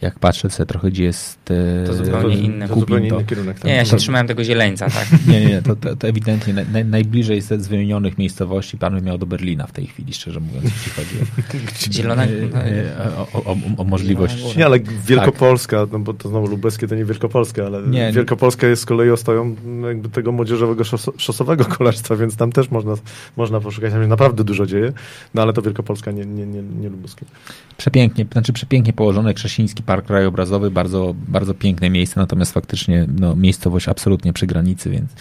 jak 0.04 0.20
patrzę 0.20 0.50
sobie 0.50 0.68
trochę, 0.68 0.92
gdzie 0.92 1.04
jest 1.04 1.52
e, 1.52 1.88
To 1.88 1.94
zupełnie 1.94 2.38
inny, 2.38 2.68
to 2.68 2.80
zupełnie 2.80 3.08
inny 3.08 3.24
kierunek. 3.24 3.60
Tak? 3.60 3.66
Nie, 3.66 3.76
ja 3.76 3.86
się 3.86 3.98
trzymałem 3.98 4.28
tego 4.28 4.44
zieleńca, 4.44 4.90
tak? 4.90 5.08
nie, 5.28 5.46
nie, 5.46 5.62
to, 5.62 5.76
to, 5.76 5.96
to 5.96 6.08
ewidentnie 6.08 6.54
naj, 6.72 6.86
najbliżej 6.86 7.42
z 7.42 7.68
wymienionych 7.68 8.18
miejscowości 8.18 8.78
pan 8.78 8.96
by 8.96 9.02
miał 9.02 9.18
do 9.18 9.26
Berlina 9.26 9.68
w 9.68 9.72
tej 9.72 9.88
chwili, 9.88 10.14
szczerze 10.14 10.40
mówiąc, 10.40 10.64
jeśli 10.64 10.92
chodzi 10.92 11.16
o, 11.90 11.92
Zielona, 11.94 12.26
e, 12.26 13.08
o, 13.34 13.44
o, 13.44 13.58
o 13.78 13.84
możliwość. 13.84 14.56
Nie, 14.56 14.66
ale 14.66 14.80
Wielkopolska, 15.06 15.80
tak. 15.80 15.92
no 15.92 16.00
bo 16.00 16.14
to 16.14 16.30
znowu 16.30 16.48
lubelskie 16.48 16.88
to 16.88 16.96
nie 16.96 17.06
Wielkopolska, 17.06 17.66
ale 17.66 17.88
nie, 17.88 18.12
Wielkopolska 18.12 18.68
jest 18.68 18.82
z 18.82 18.86
kolei 18.86 19.10
ostoją 19.10 19.56
jakby 19.88 20.10
tego 20.10 20.32
młodzieżowego 20.32 20.84
szos 20.84 21.10
szosowego 21.18 21.66
kolarstwa, 21.66 22.16
więc 22.16 22.36
tam 22.36 22.52
też 22.52 22.72
można, 22.72 22.96
można 23.38 23.60
poszukać, 23.60 23.92
tam 23.92 24.02
się 24.02 24.08
naprawdę 24.08 24.44
dużo 24.44 24.66
dzieje, 24.66 24.94
no 25.34 25.42
ale 25.42 25.54
to 25.54 25.62
Wielkopolska, 25.62 26.12
nie, 26.12 26.26
nie, 26.26 26.46
nie, 26.46 26.62
nie 26.62 26.90
lubuskie. 26.90 27.26
Przepięknie, 27.78 28.26
znaczy 28.32 28.54
przepięknie 28.54 28.94
położony 28.94 29.34
Krzesiński 29.34 29.84
Park 29.84 29.93
Krajobrazowy, 30.02 30.72
bardzo, 30.72 31.16
bardzo 31.28 31.54
piękne 31.54 31.90
miejsce, 31.90 32.20
natomiast 32.20 32.52
faktycznie 32.52 33.08
no, 33.20 33.36
miejscowość 33.36 33.88
absolutnie 33.88 34.34
przy 34.34 34.48
granicy, 34.48 34.90
więc 34.90 35.12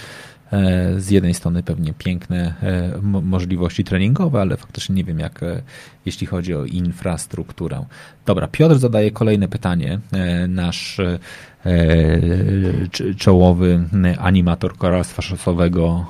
z 0.96 1.10
jednej 1.10 1.34
strony 1.34 1.62
pewnie 1.62 1.92
piękne 1.98 2.54
e, 2.62 2.98
możliwości 3.02 3.84
treningowe, 3.84 4.40
ale 4.40 4.56
faktycznie 4.56 4.94
nie 4.94 5.04
wiem 5.04 5.18
jak 5.18 5.42
e, 5.42 5.62
jeśli 6.06 6.26
chodzi 6.26 6.54
o 6.54 6.64
infrastrukturę. 6.64 7.84
Dobra, 8.26 8.48
Piotr 8.48 8.78
zadaje 8.78 9.10
kolejne 9.10 9.48
pytanie. 9.48 9.98
Nasz 10.48 11.00
czołowy 13.18 13.84
animator 14.18 14.76
koralstwa 14.76 15.22
szosowego 15.22 16.06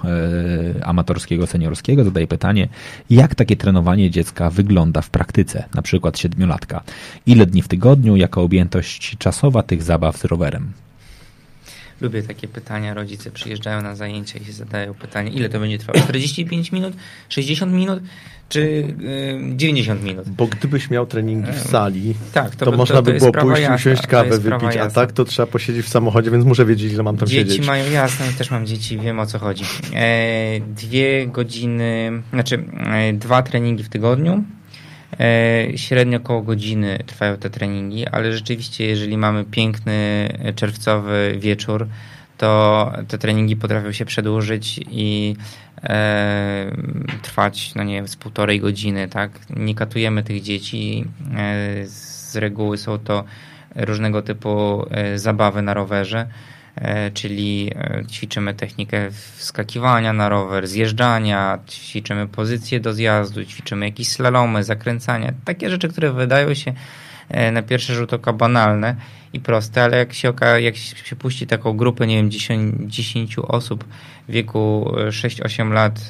amatorskiego, 0.82 1.46
seniorskiego 1.46 2.04
zadaje 2.04 2.26
pytanie, 2.26 2.68
jak 3.10 3.34
takie 3.34 3.56
trenowanie 3.56 4.10
dziecka 4.10 4.50
wygląda 4.50 5.00
w 5.00 5.10
praktyce, 5.10 5.64
na 5.74 5.82
przykład 5.82 6.18
siedmiolatka? 6.18 6.82
Ile 7.26 7.46
dni 7.46 7.62
w 7.62 7.68
tygodniu, 7.68 8.16
jaka 8.16 8.40
objętość 8.40 9.16
czasowa 9.18 9.62
tych 9.62 9.82
zabaw 9.82 10.18
z 10.18 10.24
rowerem? 10.24 10.72
Lubię 12.02 12.22
takie 12.22 12.48
pytania. 12.48 12.94
Rodzice 12.94 13.30
przyjeżdżają 13.30 13.82
na 13.82 13.94
zajęcia 13.94 14.38
i 14.38 14.44
się 14.44 14.52
zadają 14.52 14.94
pytanie, 14.94 15.30
ile 15.30 15.48
to 15.48 15.60
będzie 15.60 15.78
trwało? 15.78 15.98
45 15.98 16.72
minut? 16.72 16.94
60 17.28 17.72
minut? 17.72 18.02
Czy 18.48 18.94
90 19.56 20.04
minut? 20.04 20.28
Bo 20.28 20.46
gdybyś 20.46 20.90
miał 20.90 21.06
treningi 21.06 21.52
w 21.52 21.58
sali, 21.58 22.14
tak, 22.32 22.56
to, 22.56 22.64
to 22.64 22.70
by, 22.70 22.76
można 22.76 22.96
to, 22.96 23.02
to 23.02 23.12
by 23.12 23.18
było 23.18 23.32
pójść, 23.32 23.60
jasna, 23.60 23.74
usiąść, 23.74 24.06
kawę 24.06 24.38
wypić, 24.38 24.76
a 24.76 24.90
tak 24.90 25.12
to 25.12 25.24
trzeba 25.24 25.46
posiedzieć 25.46 25.86
w 25.86 25.88
samochodzie, 25.88 26.30
więc 26.30 26.44
muszę 26.44 26.66
wiedzieć, 26.66 26.92
ile 26.92 27.02
mam 27.02 27.16
tam 27.16 27.28
dzieci 27.28 27.40
siedzieć. 27.40 27.56
Dzieci 27.56 27.66
mają, 27.66 27.90
jasne, 27.90 28.26
też 28.38 28.50
mam 28.50 28.66
dzieci, 28.66 28.98
wiem 28.98 29.20
o 29.20 29.26
co 29.26 29.38
chodzi. 29.38 29.64
E, 29.94 30.60
dwie 30.60 31.26
godziny, 31.26 32.22
znaczy 32.32 32.64
e, 32.86 33.12
dwa 33.12 33.42
treningi 33.42 33.84
w 33.84 33.88
tygodniu, 33.88 34.44
średnio 35.76 36.18
około 36.18 36.42
godziny 36.42 36.98
trwają 37.06 37.36
te 37.36 37.50
treningi, 37.50 38.06
ale 38.06 38.32
rzeczywiście, 38.32 38.86
jeżeli 38.86 39.18
mamy 39.18 39.44
piękny 39.44 40.28
czerwcowy 40.56 41.36
wieczór, 41.38 41.88
to 42.42 42.92
te 43.08 43.18
treningi 43.18 43.56
potrafią 43.56 43.92
się 43.92 44.04
przedłużyć 44.04 44.80
i 44.90 45.36
e, 45.82 46.72
trwać, 47.22 47.74
no 47.74 47.82
nie 47.82 47.94
wiem, 47.94 48.08
z 48.08 48.16
półtorej 48.16 48.60
godziny, 48.60 49.08
tak? 49.08 49.30
Nie 49.50 49.74
katujemy 49.74 50.22
tych 50.22 50.42
dzieci. 50.42 51.04
E, 51.36 51.86
z 51.86 52.36
reguły 52.36 52.78
są 52.78 52.98
to 52.98 53.24
różnego 53.76 54.22
typu 54.22 54.84
e, 54.90 55.18
zabawy 55.18 55.62
na 55.62 55.74
rowerze. 55.74 56.26
E, 56.76 57.10
czyli 57.10 57.70
e, 57.76 58.04
ćwiczymy 58.10 58.54
technikę 58.54 59.10
wskakiwania 59.36 60.12
na 60.12 60.28
rower, 60.28 60.68
zjeżdżania, 60.68 61.58
ćwiczymy 61.68 62.28
pozycję 62.28 62.80
do 62.80 62.92
zjazdu, 62.92 63.44
ćwiczymy 63.44 63.86
jakieś 63.86 64.08
slalomy, 64.08 64.64
zakręcania, 64.64 65.32
takie 65.44 65.70
rzeczy, 65.70 65.88
które 65.88 66.12
wydają 66.12 66.54
się 66.54 66.74
e, 67.28 67.52
na 67.52 67.62
pierwszy 67.62 67.94
rzut 67.94 68.12
oka 68.12 68.32
banalne 68.32 68.96
i 69.32 69.40
proste, 69.40 69.82
ale 69.82 69.96
jak 69.96 70.12
się, 70.12 70.32
jak 70.58 70.76
się 70.76 71.16
puści 71.16 71.46
taką 71.46 71.76
grupę, 71.76 72.06
nie 72.06 72.16
wiem, 72.16 72.30
10, 72.30 72.74
10 72.92 73.38
osób 73.38 73.84
w 74.28 74.32
wieku 74.32 74.92
6-8 75.08 75.72
lat 75.72 76.08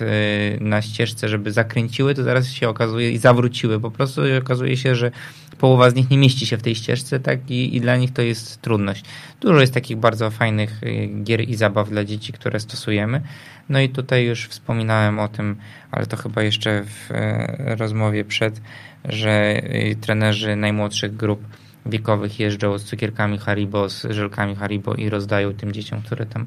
na 0.60 0.82
ścieżce, 0.82 1.28
żeby 1.28 1.52
zakręciły, 1.52 2.14
to 2.14 2.22
zaraz 2.22 2.48
się 2.48 2.68
okazuje 2.68 3.10
i 3.10 3.18
zawróciły. 3.18 3.80
Po 3.80 3.90
prostu 3.90 4.22
okazuje 4.38 4.76
się, 4.76 4.94
że 4.94 5.10
połowa 5.58 5.90
z 5.90 5.94
nich 5.94 6.10
nie 6.10 6.18
mieści 6.18 6.46
się 6.46 6.56
w 6.56 6.62
tej 6.62 6.74
ścieżce, 6.74 7.20
tak? 7.20 7.50
I, 7.50 7.76
I, 7.76 7.80
dla 7.80 7.96
nich 7.96 8.12
to 8.12 8.22
jest 8.22 8.62
trudność. 8.62 9.04
Dużo 9.40 9.60
jest 9.60 9.74
takich 9.74 9.96
bardzo 9.96 10.30
fajnych 10.30 10.82
y, 10.82 11.08
gier 11.22 11.48
i 11.48 11.54
zabaw 11.54 11.90
dla 11.90 12.04
dzieci, 12.04 12.32
które 12.32 12.60
stosujemy. 12.60 13.22
No 13.68 13.80
i 13.80 13.88
tutaj 13.88 14.24
już 14.24 14.46
wspominałem 14.46 15.18
o 15.18 15.28
tym, 15.28 15.56
ale 15.90 16.06
to 16.06 16.16
chyba 16.16 16.42
jeszcze 16.42 16.84
w 16.84 17.10
e, 17.10 17.76
rozmowie 17.76 18.24
przed, 18.24 18.60
że 19.04 19.62
trenerzy 20.00 20.56
najmłodszych 20.56 21.16
grup 21.16 21.42
wiekowych 21.86 22.40
jeżdżą 22.40 22.78
z 22.78 22.84
cukierkami 22.84 23.38
Haribo, 23.38 23.88
z 23.88 24.06
żelkami 24.10 24.56
Haribo 24.56 24.94
i 24.94 25.08
rozdają 25.08 25.54
tym 25.54 25.72
dzieciom, 25.72 26.02
które 26.02 26.26
tam 26.26 26.46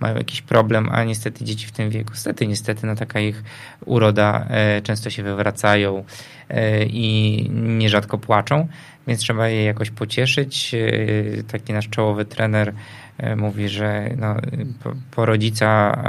mają 0.00 0.16
jakiś 0.16 0.42
problem, 0.42 0.88
a 0.92 1.04
niestety 1.04 1.44
dzieci 1.44 1.66
w 1.66 1.72
tym 1.72 1.90
wieku, 1.90 2.10
niestety, 2.10 2.46
niestety, 2.46 2.86
no 2.86 2.94
taka 2.94 3.20
ich 3.20 3.42
uroda 3.84 4.46
e, 4.50 4.82
często 4.82 5.10
się 5.10 5.22
wywracają 5.22 6.04
e, 6.48 6.84
i 6.84 7.50
nierzadko 7.52 8.18
płaczą, 8.18 8.68
więc 9.06 9.20
trzeba 9.20 9.48
je 9.48 9.64
jakoś 9.64 9.90
pocieszyć. 9.90 10.74
E, 10.74 11.42
taki 11.42 11.72
nasz 11.72 11.88
czołowy 11.88 12.24
trener 12.24 12.72
mówi, 13.36 13.68
że 13.68 14.10
no, 14.16 14.36
po, 15.10 15.26
rodzica 15.26 16.02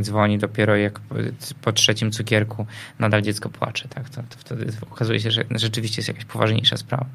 dzwoni 0.00 0.38
dopiero 0.38 0.76
jak 0.76 1.00
po, 1.00 1.14
po, 1.62 1.72
trzecim 1.72 2.10
cukierku 2.10 2.66
nadal 2.98 3.22
dziecko 3.22 3.48
płacze. 3.48 3.88
Tak? 3.88 4.10
To, 4.10 4.22
to 4.22 4.36
wtedy 4.38 4.72
okazuje 4.90 5.20
się, 5.20 5.30
że 5.30 5.44
rzeczywiście 5.50 6.00
jest 6.00 6.08
jakaś 6.08 6.24
poważniejsza 6.24 6.76
sprawa. 6.76 7.06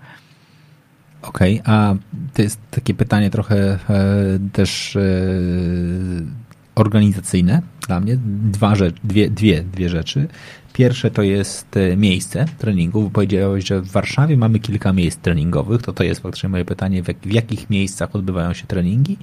Okej, 1.22 1.62
okay, 1.62 1.76
a 1.76 1.96
to 2.34 2.42
jest 2.42 2.60
takie 2.72 2.94
pytanie 2.94 3.30
trochę 3.30 3.80
e, 3.90 4.40
też 4.54 4.96
e, 4.96 5.02
organizacyjne 6.76 7.62
dla 7.88 8.00
mnie. 8.00 8.18
Dwa 8.52 8.76
rzecz, 8.76 8.96
dwie, 9.04 9.30
dwie, 9.30 9.64
dwie 9.64 9.90
rzeczy. 9.90 10.28
Pierwsze 10.74 11.12
to 11.12 11.22
jest 11.22 11.78
e, 11.78 11.98
miejsce 11.98 12.46
treningu. 12.58 13.10
Powiedziałeś, 13.10 13.66
że 13.66 13.82
w 13.82 13.92
Warszawie 13.92 14.38
mamy 14.38 14.60
kilka 14.60 14.94
miejsc 14.94 15.18
treningowych. 15.18 15.82
To 15.82 15.94
to 15.94 16.04
jest 16.04 16.22
faktycznie 16.22 16.50
moje 16.50 16.66
pytanie, 16.66 17.04
w, 17.04 17.08
jak, 17.08 17.18
w 17.18 17.32
jakich 17.32 17.70
miejscach 17.70 18.16
odbywają 18.16 18.54
się 18.54 18.68
treningi. 18.68 19.18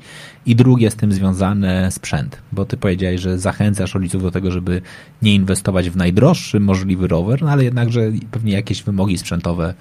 I 0.46 0.56
drugie 0.56 0.90
z 0.90 0.96
tym 0.96 1.12
związane 1.12 1.90
sprzęt, 1.90 2.42
bo 2.52 2.64
ty 2.64 2.76
powiedziałeś, 2.76 3.20
że 3.20 3.38
zachęcasz 3.38 3.94
rodziców 3.94 4.22
do 4.22 4.30
tego, 4.30 4.50
żeby 4.50 4.82
nie 5.22 5.34
inwestować 5.34 5.90
w 5.90 5.96
najdroższy 5.96 6.60
możliwy 6.60 7.08
rower, 7.08 7.42
no 7.42 7.50
ale 7.50 7.64
jednakże 7.64 8.00
pewnie 8.30 8.52
jakieś 8.52 8.82
wymogi 8.82 9.18
sprzętowe 9.18 9.74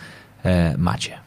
e, 0.44 0.77
macie. 0.77 1.26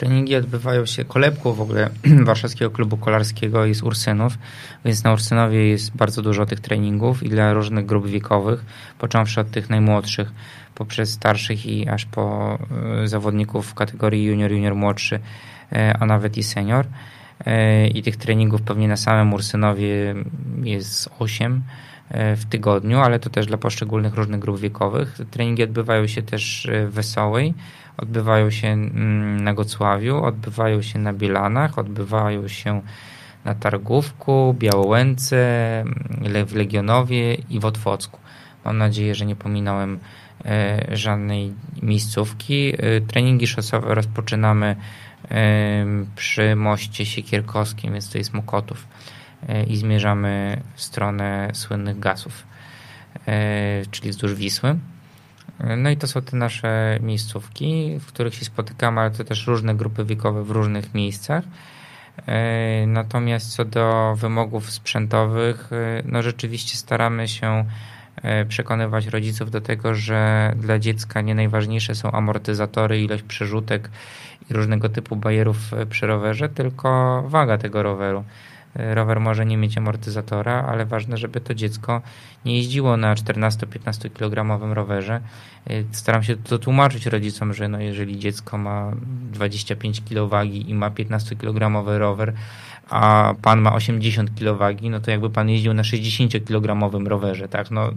Treningi 0.00 0.36
odbywają 0.36 0.86
się, 0.86 1.04
kolebką 1.04 1.52
w 1.52 1.60
ogóle 1.60 1.90
Warszawskiego 2.26 2.70
Klubu 2.70 2.96
Kolarskiego 2.96 3.64
jest 3.64 3.82
Ursynów, 3.82 4.38
więc 4.84 5.04
na 5.04 5.12
Ursynowie 5.12 5.68
jest 5.68 5.96
bardzo 5.96 6.22
dużo 6.22 6.46
tych 6.46 6.60
treningów 6.60 7.22
i 7.22 7.28
dla 7.28 7.52
różnych 7.52 7.86
grup 7.86 8.06
wiekowych, 8.06 8.64
począwszy 8.98 9.40
od 9.40 9.50
tych 9.50 9.70
najmłodszych, 9.70 10.32
poprzez 10.74 11.10
starszych 11.10 11.66
i 11.66 11.88
aż 11.88 12.04
po 12.04 12.58
y, 13.04 13.08
zawodników 13.08 13.66
w 13.66 13.74
kategorii 13.74 14.24
junior, 14.24 14.50
junior 14.50 14.74
młodszy, 14.74 15.14
y, 15.16 15.20
a 16.00 16.06
nawet 16.06 16.38
i 16.38 16.42
senior. 16.42 16.86
Y, 16.86 17.88
I 17.88 18.02
tych 18.02 18.16
treningów 18.16 18.62
pewnie 18.62 18.88
na 18.88 18.96
samym 18.96 19.34
Ursynowie 19.34 20.14
jest 20.62 21.10
8 21.18 21.62
w 22.36 22.44
tygodniu, 22.50 23.00
ale 23.00 23.18
to 23.18 23.30
też 23.30 23.46
dla 23.46 23.58
poszczególnych 23.58 24.14
różnych 24.14 24.40
grup 24.40 24.60
wiekowych. 24.60 25.18
Treningi 25.30 25.62
odbywają 25.62 26.06
się 26.06 26.22
też 26.22 26.68
w 26.88 26.92
Wesołej, 26.92 27.54
odbywają 28.02 28.50
się 28.50 28.68
mm, 28.68 29.44
na 29.44 29.54
Gocławiu, 29.54 30.24
odbywają 30.24 30.82
się 30.82 30.98
na 30.98 31.12
Bielanach, 31.12 31.78
odbywają 31.78 32.48
się 32.48 32.82
na 33.44 33.54
Targówku, 33.54 34.54
Białołęce, 34.58 35.80
mm, 35.80 36.46
w 36.46 36.54
Legionowie 36.54 37.34
i 37.34 37.60
w 37.60 37.64
Otwocku. 37.64 38.20
Mam 38.64 38.78
nadzieję, 38.78 39.14
że 39.14 39.26
nie 39.26 39.36
pominąłem 39.36 39.98
e, 40.44 40.96
żadnej 40.96 41.52
miejscówki. 41.82 42.72
E, 42.78 43.00
treningi 43.00 43.46
szosowe 43.46 43.94
rozpoczynamy 43.94 44.76
przy 46.16 46.56
moście 46.56 47.06
Siekierkowskim, 47.06 47.92
więc 47.92 48.10
to 48.10 48.18
jest 48.18 48.34
Mokotów 48.34 48.86
e, 49.48 49.64
i 49.64 49.76
zmierzamy 49.76 50.60
w 50.74 50.82
stronę 50.82 51.50
słynnych 51.52 51.98
gasów, 51.98 52.46
czyli 53.90 54.10
wzdłuż 54.10 54.34
Wisły. 54.34 54.78
No 55.76 55.90
i 55.90 55.96
to 55.96 56.06
są 56.06 56.22
te 56.22 56.36
nasze 56.36 56.98
miejscówki, 57.02 57.98
w 58.00 58.06
których 58.06 58.34
się 58.34 58.44
spotykamy, 58.44 59.00
ale 59.00 59.10
to 59.10 59.24
też 59.24 59.46
różne 59.46 59.74
grupy 59.74 60.04
wiekowe 60.04 60.44
w 60.44 60.50
różnych 60.50 60.94
miejscach. 60.94 61.44
E, 62.26 62.86
natomiast 62.86 63.52
co 63.52 63.64
do 63.64 64.14
wymogów 64.18 64.70
sprzętowych, 64.70 65.72
e, 65.72 66.02
no 66.04 66.22
rzeczywiście 66.22 66.76
staramy 66.76 67.28
się 67.28 67.64
e, 68.22 68.44
przekonywać 68.44 69.06
rodziców 69.06 69.50
do 69.50 69.60
tego, 69.60 69.94
że 69.94 70.52
dla 70.56 70.78
dziecka 70.78 71.20
nie 71.20 71.34
najważniejsze 71.34 71.94
są 71.94 72.12
amortyzatory, 72.12 73.02
ilość 73.02 73.22
przerzutek 73.22 73.90
i 74.50 74.54
różnego 74.54 74.88
typu 74.88 75.16
bajerów 75.16 75.56
przy 75.90 76.06
rowerze, 76.06 76.48
tylko 76.48 77.22
waga 77.26 77.58
tego 77.58 77.82
roweru. 77.82 78.24
Rower 78.74 79.20
może 79.20 79.46
nie 79.46 79.56
mieć 79.56 79.78
amortyzatora, 79.78 80.64
ale 80.68 80.86
ważne, 80.86 81.16
żeby 81.16 81.40
to 81.40 81.54
dziecko 81.54 82.02
nie 82.44 82.56
jeździło 82.56 82.96
na 82.96 83.14
14-15 83.14 84.12
kg 84.12 84.74
rowerze. 84.74 85.20
Staram 85.92 86.22
się 86.22 86.36
to 86.36 86.58
tłumaczyć 86.58 87.06
rodzicom, 87.06 87.54
że 87.54 87.68
no 87.68 87.80
jeżeli 87.80 88.18
dziecko 88.18 88.58
ma 88.58 88.92
25 89.32 90.04
kg 90.04 90.30
wagi 90.30 90.70
i 90.70 90.74
ma 90.74 90.90
15 90.90 91.36
kg 91.36 91.84
rower, 91.98 92.32
a 92.90 93.34
pan 93.42 93.60
ma 93.60 93.74
80 93.74 94.34
kg 94.34 94.58
wagi, 94.58 94.90
no 94.90 95.00
to 95.00 95.10
jakby 95.10 95.30
pan 95.30 95.48
jeździł 95.48 95.74
na 95.74 95.84
60 95.84 96.44
kg 96.44 96.90
rowerze, 97.08 97.48
tak? 97.48 97.70
No, 97.70 97.90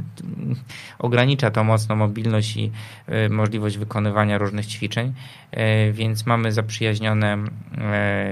ogranicza 0.99 1.51
to 1.51 1.63
mocno 1.63 1.95
mobilność 1.95 2.57
i 2.57 2.71
y, 3.25 3.29
możliwość 3.29 3.77
wykonywania 3.77 4.37
różnych 4.37 4.65
ćwiczeń, 4.65 5.13
więc 5.91 6.25
mamy 6.25 6.51
zaprzyjaźnione 6.51 7.37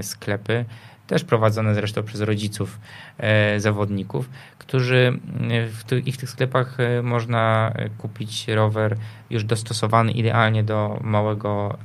sklepy 0.02 0.66
też 1.12 1.24
prowadzone 1.24 1.76
zresztą 1.76 2.04
przez 2.04 2.22
rodziców 2.22 2.80
e, 3.18 3.60
zawodników, 3.60 4.30
którzy 4.58 5.20
e, 5.50 5.68
w, 5.68 6.08
i 6.08 6.12
w 6.12 6.18
tych 6.18 6.30
sklepach 6.30 6.80
e, 6.80 7.02
można 7.02 7.74
kupić 7.98 8.48
rower 8.48 8.98
już 9.30 9.44
dostosowany 9.44 10.12
idealnie 10.12 10.64
do 10.64 11.00
małego 11.04 11.78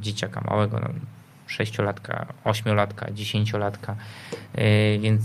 dzieciaka, 0.00 0.40
małego 0.50 0.80
no, 0.80 0.88
sześciolatka, 1.46 2.26
ośmiolatka, 2.44 3.06
dziesięciolatka. 3.12 3.96
Więc 5.00 5.22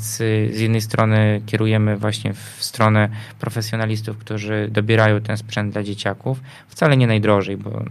z 0.53 0.59
jednej 0.59 0.81
strony 0.81 1.41
kierujemy 1.45 1.97
właśnie 1.97 2.33
w 2.33 2.57
stronę 2.59 3.09
profesjonalistów, 3.39 4.17
którzy 4.17 4.67
dobierają 4.71 5.21
ten 5.21 5.37
sprzęt 5.37 5.73
dla 5.73 5.83
dzieciaków. 5.83 6.41
Wcale 6.67 6.97
nie 6.97 7.07
najdrożej, 7.07 7.57
bo 7.57 7.83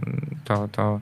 to, 0.43 0.67
to 0.67 0.99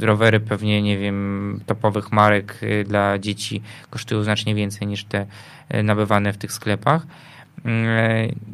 rowery 0.00 0.40
pewnie, 0.40 0.82
nie 0.82 0.98
wiem, 0.98 1.60
topowych 1.66 2.12
marek 2.12 2.58
y, 2.62 2.84
dla 2.84 3.18
dzieci 3.18 3.62
kosztują 3.90 4.22
znacznie 4.22 4.54
więcej 4.54 4.88
niż 4.88 5.04
te 5.04 5.26
y, 5.74 5.82
nabywane 5.82 6.32
w 6.32 6.36
tych 6.36 6.52
sklepach. 6.52 7.06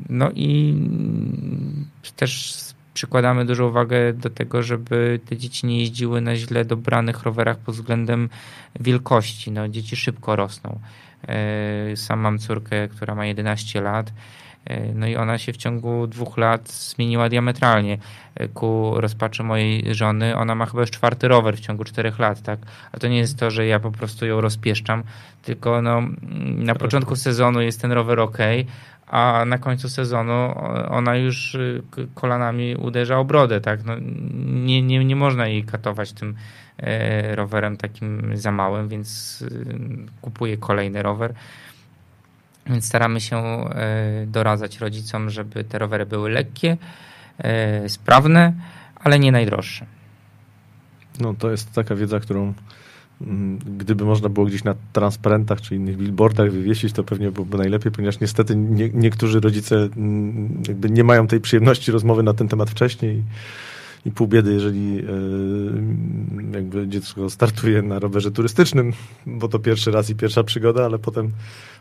No 0.09 0.31
i 0.35 0.75
też 2.17 2.57
przykładamy 2.95 3.45
dużą 3.45 3.69
uwagę 3.69 4.13
do 4.13 4.31
tego, 4.31 4.63
żeby 4.63 5.21
te 5.27 5.37
dzieci 5.37 5.67
nie 5.67 5.79
jeździły 5.79 6.21
na 6.21 6.37
źle 6.37 6.65
dobranych 6.65 7.23
rowerach 7.23 7.59
pod 7.59 7.75
względem 7.75 8.29
wielkości. 8.81 9.51
No, 9.51 9.69
dzieci 9.69 9.97
szybko 9.97 10.37
rosną. 10.37 10.79
Sam 11.95 12.21
mam 12.21 12.39
córkę, 12.39 12.89
która 12.89 13.15
ma 13.15 13.27
11 13.27 13.81
lat 13.81 14.13
no 14.95 15.07
i 15.07 15.17
ona 15.17 15.39
się 15.39 15.53
w 15.53 15.57
ciągu 15.57 16.07
dwóch 16.07 16.37
lat 16.37 16.71
zmieniła 16.71 17.29
diametralnie. 17.29 17.99
E, 18.35 18.49
ku 18.49 18.93
rozpaczy 18.97 19.43
mojej 19.43 19.95
żony, 19.95 20.37
ona 20.37 20.55
ma 20.55 20.67
chyba 20.67 20.81
już 20.81 20.91
czwarty 20.91 21.29
rower 21.29 21.57
w 21.57 21.61
ciągu 21.61 21.85
czterech 21.85 22.19
lat, 22.19 22.43
tak? 22.43 22.59
A 22.93 22.99
to 22.99 23.09
nie 23.09 23.19
jest 23.19 23.39
to, 23.39 23.51
że 23.51 23.67
ja 23.67 23.81
po 23.81 23.91
prostu 23.91 24.27
ją 24.27 24.41
rozpieszczam, 24.41 25.03
tylko 25.43 25.83
no, 25.83 26.03
na 26.57 26.75
początku 26.75 27.17
sezonu 27.17 27.61
jest 27.61 27.81
ten 27.81 27.93
rower 27.93 28.21
ok, 28.21 28.39
a 29.07 29.45
na 29.47 29.59
końcu 29.59 29.89
sezonu 29.89 30.55
ona 30.91 31.17
już 31.17 31.55
y, 31.55 31.83
kolanami 32.15 32.77
uderza 32.77 33.19
o 33.19 33.25
brodę, 33.25 33.61
tak? 33.61 33.85
No, 33.85 33.93
nie, 34.45 34.83
nie, 34.83 35.05
nie 35.05 35.17
można 35.17 35.47
jej 35.47 35.65
katować 35.65 36.13
tym 36.13 36.35
e, 36.79 37.37
rowerem 37.37 37.77
takim 37.77 38.37
za 38.37 38.53
małym, 38.53 38.89
więc 38.89 39.43
y, 39.43 39.67
kupuję 40.23 40.57
kolejny 40.57 41.03
rower. 41.03 41.35
Więc 42.67 42.85
staramy 42.85 43.21
się 43.21 43.37
e, 43.37 44.27
doradzać 44.27 44.79
rodzicom, 44.79 45.31
żeby 45.31 45.65
te 45.65 45.79
rowery 45.79 46.07
były 46.07 46.31
lekkie, 46.31 46.77
e, 47.39 47.89
sprawne, 47.89 48.53
ale 48.97 49.19
nie 49.19 49.33
najdroższe. 49.33 49.87
No 51.21 51.35
to 51.35 51.51
jest 51.51 51.73
taka 51.73 51.95
wiedza, 51.95 52.21
którą 52.21 52.55
mm, 53.21 53.59
gdyby 53.79 54.05
można 54.05 54.29
było 54.29 54.47
gdzieś 54.47 54.65
na 54.65 54.75
transparentach 54.93 55.61
czy 55.61 55.77
innych 55.77 55.97
billboardach 55.97 56.51
wywiesić, 56.51 56.93
to 56.93 57.05
pewnie 57.05 57.31
byłoby 57.31 57.59
najlepiej, 57.59 57.93
ponieważ 57.93 58.21
niestety 58.21 58.57
nie, 58.57 58.89
niektórzy 58.89 59.41
rodzice 59.41 59.77
mm, 59.77 60.63
jakby 60.69 60.91
nie 60.91 61.05
mają 61.05 61.27
tej 61.27 61.41
przyjemności 61.41 61.93
rozmowy 61.93 62.23
na 62.23 62.35
ten 62.35 62.49
temat 62.49 62.71
wcześniej 62.71 63.23
i 64.07 64.11
pół 64.11 64.27
biedy, 64.27 64.53
jeżeli 64.53 64.99
e, 64.99 65.05
jakby 66.55 66.89
dziecko 66.89 67.31
startuje 67.31 67.83
na 67.83 67.99
rowerze 67.99 68.31
turystycznym, 68.31 68.93
bo 69.27 69.49
to 69.49 69.59
pierwszy 69.59 69.91
raz 69.91 70.11
i 70.11 70.15
pierwsza 70.15 70.45
przygoda, 70.45 70.85
ale 70.85 70.99
potem 70.99 71.31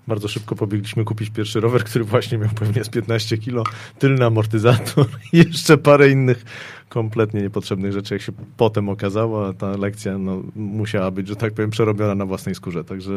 bardzo 0.07 0.27
szybko 0.27 0.55
pobiegliśmy 0.55 1.05
kupić 1.05 1.29
pierwszy 1.29 1.59
rower, 1.59 1.83
który 1.83 2.05
właśnie 2.05 2.37
miał 2.37 2.49
pewnie 2.49 2.83
z 2.83 2.89
15 2.89 3.37
kilo, 3.37 3.63
tylny 3.99 4.25
amortyzator 4.25 5.05
i 5.33 5.37
jeszcze 5.37 5.77
parę 5.77 6.09
innych 6.09 6.45
kompletnie 6.89 7.41
niepotrzebnych 7.41 7.93
rzeczy, 7.93 8.13
jak 8.13 8.21
się 8.21 8.31
potem 8.57 8.89
okazało, 8.89 9.47
a 9.47 9.53
ta 9.53 9.77
lekcja 9.77 10.17
no, 10.17 10.43
musiała 10.55 11.11
być, 11.11 11.27
że 11.27 11.35
tak 11.35 11.53
powiem, 11.53 11.69
przerobiona 11.69 12.15
na 12.15 12.25
własnej 12.25 12.55
skórze. 12.55 12.83
Także 12.83 13.11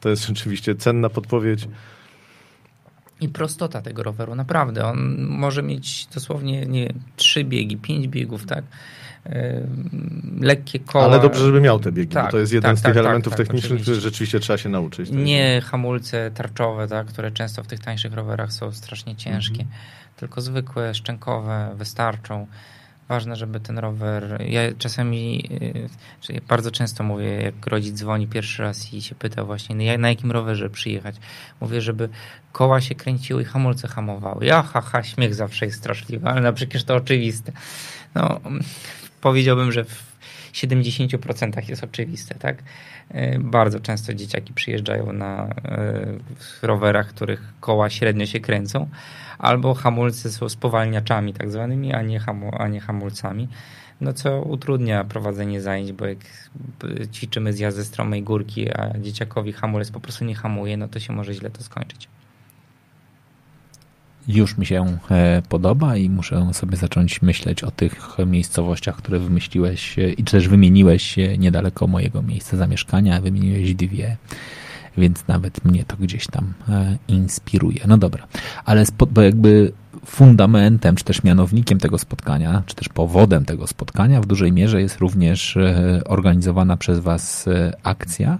to 0.00 0.08
jest 0.08 0.26
rzeczywiście 0.26 0.74
cenna 0.74 1.08
podpowiedź 1.08 1.68
i 3.20 3.28
prostota 3.28 3.82
tego 3.82 4.02
roweru, 4.02 4.34
naprawdę. 4.34 4.84
On 4.84 5.16
może 5.18 5.62
mieć 5.62 6.06
dosłownie 6.14 6.66
nie 6.66 6.92
trzy 7.16 7.44
biegi, 7.44 7.76
pięć 7.76 8.08
biegów, 8.08 8.46
tak? 8.46 8.64
lekkie 10.40 10.78
koła. 10.78 11.04
Ale 11.04 11.20
dobrze, 11.20 11.44
żeby 11.44 11.60
miał 11.60 11.80
te 11.80 11.92
biegi, 11.92 12.14
tak, 12.14 12.24
bo 12.24 12.30
to 12.30 12.38
jest 12.38 12.52
jeden 12.52 12.70
tak, 12.70 12.78
z 12.78 12.82
tych 12.82 12.84
tak, 12.84 12.94
tak 12.94 13.04
elementów 13.04 13.30
tak, 13.30 13.46
technicznych, 13.46 13.82
które 13.82 14.00
rzeczywiście 14.00 14.40
trzeba 14.40 14.56
się 14.56 14.68
nauczyć. 14.68 15.10
Nie 15.10 15.60
hamulce 15.60 16.30
tarczowe, 16.30 16.88
tak, 16.88 17.06
które 17.06 17.30
często 17.30 17.62
w 17.62 17.66
tych 17.66 17.80
tańszych 17.80 18.14
rowerach 18.14 18.52
są 18.52 18.72
strasznie 18.72 19.16
ciężkie, 19.16 19.62
mhm. 19.62 19.80
tylko 20.16 20.40
zwykłe, 20.40 20.94
szczękowe 20.94 21.70
wystarczą. 21.74 22.46
Ważne, 23.10 23.36
żeby 23.36 23.60
ten 23.60 23.78
rower. 23.78 24.44
Ja 24.48 24.60
czasami, 24.78 25.48
czyli 26.20 26.40
bardzo 26.48 26.70
często 26.70 27.04
mówię, 27.04 27.42
jak 27.42 27.66
rodzic 27.66 27.94
dzwoni 27.94 28.26
pierwszy 28.26 28.62
raz 28.62 28.92
i 28.94 29.02
się 29.02 29.14
pyta 29.14 29.44
właśnie, 29.44 29.98
na 29.98 30.08
jakim 30.08 30.30
rowerze 30.32 30.70
przyjechać. 30.70 31.16
Mówię, 31.60 31.80
żeby 31.80 32.08
koła 32.52 32.80
się 32.80 32.94
kręciły 32.94 33.42
i 33.42 33.44
hamulce 33.44 33.88
hamowały. 33.88 34.46
Ja, 34.46 34.62
haha, 34.62 35.02
śmiech 35.02 35.34
zawsze 35.34 35.66
jest 35.66 35.78
straszliwy, 35.78 36.28
ale 36.28 36.40
no 36.40 36.52
przecież 36.52 36.84
to 36.84 36.94
oczywiste. 36.94 37.52
No, 38.14 38.40
powiedziałbym, 39.20 39.72
że 39.72 39.84
w 39.84 40.04
70% 40.52 41.68
jest 41.68 41.84
oczywiste, 41.84 42.34
tak? 42.34 42.62
Bardzo 43.38 43.80
często 43.80 44.14
dzieciaki 44.14 44.52
przyjeżdżają 44.52 45.12
na 45.12 45.48
rowerach, 46.62 47.08
których 47.08 47.52
koła 47.60 47.90
średnio 47.90 48.26
się 48.26 48.40
kręcą, 48.40 48.88
albo 49.38 49.74
hamulce 49.74 50.30
są 50.30 50.48
spowalniaczami 50.48 51.34
tak 51.34 51.50
zwanymi, 51.50 51.92
a 51.92 52.02
nie, 52.02 52.18
hamu, 52.18 52.50
a 52.58 52.68
nie 52.68 52.80
hamulcami 52.80 53.48
no 54.00 54.12
co 54.12 54.42
utrudnia 54.42 55.04
prowadzenie 55.04 55.60
zajęć, 55.60 55.92
bo 55.92 56.06
jak 56.06 56.18
ćwiczymy 57.12 57.52
zjazd 57.52 57.76
ze 57.76 57.84
stromej 57.84 58.22
górki, 58.22 58.72
a 58.72 58.98
dzieciakowi 58.98 59.52
hamulec 59.52 59.90
po 59.90 60.00
prostu 60.00 60.24
nie 60.24 60.34
hamuje, 60.34 60.76
no 60.76 60.88
to 60.88 61.00
się 61.00 61.12
może 61.12 61.34
źle 61.34 61.50
to 61.50 61.62
skończyć. 61.62 62.08
Już 64.34 64.58
mi 64.58 64.66
się 64.66 64.98
e, 65.10 65.42
podoba 65.48 65.96
i 65.96 66.10
muszę 66.10 66.50
sobie 66.52 66.76
zacząć 66.76 67.22
myśleć 67.22 67.64
o 67.64 67.70
tych 67.70 68.16
miejscowościach, 68.26 68.96
które 68.96 69.18
wymyśliłeś 69.18 69.98
e, 69.98 70.12
i 70.12 70.24
też 70.24 70.48
wymieniłeś 70.48 71.16
niedaleko 71.38 71.86
mojego 71.86 72.22
miejsca 72.22 72.56
zamieszkania, 72.56 73.20
wymieniłeś 73.20 73.74
dwie 73.74 74.16
więc 74.98 75.26
nawet 75.28 75.64
mnie 75.64 75.84
to 75.84 75.96
gdzieś 75.96 76.26
tam 76.26 76.52
e, 76.68 76.96
inspiruje. 77.08 77.80
No 77.86 77.98
dobra, 77.98 78.26
ale 78.64 78.84
jakby 79.22 79.72
fundamentem, 80.06 80.96
czy 80.96 81.04
też 81.04 81.22
mianownikiem 81.22 81.78
tego 81.78 81.98
spotkania, 81.98 82.62
czy 82.66 82.74
też 82.74 82.88
powodem 82.88 83.44
tego 83.44 83.66
spotkania 83.66 84.20
w 84.20 84.26
dużej 84.26 84.52
mierze 84.52 84.80
jest 84.80 84.98
również 84.98 85.56
e, 85.56 86.00
organizowana 86.04 86.76
przez 86.76 86.98
Was 86.98 87.48
e, 87.48 87.72
akcja 87.82 88.38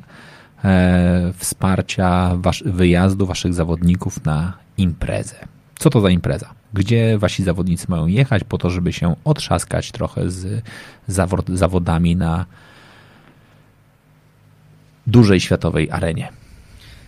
wsparcia 1.36 2.36
wyjazdu 2.64 3.26
Waszych 3.26 3.54
zawodników 3.54 4.24
na 4.24 4.52
imprezę. 4.78 5.34
Co 5.80 5.90
to 5.90 6.00
za 6.00 6.10
impreza? 6.10 6.54
Gdzie 6.72 7.18
Wasi 7.18 7.42
zawodnicy 7.42 7.86
mają 7.88 8.06
jechać 8.06 8.44
po 8.44 8.58
to, 8.58 8.70
żeby 8.70 8.92
się 8.92 9.14
otrzaskać 9.24 9.92
trochę 9.92 10.30
z 10.30 10.64
zawod, 11.06 11.48
zawodami 11.48 12.16
na 12.16 12.46
dużej 15.06 15.40
światowej 15.40 15.90
arenie? 15.90 16.28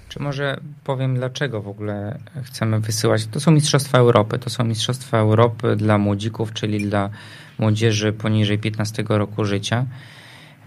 Czy 0.08 0.22
może 0.22 0.60
powiem, 0.84 1.14
dlaczego 1.14 1.62
w 1.62 1.68
ogóle 1.68 2.18
chcemy 2.42 2.80
wysyłać? 2.80 3.26
To 3.26 3.40
są 3.40 3.50
Mistrzostwa 3.50 3.98
Europy. 3.98 4.38
To 4.38 4.50
są 4.50 4.64
Mistrzostwa 4.64 5.18
Europy 5.18 5.76
dla 5.76 5.98
młodzików, 5.98 6.52
czyli 6.52 6.88
dla 6.88 7.10
młodzieży 7.58 8.12
poniżej 8.12 8.58
15 8.58 9.04
roku 9.08 9.44
życia. 9.44 9.86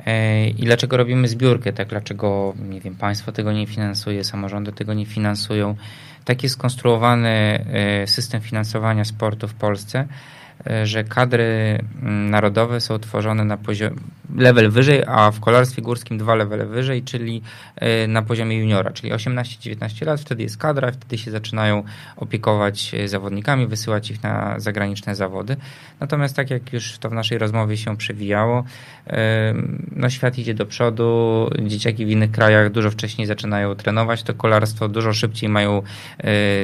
E, 0.05 0.47
I 0.49 0.63
dlaczego 0.63 0.97
robimy 0.97 1.27
zbiórkę? 1.27 1.73
Tak, 1.73 1.87
dlaczego, 1.87 2.53
nie 2.69 2.81
wiem, 2.81 2.95
państwo 2.95 3.31
tego 3.31 3.51
nie 3.51 3.67
finansuje, 3.67 4.23
samorządy 4.23 4.71
tego 4.71 4.93
nie 4.93 5.05
finansują? 5.05 5.75
Tak 6.25 6.43
jest 6.43 6.55
skonstruowany 6.55 7.29
e, 7.29 8.07
system 8.07 8.41
finansowania 8.41 9.05
sportu 9.05 9.47
w 9.47 9.53
Polsce, 9.53 10.07
E, 10.67 10.85
że 10.85 11.03
kadry 11.03 11.79
narodowe 12.29 12.81
są 12.81 12.99
tworzone 12.99 13.43
na 13.43 13.57
poziomie 13.57 13.95
level 14.35 14.71
wyżej, 14.71 15.03
a 15.07 15.31
w 15.31 15.39
kolarstwie 15.39 15.81
górskim 15.81 16.17
dwa 16.17 16.35
levele 16.35 16.65
wyżej, 16.65 17.03
czyli 17.03 17.41
e, 17.75 18.07
na 18.07 18.21
poziomie 18.21 18.57
juniora, 18.57 18.91
czyli 18.91 19.13
18-19 19.13 20.05
lat, 20.05 20.21
wtedy 20.21 20.43
jest 20.43 20.57
kadra, 20.57 20.91
wtedy 20.91 21.17
się 21.17 21.31
zaczynają 21.31 21.83
opiekować 22.17 22.95
zawodnikami, 23.05 23.67
wysyłać 23.67 24.11
ich 24.11 24.23
na 24.23 24.59
zagraniczne 24.59 25.15
zawody. 25.15 25.57
Natomiast 25.99 26.35
tak 26.35 26.49
jak 26.49 26.73
już 26.73 26.97
to 26.97 27.09
w 27.09 27.13
naszej 27.13 27.37
rozmowie 27.37 27.77
się 27.77 27.97
przewijało, 27.97 28.63
no 29.91 30.09
świat 30.09 30.37
idzie 30.37 30.53
do 30.53 30.65
przodu, 30.65 31.49
dzieciaki 31.61 32.05
w 32.05 32.09
innych 32.09 32.31
krajach 32.31 32.71
dużo 32.71 32.91
wcześniej 32.91 33.27
zaczynają 33.27 33.75
trenować 33.75 34.23
to 34.23 34.33
kolarstwo, 34.33 34.87
dużo 34.87 35.13
szybciej 35.13 35.49
mają 35.49 35.81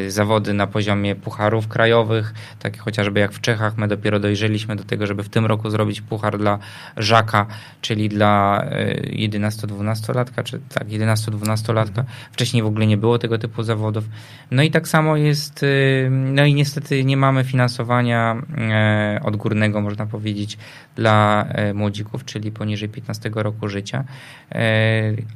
zawody 0.08 0.54
na 0.54 0.68
poziomie 0.68 1.16
pucharów 1.16 1.68
krajowych, 1.68 2.34
takie 2.60 2.80
chociażby 2.80 3.20
jak 3.20 3.32
w 3.32 3.42
Czechach, 3.42 3.78
my 3.78 3.88
dopiero 3.88 4.20
dojrzeliśmy 4.20 4.76
do 4.76 4.84
tego, 4.84 5.08
żeby 5.08 5.24
w 5.24 5.30
tym 5.30 5.46
roku 5.46 5.70
zrobić 5.70 6.02
puchar 6.02 6.38
dla 6.38 6.60
Żaka, 6.98 7.46
czyli 7.82 8.10
dla 8.10 8.66
11-12-latka, 9.04 10.40
e, 10.40 10.44
czy 10.44 10.60
tak, 10.74 10.88
11-12-latka. 10.88 12.04
Wcześniej 12.32 12.64
w 12.64 12.66
ogóle 12.66 12.88
nie 12.88 12.98
było 12.98 13.20
tego 13.20 13.38
typu 13.38 13.64
zawodów. 13.64 14.04
No 14.52 14.64
i 14.64 14.72
tak 14.72 14.88
samo 14.88 15.18
jest, 15.18 15.64
e, 15.64 16.10
no 16.10 16.46
i 16.46 16.54
niestety 16.54 17.04
nie 17.04 17.18
mamy 17.18 17.44
finansowania 17.44 18.42
e, 18.58 19.20
odgórnego, 19.24 19.82
można 19.82 20.06
powiedzieć, 20.06 20.58
dla 20.96 21.46
młodzików, 21.74 22.26
czyli 22.32 22.52
poniżej 22.52 22.90
15 22.90 23.32
roku 23.34 23.68
życia. 23.68 24.03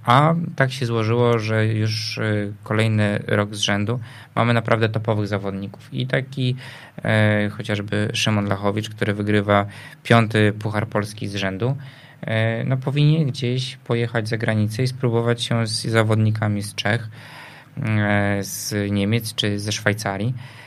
A 0.05 0.34
tak 0.55 0.72
się 0.72 0.85
złożyło, 0.85 1.39
że 1.39 1.67
już 1.67 2.19
kolejny 2.63 3.19
rok 3.27 3.55
z 3.55 3.59
rzędu 3.59 3.99
mamy 4.35 4.53
naprawdę 4.53 4.89
topowych 4.89 5.27
zawodników. 5.27 5.93
I 5.93 6.07
taki 6.07 6.55
e, 7.03 7.49
chociażby 7.49 8.09
Szymon 8.13 8.45
Lachowicz, 8.45 8.89
który 8.89 9.13
wygrywa 9.13 9.65
piąty 10.03 10.53
Puchar 10.59 10.88
Polski 10.88 11.27
z 11.27 11.35
rzędu, 11.35 11.77
e, 12.22 12.63
no 12.63 12.77
powinien 12.77 13.27
gdzieś 13.27 13.77
pojechać 13.77 14.27
za 14.27 14.38
granicę 14.38 14.84
i 14.84 14.88
spróbować 14.88 15.43
się 15.43 15.67
z 15.67 15.85
zawodnikami 15.85 16.61
z 16.61 16.76
Czech, 16.76 17.07
e, 17.84 18.38
z 18.43 18.91
Niemiec 18.91 19.35
czy 19.35 19.59
ze 19.59 19.72
Szwajcarii 19.72 20.34
e, 20.34 20.64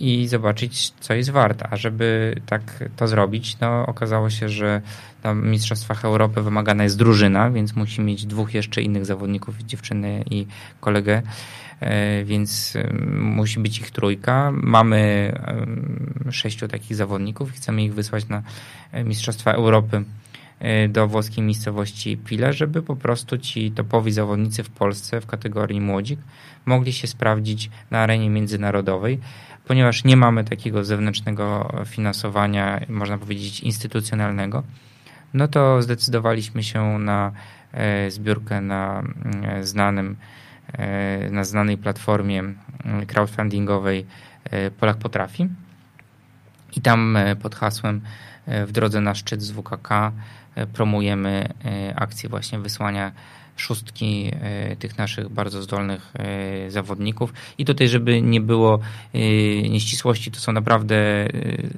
i 0.00 0.28
zobaczyć, 0.28 0.92
co 1.00 1.14
jest 1.14 1.30
warte. 1.30 1.68
A 1.70 1.76
żeby 1.76 2.34
tak 2.46 2.84
to 2.96 3.08
zrobić, 3.08 3.56
no 3.60 3.86
okazało 3.86 4.30
się, 4.30 4.48
że 4.48 4.80
na 5.24 5.34
Mistrzostwach 5.34 6.04
Europy 6.04 6.42
wymagana 6.42 6.84
jest 6.84 6.98
drużyna, 6.98 7.50
więc 7.50 7.76
musi 7.76 8.00
mieć 8.00 8.26
dwóch 8.26 8.54
jeszcze 8.54 8.82
innych 8.82 9.06
zawodników, 9.06 9.58
dziewczynę 9.58 10.22
i 10.30 10.46
kolegę. 10.80 11.22
E, 11.80 12.24
więc 12.24 12.76
musi 13.20 13.60
być 13.60 13.78
ich 13.78 13.90
trójka. 13.90 14.52
Mamy 14.52 15.32
sześciu 16.30 16.68
takich 16.68 16.96
zawodników 16.96 17.50
i 17.50 17.56
chcemy 17.56 17.84
ich 17.84 17.94
wysłać 17.94 18.28
na 18.28 18.42
e, 18.92 19.04
Mistrzostwa 19.04 19.52
Europy 19.52 19.96
e, 19.96 20.19
do 20.88 21.08
włoskiej 21.08 21.44
miejscowości 21.44 22.16
Pile, 22.16 22.52
żeby 22.52 22.82
po 22.82 22.96
prostu 22.96 23.38
ci 23.38 23.70
topowi 23.70 24.12
zawodnicy 24.12 24.62
w 24.62 24.70
Polsce 24.70 25.20
w 25.20 25.26
kategorii 25.26 25.80
młodzik 25.80 26.20
mogli 26.66 26.92
się 26.92 27.06
sprawdzić 27.06 27.70
na 27.90 27.98
arenie 27.98 28.30
międzynarodowej, 28.30 29.20
ponieważ 29.64 30.04
nie 30.04 30.16
mamy 30.16 30.44
takiego 30.44 30.84
zewnętrznego 30.84 31.72
finansowania, 31.86 32.80
można 32.88 33.18
powiedzieć 33.18 33.60
instytucjonalnego, 33.60 34.62
no 35.34 35.48
to 35.48 35.82
zdecydowaliśmy 35.82 36.62
się 36.62 36.98
na 36.98 37.32
zbiórkę 38.08 38.60
na 38.60 39.02
znanym 39.60 40.16
E, 40.72 41.30
na 41.30 41.44
znanej 41.44 41.78
platformie 41.78 42.42
crowdfundingowej 43.06 44.06
Polak 44.80 44.96
Potrafi. 44.96 45.48
I 46.76 46.80
tam 46.80 47.18
pod 47.42 47.54
hasłem 47.54 48.00
w 48.46 48.72
drodze 48.72 49.00
na 49.00 49.14
szczyt 49.14 49.42
z 49.42 49.50
WKK 49.50 50.12
promujemy 50.66 51.48
akcję 51.96 52.28
właśnie 52.28 52.58
wysłania 52.58 53.12
szóstki 53.60 54.30
e, 54.40 54.76
tych 54.76 54.98
naszych 54.98 55.28
bardzo 55.28 55.62
zdolnych 55.62 56.12
e, 56.14 56.70
zawodników. 56.70 57.32
I 57.58 57.64
tutaj, 57.64 57.88
żeby 57.88 58.22
nie 58.22 58.40
było 58.40 58.80
e, 59.14 59.18
nieścisłości, 59.62 60.30
to 60.30 60.40
są 60.40 60.52
naprawdę 60.52 61.28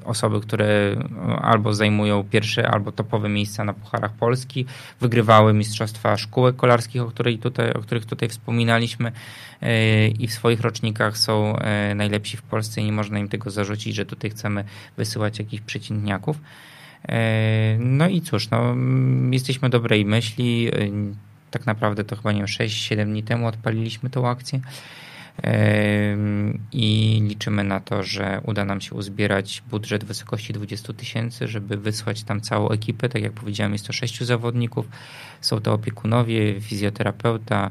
osoby, 0.05 0.41
które 0.41 0.97
albo 1.43 1.75
zajmują 1.75 2.25
pierwsze, 2.25 2.69
albo 2.69 2.93
topowe 2.93 3.29
miejsca 3.29 3.65
na 3.65 3.73
Pucharach 3.73 4.13
Polski, 4.13 4.67
wygrywały 5.01 5.55
Mistrzostwa 5.55 6.17
Szkółek 6.17 6.57
Kolarskich, 6.57 7.03
o, 7.03 7.07
której 7.07 7.39
tutaj, 7.39 7.73
o 7.73 7.81
których 7.81 8.07
tutaj 8.07 8.29
wspominaliśmy 8.29 9.13
i 10.19 10.27
w 10.27 10.33
swoich 10.33 10.61
rocznikach 10.61 11.19
są 11.19 11.57
najlepsi 11.95 12.37
w 12.37 12.43
Polsce 12.43 12.81
i 12.81 12.85
nie 12.85 12.93
można 12.93 13.19
im 13.19 13.29
tego 13.29 13.51
zarzucić, 13.51 13.95
że 13.95 14.07
tutaj 14.07 14.31
chcemy 14.31 14.65
wysyłać 14.97 15.39
jakichś 15.39 15.63
przeciętniaków. 15.63 16.41
No 17.79 18.09
i 18.09 18.21
cóż, 18.21 18.51
no, 18.51 18.77
jesteśmy 19.31 19.71
dobrej 19.71 20.05
myśli 20.05 20.71
tak 21.51 21.67
naprawdę 21.67 22.05
to 22.05 22.17
chyba 22.17 22.33
nie 22.33 22.39
wiem, 22.39 22.47
6-7 22.47 23.05
dni 23.05 23.23
temu 23.23 23.47
odpaliliśmy 23.47 24.11
tą 24.11 24.29
akcję 24.29 24.61
i 26.73 27.21
liczymy 27.29 27.65
na 27.65 27.81
to, 27.81 28.03
że 28.03 28.41
uda 28.45 28.65
nam 28.65 28.81
się 28.81 28.95
uzbierać 28.95 29.63
budżet 29.71 30.05
w 30.05 30.07
wysokości 30.07 30.53
20 30.53 30.93
tysięcy, 30.93 31.49
żeby 31.49 31.77
wysłać 31.77 32.23
tam 32.23 32.41
całą 32.41 32.69
ekipę. 32.69 33.09
Tak 33.09 33.23
jak 33.23 33.33
powiedziałem, 33.33 33.73
jest 33.73 33.87
to 33.87 33.93
sześciu 33.93 34.25
zawodników. 34.25 34.89
Są 35.41 35.61
to 35.61 35.73
opiekunowie, 35.73 36.61
fizjoterapeuta, 36.61 37.71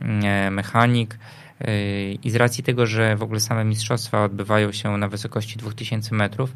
e, 0.00 0.50
mechanik. 0.50 1.18
E, 1.60 2.12
I 2.12 2.30
z 2.30 2.36
racji 2.36 2.64
tego, 2.64 2.86
że 2.86 3.16
w 3.16 3.22
ogóle 3.22 3.40
same 3.40 3.64
mistrzostwa 3.64 4.24
odbywają 4.24 4.72
się 4.72 4.96
na 4.96 5.08
wysokości 5.08 5.56
2000 5.58 6.14
metrów, 6.14 6.54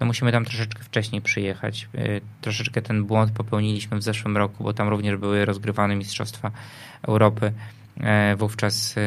no 0.00 0.06
musimy 0.06 0.32
tam 0.32 0.44
troszeczkę 0.44 0.84
wcześniej 0.84 1.22
przyjechać. 1.22 1.88
Y, 1.94 2.20
troszeczkę 2.40 2.82
ten 2.82 3.04
błąd 3.04 3.30
popełniliśmy 3.32 3.98
w 3.98 4.02
zeszłym 4.02 4.36
roku, 4.36 4.64
bo 4.64 4.72
tam 4.72 4.88
również 4.88 5.16
były 5.16 5.44
rozgrywane 5.44 5.96
Mistrzostwa 5.96 6.50
Europy. 7.02 7.52
E, 8.00 8.36
wówczas 8.36 8.96
y, 8.96 9.00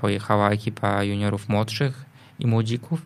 pojechała 0.00 0.50
ekipa 0.50 1.04
juniorów 1.04 1.48
młodszych 1.48 2.04
i 2.38 2.46
młodzików 2.46 3.02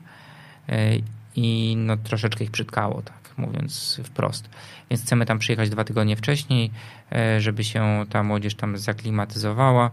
e, 0.68 0.92
i 1.36 1.76
no 1.76 1.96
troszeczkę 1.96 2.44
ich 2.44 2.51
przytkało, 2.51 3.02
tak 3.02 3.34
mówiąc 3.36 4.01
wprost. 4.05 4.51
Więc 4.90 5.02
chcemy 5.02 5.26
tam 5.26 5.38
przyjechać 5.38 5.70
dwa 5.70 5.84
tygodnie 5.84 6.16
wcześniej, 6.16 6.70
e, 7.12 7.40
żeby 7.40 7.64
się 7.64 8.05
ta 8.10 8.22
młodzież 8.22 8.55
tam 8.55 8.78
zaklimatyzowała. 8.78 9.90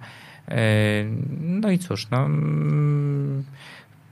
No 1.39 1.71
i 1.71 1.79
cóż, 1.79 2.07
no 2.09 2.25
mm, 2.25 3.43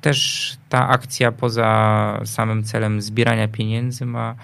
też 0.01 0.57
ta 0.69 0.87
akcja 0.87 1.31
poza 1.31 2.21
samym 2.25 2.63
celem 2.63 3.01
zbierania 3.01 3.47
pieniędzy 3.47 4.05
ma 4.05 4.35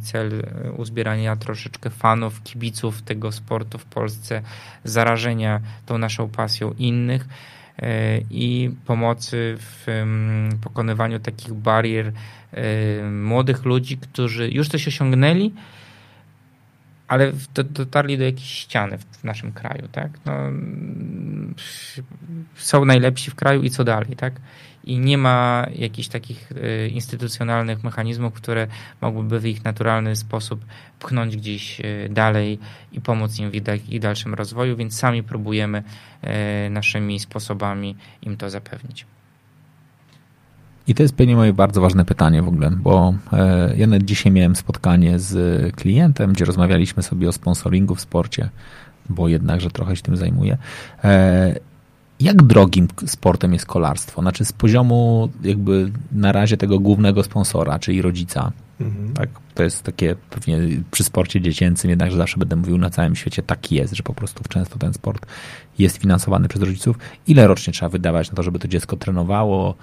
cel 0.00 0.42
uzbierania 0.76 1.36
troszeczkę 1.36 1.90
fanów, 1.90 2.42
kibiców 2.42 3.02
tego 3.02 3.32
sportu 3.32 3.78
w 3.78 3.84
Polsce, 3.84 4.42
zarażenia 4.84 5.60
tą 5.86 5.98
naszą 5.98 6.28
pasją 6.28 6.74
innych 6.78 7.28
i 8.30 8.70
pomocy 8.86 9.56
w 9.58 9.86
pokonywaniu 10.62 11.20
takich 11.20 11.54
barier 11.54 12.12
młodych 13.10 13.64
ludzi, 13.64 13.98
którzy 13.98 14.50
już 14.50 14.68
coś 14.68 14.88
osiągnęli, 14.88 15.52
ale 17.08 17.32
dotarli 17.70 18.18
do 18.18 18.24
jakiejś 18.24 18.50
ściany 18.50 18.98
w 18.98 19.24
naszym 19.24 19.52
kraju, 19.52 19.88
tak? 19.92 20.10
No, 20.26 20.32
są 22.56 22.84
najlepsi 22.84 23.30
w 23.30 23.34
kraju 23.34 23.62
i 23.62 23.70
co 23.70 23.84
dalej, 23.84 24.16
tak? 24.16 24.40
I 24.84 24.98
nie 24.98 25.18
ma 25.18 25.66
jakichś 25.74 26.08
takich 26.08 26.52
e, 26.52 26.88
instytucjonalnych 26.88 27.84
mechanizmów, 27.84 28.32
które 28.32 28.66
mogłyby 29.00 29.40
w 29.40 29.46
ich 29.46 29.64
naturalny 29.64 30.16
sposób 30.16 30.64
pchnąć 30.98 31.36
gdzieś 31.36 31.80
e, 31.80 31.84
dalej 32.08 32.58
i 32.92 33.00
pomóc 33.00 33.38
im 33.38 33.50
w 33.50 33.54
ich 33.88 34.00
dalszym 34.00 34.34
rozwoju, 34.34 34.76
więc 34.76 34.98
sami 34.98 35.22
próbujemy 35.22 35.82
e, 36.22 36.70
naszymi 36.70 37.20
sposobami 37.20 37.96
im 38.22 38.36
to 38.36 38.50
zapewnić. 38.50 39.06
I 40.88 40.94
to 40.94 41.02
jest 41.02 41.14
pewnie 41.14 41.36
moje 41.36 41.52
bardzo 41.52 41.80
ważne 41.80 42.04
pytanie 42.04 42.42
w 42.42 42.48
ogóle, 42.48 42.70
bo 42.70 43.14
e, 43.32 43.76
ja 43.76 43.86
nawet 43.86 44.04
dzisiaj 44.04 44.32
miałem 44.32 44.56
spotkanie 44.56 45.18
z 45.18 45.76
klientem, 45.76 46.32
gdzie 46.32 46.44
rozmawialiśmy 46.44 47.02
sobie 47.02 47.28
o 47.28 47.32
sponsoringu 47.32 47.94
w 47.94 48.00
sporcie, 48.00 48.48
bo 49.08 49.28
jednakże 49.28 49.70
trochę 49.70 49.96
się 49.96 50.02
tym 50.02 50.16
zajmuję. 50.16 50.58
E, 51.04 51.54
jak 52.20 52.42
drogim 52.42 52.88
sportem 53.06 53.52
jest 53.52 53.66
kolarstwo? 53.66 54.22
Znaczy 54.22 54.44
z 54.44 54.52
poziomu 54.52 55.28
jakby 55.42 55.92
na 56.12 56.32
razie 56.32 56.56
tego 56.56 56.78
głównego 56.78 57.22
sponsora, 57.22 57.78
czyli 57.78 58.02
rodzica. 58.02 58.52
Mhm. 58.80 59.12
Tak, 59.12 59.28
to 59.54 59.62
jest 59.62 59.82
takie 59.82 60.16
pewnie 60.30 60.58
przy 60.90 61.04
sporcie 61.04 61.40
dziecięcym, 61.40 61.90
jednakże 61.90 62.16
zawsze 62.16 62.38
będę 62.38 62.56
mówił 62.56 62.78
na 62.78 62.90
całym 62.90 63.16
świecie 63.16 63.42
tak 63.42 63.72
jest, 63.72 63.94
że 63.94 64.02
po 64.02 64.14
prostu 64.14 64.42
często 64.48 64.78
ten 64.78 64.94
sport 64.94 65.26
jest 65.78 65.96
finansowany 65.96 66.48
przez 66.48 66.62
rodziców. 66.62 66.98
Ile 67.26 67.46
rocznie 67.46 67.72
trzeba 67.72 67.88
wydawać 67.88 68.30
na 68.30 68.36
to, 68.36 68.42
żeby 68.42 68.58
to 68.58 68.68
dziecko 68.68 68.96
trenowało, 68.96 69.74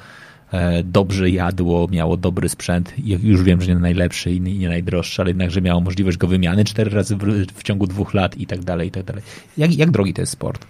dobrze 0.84 1.30
jadło, 1.30 1.88
miało 1.92 2.18
dobry 2.18 2.50
sprzęt. 2.50 2.94
Już 3.24 3.44
wiem, 3.44 3.62
że 3.62 3.74
nie 3.74 3.80
najlepszy 3.80 4.32
i 4.32 4.42
nie 4.42 4.70
najdroższy, 4.70 5.22
ale 5.22 5.30
jednakże 5.30 5.62
miało 5.62 5.82
możliwość 5.82 6.18
go 6.18 6.28
wymiany 6.28 6.66
cztery 6.66 6.92
razy 6.92 7.16
w, 7.16 7.46
w 7.54 7.64
ciągu 7.64 7.88
dwóch 7.88 8.14
lat 8.14 8.38
i 8.38 8.48
tak 8.48 8.64
dalej, 8.64 8.88
i 8.88 8.92
tak 8.92 9.04
dalej. 9.04 9.24
Jak, 9.58 9.78
jak 9.78 9.92
drogi 9.92 10.14
to 10.14 10.22
jest 10.22 10.32
sport? 10.32 10.66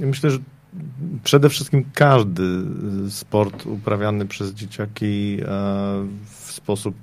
Myślę, 0.00 0.30
że 0.30 0.38
przede 1.24 1.48
wszystkim 1.48 1.84
każdy 1.94 2.42
sport 3.08 3.66
uprawiany 3.66 4.26
przez 4.26 4.54
dzieciaki 4.54 5.38
e, 5.40 5.46
w 6.30 6.52
sposób 6.52 6.94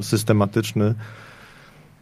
systematyczny 0.00 0.94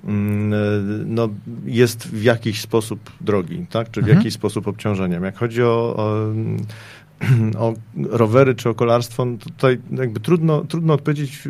mm, 0.05 1.15
no, 1.15 1.29
jest 1.65 2.09
w 2.09 2.23
jakiś 2.23 2.61
sposób 2.61 3.11
drogi, 3.21 3.67
tak? 3.71 3.91
czy 3.91 4.01
w 4.01 4.05
mhm. 4.05 4.19
jakiś 4.19 4.35
sposób 4.35 4.69
obciążeniem. 4.69 5.25
Jak 5.25 5.37
chodzi 5.37 5.63
o, 5.63 5.97
o 5.97 6.33
o 7.59 7.75
rowery 8.11 8.55
czy 8.55 8.69
o 8.69 8.75
kolarstwo, 8.75 9.25
no 9.25 9.37
tutaj 9.37 9.79
jakby 9.91 10.21
trudno, 10.21 10.65
trudno 10.65 10.95
odpowiedzieć 10.95 11.49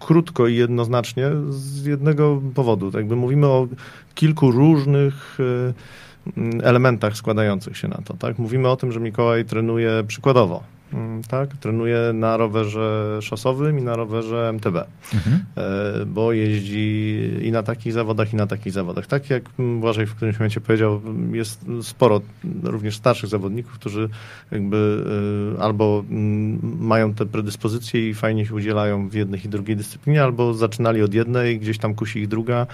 krótko 0.00 0.46
i 0.46 0.56
jednoznacznie 0.56 1.30
z 1.48 1.84
jednego 1.84 2.42
powodu. 2.54 2.90
Tak 2.90 2.98
jakby 2.98 3.16
mówimy 3.16 3.46
o 3.46 3.68
kilku 4.14 4.50
różnych 4.50 5.38
e, 5.40 6.64
elementach 6.64 7.16
składających 7.16 7.76
się 7.76 7.88
na 7.88 7.98
to. 8.04 8.14
Tak? 8.14 8.38
Mówimy 8.38 8.68
o 8.68 8.76
tym, 8.76 8.92
że 8.92 9.00
Mikołaj 9.00 9.44
trenuje 9.44 10.04
przykładowo 10.06 10.62
Mm, 10.62 10.79
tak? 11.28 11.56
Trenuję 11.56 12.10
na 12.14 12.36
rowerze 12.36 13.18
szosowym 13.22 13.78
i 13.78 13.82
na 13.82 13.96
rowerze 13.96 14.48
MTB, 14.48 14.76
mhm. 15.14 15.44
E, 15.56 16.06
bo 16.06 16.32
jeździ 16.32 17.20
i 17.42 17.52
na 17.52 17.62
takich 17.62 17.92
zawodach, 17.92 18.32
i 18.32 18.36
na 18.36 18.46
takich 18.46 18.72
zawodach. 18.72 19.06
Tak 19.06 19.30
jak 19.30 19.42
Błażej 19.80 20.06
w 20.06 20.14
którymś 20.14 20.38
momencie 20.38 20.60
powiedział, 20.60 21.00
jest 21.32 21.64
sporo 21.82 22.20
również 22.62 22.96
starszych 22.96 23.30
zawodników, 23.30 23.72
którzy 23.72 24.08
jakby 24.50 25.04
e, 25.56 25.62
albo 25.62 26.04
mm, 26.10 26.60
mają 26.80 27.14
te 27.14 27.26
predyspozycje 27.26 28.08
i 28.08 28.14
fajnie 28.14 28.46
się 28.46 28.54
udzielają 28.54 29.08
w 29.08 29.14
jednej 29.14 29.46
i 29.46 29.48
drugiej 29.48 29.76
dyscyplinie, 29.76 30.22
albo 30.22 30.54
zaczynali 30.54 31.02
od 31.02 31.14
jednej, 31.14 31.58
gdzieś 31.58 31.78
tam 31.78 31.94
kusi 31.94 32.18
ich 32.18 32.28
druga, 32.28 32.66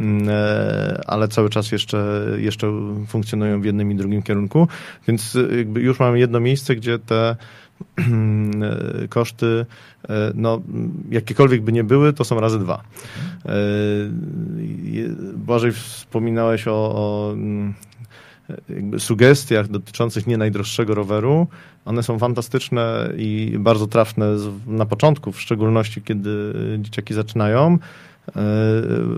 mm, 0.00 0.28
e, 0.28 1.00
ale 1.06 1.28
cały 1.28 1.50
czas 1.50 1.72
jeszcze, 1.72 2.26
jeszcze 2.38 2.72
funkcjonują 3.08 3.60
w 3.60 3.64
jednym 3.64 3.92
i 3.92 3.94
drugim 3.94 4.22
kierunku, 4.22 4.68
więc 5.08 5.38
jakby 5.56 5.80
już 5.80 5.98
mamy 5.98 6.18
jedno 6.18 6.40
miejsce, 6.40 6.76
gdzie 6.76 6.98
te 6.98 7.36
koszty, 9.08 9.66
e, 10.08 10.32
no, 10.34 10.62
jakiekolwiek 11.10 11.62
by 11.62 11.72
nie 11.72 11.84
były, 11.84 12.12
to 12.12 12.24
są 12.24 12.40
razy 12.40 12.58
dwa. 12.58 12.82
E, 13.46 13.54
Błażej 15.36 15.72
wspominałeś 15.72 16.68
o, 16.68 16.72
o 16.72 17.32
mm, 17.32 17.74
sugestiach 18.98 19.68
dotyczących 19.68 20.26
nie 20.26 20.38
najdroższego 20.38 20.94
roweru. 20.94 21.46
One 21.84 22.02
są 22.02 22.18
fantastyczne 22.18 23.12
i 23.16 23.56
bardzo 23.58 23.86
trafne 23.86 24.26
na 24.66 24.86
początku, 24.86 25.32
w 25.32 25.40
szczególności 25.40 26.02
kiedy 26.02 26.54
dzieciaki 26.78 27.14
zaczynają 27.14 27.78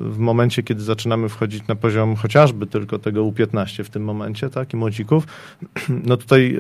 w 0.01 0.17
momencie, 0.19 0.63
kiedy 0.63 0.83
zaczynamy 0.83 1.29
wchodzić 1.29 1.67
na 1.67 1.75
poziom 1.75 2.17
chociażby 2.17 2.67
tylko 2.67 2.99
tego 2.99 3.25
U15 3.25 3.85
w 3.85 3.91
tym 3.91 4.05
momencie, 4.05 4.51
tak, 4.51 4.73
i 4.73 4.77
młodzików, 4.77 5.27
no 6.09 6.17
tutaj 6.17 6.57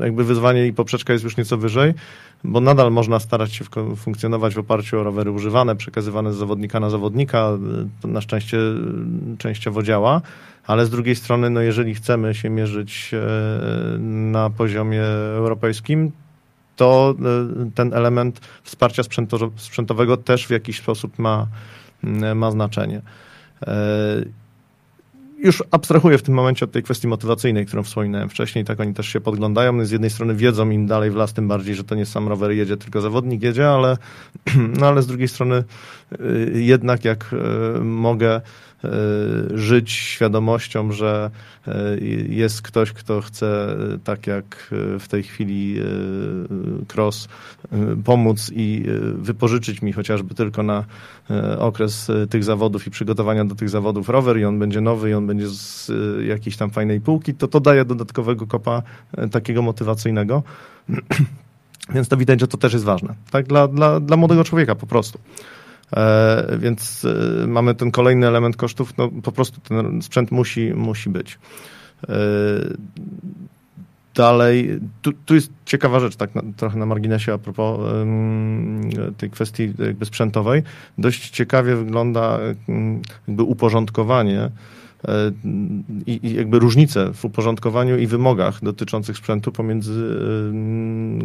e, 0.00 0.04
jakby 0.04 0.24
wyzwanie 0.24 0.66
i 0.66 0.72
poprzeczka 0.72 1.12
jest 1.12 1.24
już 1.24 1.36
nieco 1.36 1.56
wyżej, 1.56 1.94
bo 2.44 2.60
nadal 2.60 2.92
można 2.92 3.20
starać 3.20 3.52
się 3.52 3.64
funkcjonować 3.96 4.54
w 4.54 4.58
oparciu 4.58 4.98
o 4.98 5.02
rowery 5.02 5.30
używane, 5.30 5.76
przekazywane 5.76 6.32
z 6.32 6.36
zawodnika 6.36 6.80
na 6.80 6.90
zawodnika, 6.90 7.50
to 8.00 8.08
na 8.08 8.20
szczęście 8.20 8.58
częściowo 9.38 9.82
działa, 9.82 10.22
ale 10.66 10.86
z 10.86 10.90
drugiej 10.90 11.16
strony, 11.16 11.50
no 11.50 11.60
jeżeli 11.60 11.94
chcemy 11.94 12.34
się 12.34 12.50
mierzyć 12.50 13.10
e, 13.14 13.98
na 13.98 14.50
poziomie 14.50 15.02
europejskim, 15.36 16.12
to 16.76 17.14
e, 17.18 17.70
ten 17.74 17.94
element 17.94 18.40
wsparcia 18.62 19.02
sprzętowego 19.56 20.16
też 20.16 20.46
w 20.46 20.50
jakiś 20.50 20.78
sposób 20.78 21.18
ma, 21.18 21.46
ma 22.34 22.50
znaczenie. 22.50 23.02
E, 23.66 24.24
już 25.38 25.62
abstrahuję 25.70 26.18
w 26.18 26.22
tym 26.22 26.34
momencie 26.34 26.64
od 26.64 26.72
tej 26.72 26.82
kwestii 26.82 27.08
motywacyjnej, 27.08 27.66
którą 27.66 27.82
wspominałem 27.82 28.28
wcześniej, 28.28 28.64
tak 28.64 28.80
oni 28.80 28.94
też 28.94 29.08
się 29.08 29.20
podglądają. 29.20 29.72
No 29.72 29.84
z 29.84 29.90
jednej 29.90 30.10
strony 30.10 30.34
wiedzą 30.34 30.70
im 30.70 30.86
dalej 30.86 31.10
w 31.10 31.16
las, 31.16 31.32
tym 31.32 31.48
bardziej, 31.48 31.74
że 31.74 31.84
to 31.84 31.94
nie 31.94 32.06
sam 32.06 32.28
rower 32.28 32.50
jedzie, 32.50 32.76
tylko 32.76 33.00
zawodnik 33.00 33.42
jedzie, 33.42 33.68
ale, 33.68 33.96
no 34.78 34.86
ale 34.86 35.02
z 35.02 35.06
drugiej 35.06 35.28
strony 35.28 35.56
e, 35.56 36.16
jednak 36.58 37.04
jak 37.04 37.34
mogę 37.80 38.28
E, 38.36 38.40
żyć 39.54 39.92
świadomością, 39.92 40.92
że 40.92 41.30
e, 41.66 41.72
jest 42.28 42.62
ktoś, 42.62 42.92
kto 42.92 43.20
chce, 43.20 43.76
e, 43.94 43.98
tak 44.04 44.26
jak 44.26 44.70
w 44.98 45.08
tej 45.08 45.22
chwili 45.22 45.80
Cross, 46.94 47.28
pomóc 48.04 48.50
i 48.54 48.84
wypożyczyć 49.14 49.82
mi 49.82 49.92
chociażby 49.92 50.34
tylko 50.34 50.62
na 50.62 50.84
okres 51.58 52.10
tych 52.30 52.44
zawodów 52.44 52.86
i 52.86 52.90
przygotowania 52.90 53.44
do 53.44 53.54
tych 53.54 53.68
zawodów 53.68 54.08
rower 54.08 54.38
i 54.38 54.44
on 54.44 54.58
będzie 54.58 54.80
nowy 54.80 55.10
i 55.10 55.14
on 55.14 55.26
będzie 55.26 55.48
z 55.48 55.90
jakiejś 56.26 56.56
tam 56.56 56.70
fajnej 56.70 57.00
półki, 57.00 57.34
to 57.34 57.48
to 57.48 57.60
daje 57.60 57.84
dodatkowego 57.84 58.46
kopa 58.46 58.82
takiego 59.30 59.62
motywacyjnego. 59.62 60.42
Więc 61.94 62.08
to 62.08 62.16
widać, 62.16 62.40
że 62.40 62.48
to 62.48 62.56
też 62.56 62.72
jest 62.72 62.84
ważne. 62.84 63.14
Tak, 63.30 63.46
dla, 63.46 63.68
dla, 63.68 64.00
dla 64.00 64.16
młodego 64.16 64.44
człowieka 64.44 64.74
po 64.74 64.86
prostu. 64.86 65.18
E, 65.96 66.58
więc 66.58 67.04
e, 67.04 67.46
mamy 67.46 67.74
ten 67.74 67.90
kolejny 67.90 68.26
element 68.26 68.56
kosztów, 68.56 68.98
no 68.98 69.08
po 69.22 69.32
prostu 69.32 69.60
ten 69.60 70.02
sprzęt 70.02 70.30
musi, 70.30 70.72
musi 70.74 71.10
być. 71.10 71.38
E, 72.08 72.14
dalej, 74.14 74.80
tu, 75.02 75.12
tu 75.12 75.34
jest 75.34 75.52
ciekawa 75.64 76.00
rzecz, 76.00 76.16
tak 76.16 76.34
na, 76.34 76.42
trochę 76.56 76.78
na 76.78 76.86
marginesie 76.86 77.32
a 77.32 77.38
propos 77.38 77.80
tej 79.18 79.30
kwestii 79.30 79.72
jakby 79.78 80.04
sprzętowej. 80.04 80.62
Dość 80.98 81.30
ciekawie 81.30 81.76
wygląda 81.76 82.38
jakby 83.28 83.42
uporządkowanie 83.42 84.50
i, 86.06 86.20
i 86.26 86.34
jakby 86.34 86.58
różnice 86.58 87.12
w 87.14 87.24
uporządkowaniu 87.24 87.98
i 87.98 88.06
wymogach 88.06 88.62
dotyczących 88.62 89.16
sprzętu 89.16 89.52
pomiędzy 89.52 90.20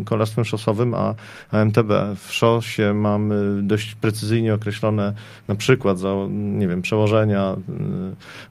e, 0.02 0.04
kolarstwem 0.04 0.45
szosowym 0.45 0.94
a, 0.94 1.16
MTB. 1.52 1.91
W 2.16 2.34
szosie 2.34 2.94
mamy 2.94 3.64
dość 3.64 3.95
precyzyjnie 3.95 4.54
określone 4.54 5.14
na 5.48 5.56
przykład 5.56 6.00
za, 6.00 6.14
nie 6.30 6.68
wiem, 6.68 6.82
przełożenia, 6.82 7.41
e, 7.52 7.56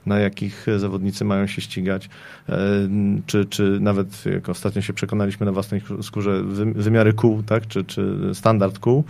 na 0.05 0.19
jakich 0.19 0.65
zawodnicy 0.77 1.25
mają 1.25 1.47
się 1.47 1.61
ścigać, 1.61 2.09
czy, 3.25 3.45
czy 3.45 3.77
nawet, 3.81 4.25
jak 4.25 4.49
ostatnio 4.49 4.81
się 4.81 4.93
przekonaliśmy 4.93 5.45
na 5.45 5.51
własnej 5.51 5.81
skórze, 6.01 6.43
wymiary 6.75 7.13
kół, 7.13 7.43
tak, 7.43 7.67
czy, 7.67 7.83
czy 7.83 8.19
standard 8.33 8.79
kół. 8.79 9.03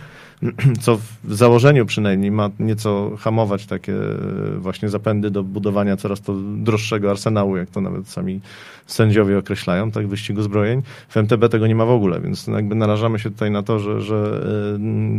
co 0.82 0.98
w 1.24 1.34
założeniu 1.34 1.86
przynajmniej 1.86 2.30
ma 2.30 2.50
nieco 2.58 3.10
hamować 3.18 3.66
takie 3.66 3.94
właśnie 4.58 4.88
zapędy 4.88 5.30
do 5.30 5.42
budowania 5.42 5.96
coraz 5.96 6.20
to 6.20 6.34
droższego 6.56 7.10
arsenału, 7.10 7.56
jak 7.56 7.70
to 7.70 7.80
nawet 7.80 8.08
sami 8.08 8.40
sędziowie 8.86 9.38
określają, 9.38 9.90
tak, 9.90 10.08
wyścigu 10.08 10.42
zbrojeń. 10.42 10.82
W 11.08 11.16
MTB 11.16 11.48
tego 11.48 11.66
nie 11.66 11.74
ma 11.74 11.84
w 11.84 11.90
ogóle, 11.90 12.20
więc 12.20 12.46
jakby 12.46 12.74
narażamy 12.74 13.18
się 13.18 13.30
tutaj 13.30 13.50
na 13.50 13.62
to, 13.62 13.78
że, 13.78 14.00
że 14.00 14.40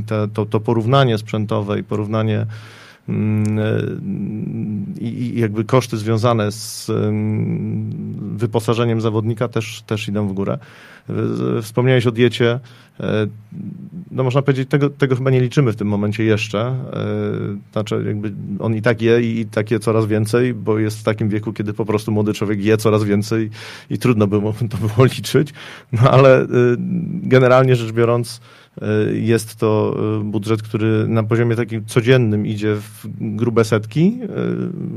te, 0.05 0.27
to, 0.33 0.45
to 0.45 0.59
porównanie 0.59 1.17
sprzętowe 1.17 1.79
i 1.79 1.83
porównanie 1.83 2.45
Mm, 3.09 3.59
e, 3.59 5.01
i 5.01 5.39
jakby 5.39 5.63
koszty 5.63 5.97
związane 5.97 6.51
z 6.51 6.91
wyposażeniem 8.21 9.01
zawodnika 9.01 9.47
też, 9.47 9.81
też 9.81 10.07
idą 10.07 10.27
w 10.27 10.33
górę. 10.33 10.57
Wspomniałeś 11.61 12.07
o 12.07 12.11
diecie. 12.11 12.59
E, 12.99 13.27
no 14.11 14.23
można 14.23 14.41
powiedzieć, 14.41 14.69
tego, 14.69 14.89
tego 14.89 15.15
chyba 15.15 15.31
nie 15.31 15.41
liczymy 15.41 15.71
w 15.71 15.75
tym 15.75 15.87
momencie 15.87 16.23
jeszcze. 16.23 16.59
E, 16.59 16.75
znaczy, 17.71 18.03
jakby 18.07 18.33
on 18.59 18.75
i 18.75 18.81
tak 18.81 19.01
je 19.01 19.21
i 19.21 19.45
tak 19.45 19.71
je 19.71 19.79
coraz 19.79 20.05
więcej, 20.05 20.53
bo 20.53 20.79
jest 20.79 20.99
w 20.99 21.03
takim 21.03 21.29
wieku, 21.29 21.53
kiedy 21.53 21.73
po 21.73 21.85
prostu 21.85 22.11
młody 22.11 22.33
człowiek 22.33 22.63
je 22.63 22.77
coraz 22.77 23.03
więcej 23.03 23.49
i 23.89 23.97
trudno 23.97 24.27
by 24.27 24.41
to 24.71 24.77
było 24.77 25.05
liczyć. 25.05 25.53
No 25.91 26.11
ale 26.11 26.47
generalnie 27.23 27.75
rzecz 27.75 27.91
biorąc, 27.91 28.41
E, 28.81 29.13
jest 29.13 29.55
to 29.55 29.97
e, 30.19 30.23
budżet, 30.23 30.61
który 30.61 31.07
na 31.07 31.23
poziomie 31.23 31.55
takim 31.55 31.85
codziennym 31.85 32.45
idzie 32.47 32.75
w 32.75 33.07
grube 33.19 33.63
setki, 33.63 34.19
e, 34.23 34.27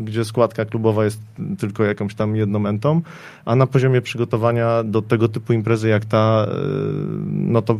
gdzie 0.05 0.24
składka 0.24 0.64
klubowa 0.64 1.05
jest 1.05 1.20
tylko 1.59 1.85
jakąś 1.85 2.14
tam 2.14 2.36
jednomentą, 2.36 3.01
a 3.44 3.56
na 3.56 3.66
poziomie 3.66 4.02
przygotowania 4.02 4.82
do 4.85 5.02
tego 5.02 5.28
typu 5.28 5.52
imprezy 5.52 5.89
jak 5.89 5.98
ta, 6.05 6.47
no 7.27 7.62
to 7.62 7.79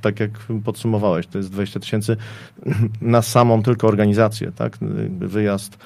tak 0.00 0.20
jak 0.20 0.30
podsumowałeś, 0.64 1.26
to 1.26 1.38
jest 1.38 1.50
20 1.50 1.80
tysięcy 1.80 2.16
na 3.00 3.22
samą 3.22 3.62
tylko 3.62 3.88
organizację, 3.88 4.52
tak? 4.52 4.78
Wyjazd, 5.18 5.78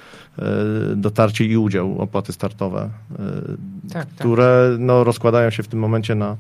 dotarcie 0.97 1.45
i 1.45 1.57
udział, 1.57 2.01
opłaty 2.01 2.33
startowe, 2.33 2.91
tak, 3.93 4.07
tak. 4.07 4.15
które 4.15 4.77
no, 4.79 5.05
rozkładają 5.05 5.51
się 5.51 5.63
w 5.63 5.69
tym 5.69 5.79
momencie 5.79 6.15
na, 6.15 6.37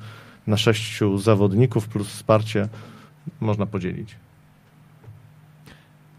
na 0.46 0.56
sześciu 0.56 1.18
zawodników 1.18 1.88
plus 1.88 2.08
wsparcie 2.08 2.68
można 3.40 3.66
podzielić. 3.66 4.16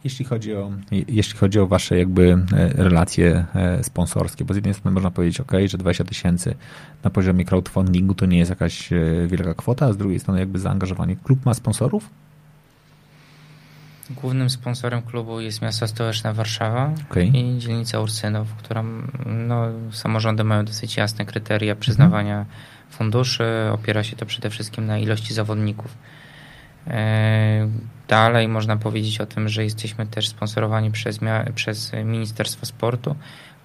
Jeśli 0.05 0.25
chodzi 0.25 0.55
o, 0.55 0.71
jeśli 0.91 1.39
chodzi 1.39 1.59
o 1.59 1.67
wasze 1.67 1.97
jakby 1.97 2.37
e, 2.53 2.69
relacje 2.83 3.45
e, 3.55 3.83
sponsorskie, 3.83 4.45
bo 4.45 4.53
z 4.53 4.57
jednej 4.57 4.73
strony 4.73 4.93
można 4.93 5.11
powiedzieć, 5.11 5.39
ok, 5.39 5.51
że 5.65 5.77
20 5.77 6.03
tysięcy 6.03 6.55
na 7.03 7.09
poziomie 7.09 7.45
crowdfundingu 7.45 8.15
to 8.15 8.25
nie 8.25 8.37
jest 8.37 8.49
jakaś 8.49 8.93
e, 8.93 9.27
wielka 9.27 9.53
kwota, 9.53 9.85
a 9.85 9.93
z 9.93 9.97
drugiej 9.97 10.19
strony 10.19 10.39
jakby 10.39 10.59
zaangażowanie. 10.59 11.15
Klub 11.15 11.45
ma 11.45 11.53
sponsorów? 11.53 12.09
Głównym 14.09 14.49
sponsorem 14.49 15.01
klubu 15.01 15.39
jest 15.39 15.61
miasto 15.61 15.87
stołeczne 15.87 16.33
Warszawa 16.33 16.93
okay. 17.11 17.25
i 17.25 17.57
dzielnica 17.57 17.99
Ursynów, 17.99 18.53
która 18.53 18.83
no, 19.25 19.65
samorządy 19.91 20.43
mają 20.43 20.65
dosyć 20.65 20.97
jasne 20.97 21.25
kryteria 21.25 21.75
przyznawania 21.75 22.39
mhm. 22.39 22.57
funduszy. 22.89 23.43
Opiera 23.71 24.03
się 24.03 24.15
to 24.15 24.25
przede 24.25 24.49
wszystkim 24.49 24.85
na 24.85 24.97
ilości 24.97 25.33
zawodników. 25.33 25.97
E, 26.87 27.69
dalej 28.07 28.47
można 28.47 28.77
powiedzieć 28.77 29.21
o 29.21 29.25
tym, 29.25 29.49
że 29.49 29.63
jesteśmy 29.63 30.05
też 30.05 30.27
sponsorowani 30.27 30.91
przez, 30.91 31.19
przez 31.55 31.91
Ministerstwo 32.03 32.65
Sportu, 32.65 33.15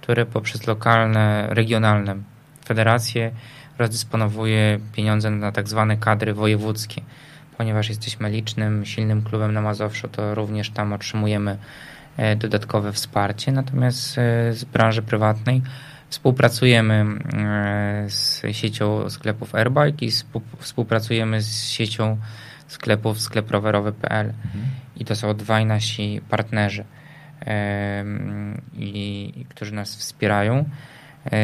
które 0.00 0.26
poprzez 0.26 0.66
lokalne, 0.66 1.46
regionalne 1.50 2.16
federacje 2.64 3.30
rozdysponowuje 3.78 4.78
pieniądze 4.92 5.30
na 5.30 5.52
tak 5.52 5.68
zwane 5.68 5.96
kadry 5.96 6.34
wojewódzkie. 6.34 7.02
Ponieważ 7.58 7.88
jesteśmy 7.88 8.30
licznym, 8.30 8.86
silnym 8.86 9.22
klubem 9.22 9.54
na 9.54 9.60
Mazowszu, 9.60 10.08
to 10.08 10.34
również 10.34 10.70
tam 10.70 10.92
otrzymujemy 10.92 11.58
e, 12.16 12.36
dodatkowe 12.36 12.92
wsparcie. 12.92 13.52
Natomiast 13.52 14.18
e, 14.18 14.52
z 14.52 14.64
branży 14.64 15.02
prywatnej 15.02 15.62
współpracujemy 16.10 17.06
z 18.08 18.42
siecią 18.52 19.10
sklepów 19.10 19.54
Airbike 19.54 20.06
i 20.06 20.10
współpracujemy 20.58 21.42
z 21.42 21.68
siecią 21.68 22.16
sklepów 22.72 23.20
skleprowerowy.pl 23.20 24.26
mhm. 24.26 24.64
i 24.96 25.04
to 25.04 25.16
są 25.16 25.34
dwaj 25.34 25.66
nasi 25.66 26.20
partnerzy, 26.28 26.84
i, 28.74 29.44
którzy 29.48 29.74
nas 29.74 29.96
wspierają. 29.96 30.64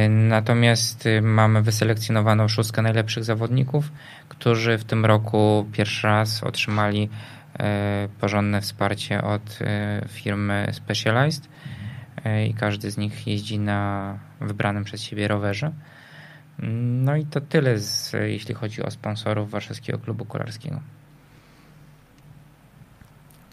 Natomiast 0.09 1.07
y, 1.07 1.23
mamy 1.23 1.62
wyselekcjonowaną 1.62 2.48
szóstkę 2.48 2.82
najlepszych 2.82 3.24
zawodników, 3.24 3.93
którzy 4.28 4.78
w 4.78 4.85
tym 4.85 5.05
roku 5.05 5.66
pierwszy 5.73 6.07
raz 6.07 6.43
otrzymali 6.43 7.09
e, 7.59 8.09
porządne 8.20 8.61
wsparcie 8.61 9.23
od 9.23 9.59
e, 9.61 10.03
firmy 10.09 10.69
Specialized 10.73 11.48
e, 12.24 12.47
i 12.47 12.55
każdy 12.55 12.90
z 12.90 12.97
nich 12.97 13.27
jeździ 13.27 13.59
na 13.59 14.19
wybranym 14.40 14.85
przez 14.85 15.03
siebie 15.03 15.28
rowerze. 15.28 15.73
No 16.78 17.16
i 17.16 17.24
to 17.27 17.40
tyle, 17.40 17.78
z, 17.78 18.12
jeśli 18.12 18.55
chodzi 18.55 18.82
o 18.82 18.90
sponsorów 18.90 19.51
Warszawskiego 19.51 19.98
Klubu 19.98 20.24
Kolarskiego 20.24 20.81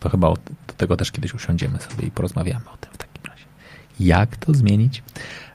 to 0.04 0.10
chyba 0.10 0.30
do 0.68 0.74
tego 0.78 0.98
też 0.98 1.12
kiedyś 1.12 1.34
usiądziemy 1.34 1.80
sobie 1.80 2.08
i 2.08 2.12
porozmawiamy 2.12 2.66
o 2.74 2.78
tym 2.78 2.92
w 2.94 2.98
takim 2.98 3.24
razie. 3.30 3.46
Jak 4.00 4.38
to 4.38 4.54
zmienić? 4.54 5.04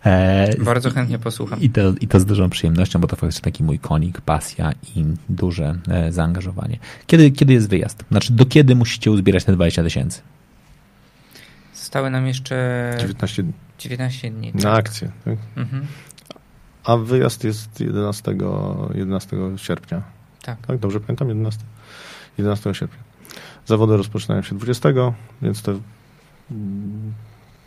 E, 0.05 0.57
Bardzo 0.65 0.91
chętnie 0.91 1.19
posłucham. 1.19 1.61
I 1.61 1.71
to, 1.71 1.81
I 2.01 2.09
to 2.09 2.21
z 2.21 2.25
dużą 2.25 2.51
przyjemnością, 2.51 3.01
bo 3.01 3.07
to 3.07 3.17
faktycznie 3.17 3.43
taki 3.43 3.65
mój 3.65 3.79
konik, 3.79 4.21
pasja 4.21 4.73
i 4.97 5.05
duże 5.29 5.79
e, 5.89 6.13
zaangażowanie. 6.13 6.79
Kiedy, 7.07 7.31
kiedy 7.31 7.53
jest 7.53 7.69
wyjazd? 7.69 8.05
Znaczy, 8.11 8.33
do 8.33 8.47
kiedy 8.47 8.75
musicie 8.75 9.11
uzbierać 9.11 9.45
te 9.45 9.53
20 9.53 9.83
tysięcy? 9.83 10.21
Zostały 11.75 12.11
nam 12.11 12.27
jeszcze 12.27 12.95
19 13.01 13.43
dni. 13.43 13.53
19 13.79 14.31
dni. 14.31 14.53
Tak. 14.53 14.63
Na 14.63 14.73
akcję. 14.73 15.11
Tak? 15.25 15.39
Mhm. 15.57 15.87
A 16.85 16.97
wyjazd 16.97 17.45
jest 17.45 17.81
11, 17.81 18.35
11 18.95 19.37
sierpnia. 19.57 20.03
Tak. 20.43 20.67
tak. 20.67 20.79
Dobrze 20.79 21.01
pamiętam? 21.01 21.29
11, 21.29 21.65
11 22.39 22.75
sierpnia. 22.75 23.08
Zawody 23.69 23.97
rozpoczynają 23.97 24.43
się 24.43 24.59
20, 24.59 24.89
więc 25.43 25.63
to 25.63 25.73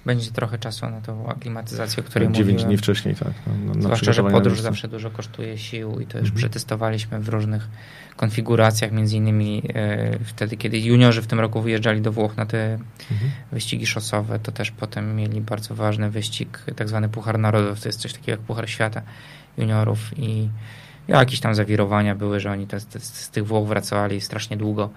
będzie 0.05 0.31
trochę 0.31 0.57
czasu 0.57 0.89
na 0.89 1.01
tą 1.01 1.27
aklimatyzację, 1.27 2.03
o 2.03 2.05
której 2.05 2.27
9 2.27 2.39
mówiłem. 2.39 2.67
dni 2.67 2.77
wcześniej, 2.77 3.15
tak. 3.15 3.33
Na, 3.47 3.73
na 3.73 3.81
Zwłaszcza, 3.81 4.13
że 4.13 4.23
podróż 4.23 4.61
zawsze 4.61 4.87
dużo 4.87 5.11
kosztuje 5.11 5.57
sił 5.57 5.99
i 5.99 6.05
to 6.05 6.17
już 6.17 6.27
mhm. 6.27 6.35
przetestowaliśmy 6.35 7.19
w 7.19 7.29
różnych 7.29 7.67
konfiguracjach, 8.15 8.91
między 8.91 9.17
innymi 9.17 9.63
e, 9.73 10.19
wtedy, 10.25 10.57
kiedy 10.57 10.79
juniorzy 10.79 11.21
w 11.21 11.27
tym 11.27 11.39
roku 11.39 11.61
wyjeżdżali 11.61 12.01
do 12.01 12.11
Włoch 12.11 12.37
na 12.37 12.45
te 12.45 12.73
mhm. 12.73 13.31
wyścigi 13.51 13.85
szosowe, 13.85 14.39
to 14.39 14.51
też 14.51 14.71
potem 14.71 15.15
mieli 15.15 15.41
bardzo 15.41 15.75
ważny 15.75 16.09
wyścig, 16.09 16.63
tak 16.75 16.89
zwany 16.89 17.09
Puchar 17.09 17.39
Narodów, 17.39 17.81
to 17.81 17.89
jest 17.89 17.99
coś 17.99 18.13
takiego 18.13 18.31
jak 18.31 18.39
Puchar 18.39 18.69
Świata 18.69 19.01
juniorów 19.57 20.17
i 20.17 20.49
jakieś 21.07 21.39
tam 21.39 21.55
zawirowania 21.55 22.15
były, 22.15 22.39
że 22.39 22.51
oni 22.51 22.67
te, 22.67 22.79
te, 22.79 22.99
z 22.99 23.29
tych 23.29 23.47
Włoch 23.47 23.67
wracali 23.67 24.21
strasznie 24.21 24.57
długo 24.57 24.89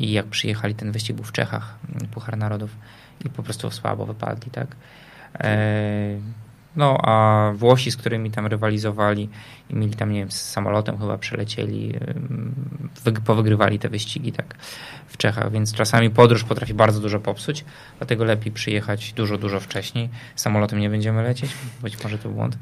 i 0.00 0.12
jak 0.12 0.26
przyjechali, 0.26 0.74
ten 0.74 0.92
wyścig 0.92 1.16
był 1.16 1.24
w 1.24 1.32
Czechach, 1.32 1.78
Puchar 2.10 2.36
Narodów 2.36 2.76
i 3.24 3.28
po 3.28 3.42
prostu 3.42 3.70
słabo 3.70 4.06
wypadli, 4.06 4.50
tak. 4.50 4.76
E, 5.40 6.18
no, 6.76 6.98
a 7.02 7.52
Włosi, 7.54 7.90
z 7.90 7.96
którymi 7.96 8.30
tam 8.30 8.46
rywalizowali 8.46 9.28
i 9.70 9.74
mieli 9.74 9.94
tam, 9.94 10.12
nie 10.12 10.20
wiem, 10.20 10.30
z 10.30 10.40
samolotem 10.40 10.98
chyba 10.98 11.18
przelecieli, 11.18 11.94
powygrywali 13.24 13.78
te 13.78 13.88
wyścigi, 13.88 14.32
tak, 14.32 14.54
w 15.06 15.16
Czechach, 15.16 15.52
więc 15.52 15.74
czasami 15.74 16.10
podróż 16.10 16.44
potrafi 16.44 16.74
bardzo 16.74 17.00
dużo 17.00 17.20
popsuć, 17.20 17.64
dlatego 17.98 18.24
lepiej 18.24 18.52
przyjechać 18.52 19.12
dużo, 19.12 19.38
dużo 19.38 19.60
wcześniej. 19.60 20.08
Samolotem 20.36 20.78
nie 20.78 20.90
będziemy 20.90 21.22
lecieć, 21.22 21.50
być 21.82 22.04
może 22.04 22.18
to 22.18 22.28
błąd, 22.28 22.58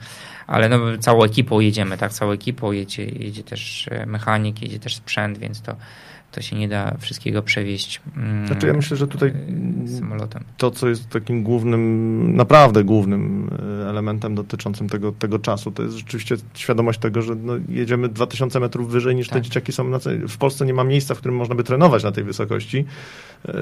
ale 0.46 0.68
no, 0.68 0.78
całą 0.98 1.24
ekipą 1.24 1.60
jedziemy, 1.60 1.98
tak, 1.98 2.12
całą 2.12 2.32
ekipą 2.32 2.72
jedzie, 2.72 3.04
jedzie 3.04 3.42
też 3.42 3.88
e, 3.88 4.06
mechanik, 4.06 4.62
jedzie 4.62 4.78
też 4.78 4.96
sprzęt, 4.96 5.38
więc 5.38 5.62
to 5.62 5.76
to 6.32 6.42
się 6.42 6.56
nie 6.56 6.68
da 6.68 6.96
wszystkiego 6.98 7.42
przewieźć. 7.42 8.00
Mm, 8.16 8.46
znaczy 8.46 8.66
ja 8.66 8.72
myślę, 8.72 8.96
że 8.96 9.08
tutaj 9.08 9.32
samolotem. 9.98 10.44
to, 10.56 10.70
co 10.70 10.88
jest 10.88 11.08
takim 11.08 11.42
głównym, 11.42 12.36
naprawdę 12.36 12.84
głównym 12.84 13.50
e, 13.82 13.88
elementem 13.90 14.34
dotyczącym 14.34 14.88
tego, 14.88 15.12
tego 15.12 15.38
czasu, 15.38 15.70
to 15.70 15.82
jest 15.82 15.96
rzeczywiście 15.96 16.36
świadomość 16.54 16.98
tego, 16.98 17.22
że 17.22 17.34
no, 17.34 17.52
jedziemy 17.68 18.08
2000 18.08 18.60
metrów 18.60 18.90
wyżej 18.90 19.14
niż 19.14 19.28
tak. 19.28 19.38
te 19.38 19.42
dzieciaki 19.42 19.72
są 19.72 19.88
na 19.88 19.98
W 20.28 20.36
Polsce 20.38 20.66
nie 20.66 20.74
ma 20.74 20.84
miejsca, 20.84 21.14
w 21.14 21.18
którym 21.18 21.36
można 21.36 21.54
by 21.54 21.64
trenować 21.64 22.04
na 22.04 22.12
tej 22.12 22.24
wysokości. 22.24 22.84
E, 23.48 23.54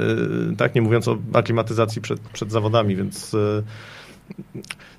tak, 0.57 0.75
nie 0.75 0.83
mówiąc 0.83 1.09
o 1.09 1.19
aklimatyzacji 1.33 2.03
przed, 2.03 2.21
przed 2.21 2.53
zawodami, 2.53 2.97
więc 2.97 3.35
e, 3.35 3.63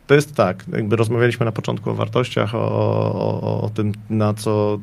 to 0.08 0.16
jest 0.16 0.36
tak, 0.36 0.66
jakby 0.74 0.96
rozmawialiśmy 0.96 1.46
na 1.46 1.52
początku 1.52 1.90
o 1.90 1.94
wartościach, 1.94 2.56
o, 2.56 2.60
o, 2.60 3.62
o 3.62 3.70
tym, 3.70 3.92
na 4.10 4.34
co 4.34 4.80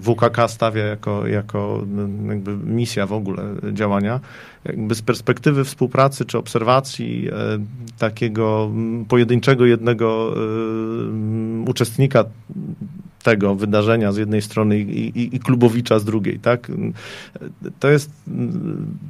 WKK 0.00 0.48
stawia 0.48 0.84
jako, 0.84 1.26
jako 1.26 1.84
jakby 2.28 2.56
misja 2.56 3.06
w 3.06 3.12
ogóle 3.12 3.42
działania. 3.72 4.20
Jakby 4.64 4.94
z 4.94 5.02
perspektywy 5.02 5.64
współpracy 5.64 6.24
czy 6.24 6.38
obserwacji 6.38 7.28
e, 7.28 7.32
takiego 7.98 8.70
pojedynczego 9.08 9.66
jednego 9.66 10.34
e, 10.34 11.70
uczestnika 11.70 12.24
tego 13.22 13.54
wydarzenia 13.54 14.12
z 14.12 14.16
jednej 14.16 14.42
strony 14.42 14.78
i, 14.78 15.20
i, 15.20 15.36
i 15.36 15.40
klubowicza 15.40 15.98
z 15.98 16.04
drugiej, 16.04 16.38
tak? 16.38 16.72
To 17.80 17.90
jest 17.90 18.10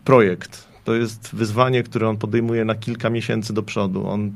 projekt, 0.05 0.72
to 0.85 0.95
jest 0.95 1.31
wyzwanie, 1.33 1.83
które 1.83 2.09
on 2.09 2.17
podejmuje 2.17 2.65
na 2.65 2.75
kilka 2.75 3.11
miesięcy 3.11 3.53
do 3.53 3.63
przodu. 3.63 4.07
On 4.07 4.33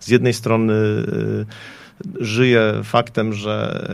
z 0.00 0.08
jednej 0.08 0.34
strony 0.34 0.74
żyje 2.20 2.72
faktem, 2.82 3.32
że 3.32 3.86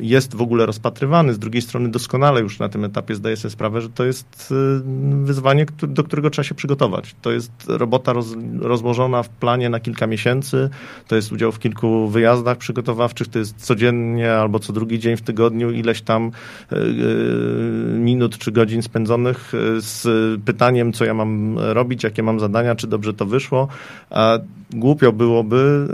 jest 0.00 0.34
w 0.34 0.42
ogóle 0.42 0.66
rozpatrywany, 0.66 1.34
z 1.34 1.38
drugiej 1.38 1.62
strony 1.62 1.88
doskonale 1.88 2.40
już 2.40 2.58
na 2.58 2.68
tym 2.68 2.84
etapie 2.84 3.14
zdaje 3.14 3.36
sobie 3.36 3.52
sprawę, 3.52 3.80
że 3.80 3.88
to 3.88 4.04
jest 4.04 4.54
wyzwanie, 5.22 5.66
do 5.82 6.04
którego 6.04 6.30
trzeba 6.30 6.44
się 6.44 6.54
przygotować. 6.54 7.16
To 7.22 7.32
jest 7.32 7.52
robota 7.68 8.12
roz, 8.12 8.36
rozłożona 8.60 9.22
w 9.22 9.28
planie 9.28 9.70
na 9.70 9.80
kilka 9.80 10.06
miesięcy, 10.06 10.70
to 11.08 11.16
jest 11.16 11.32
udział 11.32 11.52
w 11.52 11.58
kilku 11.58 12.08
wyjazdach 12.08 12.58
przygotowawczych, 12.58 13.28
to 13.28 13.38
jest 13.38 13.56
codziennie 13.56 14.32
albo 14.32 14.58
co 14.58 14.72
drugi 14.72 14.98
dzień 14.98 15.16
w 15.16 15.22
tygodniu 15.22 15.70
ileś 15.70 16.02
tam 16.02 16.30
y, 16.72 16.76
y, 16.76 17.98
minut 17.98 18.38
czy 18.38 18.52
godzin 18.52 18.82
spędzonych 18.82 19.52
z 19.78 20.04
pytaniem, 20.44 20.92
co 20.92 21.04
ja 21.04 21.14
mam 21.14 21.58
robić, 21.58 22.04
jakie 22.04 22.22
mam 22.22 22.40
zadania, 22.40 22.74
czy 22.74 22.86
dobrze 22.86 23.14
to 23.14 23.26
wyszło. 23.26 23.68
A 24.10 24.38
głupio 24.70 25.12
byłoby 25.12 25.88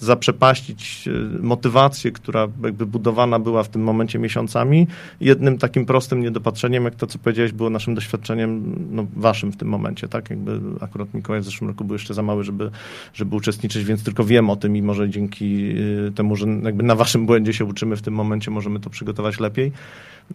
zaprzepaścić 0.00 1.08
e, 1.08 1.42
motywację, 1.42 2.12
która 2.12 2.48
jakby 2.64 2.86
budowana 2.86 3.38
była 3.38 3.62
w 3.62 3.68
tym 3.68 3.82
momencie 3.82 4.18
miesiącami, 4.18 4.86
jednym 5.20 5.58
takim 5.58 5.86
prostym 5.86 6.20
niedopatrzeniem, 6.20 6.84
jak 6.84 6.94
to, 6.94 7.06
co 7.06 7.18
powiedziałeś, 7.18 7.52
było 7.52 7.70
naszym 7.70 7.94
doświadczeniem, 7.94 8.76
no, 8.90 9.06
waszym 9.16 9.52
w 9.52 9.56
tym 9.56 9.68
momencie, 9.68 10.08
tak? 10.08 10.30
Jakby 10.30 10.60
akurat 10.80 11.14
Mikołaj 11.14 11.40
w 11.40 11.44
zeszłym 11.44 11.70
roku 11.70 11.84
był 11.84 11.94
jeszcze 11.94 12.14
za 12.14 12.22
mały, 12.22 12.44
żeby, 12.44 12.70
żeby 13.14 13.36
uczestniczyć, 13.36 13.84
więc 13.84 14.04
tylko 14.04 14.24
wiem 14.24 14.50
o 14.50 14.56
tym 14.56 14.76
i 14.76 14.82
może 14.82 15.10
dzięki 15.10 15.74
e, 16.08 16.10
temu, 16.10 16.36
że 16.36 16.46
jakby 16.62 16.82
na 16.82 16.94
waszym 16.94 17.26
błędzie 17.26 17.52
się 17.52 17.64
uczymy 17.64 17.96
w 17.96 18.02
tym 18.02 18.14
momencie, 18.14 18.50
możemy 18.50 18.80
to 18.80 18.90
przygotować 18.90 19.40
lepiej. 19.40 19.72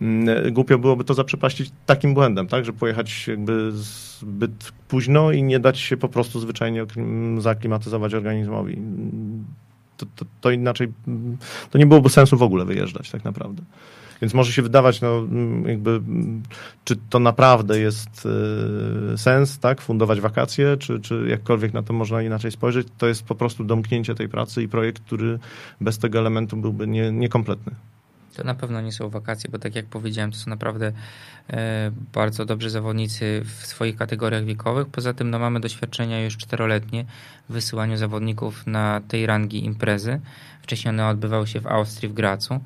Mm, 0.01 0.53
głupio 0.53 0.77
byłoby 0.77 1.03
to 1.03 1.13
zaprzepaścić 1.13 1.71
takim 1.85 2.13
błędem, 2.13 2.47
tak, 2.47 2.65
że 2.65 2.73
pojechać 2.73 3.27
jakby 3.27 3.71
zbyt 3.71 4.71
późno 4.87 5.31
i 5.31 5.43
nie 5.43 5.59
dać 5.59 5.79
się 5.79 5.97
po 5.97 6.09
prostu 6.09 6.39
zwyczajnie 6.39 6.85
zaaklimatyzować 7.37 8.13
organizmowi. 8.13 8.81
To, 9.97 10.05
to, 10.15 10.25
to 10.41 10.51
inaczej, 10.51 10.93
to 11.71 11.77
nie 11.77 11.85
byłoby 11.85 12.09
sensu 12.09 12.37
w 12.37 12.43
ogóle 12.43 12.65
wyjeżdżać 12.65 13.11
tak 13.11 13.23
naprawdę. 13.23 13.63
Więc 14.21 14.33
może 14.33 14.51
się 14.51 14.61
wydawać, 14.61 15.01
no, 15.01 15.27
jakby, 15.65 16.01
czy 16.83 16.95
to 17.09 17.19
naprawdę 17.19 17.79
jest 17.79 18.27
y, 19.13 19.17
sens, 19.17 19.59
tak, 19.59 19.81
fundować 19.81 20.21
wakacje, 20.21 20.77
czy, 20.77 20.99
czy 20.99 21.25
jakkolwiek 21.29 21.73
na 21.73 21.83
to 21.83 21.93
można 21.93 22.21
inaczej 22.21 22.51
spojrzeć. 22.51 22.87
To 22.97 23.07
jest 23.07 23.23
po 23.23 23.35
prostu 23.35 23.63
domknięcie 23.63 24.15
tej 24.15 24.29
pracy 24.29 24.63
i 24.63 24.67
projekt, 24.67 25.03
który 25.03 25.39
bez 25.81 25.97
tego 25.97 26.19
elementu 26.19 26.57
byłby 26.57 26.87
nie, 26.87 27.11
niekompletny. 27.11 27.75
To 28.35 28.43
na 28.43 28.55
pewno 28.55 28.81
nie 28.81 28.91
są 28.91 29.09
wakacje, 29.09 29.49
bo 29.49 29.59
tak 29.59 29.75
jak 29.75 29.85
powiedziałem, 29.85 30.31
to 30.31 30.37
są 30.37 30.49
naprawdę 30.49 30.91
e, 31.49 31.91
bardzo 32.13 32.45
dobrzy 32.45 32.69
zawodnicy 32.69 33.41
w 33.45 33.65
swoich 33.65 33.95
kategoriach 33.95 34.45
wiekowych. 34.45 34.87
Poza 34.87 35.13
tym 35.13 35.29
no, 35.29 35.39
mamy 35.39 35.59
doświadczenia 35.59 36.21
już 36.21 36.37
czteroletnie 36.37 37.05
w 37.49 37.53
wysyłaniu 37.53 37.97
zawodników 37.97 38.67
na 38.67 39.01
tej 39.07 39.25
rangi 39.25 39.65
imprezy. 39.65 40.19
Wcześniej 40.61 40.89
one 40.89 41.07
odbywały 41.07 41.47
się 41.47 41.61
w 41.61 41.67
Austrii, 41.67 42.09
w 42.09 42.13
Gracu. 42.13 42.59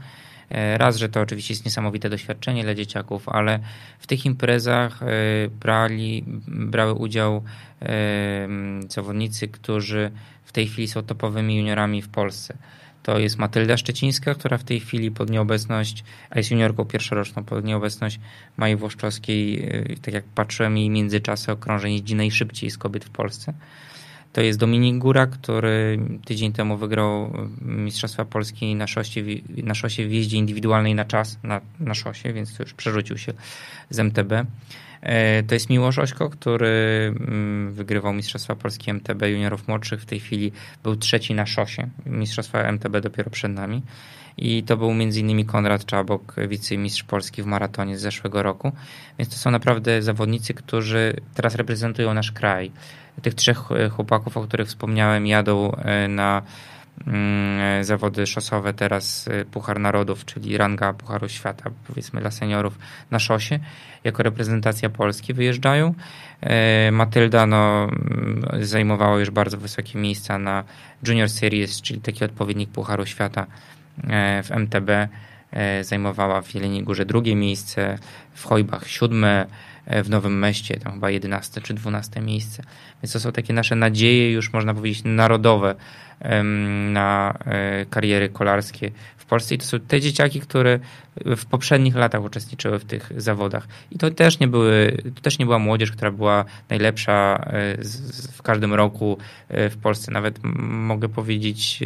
E, 0.50 0.78
raz, 0.78 0.98
że 0.98 1.10
to 1.10 1.22
oczywiście 1.22 1.54
jest 1.54 1.66
niesamowite 1.66 2.10
doświadczenie 2.10 2.64
dla 2.64 2.76
dzieciaków, 2.76 3.30
ale 3.30 3.60
w 4.00 4.08
tych 4.08 4.26
imprezach 4.26 5.04
e, 5.04 5.08
brali, 5.60 6.24
brały 6.48 6.94
udział 6.94 7.44
zawodnicy, 8.90 9.48
którzy 9.48 10.12
w 10.44 10.52
tej 10.52 10.68
chwili 10.68 10.88
są 10.88 11.04
topowymi 11.04 11.58
juniorami 11.58 12.02
w 12.02 12.10
Polsce. 12.10 12.58
To 13.04 13.20
jest 13.20 13.38
Matylda 13.38 13.78
Szczecińska, 13.78 14.36
która 14.36 14.58
w 14.58 14.64
tej 14.64 14.80
chwili 14.80 15.12
pod 15.12 15.30
nieobecność, 15.30 16.04
a 16.30 16.38
jest 16.38 16.52
juniorką 16.52 16.86
pierwszoroczną, 16.86 17.44
pod 17.44 17.66
nieobecność 17.66 18.20
Maji 18.58 18.76
Włoszczowskiej, 18.76 19.66
y, 19.92 19.98
tak 20.02 20.14
jak 20.14 20.24
patrzyłem, 20.24 20.78
jej 20.78 20.90
międzyczasy 20.90 21.52
okrążeń 21.52 21.92
jeździ 21.94 22.16
najszybciej 22.16 22.72
z 22.72 22.78
kobiet 22.78 23.06
w 23.06 23.10
Polsce. 23.10 23.54
To 24.34 24.42
jest 24.42 24.60
Dominik 24.60 24.98
Góra, 24.98 25.28
który 25.28 26.00
tydzień 26.26 26.54
temu 26.54 26.78
wygrał 26.78 27.34
Mistrzostwa 27.62 28.26
Polski 28.26 28.76
na 28.76 28.88
szosie, 28.88 29.22
na 29.64 29.76
szosie 29.76 30.08
w 30.08 30.12
jeździe 30.12 30.38
indywidualnej 30.38 30.96
na 30.96 31.06
czas, 31.06 31.40
na, 31.44 31.62
na 31.80 31.94
szosie, 31.94 32.34
więc 32.34 32.60
już 32.60 32.74
przerzucił 32.74 33.18
się 33.18 33.34
z 33.90 34.00
MTB. 34.00 34.32
E, 35.02 35.44
to 35.44 35.54
jest 35.54 35.70
Miłosz 35.70 36.00
Ośko, 36.00 36.30
który 36.30 37.14
mm, 37.20 37.74
wygrywał 37.74 38.14
Mistrzostwa 38.14 38.56
Polski 38.56 38.92
MTB 38.92 39.22
juniorów 39.22 39.68
młodszych. 39.68 40.02
W 40.02 40.06
tej 40.06 40.20
chwili 40.20 40.52
był 40.84 40.96
trzeci 40.96 41.34
na 41.34 41.46
szosie. 41.46 41.90
Mistrzostwa 42.06 42.60
MTB 42.60 43.02
dopiero 43.02 43.30
przed 43.30 43.52
nami. 43.52 43.82
I 44.38 44.64
to 44.64 44.78
był 44.78 44.92
m.in. 44.92 45.46
Konrad 45.46 45.86
Czabok, 45.86 46.36
wicemistrz 46.48 47.04
Polski 47.04 47.44
w 47.44 47.46
maratonie 47.46 47.98
z 47.98 48.02
zeszłego 48.02 48.44
roku. 48.44 48.72
Więc 49.20 49.30
to 49.30 49.36
są 49.36 49.52
naprawdę 49.52 50.02
zawodnicy, 50.02 50.54
którzy 50.54 51.14
teraz 51.34 51.56
reprezentują 51.56 52.14
nasz 52.14 52.32
kraj. 52.32 52.72
Tych 53.22 53.34
trzech 53.34 53.60
chłopaków, 53.92 54.38
o 54.38 54.42
których 54.42 54.68
wspomniałem, 54.68 55.28
jadą 55.28 55.76
e, 55.76 56.08
na 56.08 56.42
Mm, 57.08 57.84
zawody 57.84 58.28
szosowe, 58.28 58.74
teraz 58.74 59.30
Puchar 59.52 59.80
Narodów, 59.80 60.26
czyli 60.26 60.58
ranga 60.58 60.94
Pucharu 60.94 61.30
Świata, 61.30 61.70
powiedzmy 61.88 62.22
dla 62.22 62.32
seniorów 62.32 62.80
na 63.12 63.20
szosie, 63.20 63.60
jako 64.04 64.24
reprezentacja 64.24 64.90
Polski 64.90 65.34
wyjeżdżają. 65.34 65.94
E, 66.42 66.92
Matylda 66.92 67.46
no, 67.46 67.84
mm, 67.84 68.66
zajmowała 68.66 69.20
już 69.20 69.30
bardzo 69.30 69.58
wysokie 69.58 70.00
miejsca 70.00 70.38
na 70.38 70.64
Junior 71.08 71.30
Series, 71.30 71.82
czyli 71.82 72.02
taki 72.02 72.26
odpowiednik 72.26 72.70
Pucharu 72.70 73.06
Świata 73.06 73.48
e, 74.04 74.44
w 74.44 74.52
MTB. 74.52 74.90
E, 75.52 75.84
zajmowała 75.84 76.42
w 76.42 76.56
Jeleniej 76.56 76.84
Górze 76.84 77.06
drugie 77.06 77.36
miejsce, 77.36 77.98
w 78.34 78.46
Chojbach 78.46 78.88
siódme, 78.88 79.46
w 79.90 80.10
Nowym 80.10 80.40
Meście, 80.40 80.80
tam 80.80 80.94
chyba 80.94 81.10
11 81.10 81.62
czy 81.62 81.74
12 81.74 82.22
miejsce. 82.22 82.64
Więc 83.04 83.14
to 83.14 83.20
są 83.20 83.32
takie 83.32 83.54
nasze 83.54 83.76
nadzieje, 83.76 84.32
już 84.32 84.54
można 84.54 84.74
powiedzieć, 84.74 85.02
narodowe 85.06 85.76
na 86.92 87.38
e, 87.46 87.86
kariery 87.86 88.30
kolarskie 88.30 88.92
Polsce. 89.30 89.56
I 89.56 89.58
to 89.58 89.66
są 89.66 89.80
te 89.80 90.02
dzieciaki, 90.02 90.42
które 90.42 90.80
w 91.26 91.46
poprzednich 91.46 91.96
latach 91.96 92.24
uczestniczyły 92.24 92.80
w 92.80 92.86
tych 92.86 93.12
zawodach. 93.18 93.68
I 93.92 93.98
to 93.98 94.12
też 94.12 94.40
nie, 94.40 94.48
były, 94.48 94.98
to 95.16 95.22
też 95.22 95.40
nie 95.40 95.46
była 95.46 95.60
młodzież, 95.60 95.92
która 95.92 96.12
była 96.12 96.46
najlepsza 96.70 97.46
e, 97.48 97.78
w 98.32 98.42
każdym 98.42 98.74
roku 98.74 99.18
e, 99.50 99.70
w 99.70 99.78
Polsce. 99.78 100.12
Nawet 100.12 100.40
mogę 100.44 101.10
powiedzieć 101.10 101.84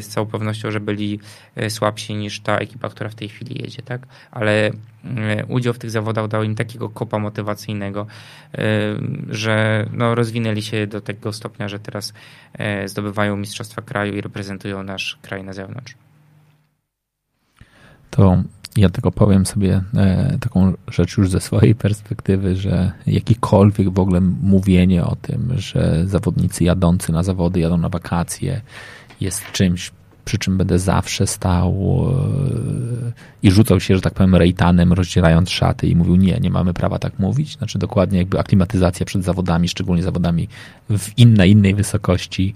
z 0.00 0.06
całą 0.06 0.26
pewnością, 0.26 0.70
że 0.70 0.80
byli 0.80 1.20
słabsi 1.68 2.14
niż 2.14 2.40
ta 2.40 2.58
ekipa, 2.58 2.88
która 2.88 3.10
w 3.10 3.14
tej 3.14 3.28
chwili 3.28 3.62
jedzie, 3.62 3.82
tak? 3.82 4.06
Ale 4.30 4.70
udział 5.48 5.74
w 5.74 5.78
tych 5.78 5.90
zawodach 5.90 6.28
dał 6.28 6.42
im 6.42 6.54
takiego 6.54 6.88
kopa 6.88 7.18
motywacyjnego, 7.18 8.06
że 9.28 9.86
no, 9.92 10.14
rozwinęli 10.14 10.62
się 10.62 10.86
do 10.86 11.00
tego 11.00 11.32
stopnia, 11.32 11.68
że 11.68 11.78
teraz 11.78 12.12
zdobywają 12.86 13.36
mistrzostwa 13.36 13.82
kraju 13.82 14.14
i 14.14 14.20
reprezentują 14.20 14.82
nasz 14.82 15.18
kraj 15.22 15.44
na 15.44 15.52
zewnątrz 15.52 15.94
to 18.10 18.42
ja 18.76 18.88
tylko 18.88 19.12
powiem 19.12 19.46
sobie 19.46 19.82
e, 19.94 20.38
taką 20.40 20.72
rzecz 20.88 21.16
już 21.16 21.30
ze 21.30 21.40
swojej 21.40 21.74
perspektywy, 21.74 22.56
że 22.56 22.92
jakikolwiek 23.06 23.90
w 23.90 23.98
ogóle 23.98 24.20
mówienie 24.42 25.04
o 25.04 25.16
tym, 25.16 25.52
że 25.56 26.02
zawodnicy 26.06 26.64
jadący 26.64 27.12
na 27.12 27.22
zawody 27.22 27.60
jadą 27.60 27.76
na 27.76 27.88
wakacje 27.88 28.60
jest 29.20 29.52
czymś, 29.52 29.90
przy 30.24 30.38
czym 30.38 30.58
będę 30.58 30.78
zawsze 30.78 31.26
stał 31.26 31.72
e, 31.72 33.12
i 33.42 33.50
rzucał 33.50 33.80
się, 33.80 33.96
że 33.96 34.02
tak 34.02 34.14
powiem, 34.14 34.34
rejtanem, 34.34 34.92
rozdzierając 34.92 35.50
szaty 35.50 35.86
i 35.86 35.96
mówił, 35.96 36.16
nie, 36.16 36.38
nie 36.40 36.50
mamy 36.50 36.74
prawa 36.74 36.98
tak 36.98 37.18
mówić. 37.18 37.56
Znaczy 37.58 37.78
dokładnie 37.78 38.18
jakby 38.18 38.38
aklimatyzacja 38.38 39.06
przed 39.06 39.24
zawodami, 39.24 39.68
szczególnie 39.68 40.02
zawodami 40.02 40.48
w 40.90 41.18
innej, 41.18 41.50
innej 41.50 41.74
wysokości, 41.74 42.54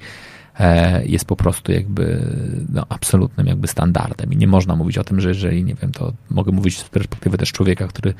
jest 1.04 1.24
po 1.24 1.36
prostu 1.36 1.72
jakby 1.72 2.26
no, 2.72 2.86
absolutnym 2.88 3.46
jakby 3.46 3.68
standardem 3.68 4.32
i 4.32 4.36
nie 4.36 4.46
można 4.46 4.76
mówić 4.76 4.98
o 4.98 5.04
tym, 5.04 5.20
że 5.20 5.28
jeżeli, 5.28 5.64
nie 5.64 5.74
wiem, 5.74 5.92
to 5.92 6.12
mogę 6.30 6.52
mówić 6.52 6.78
z 6.78 6.88
perspektywy 6.88 7.38
też 7.38 7.52
człowieka, 7.52 7.88
który 7.88 8.14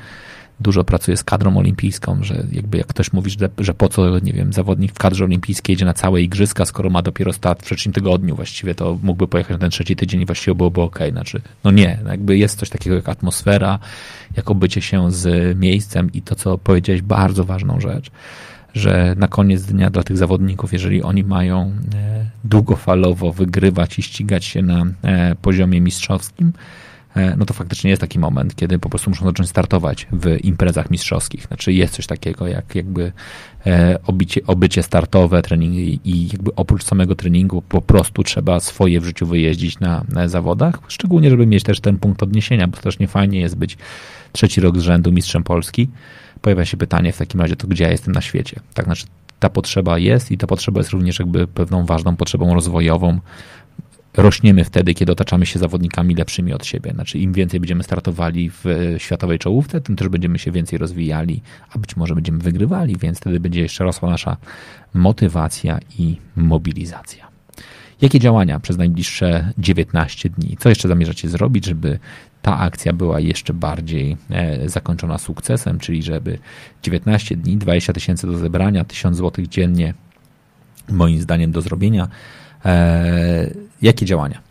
dużo 0.61 0.83
pracuje 0.83 1.17
z 1.17 1.23
kadrą 1.23 1.57
olimpijską, 1.57 2.23
że 2.23 2.43
jakby 2.51 2.77
jak 2.77 2.87
ktoś 2.87 3.13
mówi, 3.13 3.31
że, 3.31 3.49
że 3.57 3.73
po 3.73 3.89
co, 3.89 4.19
nie 4.19 4.33
wiem, 4.33 4.53
zawodnik 4.53 4.91
w 4.91 4.97
kadrze 4.97 5.25
olimpijskiej 5.25 5.73
jedzie 5.73 5.85
na 5.85 5.93
całe 5.93 6.21
igrzyska, 6.21 6.65
skoro 6.65 6.89
ma 6.89 7.01
dopiero 7.01 7.33
start 7.33 7.61
w 7.61 7.65
trzecim 7.65 7.93
tygodniu 7.93 8.35
właściwie, 8.35 8.75
to 8.75 8.99
mógłby 9.03 9.27
pojechać 9.27 9.51
na 9.51 9.57
ten 9.57 9.69
trzeci 9.69 9.95
tydzień 9.95 10.21
i 10.21 10.25
właściwie 10.25 10.55
byłoby 10.55 10.81
ok. 10.81 10.99
Znaczy, 11.11 11.41
no 11.63 11.71
nie, 11.71 11.99
jakby 12.07 12.37
jest 12.37 12.59
coś 12.59 12.69
takiego 12.69 12.95
jak 12.95 13.09
atmosfera, 13.09 13.79
jak 14.37 14.51
obycie 14.51 14.81
się 14.81 15.11
z 15.11 15.57
miejscem 15.57 16.11
i 16.13 16.21
to, 16.21 16.35
co 16.35 16.57
powiedziałeś, 16.57 17.01
bardzo 17.01 17.43
ważną 17.43 17.79
rzecz, 17.79 18.11
że 18.73 19.15
na 19.17 19.27
koniec 19.27 19.63
dnia 19.63 19.89
dla 19.89 20.03
tych 20.03 20.17
zawodników, 20.17 20.73
jeżeli 20.73 21.03
oni 21.03 21.23
mają 21.23 21.71
e, 21.95 22.25
długofalowo 22.43 23.33
wygrywać 23.33 23.99
i 23.99 24.03
ścigać 24.03 24.45
się 24.45 24.61
na 24.61 24.85
e, 25.03 25.35
poziomie 25.35 25.81
mistrzowskim, 25.81 26.53
e, 27.15 27.35
no 27.35 27.45
to 27.45 27.53
faktycznie 27.53 27.89
jest 27.89 28.01
taki 28.01 28.19
moment, 28.19 28.55
kiedy 28.55 28.79
po 28.79 28.89
prostu 28.89 29.09
muszą 29.09 29.25
zacząć 29.25 29.49
startować 29.49 30.07
w 30.11 30.37
imprezach 30.43 30.91
mistrzowskich. 30.91 31.45
Znaczy 31.45 31.73
jest 31.73 31.93
coś 31.93 32.07
takiego 32.07 32.47
jak 32.47 32.75
jakby 32.75 33.11
obicie, 34.07 34.41
obycie 34.47 34.83
startowe, 34.83 35.41
treningi 35.41 35.99
i 36.05 36.27
jakby 36.27 36.55
oprócz 36.55 36.83
samego 36.83 37.15
treningu 37.15 37.61
po 37.61 37.81
prostu 37.81 38.23
trzeba 38.23 38.59
swoje 38.59 38.99
w 38.99 39.05
życiu 39.05 39.27
wyjeździć 39.27 39.79
na, 39.79 40.05
zawodach, 40.25 40.79
szczególnie 40.87 41.29
żeby 41.29 41.45
mieć 41.45 41.63
też 41.63 41.79
ten 41.79 41.97
punkt 41.97 42.23
odniesienia, 42.23 42.67
bo 42.67 42.77
też 42.77 42.99
nie 42.99 43.07
fajnie 43.07 43.39
jest 43.39 43.55
być 43.55 43.77
trzeci 44.31 44.61
rok 44.61 44.77
z 44.77 44.81
rzędu 44.81 45.11
mistrzem 45.11 45.43
Polski. 45.43 45.89
Pojawia 46.41 46.65
się 46.65 46.77
pytanie 46.77 47.11
w 47.11 47.17
takim 47.17 47.41
razie, 47.41 47.55
to 47.55 47.67
gdzie 47.67 47.83
ja 47.83 47.91
jestem 47.91 48.13
na 48.13 48.21
świecie? 48.21 48.59
Tak, 48.73 48.85
znaczy 48.85 49.05
ta 49.39 49.49
potrzeba 49.49 49.97
jest 49.97 50.31
i 50.31 50.37
ta 50.37 50.47
potrzeba 50.47 50.79
jest 50.79 50.89
również 50.89 51.19
jakby 51.19 51.47
pewną 51.47 51.85
ważną 51.85 52.15
potrzebą 52.15 52.53
rozwojową. 52.53 53.19
Rośniemy 54.17 54.63
wtedy, 54.63 54.93
kiedy 54.93 55.11
otaczamy 55.11 55.45
się 55.45 55.59
zawodnikami 55.59 56.15
lepszymi 56.15 56.53
od 56.53 56.65
siebie. 56.65 56.91
Znaczy, 56.91 57.19
im 57.19 57.33
więcej 57.33 57.59
będziemy 57.59 57.83
startowali 57.83 58.49
w 58.49 58.65
światowej 58.97 59.39
czołówce, 59.39 59.81
tym 59.81 59.95
też 59.95 60.07
będziemy 60.07 60.39
się 60.39 60.51
więcej 60.51 60.79
rozwijali, 60.79 61.41
a 61.75 61.79
być 61.79 61.95
może 61.95 62.15
będziemy 62.15 62.39
wygrywali, 62.39 62.97
więc 62.97 63.17
wtedy 63.17 63.39
będzie 63.39 63.61
jeszcze 63.61 63.83
rosła 63.83 64.09
nasza 64.09 64.37
motywacja 64.93 65.79
i 65.99 66.17
mobilizacja. 66.35 67.27
Jakie 68.01 68.19
działania 68.19 68.59
przez 68.59 68.77
najbliższe 68.77 69.53
19 69.57 70.29
dni? 70.29 70.57
Co 70.59 70.69
jeszcze 70.69 70.87
zamierzacie 70.87 71.29
zrobić, 71.29 71.65
żeby 71.65 71.99
ta 72.41 72.59
akcja 72.59 72.93
była 72.93 73.19
jeszcze 73.19 73.53
bardziej 73.53 74.17
e, 74.29 74.69
zakończona 74.69 75.17
sukcesem, 75.17 75.79
czyli 75.79 76.03
żeby 76.03 76.37
19 76.83 77.35
dni, 77.35 77.57
20 77.57 77.93
tysięcy 77.93 78.27
do 78.27 78.37
zebrania, 78.37 78.85
1000 78.85 79.17
zł 79.17 79.45
dziennie, 79.45 79.93
moim 80.89 81.21
zdaniem 81.21 81.51
do 81.51 81.61
zrobienia. 81.61 82.07
E, 82.65 83.51
jakie 83.81 84.05
działania? 84.05 84.41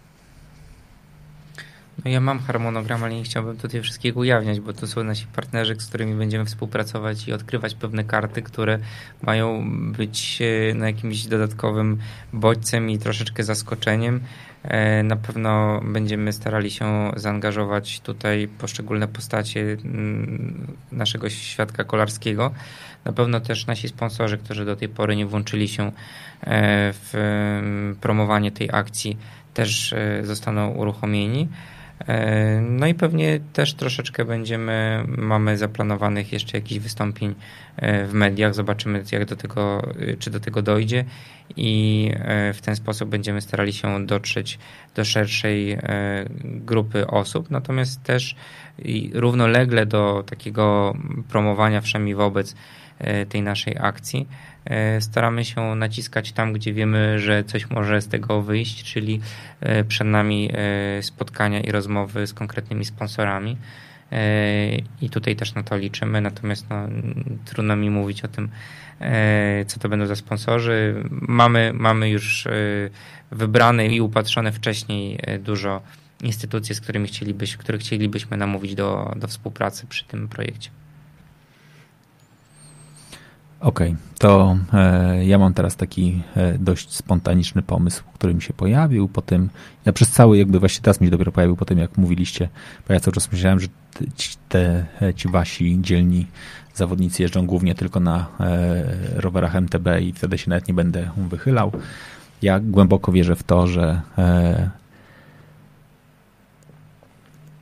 No 2.04 2.10
ja 2.10 2.20
mam 2.20 2.38
harmonogram, 2.38 3.04
ale 3.04 3.14
nie 3.14 3.22
chciałbym 3.22 3.56
tutaj 3.56 3.82
wszystkiego 3.82 4.20
ujawniać, 4.20 4.60
bo 4.60 4.72
to 4.72 4.86
są 4.86 5.04
nasi 5.04 5.26
partnerzy, 5.26 5.74
z 5.78 5.86
którymi 5.86 6.14
będziemy 6.14 6.44
współpracować 6.44 7.28
i 7.28 7.32
odkrywać 7.32 7.74
pewne 7.74 8.04
karty, 8.04 8.42
które 8.42 8.78
mają 9.22 9.64
być 9.92 10.42
e, 10.42 10.74
na 10.74 10.86
jakimś 10.86 11.26
dodatkowym 11.26 11.98
bodźcem 12.32 12.90
i 12.90 12.98
troszeczkę 12.98 13.44
zaskoczeniem. 13.44 14.20
E, 14.64 15.02
na 15.02 15.16
pewno 15.16 15.80
będziemy 15.84 16.32
starali 16.32 16.70
się 16.70 17.12
zaangażować 17.16 18.00
tutaj 18.00 18.48
poszczególne 18.58 19.08
postacie 19.08 19.60
mm, 19.60 20.66
naszego 20.92 21.30
świadka 21.30 21.84
kolarskiego. 21.84 22.50
Na 23.04 23.12
pewno 23.12 23.40
też 23.40 23.66
nasi 23.66 23.88
sponsorzy, 23.88 24.38
którzy 24.38 24.64
do 24.64 24.76
tej 24.76 24.88
pory 24.88 25.16
nie 25.16 25.26
włączyli 25.26 25.68
się 25.68 25.82
e, 25.86 25.92
w 26.92 27.14
mm, 27.14 27.96
promowanie 27.96 28.52
tej 28.52 28.68
akcji, 28.72 29.16
też 29.54 29.94
zostaną 30.22 30.68
uruchomieni. 30.70 31.48
E, 32.08 32.60
no 32.60 32.86
i 32.86 32.94
pewnie 32.94 33.40
też 33.52 33.74
troszeczkę 33.74 34.24
będziemy, 34.24 35.04
mamy 35.06 35.56
zaplanowanych 35.56 36.32
jeszcze 36.32 36.58
jakichś 36.58 36.80
wystąpień 36.80 37.34
e, 37.76 38.06
w 38.06 38.12
mediach. 38.12 38.54
Zobaczymy, 38.54 39.04
jak 39.12 39.24
do 39.24 39.36
tego, 39.36 39.92
e, 40.00 40.16
czy 40.16 40.30
do 40.30 40.40
tego 40.40 40.62
dojdzie 40.62 41.04
i 41.56 42.10
w 42.54 42.60
ten 42.60 42.76
sposób 42.76 43.08
będziemy 43.08 43.40
starali 43.40 43.72
się 43.72 44.06
dotrzeć 44.06 44.58
do 44.94 45.04
szerszej 45.04 45.78
grupy 46.44 47.06
osób. 47.06 47.50
Natomiast 47.50 48.02
też 48.02 48.36
równolegle 49.12 49.86
do 49.86 50.24
takiego 50.26 50.94
promowania 51.28 51.80
wszemi 51.80 52.14
wobec 52.14 52.54
tej 53.28 53.42
naszej 53.42 53.76
akcji 53.80 54.28
staramy 55.00 55.44
się 55.44 55.74
naciskać 55.74 56.32
tam, 56.32 56.52
gdzie 56.52 56.72
wiemy, 56.72 57.18
że 57.18 57.44
coś 57.44 57.70
może 57.70 58.02
z 58.02 58.08
tego 58.08 58.42
wyjść, 58.42 58.92
czyli 58.92 59.20
e, 59.60 59.84
przed 59.84 60.06
nami 60.06 60.50
e, 60.52 61.02
spotkania 61.02 61.60
i 61.60 61.72
rozmowy 61.72 62.26
z 62.26 62.34
konkretnymi 62.34 62.84
sponsorami. 62.84 63.56
I 65.02 65.10
tutaj 65.10 65.36
też 65.36 65.54
na 65.54 65.62
to 65.62 65.76
liczymy, 65.76 66.20
natomiast 66.20 66.66
no, 66.70 66.88
trudno 67.44 67.76
mi 67.76 67.90
mówić 67.90 68.24
o 68.24 68.28
tym, 68.28 68.48
co 69.66 69.80
to 69.80 69.88
będą 69.88 70.06
za 70.06 70.16
sponsorzy. 70.16 71.04
Mamy, 71.10 71.72
mamy 71.74 72.10
już 72.10 72.48
wybrane 73.30 73.86
i 73.86 74.00
upatrzone 74.00 74.52
wcześniej 74.52 75.18
dużo 75.38 75.82
instytucji, 76.22 76.74
z 76.74 76.80
którymi 76.80 77.08
chcielibyśmy, 77.08 77.62
które 77.62 77.78
chcielibyśmy 77.78 78.36
namówić 78.36 78.74
do, 78.74 79.12
do 79.16 79.28
współpracy 79.28 79.86
przy 79.86 80.04
tym 80.04 80.28
projekcie. 80.28 80.70
Okej, 83.60 83.88
okay, 83.88 84.02
to 84.18 84.56
e, 84.72 85.24
ja 85.24 85.38
mam 85.38 85.54
teraz 85.54 85.76
taki 85.76 86.22
e, 86.36 86.58
dość 86.58 86.92
spontaniczny 86.92 87.62
pomysł, 87.62 88.02
który 88.14 88.34
mi 88.34 88.42
się 88.42 88.52
pojawił 88.54 89.08
po 89.08 89.22
tym, 89.22 89.50
ja 89.84 89.92
przez 89.92 90.10
cały 90.10 90.38
jakby 90.38 90.58
właśnie 90.58 90.82
teraz 90.82 91.00
mi 91.00 91.06
się 91.06 91.10
dopiero 91.10 91.32
pojawił 91.32 91.56
po 91.56 91.64
tym, 91.64 91.78
jak 91.78 91.98
mówiliście, 91.98 92.48
bo 92.88 92.94
ja 92.94 93.00
cały 93.00 93.14
czas 93.14 93.32
myślałem, 93.32 93.60
że 93.60 93.66
ci, 94.16 94.36
te, 94.48 94.86
e, 95.02 95.14
ci 95.14 95.28
wasi 95.28 95.78
dzielni 95.80 96.26
zawodnicy 96.74 97.22
jeżdżą 97.22 97.46
głównie 97.46 97.74
tylko 97.74 98.00
na 98.00 98.26
e, 98.40 99.20
rowerach 99.20 99.54
MTB 99.56 99.86
i 100.02 100.12
wtedy 100.12 100.38
się 100.38 100.50
nawet 100.50 100.68
nie 100.68 100.74
będę 100.74 101.10
wychylał. 101.16 101.72
Ja 102.42 102.60
głęboko 102.60 103.12
wierzę 103.12 103.36
w 103.36 103.42
to, 103.42 103.66
że 103.66 104.00
e, 104.18 104.70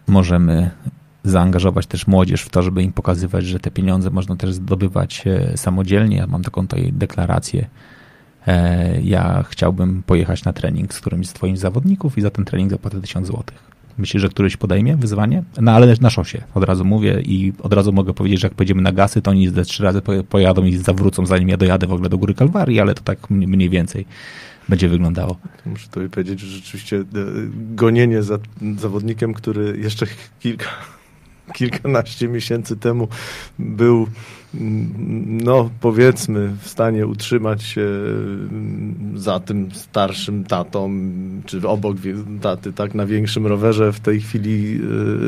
możemy 0.07 0.71
zaangażować 1.31 1.87
też 1.87 2.07
młodzież 2.07 2.43
w 2.43 2.49
to, 2.49 2.63
żeby 2.63 2.83
im 2.83 2.93
pokazywać, 2.93 3.47
że 3.47 3.61
te 3.61 3.71
pieniądze 3.71 4.11
można 4.11 4.37
też 4.37 4.53
zdobywać 4.53 5.25
e, 5.27 5.57
samodzielnie. 5.57 6.17
Ja 6.17 6.27
mam 6.27 6.43
taką 6.43 6.63
tutaj 6.63 6.93
deklarację. 6.93 7.67
E, 8.47 9.01
ja 9.01 9.45
chciałbym 9.51 10.03
pojechać 10.03 10.45
na 10.45 10.53
trening 10.53 10.95
z 10.95 11.01
którymś 11.01 11.29
z 11.29 11.33
Twoich 11.33 11.59
zawodników 11.59 12.19
i 12.19 12.21
za 12.21 12.31
ten 12.31 12.45
trening 12.45 12.71
zapłacę 12.71 13.01
1000 13.01 13.27
zł. 13.27 13.45
Myślisz, 13.99 14.23
że 14.23 14.29
któryś 14.29 14.57
podejmie 14.57 14.97
wyzwanie? 14.97 15.43
No 15.61 15.73
ale 15.73 15.95
na 16.01 16.11
szosie, 16.11 16.43
od 16.55 16.65
razu 16.65 16.85
mówię 16.85 17.21
i 17.21 17.53
od 17.63 17.73
razu 17.73 17.93
mogę 17.93 18.15
powiedzieć, 18.15 18.41
że 18.41 18.47
jak 18.47 18.55
pojedziemy 18.55 18.83
na 18.83 18.93
gasy, 18.93 19.23
to 19.23 19.31
oni 19.31 19.49
ze 19.49 19.65
trzy 19.65 19.83
razy 19.83 20.03
pojadą 20.29 20.65
i 20.65 20.77
zawrócą, 20.77 21.27
zanim 21.27 21.49
ja 21.49 21.57
dojadę 21.57 21.87
w 21.87 21.93
ogóle 21.93 22.09
do 22.09 22.19
Góry 22.19 22.35
Kalwarii, 22.35 22.81
ale 22.81 22.95
to 22.95 23.03
tak 23.03 23.31
mniej 23.31 23.71
więcej 23.71 24.07
będzie 24.69 24.89
wyglądało. 24.89 25.37
Muszę 25.67 25.89
tutaj 25.89 26.09
powiedzieć, 26.09 26.41
że 26.41 26.47
rzeczywiście 26.47 26.97
e, 26.97 27.05
gonienie 27.75 28.23
za 28.23 28.39
zawodnikiem, 28.77 29.35
który 29.35 29.79
jeszcze 29.79 30.07
kilka 30.41 30.67
kilkanaście 31.55 32.29
miesięcy 32.29 32.77
temu 32.77 33.09
był, 33.59 34.07
no 35.25 35.71
powiedzmy, 35.81 36.57
w 36.63 36.69
stanie 36.69 37.07
utrzymać 37.07 37.63
się 37.63 37.87
za 39.15 39.41
tym 39.41 39.73
starszym 39.73 40.45
tatą, 40.45 41.01
czy 41.47 41.69
obok 41.69 41.97
taty, 42.41 42.73
tak, 42.73 42.95
na 42.95 43.07
większym 43.07 43.47
rowerze. 43.47 43.93
W 43.93 44.01
tej 44.01 44.21
chwili 44.21 44.81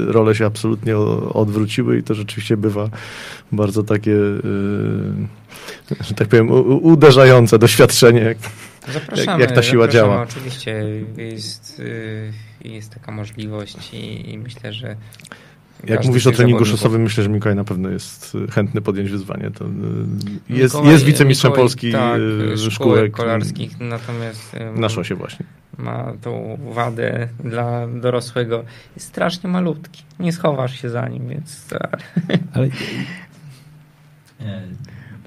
y, 0.09 0.13
role 0.13 0.35
się 0.35 0.47
absolutnie 0.47 0.97
odwróciły 1.35 1.99
i 1.99 2.03
to 2.03 2.15
rzeczywiście 2.15 2.57
bywa 2.57 2.89
bardzo 3.53 3.83
takie, 3.83 4.13
y, 4.13 4.43
że 6.01 6.15
tak 6.15 6.29
powiem, 6.29 6.51
uderzające 6.83 7.59
doświadczenie, 7.59 8.21
jak, 8.21 8.39
zapraszamy, 8.93 9.41
jak 9.41 9.53
ta 9.53 9.63
siła 9.63 9.89
działa. 9.89 10.23
Oczywiście 10.23 10.85
jest, 11.17 11.81
y, 11.81 12.33
jest 12.65 12.95
taka 12.95 13.13
możliwość 13.13 13.95
i, 13.95 14.31
i 14.31 14.39
myślę, 14.39 14.73
że 14.73 14.97
jak 15.87 16.05
mówisz 16.05 16.27
o 16.27 16.33
treningu 16.33 16.65
szosowym, 16.65 17.03
myślę, 17.03 17.25
że 17.25 17.31
Mikołaj 17.31 17.57
na 17.57 17.65
pewno 17.65 17.89
jest 17.89 18.35
y, 18.35 18.51
chętny 18.51 18.81
podjąć 18.81 19.11
wyzwanie. 19.11 19.51
To 19.51 19.65
y, 19.65 19.69
jest, 20.49 20.75
Mikołaj, 20.75 20.93
jest 20.93 21.05
wicemistrzem 21.05 21.51
Mikołaj, 21.51 21.65
Polski 21.65 21.93
tak, 21.93 22.21
y, 22.67 22.71
szkółek 22.71 23.13
kolarskich, 23.13 23.81
natomiast 23.81 24.57
na 24.75 24.89
szosie 24.89 25.15
właśnie. 25.15 25.47
Ma 25.79 26.13
tą 26.23 26.59
wadę 26.75 27.29
dla 27.45 27.87
dorosłego. 27.87 28.65
Jest 28.97 29.09
strasznie 29.09 29.51
malutki. 29.51 30.03
Nie 30.19 30.33
schowasz 30.33 30.81
się 30.81 30.91
za 30.91 31.09
nim, 31.09 31.29
więc... 31.29 31.69
Ale... 32.53 32.69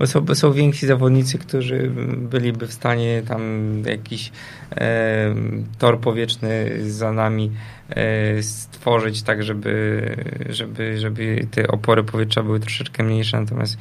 Bo 0.03 0.07
są, 0.07 0.21
bo 0.21 0.35
są 0.35 0.51
więksi 0.51 0.87
zawodnicy, 0.87 1.37
którzy 1.37 1.91
byliby 2.17 2.67
w 2.67 2.73
stanie 2.73 3.21
tam 3.27 3.41
jakiś 3.85 4.31
e, 4.75 5.35
tor 5.77 5.99
powietrzny 5.99 6.71
za 6.91 7.11
nami 7.11 7.51
e, 7.89 8.43
stworzyć 8.43 9.23
tak, 9.23 9.43
żeby, 9.43 10.15
żeby, 10.49 10.99
żeby 10.99 11.47
te 11.51 11.67
opory 11.67 12.03
powietrza 12.03 12.43
były 12.43 12.59
troszeczkę 12.59 13.03
mniejsze, 13.03 13.39
natomiast 13.39 13.77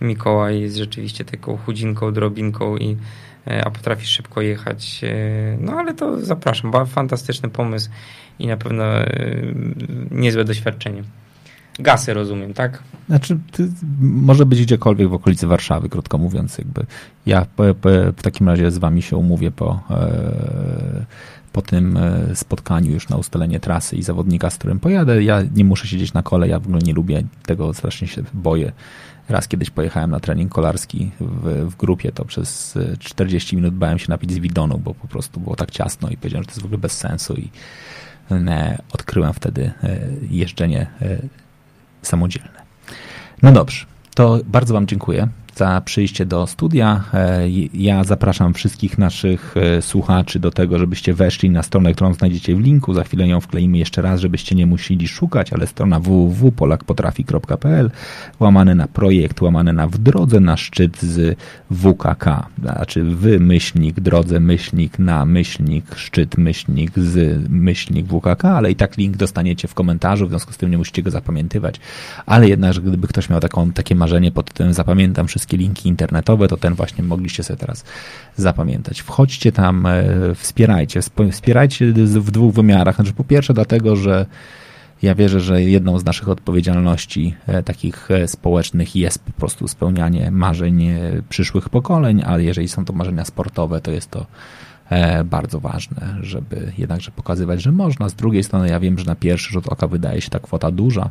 Mikołaj 0.00 0.60
jest 0.60 0.76
rzeczywiście 0.76 1.24
taką 1.24 1.56
chudzinką, 1.56 2.12
drobinką 2.12 2.76
i 2.76 2.96
e, 3.46 3.64
a 3.64 3.70
potrafi 3.70 4.06
szybko 4.06 4.42
jechać. 4.42 5.00
E, 5.04 5.56
no 5.60 5.72
ale 5.72 5.94
to 5.94 6.20
zapraszam, 6.20 6.72
fantastyczny 6.86 7.48
pomysł 7.48 7.90
i 8.38 8.46
na 8.46 8.56
pewno 8.56 8.84
e, 8.84 9.06
niezłe 10.10 10.44
doświadczenie. 10.44 11.02
Gasy 11.78 12.14
rozumiem, 12.14 12.54
tak? 12.54 12.82
Znaczy, 13.08 13.38
może 14.00 14.46
być 14.46 14.62
gdziekolwiek 14.62 15.08
w 15.08 15.14
okolicy 15.14 15.46
Warszawy, 15.46 15.88
krótko 15.88 16.18
mówiąc. 16.18 16.58
Jakby 16.58 16.86
ja 17.26 17.46
w 18.16 18.22
takim 18.22 18.48
razie 18.48 18.70
z 18.70 18.78
wami 18.78 19.02
się 19.02 19.16
umówię 19.16 19.50
po, 19.50 19.80
e, 19.90 21.04
po 21.52 21.62
tym 21.62 21.96
e, 21.96 22.36
spotkaniu 22.36 22.92
już 22.92 23.08
na 23.08 23.16
ustalenie 23.16 23.60
trasy 23.60 23.96
i 23.96 24.02
zawodnika, 24.02 24.50
z 24.50 24.58
którym 24.58 24.80
pojadę. 24.80 25.22
Ja 25.22 25.42
nie 25.54 25.64
muszę 25.64 25.86
siedzieć 25.86 26.12
na 26.12 26.22
kole, 26.22 26.48
ja 26.48 26.60
w 26.60 26.66
ogóle 26.66 26.80
nie 26.80 26.92
lubię 26.92 27.22
tego, 27.46 27.74
strasznie 27.74 28.08
się 28.08 28.22
boję. 28.34 28.72
Raz 29.28 29.48
kiedyś 29.48 29.70
pojechałem 29.70 30.10
na 30.10 30.20
trening 30.20 30.52
kolarski 30.52 31.10
w, 31.20 31.70
w 31.70 31.76
grupie, 31.76 32.12
to 32.12 32.24
przez 32.24 32.78
40 32.98 33.56
minut 33.56 33.74
bałem 33.74 33.98
się 33.98 34.06
napić 34.08 34.32
z 34.32 34.38
widonu, 34.38 34.78
bo 34.78 34.94
po 34.94 35.08
prostu 35.08 35.40
było 35.40 35.56
tak 35.56 35.70
ciasno 35.70 36.08
i 36.08 36.16
powiedziałem, 36.16 36.42
że 36.42 36.46
to 36.46 36.52
jest 36.52 36.62
w 36.62 36.64
ogóle 36.64 36.78
bez 36.78 36.92
sensu 36.92 37.34
i 37.34 37.50
odkryłem 38.92 39.32
wtedy 39.32 39.72
jeżdżenie 40.30 40.86
samodzielne. 42.04 42.62
No 43.42 43.52
dobrze, 43.52 43.86
to 44.14 44.38
bardzo 44.44 44.74
Wam 44.74 44.86
dziękuję 44.86 45.28
za 45.56 45.82
przyjście 45.84 46.26
do 46.26 46.46
studia. 46.46 47.04
E, 47.14 47.48
ja 47.74 48.04
zapraszam 48.04 48.54
wszystkich 48.54 48.98
naszych 48.98 49.54
e, 49.56 49.82
słuchaczy 49.82 50.38
do 50.38 50.50
tego, 50.50 50.78
żebyście 50.78 51.14
weszli 51.14 51.50
na 51.50 51.62
stronę, 51.62 51.94
którą 51.94 52.14
znajdziecie 52.14 52.56
w 52.56 52.60
linku. 52.60 52.94
Za 52.94 53.04
chwilę 53.04 53.28
ją 53.28 53.40
wkleimy 53.40 53.78
jeszcze 53.78 54.02
raz, 54.02 54.20
żebyście 54.20 54.54
nie 54.54 54.66
musieli 54.66 55.08
szukać, 55.08 55.52
ale 55.52 55.66
strona 55.66 56.00
www.polakpotrafi.pl 56.00 57.90
łamane 58.40 58.74
na 58.74 58.88
projekt, 58.88 59.42
łamane 59.42 59.72
na 59.72 59.86
w 59.86 59.98
drodze 59.98 60.40
na 60.40 60.56
szczyt 60.56 61.02
z 61.02 61.38
WKK. 61.70 62.46
Znaczy 62.58 63.04
wy 63.04 63.40
myślnik, 63.40 64.00
drodze 64.00 64.40
myślnik, 64.40 64.98
na 64.98 65.24
myślnik, 65.24 65.94
szczyt 65.96 66.38
myślnik, 66.38 66.98
z 66.98 67.44
myślnik 67.50 68.06
WKK, 68.06 68.44
ale 68.44 68.70
i 68.70 68.76
tak 68.76 68.96
link 68.96 69.16
dostaniecie 69.16 69.68
w 69.68 69.74
komentarzu, 69.74 70.26
w 70.26 70.28
związku 70.30 70.52
z 70.52 70.56
tym 70.56 70.70
nie 70.70 70.78
musicie 70.78 71.02
go 71.02 71.10
zapamiętywać. 71.10 71.80
Ale 72.26 72.48
jednak, 72.48 72.74
gdyby 72.80 73.08
ktoś 73.08 73.30
miał 73.30 73.40
taką, 73.40 73.72
takie 73.72 73.94
marzenie 73.94 74.32
pod 74.32 74.52
tym 74.52 74.72
zapamiętam 74.72 75.26
wszystko 75.26 75.43
wszystkie 75.44 75.56
linki 75.56 75.88
internetowe, 75.88 76.48
to 76.48 76.56
ten 76.56 76.74
właśnie 76.74 77.04
mogliście 77.04 77.42
sobie 77.42 77.56
teraz 77.56 77.84
zapamiętać. 78.36 79.00
Wchodźcie 79.00 79.52
tam, 79.52 79.86
e, 79.86 80.04
wspierajcie. 80.34 81.00
Wspierajcie 81.30 81.92
w 81.92 82.30
dwóch 82.30 82.54
wymiarach. 82.54 82.96
Znaczy, 82.96 83.12
po 83.12 83.24
pierwsze, 83.24 83.54
dlatego, 83.54 83.96
że 83.96 84.26
ja 85.02 85.14
wierzę, 85.14 85.40
że 85.40 85.62
jedną 85.62 85.98
z 85.98 86.04
naszych 86.04 86.28
odpowiedzialności 86.28 87.34
e, 87.46 87.62
takich 87.62 88.10
e, 88.10 88.28
społecznych 88.28 88.96
jest 88.96 89.18
po 89.18 89.32
prostu 89.32 89.68
spełnianie 89.68 90.30
marzeń 90.30 90.90
przyszłych 91.28 91.68
pokoleń, 91.68 92.22
ale 92.26 92.44
jeżeli 92.44 92.68
są 92.68 92.84
to 92.84 92.92
marzenia 92.92 93.24
sportowe, 93.24 93.80
to 93.80 93.90
jest 93.90 94.10
to 94.10 94.26
bardzo 95.24 95.60
ważne, 95.60 96.16
żeby 96.20 96.72
jednakże 96.78 97.10
pokazywać, 97.10 97.62
że 97.62 97.72
można. 97.72 98.08
Z 98.08 98.14
drugiej 98.14 98.44
strony 98.44 98.68
ja 98.68 98.80
wiem, 98.80 98.98
że 98.98 99.04
na 99.04 99.14
pierwszy 99.14 99.52
rzut 99.52 99.68
oka 99.68 99.86
wydaje 99.86 100.20
się 100.20 100.30
ta 100.30 100.38
kwota 100.38 100.70
duża, 100.70 101.10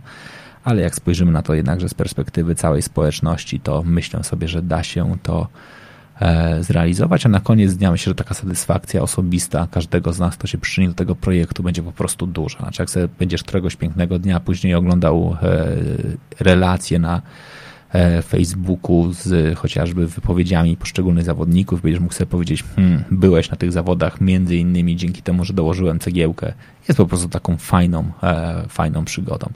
ale 0.64 0.82
jak 0.82 0.96
spojrzymy 0.96 1.32
na 1.32 1.42
to 1.42 1.54
jednakże 1.54 1.90
z 1.90 1.94
perspektywy 1.94 2.56
całej 2.56 2.82
społeczności, 2.82 3.60
to 3.60 3.84
myślę 3.86 4.24
sobie, 4.24 4.48
że 4.48 4.62
da 4.62 4.84
się 4.84 5.16
to 5.24 5.48
e, 6.22 6.64
zrealizować, 6.64 7.26
a 7.26 7.30
na 7.30 7.40
koniec 7.40 7.74
dnia 7.74 7.92
myślę, 7.92 8.12
że 8.12 8.16
taka 8.16 8.34
satysfakcja 8.34 9.02
osobista 9.02 9.68
każdego 9.72 10.14
z 10.14 10.20
nas, 10.20 10.38
kto 10.38 10.48
się 10.48 10.58
przyczynił 10.58 10.90
do 10.90 10.96
tego 10.96 11.16
projektu, 11.16 11.64
będzie 11.64 11.84
po 11.84 11.92
prostu 11.92 12.28
duża. 12.28 12.60
Znaczy, 12.60 12.82
jak 12.82 12.90
sobie 12.90 13.08
będziesz 13.20 13.44
któregoś 13.44 13.76
pięknego 13.76 14.20
dnia 14.20 14.40
później 14.40 14.76
oglądał 14.76 15.38
e, 15.42 15.68
relacje 16.40 17.00
na 17.00 17.22
e, 17.94 18.22
Facebooku 18.22 19.14
z 19.14 19.58
chociażby 19.58 20.08
wypowiedziami 20.08 20.78
poszczególnych 20.78 21.26
zawodników, 21.26 21.82
będziesz 21.82 22.02
mógł 22.02 22.14
sobie 22.14 22.28
powiedzieć, 22.28 22.64
hmm, 22.76 23.04
byłeś 23.12 23.50
na 23.50 23.58
tych 23.58 23.72
zawodach 23.72 24.22
między 24.22 24.56
innymi 24.56 24.96
dzięki 24.96 25.22
temu, 25.22 25.46
że 25.46 25.54
dołożyłem 25.54 26.00
cegiełkę. 26.00 26.54
Jest 26.88 26.98
po 26.98 27.06
prostu 27.06 27.30
taką 27.30 27.58
fajną, 27.58 28.12
fajną 28.70 29.06
przygodą. 29.06 29.50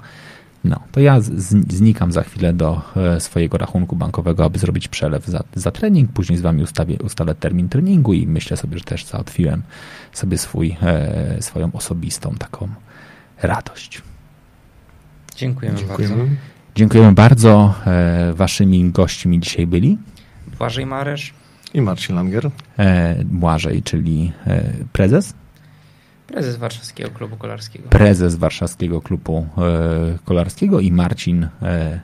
No, 0.64 0.80
to 0.92 1.00
ja 1.00 1.22
znikam 1.68 2.12
za 2.12 2.24
chwilę 2.24 2.54
do 2.54 2.82
e, 2.96 3.20
swojego 3.20 3.58
rachunku 3.58 3.96
bankowego, 3.96 4.46
aby 4.46 4.60
zrobić 4.60 4.88
przelew 4.88 5.26
za, 5.26 5.44
za 5.56 5.72
trening. 5.72 6.12
Później 6.12 6.38
z 6.38 6.42
Wami 6.42 6.64
ustawię, 6.64 6.98
ustalę 7.04 7.36
termin 7.36 7.70
treningu 7.70 8.14
i 8.14 8.28
myślę 8.28 8.58
sobie, 8.58 8.78
że 8.78 8.84
też 8.84 9.06
załatwiłem 9.06 9.64
sobie 10.14 10.38
swój, 10.38 10.78
e, 10.82 11.42
swoją 11.42 11.72
osobistą 11.72 12.36
taką 12.36 12.68
radość. 13.42 14.02
Dziękujemy, 15.36 15.78
Dziękujemy. 15.78 16.16
bardzo. 16.16 16.32
Dziękujemy 16.76 17.12
bardzo. 17.12 17.74
E, 17.86 18.34
waszymi 18.34 18.92
gośćmi 18.92 19.40
dzisiaj 19.40 19.68
byli 19.68 19.98
Błażej 20.58 20.86
Maresz 20.86 21.34
i 21.74 21.82
Marcin 21.82 22.16
Langer. 22.16 22.52
Błażej, 23.26 23.84
czyli 23.84 24.32
prezes 24.94 25.34
Prezes 26.28 26.56
Warszawskiego 26.56 27.10
Klubu 27.10 27.38
Kolarskiego. 27.38 27.90
Prezes 27.90 28.36
Warszawskiego 28.36 29.02
Klubu 29.02 29.48
e, 29.58 30.18
Kolarskiego 30.26 30.80
i 30.80 30.92
Marcin. 30.92 31.48
E, 31.62 32.00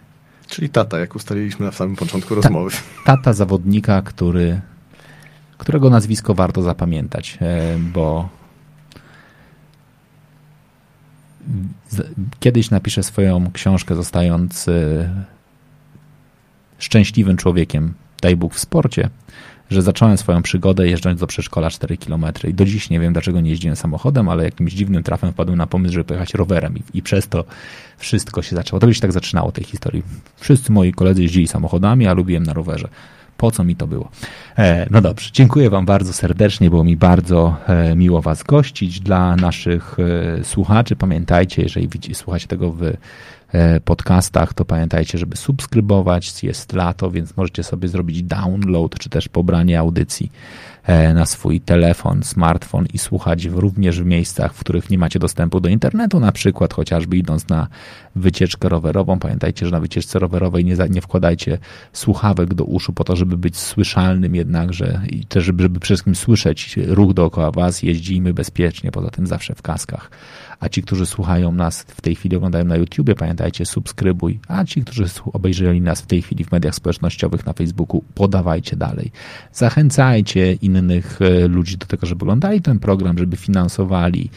Czyli 0.47 0.69
tata, 0.69 0.99
jak 0.99 1.15
ustaliliśmy 1.15 1.65
na 1.65 1.71
samym 1.71 1.95
początku 1.95 2.29
ta, 2.29 2.35
rozmowy. 2.35 2.75
Tata 3.05 3.33
zawodnika, 3.33 4.01
który, 4.01 4.61
którego 5.57 5.89
nazwisko 5.89 6.33
warto 6.33 6.61
zapamiętać, 6.61 7.37
e, 7.41 7.77
bo 7.93 8.29
kiedyś 12.39 12.69
napiszę 12.69 13.03
swoją 13.03 13.51
książkę, 13.51 13.95
zostając 13.95 14.67
e, 14.67 15.25
szczęśliwym 16.77 17.37
człowiekiem, 17.37 17.93
daj 18.21 18.35
Bóg 18.35 18.55
w 18.55 18.59
sporcie 18.59 19.09
że 19.73 19.81
zacząłem 19.81 20.17
swoją 20.17 20.41
przygodę 20.41 20.87
jeżdżąc 20.87 21.19
do 21.19 21.27
przedszkola 21.27 21.69
4 21.69 21.97
km 21.97 22.25
i 22.47 22.53
do 22.53 22.65
dziś 22.65 22.89
nie 22.89 22.99
wiem, 22.99 23.13
dlaczego 23.13 23.41
nie 23.41 23.49
jeździłem 23.49 23.75
samochodem, 23.75 24.29
ale 24.29 24.43
jakimś 24.43 24.73
dziwnym 24.73 25.03
trafem 25.03 25.31
wpadłem 25.31 25.57
na 25.57 25.67
pomysł, 25.67 25.93
żeby 25.93 26.03
pojechać 26.03 26.33
rowerem 26.33 26.77
i, 26.77 26.97
i 26.97 27.01
przez 27.01 27.27
to 27.27 27.45
wszystko 27.97 28.41
się 28.41 28.55
zaczęło. 28.55 28.79
To 28.79 28.87
by 28.87 28.93
się 28.93 29.01
tak 29.01 29.11
zaczynało 29.11 29.51
tej 29.51 29.63
historii. 29.63 30.03
Wszyscy 30.37 30.71
moi 30.71 30.91
koledzy 30.91 31.21
jeździli 31.21 31.47
samochodami, 31.47 32.07
a 32.07 32.13
lubiłem 32.13 32.43
na 32.43 32.53
rowerze. 32.53 32.87
Po 33.37 33.51
co 33.51 33.63
mi 33.63 33.75
to 33.75 33.87
było? 33.87 34.09
E, 34.57 34.87
no 34.91 35.01
dobrze, 35.01 35.29
dziękuję 35.33 35.69
Wam 35.69 35.85
bardzo 35.85 36.13
serdecznie, 36.13 36.69
było 36.69 36.83
mi 36.83 36.97
bardzo 36.97 37.57
e, 37.67 37.95
miło 37.95 38.21
Was 38.21 38.43
gościć. 38.43 38.99
Dla 38.99 39.35
naszych 39.35 39.97
e, 40.39 40.43
słuchaczy 40.43 40.95
pamiętajcie, 40.95 41.61
jeżeli 41.61 41.87
widzicie, 41.87 42.15
słuchacie 42.15 42.47
tego 42.47 42.71
w 42.71 42.93
podcastach, 43.85 44.53
to 44.53 44.65
pamiętajcie, 44.65 45.17
żeby 45.17 45.35
subskrybować. 45.35 46.43
Jest 46.43 46.73
lato, 46.73 47.11
więc 47.11 47.37
możecie 47.37 47.63
sobie 47.63 47.87
zrobić 47.87 48.23
download 48.23 48.99
czy 48.99 49.09
też 49.09 49.29
pobranie 49.29 49.79
audycji 49.79 50.31
e, 50.83 51.13
na 51.13 51.25
swój 51.25 51.61
telefon, 51.61 52.23
smartfon 52.23 52.85
i 52.93 52.97
słuchać 52.97 53.45
również 53.45 54.01
w 54.01 54.05
miejscach, 54.05 54.53
w 54.53 54.59
których 54.59 54.89
nie 54.89 54.97
macie 54.97 55.19
dostępu 55.19 55.59
do 55.59 55.69
internetu, 55.69 56.19
na 56.19 56.31
przykład 56.31 56.73
chociażby 56.73 57.17
idąc 57.17 57.49
na 57.49 57.67
wycieczkę 58.15 58.69
rowerową. 58.69 59.19
Pamiętajcie, 59.19 59.65
że 59.65 59.71
na 59.71 59.79
wycieczce 59.79 60.19
rowerowej 60.19 60.65
nie, 60.65 60.75
nie 60.89 61.01
wkładajcie 61.01 61.57
słuchawek 61.93 62.53
do 62.53 62.63
uszu 62.63 62.93
po 62.93 63.03
to, 63.03 63.15
żeby 63.15 63.37
być 63.37 63.57
słyszalnym 63.57 64.35
jednakże 64.35 65.01
i 65.09 65.25
też, 65.25 65.43
żeby, 65.43 65.63
żeby 65.63 65.79
przede 65.79 65.95
wszystkim 65.95 66.15
słyszeć 66.15 66.79
ruch 66.87 67.13
dookoła 67.13 67.51
was. 67.51 67.83
Jeździmy 67.83 68.33
bezpiecznie, 68.33 68.91
poza 68.91 69.09
tym 69.09 69.27
zawsze 69.27 69.55
w 69.55 69.61
kaskach 69.61 70.09
a 70.63 70.69
ci, 70.69 70.81
którzy 70.81 71.05
słuchają 71.05 71.51
nas 71.51 71.81
w 71.81 72.01
tej 72.01 72.15
chwili, 72.15 72.35
oglądają 72.35 72.65
na 72.65 72.75
YouTubie, 72.75 73.15
pamiętajcie, 73.15 73.65
subskrybuj, 73.65 74.39
a 74.47 74.65
ci, 74.65 74.81
którzy 74.81 75.05
obejrzeli 75.33 75.81
nas 75.81 76.01
w 76.01 76.05
tej 76.05 76.21
chwili 76.21 76.43
w 76.43 76.51
mediach 76.51 76.75
społecznościowych, 76.75 77.45
na 77.45 77.53
Facebooku, 77.53 78.03
podawajcie 78.15 78.75
dalej. 78.75 79.11
Zachęcajcie 79.53 80.53
innych 80.53 81.19
e, 81.21 81.47
ludzi 81.47 81.77
do 81.77 81.85
tego, 81.85 82.07
żeby 82.07 82.23
oglądali 82.23 82.61
ten 82.61 82.79
program, 82.79 83.17
żeby 83.17 83.37
finansowali 83.37 84.29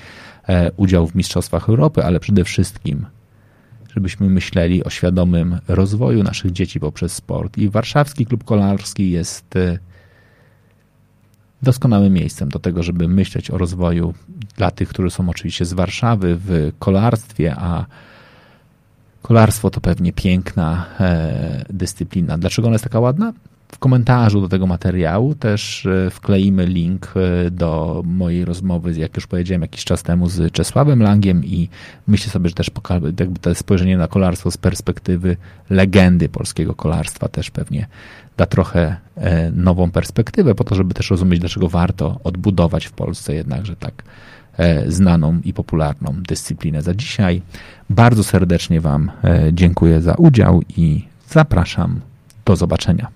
e, 0.49 0.71
udział 0.77 1.07
w 1.07 1.15
Mistrzostwach 1.15 1.69
Europy, 1.69 2.05
ale 2.05 2.21
przede 2.21 2.45
wszystkim 2.45 3.07
żebyśmy 3.97 4.31
myśleli 4.31 4.85
o 4.85 4.91
świadomym 4.91 5.59
rozwoju 5.69 6.23
naszych 6.23 6.53
dzieci 6.53 6.81
poprzez 6.81 7.13
sport. 7.13 7.59
I 7.59 7.69
Warszawski 7.69 8.27
Klub 8.27 8.45
Kolarski 8.45 9.11
jest 9.11 9.57
e, 9.57 9.79
doskonałym 11.63 12.13
miejscem 12.13 12.49
do 12.49 12.59
tego, 12.59 12.83
żeby 12.83 13.09
myśleć 13.09 13.51
o 13.51 13.59
rozwoju 13.59 14.15
dla 14.57 14.71
tych, 14.71 14.89
którzy 14.89 15.11
są 15.11 15.29
oczywiście 15.29 15.65
z 15.65 15.73
Warszawy 15.73 16.37
w 16.41 16.73
kolarstwie, 16.79 17.55
a 17.59 17.87
kolarstwo 19.23 19.71
to 19.71 19.81
pewnie 19.81 20.13
piękna 20.13 20.87
e, 21.01 21.65
dyscyplina. 21.71 22.39
Dlaczego 22.39 22.69
ona 22.69 22.75
jest 22.75 22.85
taka 22.85 23.01
ładna? 23.01 23.33
W 23.69 23.79
komentarzu 23.79 24.41
do 24.41 24.49
tego 24.49 24.67
materiału 24.67 25.35
też 25.35 25.87
e, 25.87 26.11
wkleimy 26.11 26.67
link 26.67 27.15
e, 27.17 27.51
do 27.51 28.03
mojej 28.07 28.45
rozmowy, 28.45 28.93
jak 28.93 29.17
już 29.17 29.27
powiedziałem 29.27 29.63
jakiś 29.63 29.85
czas 29.85 30.03
temu, 30.03 30.29
z 30.29 30.53
Czesławem 30.53 31.03
Langiem 31.03 31.45
i 31.45 31.69
myślę 32.07 32.33
sobie, 32.33 32.49
że 32.49 32.55
też 32.55 32.71
jakby 33.21 33.39
to 33.41 33.55
spojrzenie 33.55 33.97
na 33.97 34.09
kolarstwo 34.09 34.51
z 34.51 34.57
perspektywy 34.57 35.37
legendy 35.71 36.29
polskiego 36.29 36.75
kolarstwa 36.75 37.29
też 37.29 37.51
pewnie 37.51 37.87
da 38.37 38.47
trochę 38.47 38.97
e, 39.17 39.51
nową 39.51 39.91
perspektywę 39.91 40.55
po 40.55 40.65
to, 40.65 40.75
żeby 40.75 40.95
też 40.95 41.11
rozumieć, 41.11 41.41
dlaczego 41.41 41.69
warto 41.69 42.21
odbudować 42.25 42.87
w 42.87 42.93
Polsce 42.93 43.35
jednakże 43.35 43.77
tak 43.77 44.03
znaną 44.87 45.41
i 45.45 45.53
popularną 45.53 46.15
dyscyplinę. 46.29 46.83
Za 46.83 46.95
dzisiaj 46.95 47.43
bardzo 47.91 48.25
serdecznie 48.25 48.81
Wam 48.81 49.11
dziękuję 49.53 50.01
za 50.01 50.15
udział 50.15 50.63
i 50.77 51.05
zapraszam 51.29 52.01
do 52.45 52.57
zobaczenia. 52.57 53.16